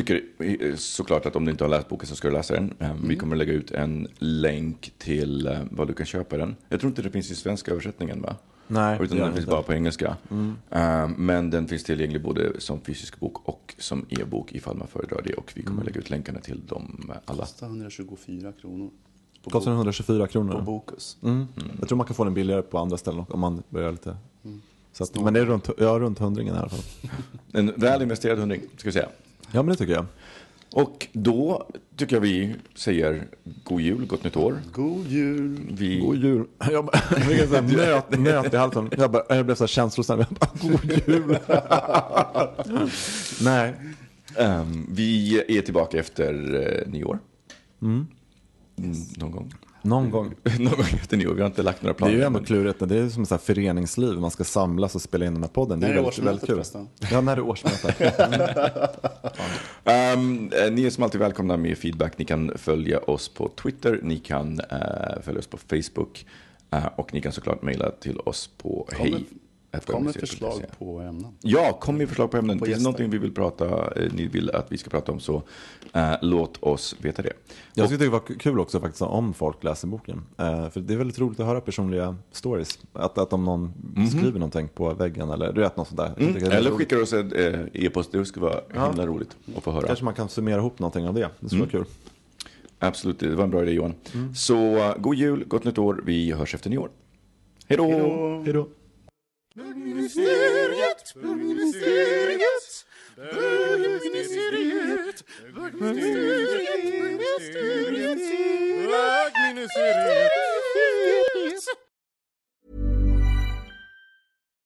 tycker 0.04 0.76
såklart 0.76 1.26
att 1.26 1.36
om 1.36 1.44
du 1.44 1.50
inte 1.50 1.64
har 1.64 1.68
läst 1.68 1.88
boken 1.88 2.06
så 2.08 2.16
ska 2.16 2.28
du 2.28 2.34
läsa 2.34 2.54
den. 2.54 2.74
Eh, 2.78 2.90
Mm. 2.90 3.08
Vi 3.08 3.16
kommer 3.16 3.36
lägga 3.36 3.52
ut 3.52 3.70
en 3.70 4.08
länk 4.18 4.92
till 4.98 5.46
eh, 5.46 5.58
vad 5.70 5.88
du 5.88 5.94
kan 5.94 6.06
köpa 6.06 6.36
den. 6.36 6.56
Jag 6.68 6.80
tror 6.80 6.90
inte 6.90 7.02
det 7.02 7.10
finns 7.10 7.30
i 7.30 7.34
svenska 7.34 7.70
översättningen 7.70 8.22
va? 8.22 8.36
Nej, 8.68 8.98
Utan 9.02 9.16
den 9.18 9.26
finns 9.26 9.38
inte. 9.38 9.42
Mm. 9.42 9.50
bara 9.50 9.62
på 9.62 9.72
engelska. 9.74 10.16
Eh, 10.70 11.08
Men 11.16 11.50
den 11.50 11.68
finns 11.68 11.84
tillgänglig 11.84 12.22
både 12.22 12.60
som 12.60 12.80
fysisk 12.80 13.20
bok 13.20 13.48
och 13.48 13.74
som 13.78 14.06
e-bok 14.08 14.52
ifall 14.52 14.76
man 14.76 14.88
föredrar 14.88 15.22
det. 15.24 15.34
Och 15.34 15.52
vi 15.54 15.62
kommer 15.62 15.76
Mm. 15.80 15.86
lägga 15.86 16.00
ut 16.00 16.10
länkarna 16.10 16.40
till 16.40 16.66
dem 16.66 17.10
eh, 17.10 17.16
alla. 17.24 17.40
Kostar 17.42 17.66
124 17.66 18.52
kronor. 18.52 18.90
På, 19.44 19.50
Kostar 19.50 19.70
bok, 19.70 19.76
124 19.78 20.26
på 20.26 20.32
kronor. 20.32 20.62
Bokus. 20.62 21.16
Mm. 21.22 21.46
Jag 21.78 21.88
tror 21.88 21.96
man 21.98 22.06
kan 22.06 22.16
få 22.16 22.24
den 22.24 22.34
billigare 22.34 22.62
på 22.62 22.78
andra 22.78 22.96
ställen 22.96 23.24
om 23.28 23.40
man 23.40 23.62
börjar 23.68 23.90
lite. 23.92 24.16
Mm. 24.44 24.60
Så 24.92 25.04
att, 25.04 25.20
men 25.22 25.34
det 25.34 25.40
är 25.40 25.44
runt, 25.46 25.70
ja, 25.78 25.98
runt 25.98 26.18
hundringen 26.18 26.54
i 26.54 26.58
alla 26.58 26.68
fall. 26.68 27.10
En 27.52 27.72
väl 27.76 28.02
investerad 28.02 28.38
hundring, 28.38 28.60
ska 28.76 28.88
vi 28.88 28.92
säga. 28.92 29.08
Ja, 29.52 29.62
men 29.62 29.66
det 29.66 29.76
tycker 29.76 29.92
jag. 29.92 30.06
Och 30.72 31.06
då 31.12 31.66
tycker 31.96 32.16
jag 32.16 32.20
vi 32.20 32.54
säger 32.74 33.26
god 33.64 33.80
jul, 33.80 34.06
gott 34.06 34.24
nytt 34.24 34.36
år. 34.36 34.60
God 34.72 35.06
jul. 35.06 35.58
Vi, 35.70 35.98
God 36.00 36.16
jul. 36.16 36.46
Jag 36.70 36.88
jag 36.92 37.22
fick 37.22 37.40
en 37.40 37.48
sån 37.48 37.68
här 37.68 37.76
nöt, 37.76 38.10
nöt 38.18 38.54
i 38.54 38.56
halsen. 38.56 38.90
Jag, 38.96 39.10
bara, 39.10 39.22
jag 39.28 39.46
blev 39.46 39.54
så 39.54 39.62
här 39.62 39.68
känslosam. 39.68 40.18
Jag 40.18 40.28
bara, 40.28 40.50
god 40.62 41.02
jul. 41.06 41.38
Nej. 43.42 43.74
ehm, 44.36 44.86
vi 44.90 45.42
är 45.58 45.62
tillbaka 45.62 45.98
efter 45.98 46.54
eh, 46.84 46.92
nyår. 46.92 47.18
Mm, 47.82 48.06
någon 49.16 49.30
gång. 49.30 49.52
Någon 49.90 50.10
gång. 50.10 50.34
någon 50.58 50.72
gång 50.72 50.86
efter 50.94 51.16
nyår. 51.16 51.34
Vi 51.34 51.40
har 51.40 51.46
inte 51.46 51.62
lagt 51.62 51.82
några 51.82 51.92
Det 51.92 51.96
är 51.96 51.98
planer. 51.98 52.14
ju 52.14 52.22
ändå 52.22 52.40
klurigt. 52.40 52.88
Det 52.88 52.96
är 52.98 53.08
som 53.08 53.22
ett 53.22 53.28
så 53.28 53.34
här 53.34 53.40
föreningsliv. 53.42 54.18
Man 54.18 54.30
ska 54.30 54.44
samlas 54.44 54.94
och 54.94 55.02
spela 55.02 55.26
in 55.26 55.34
den 55.34 55.42
här 55.42 55.50
podden. 55.50 55.80
Det 55.80 55.86
är, 55.86 55.90
När 55.90 55.96
är 55.98 56.02
väldigt, 56.02 56.18
väldigt 56.18 56.46
kul. 56.46 56.54
förresten? 56.54 56.88
Ja, 57.10 57.20
när 57.20 57.36
är 57.36 57.40
årsmötet? 57.40 57.96
Eh, 59.84 60.18
ni 60.72 60.84
är 60.84 60.90
som 60.90 61.04
alltid 61.04 61.20
välkomna 61.20 61.56
med 61.56 61.78
feedback. 61.78 62.18
Ni 62.18 62.24
kan 62.24 62.52
följa 62.56 62.98
oss 62.98 63.28
på 63.28 63.48
Twitter, 63.62 64.00
ni 64.02 64.18
kan 64.18 64.60
eh, 64.60 65.22
följa 65.22 65.38
oss 65.38 65.46
på 65.46 65.56
Facebook 65.58 66.26
eh, 66.70 66.86
och 66.96 67.14
ni 67.14 67.20
kan 67.20 67.32
såklart 67.32 67.62
mejla 67.62 67.90
till 67.90 68.20
oss 68.20 68.50
på 68.58 68.88
Kom 68.96 69.04
med- 69.10 69.12
hej. 69.12 69.24
Kom 69.84 70.04
med 70.04 70.14
förslag 70.14 70.62
på 70.78 71.00
ämnen. 71.00 71.32
Ja, 71.40 71.72
kom 71.80 71.96
med 71.96 72.08
förslag 72.08 72.30
på 72.30 72.36
ämnen. 72.36 72.58
På 72.58 72.64
Finns 72.64 72.78
det 72.78 72.84
någonting 72.84 73.10
vi 73.10 73.18
vill 73.18 73.34
prata, 73.34 73.66
eh, 73.66 74.12
ni 74.12 74.26
vill 74.26 74.50
att 74.50 74.72
vi 74.72 74.78
ska 74.78 74.90
prata 74.90 75.12
om 75.12 75.20
så 75.20 75.42
eh, 75.92 76.12
låt 76.22 76.62
oss 76.62 76.96
veta 77.00 77.22
det. 77.22 77.32
Jag 77.74 77.86
skulle 77.86 77.98
tycka 77.98 78.04
det 78.04 78.32
var 78.34 78.38
kul 78.38 78.60
också 78.60 78.80
faktiskt 78.80 79.02
om 79.02 79.34
folk 79.34 79.64
läser 79.64 79.88
boken. 79.88 80.22
Eh, 80.38 80.70
för 80.70 80.80
det 80.80 80.94
är 80.94 80.98
väldigt 80.98 81.18
roligt 81.18 81.40
att 81.40 81.46
höra 81.46 81.60
personliga 81.60 82.16
stories. 82.32 82.78
Att, 82.92 83.18
att 83.18 83.32
om 83.32 83.44
någon 83.44 83.72
skriver 84.10 84.38
någonting 84.38 84.68
på 84.68 84.94
väggen 84.94 85.30
eller 85.30 85.52
du 85.52 85.60
vet 85.60 85.76
något 85.76 85.88
sånt 85.88 85.98
där. 85.98 86.14
Mhm. 86.18 86.36
Eller 86.36 86.58
roligt. 86.58 86.72
skickar 86.78 87.02
oss 87.02 87.12
eh, 87.12 87.60
e-post, 87.72 88.12
det 88.12 88.24
skulle 88.24 88.46
vara 88.46 88.86
himla 88.88 89.06
roligt 89.06 89.36
att 89.56 89.62
få 89.62 89.70
höra. 89.70 89.86
Kanske 89.86 90.04
man 90.04 90.14
kan 90.14 90.28
summera 90.28 90.58
ihop 90.58 90.78
någonting 90.78 91.08
av 91.08 91.14
det. 91.14 91.28
Det 91.40 91.48
skulle 91.48 91.60
vara 91.62 91.70
kul. 91.70 91.84
Absolut, 92.78 93.18
det 93.18 93.34
var 93.34 93.44
en 93.44 93.50
bra 93.50 93.62
idé 93.62 93.72
Johan. 93.72 93.94
Så 94.34 94.76
eh, 94.76 94.96
god 94.98 95.14
jul, 95.14 95.44
gott 95.46 95.64
nytt 95.64 95.78
år, 95.78 96.02
vi 96.06 96.32
hörs 96.32 96.54
efter 96.54 96.70
nyår. 96.70 96.90
Hej 97.68 97.76
då! 97.76 97.84
Hej 98.44 98.52
då. 98.52 98.68
Bögministeriet, 99.56 101.14
bögministeriet, 101.14 102.84
bögministeriet, 103.16 105.24
bögministeriet, 105.54 108.18
bögministeriet. 108.86 110.32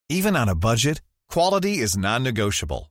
Even 0.08 0.36
on 0.36 0.48
a 0.48 0.54
budget, 0.54 1.02
quality 1.28 1.78
is 1.78 1.96
non-negotiable. 1.96 2.90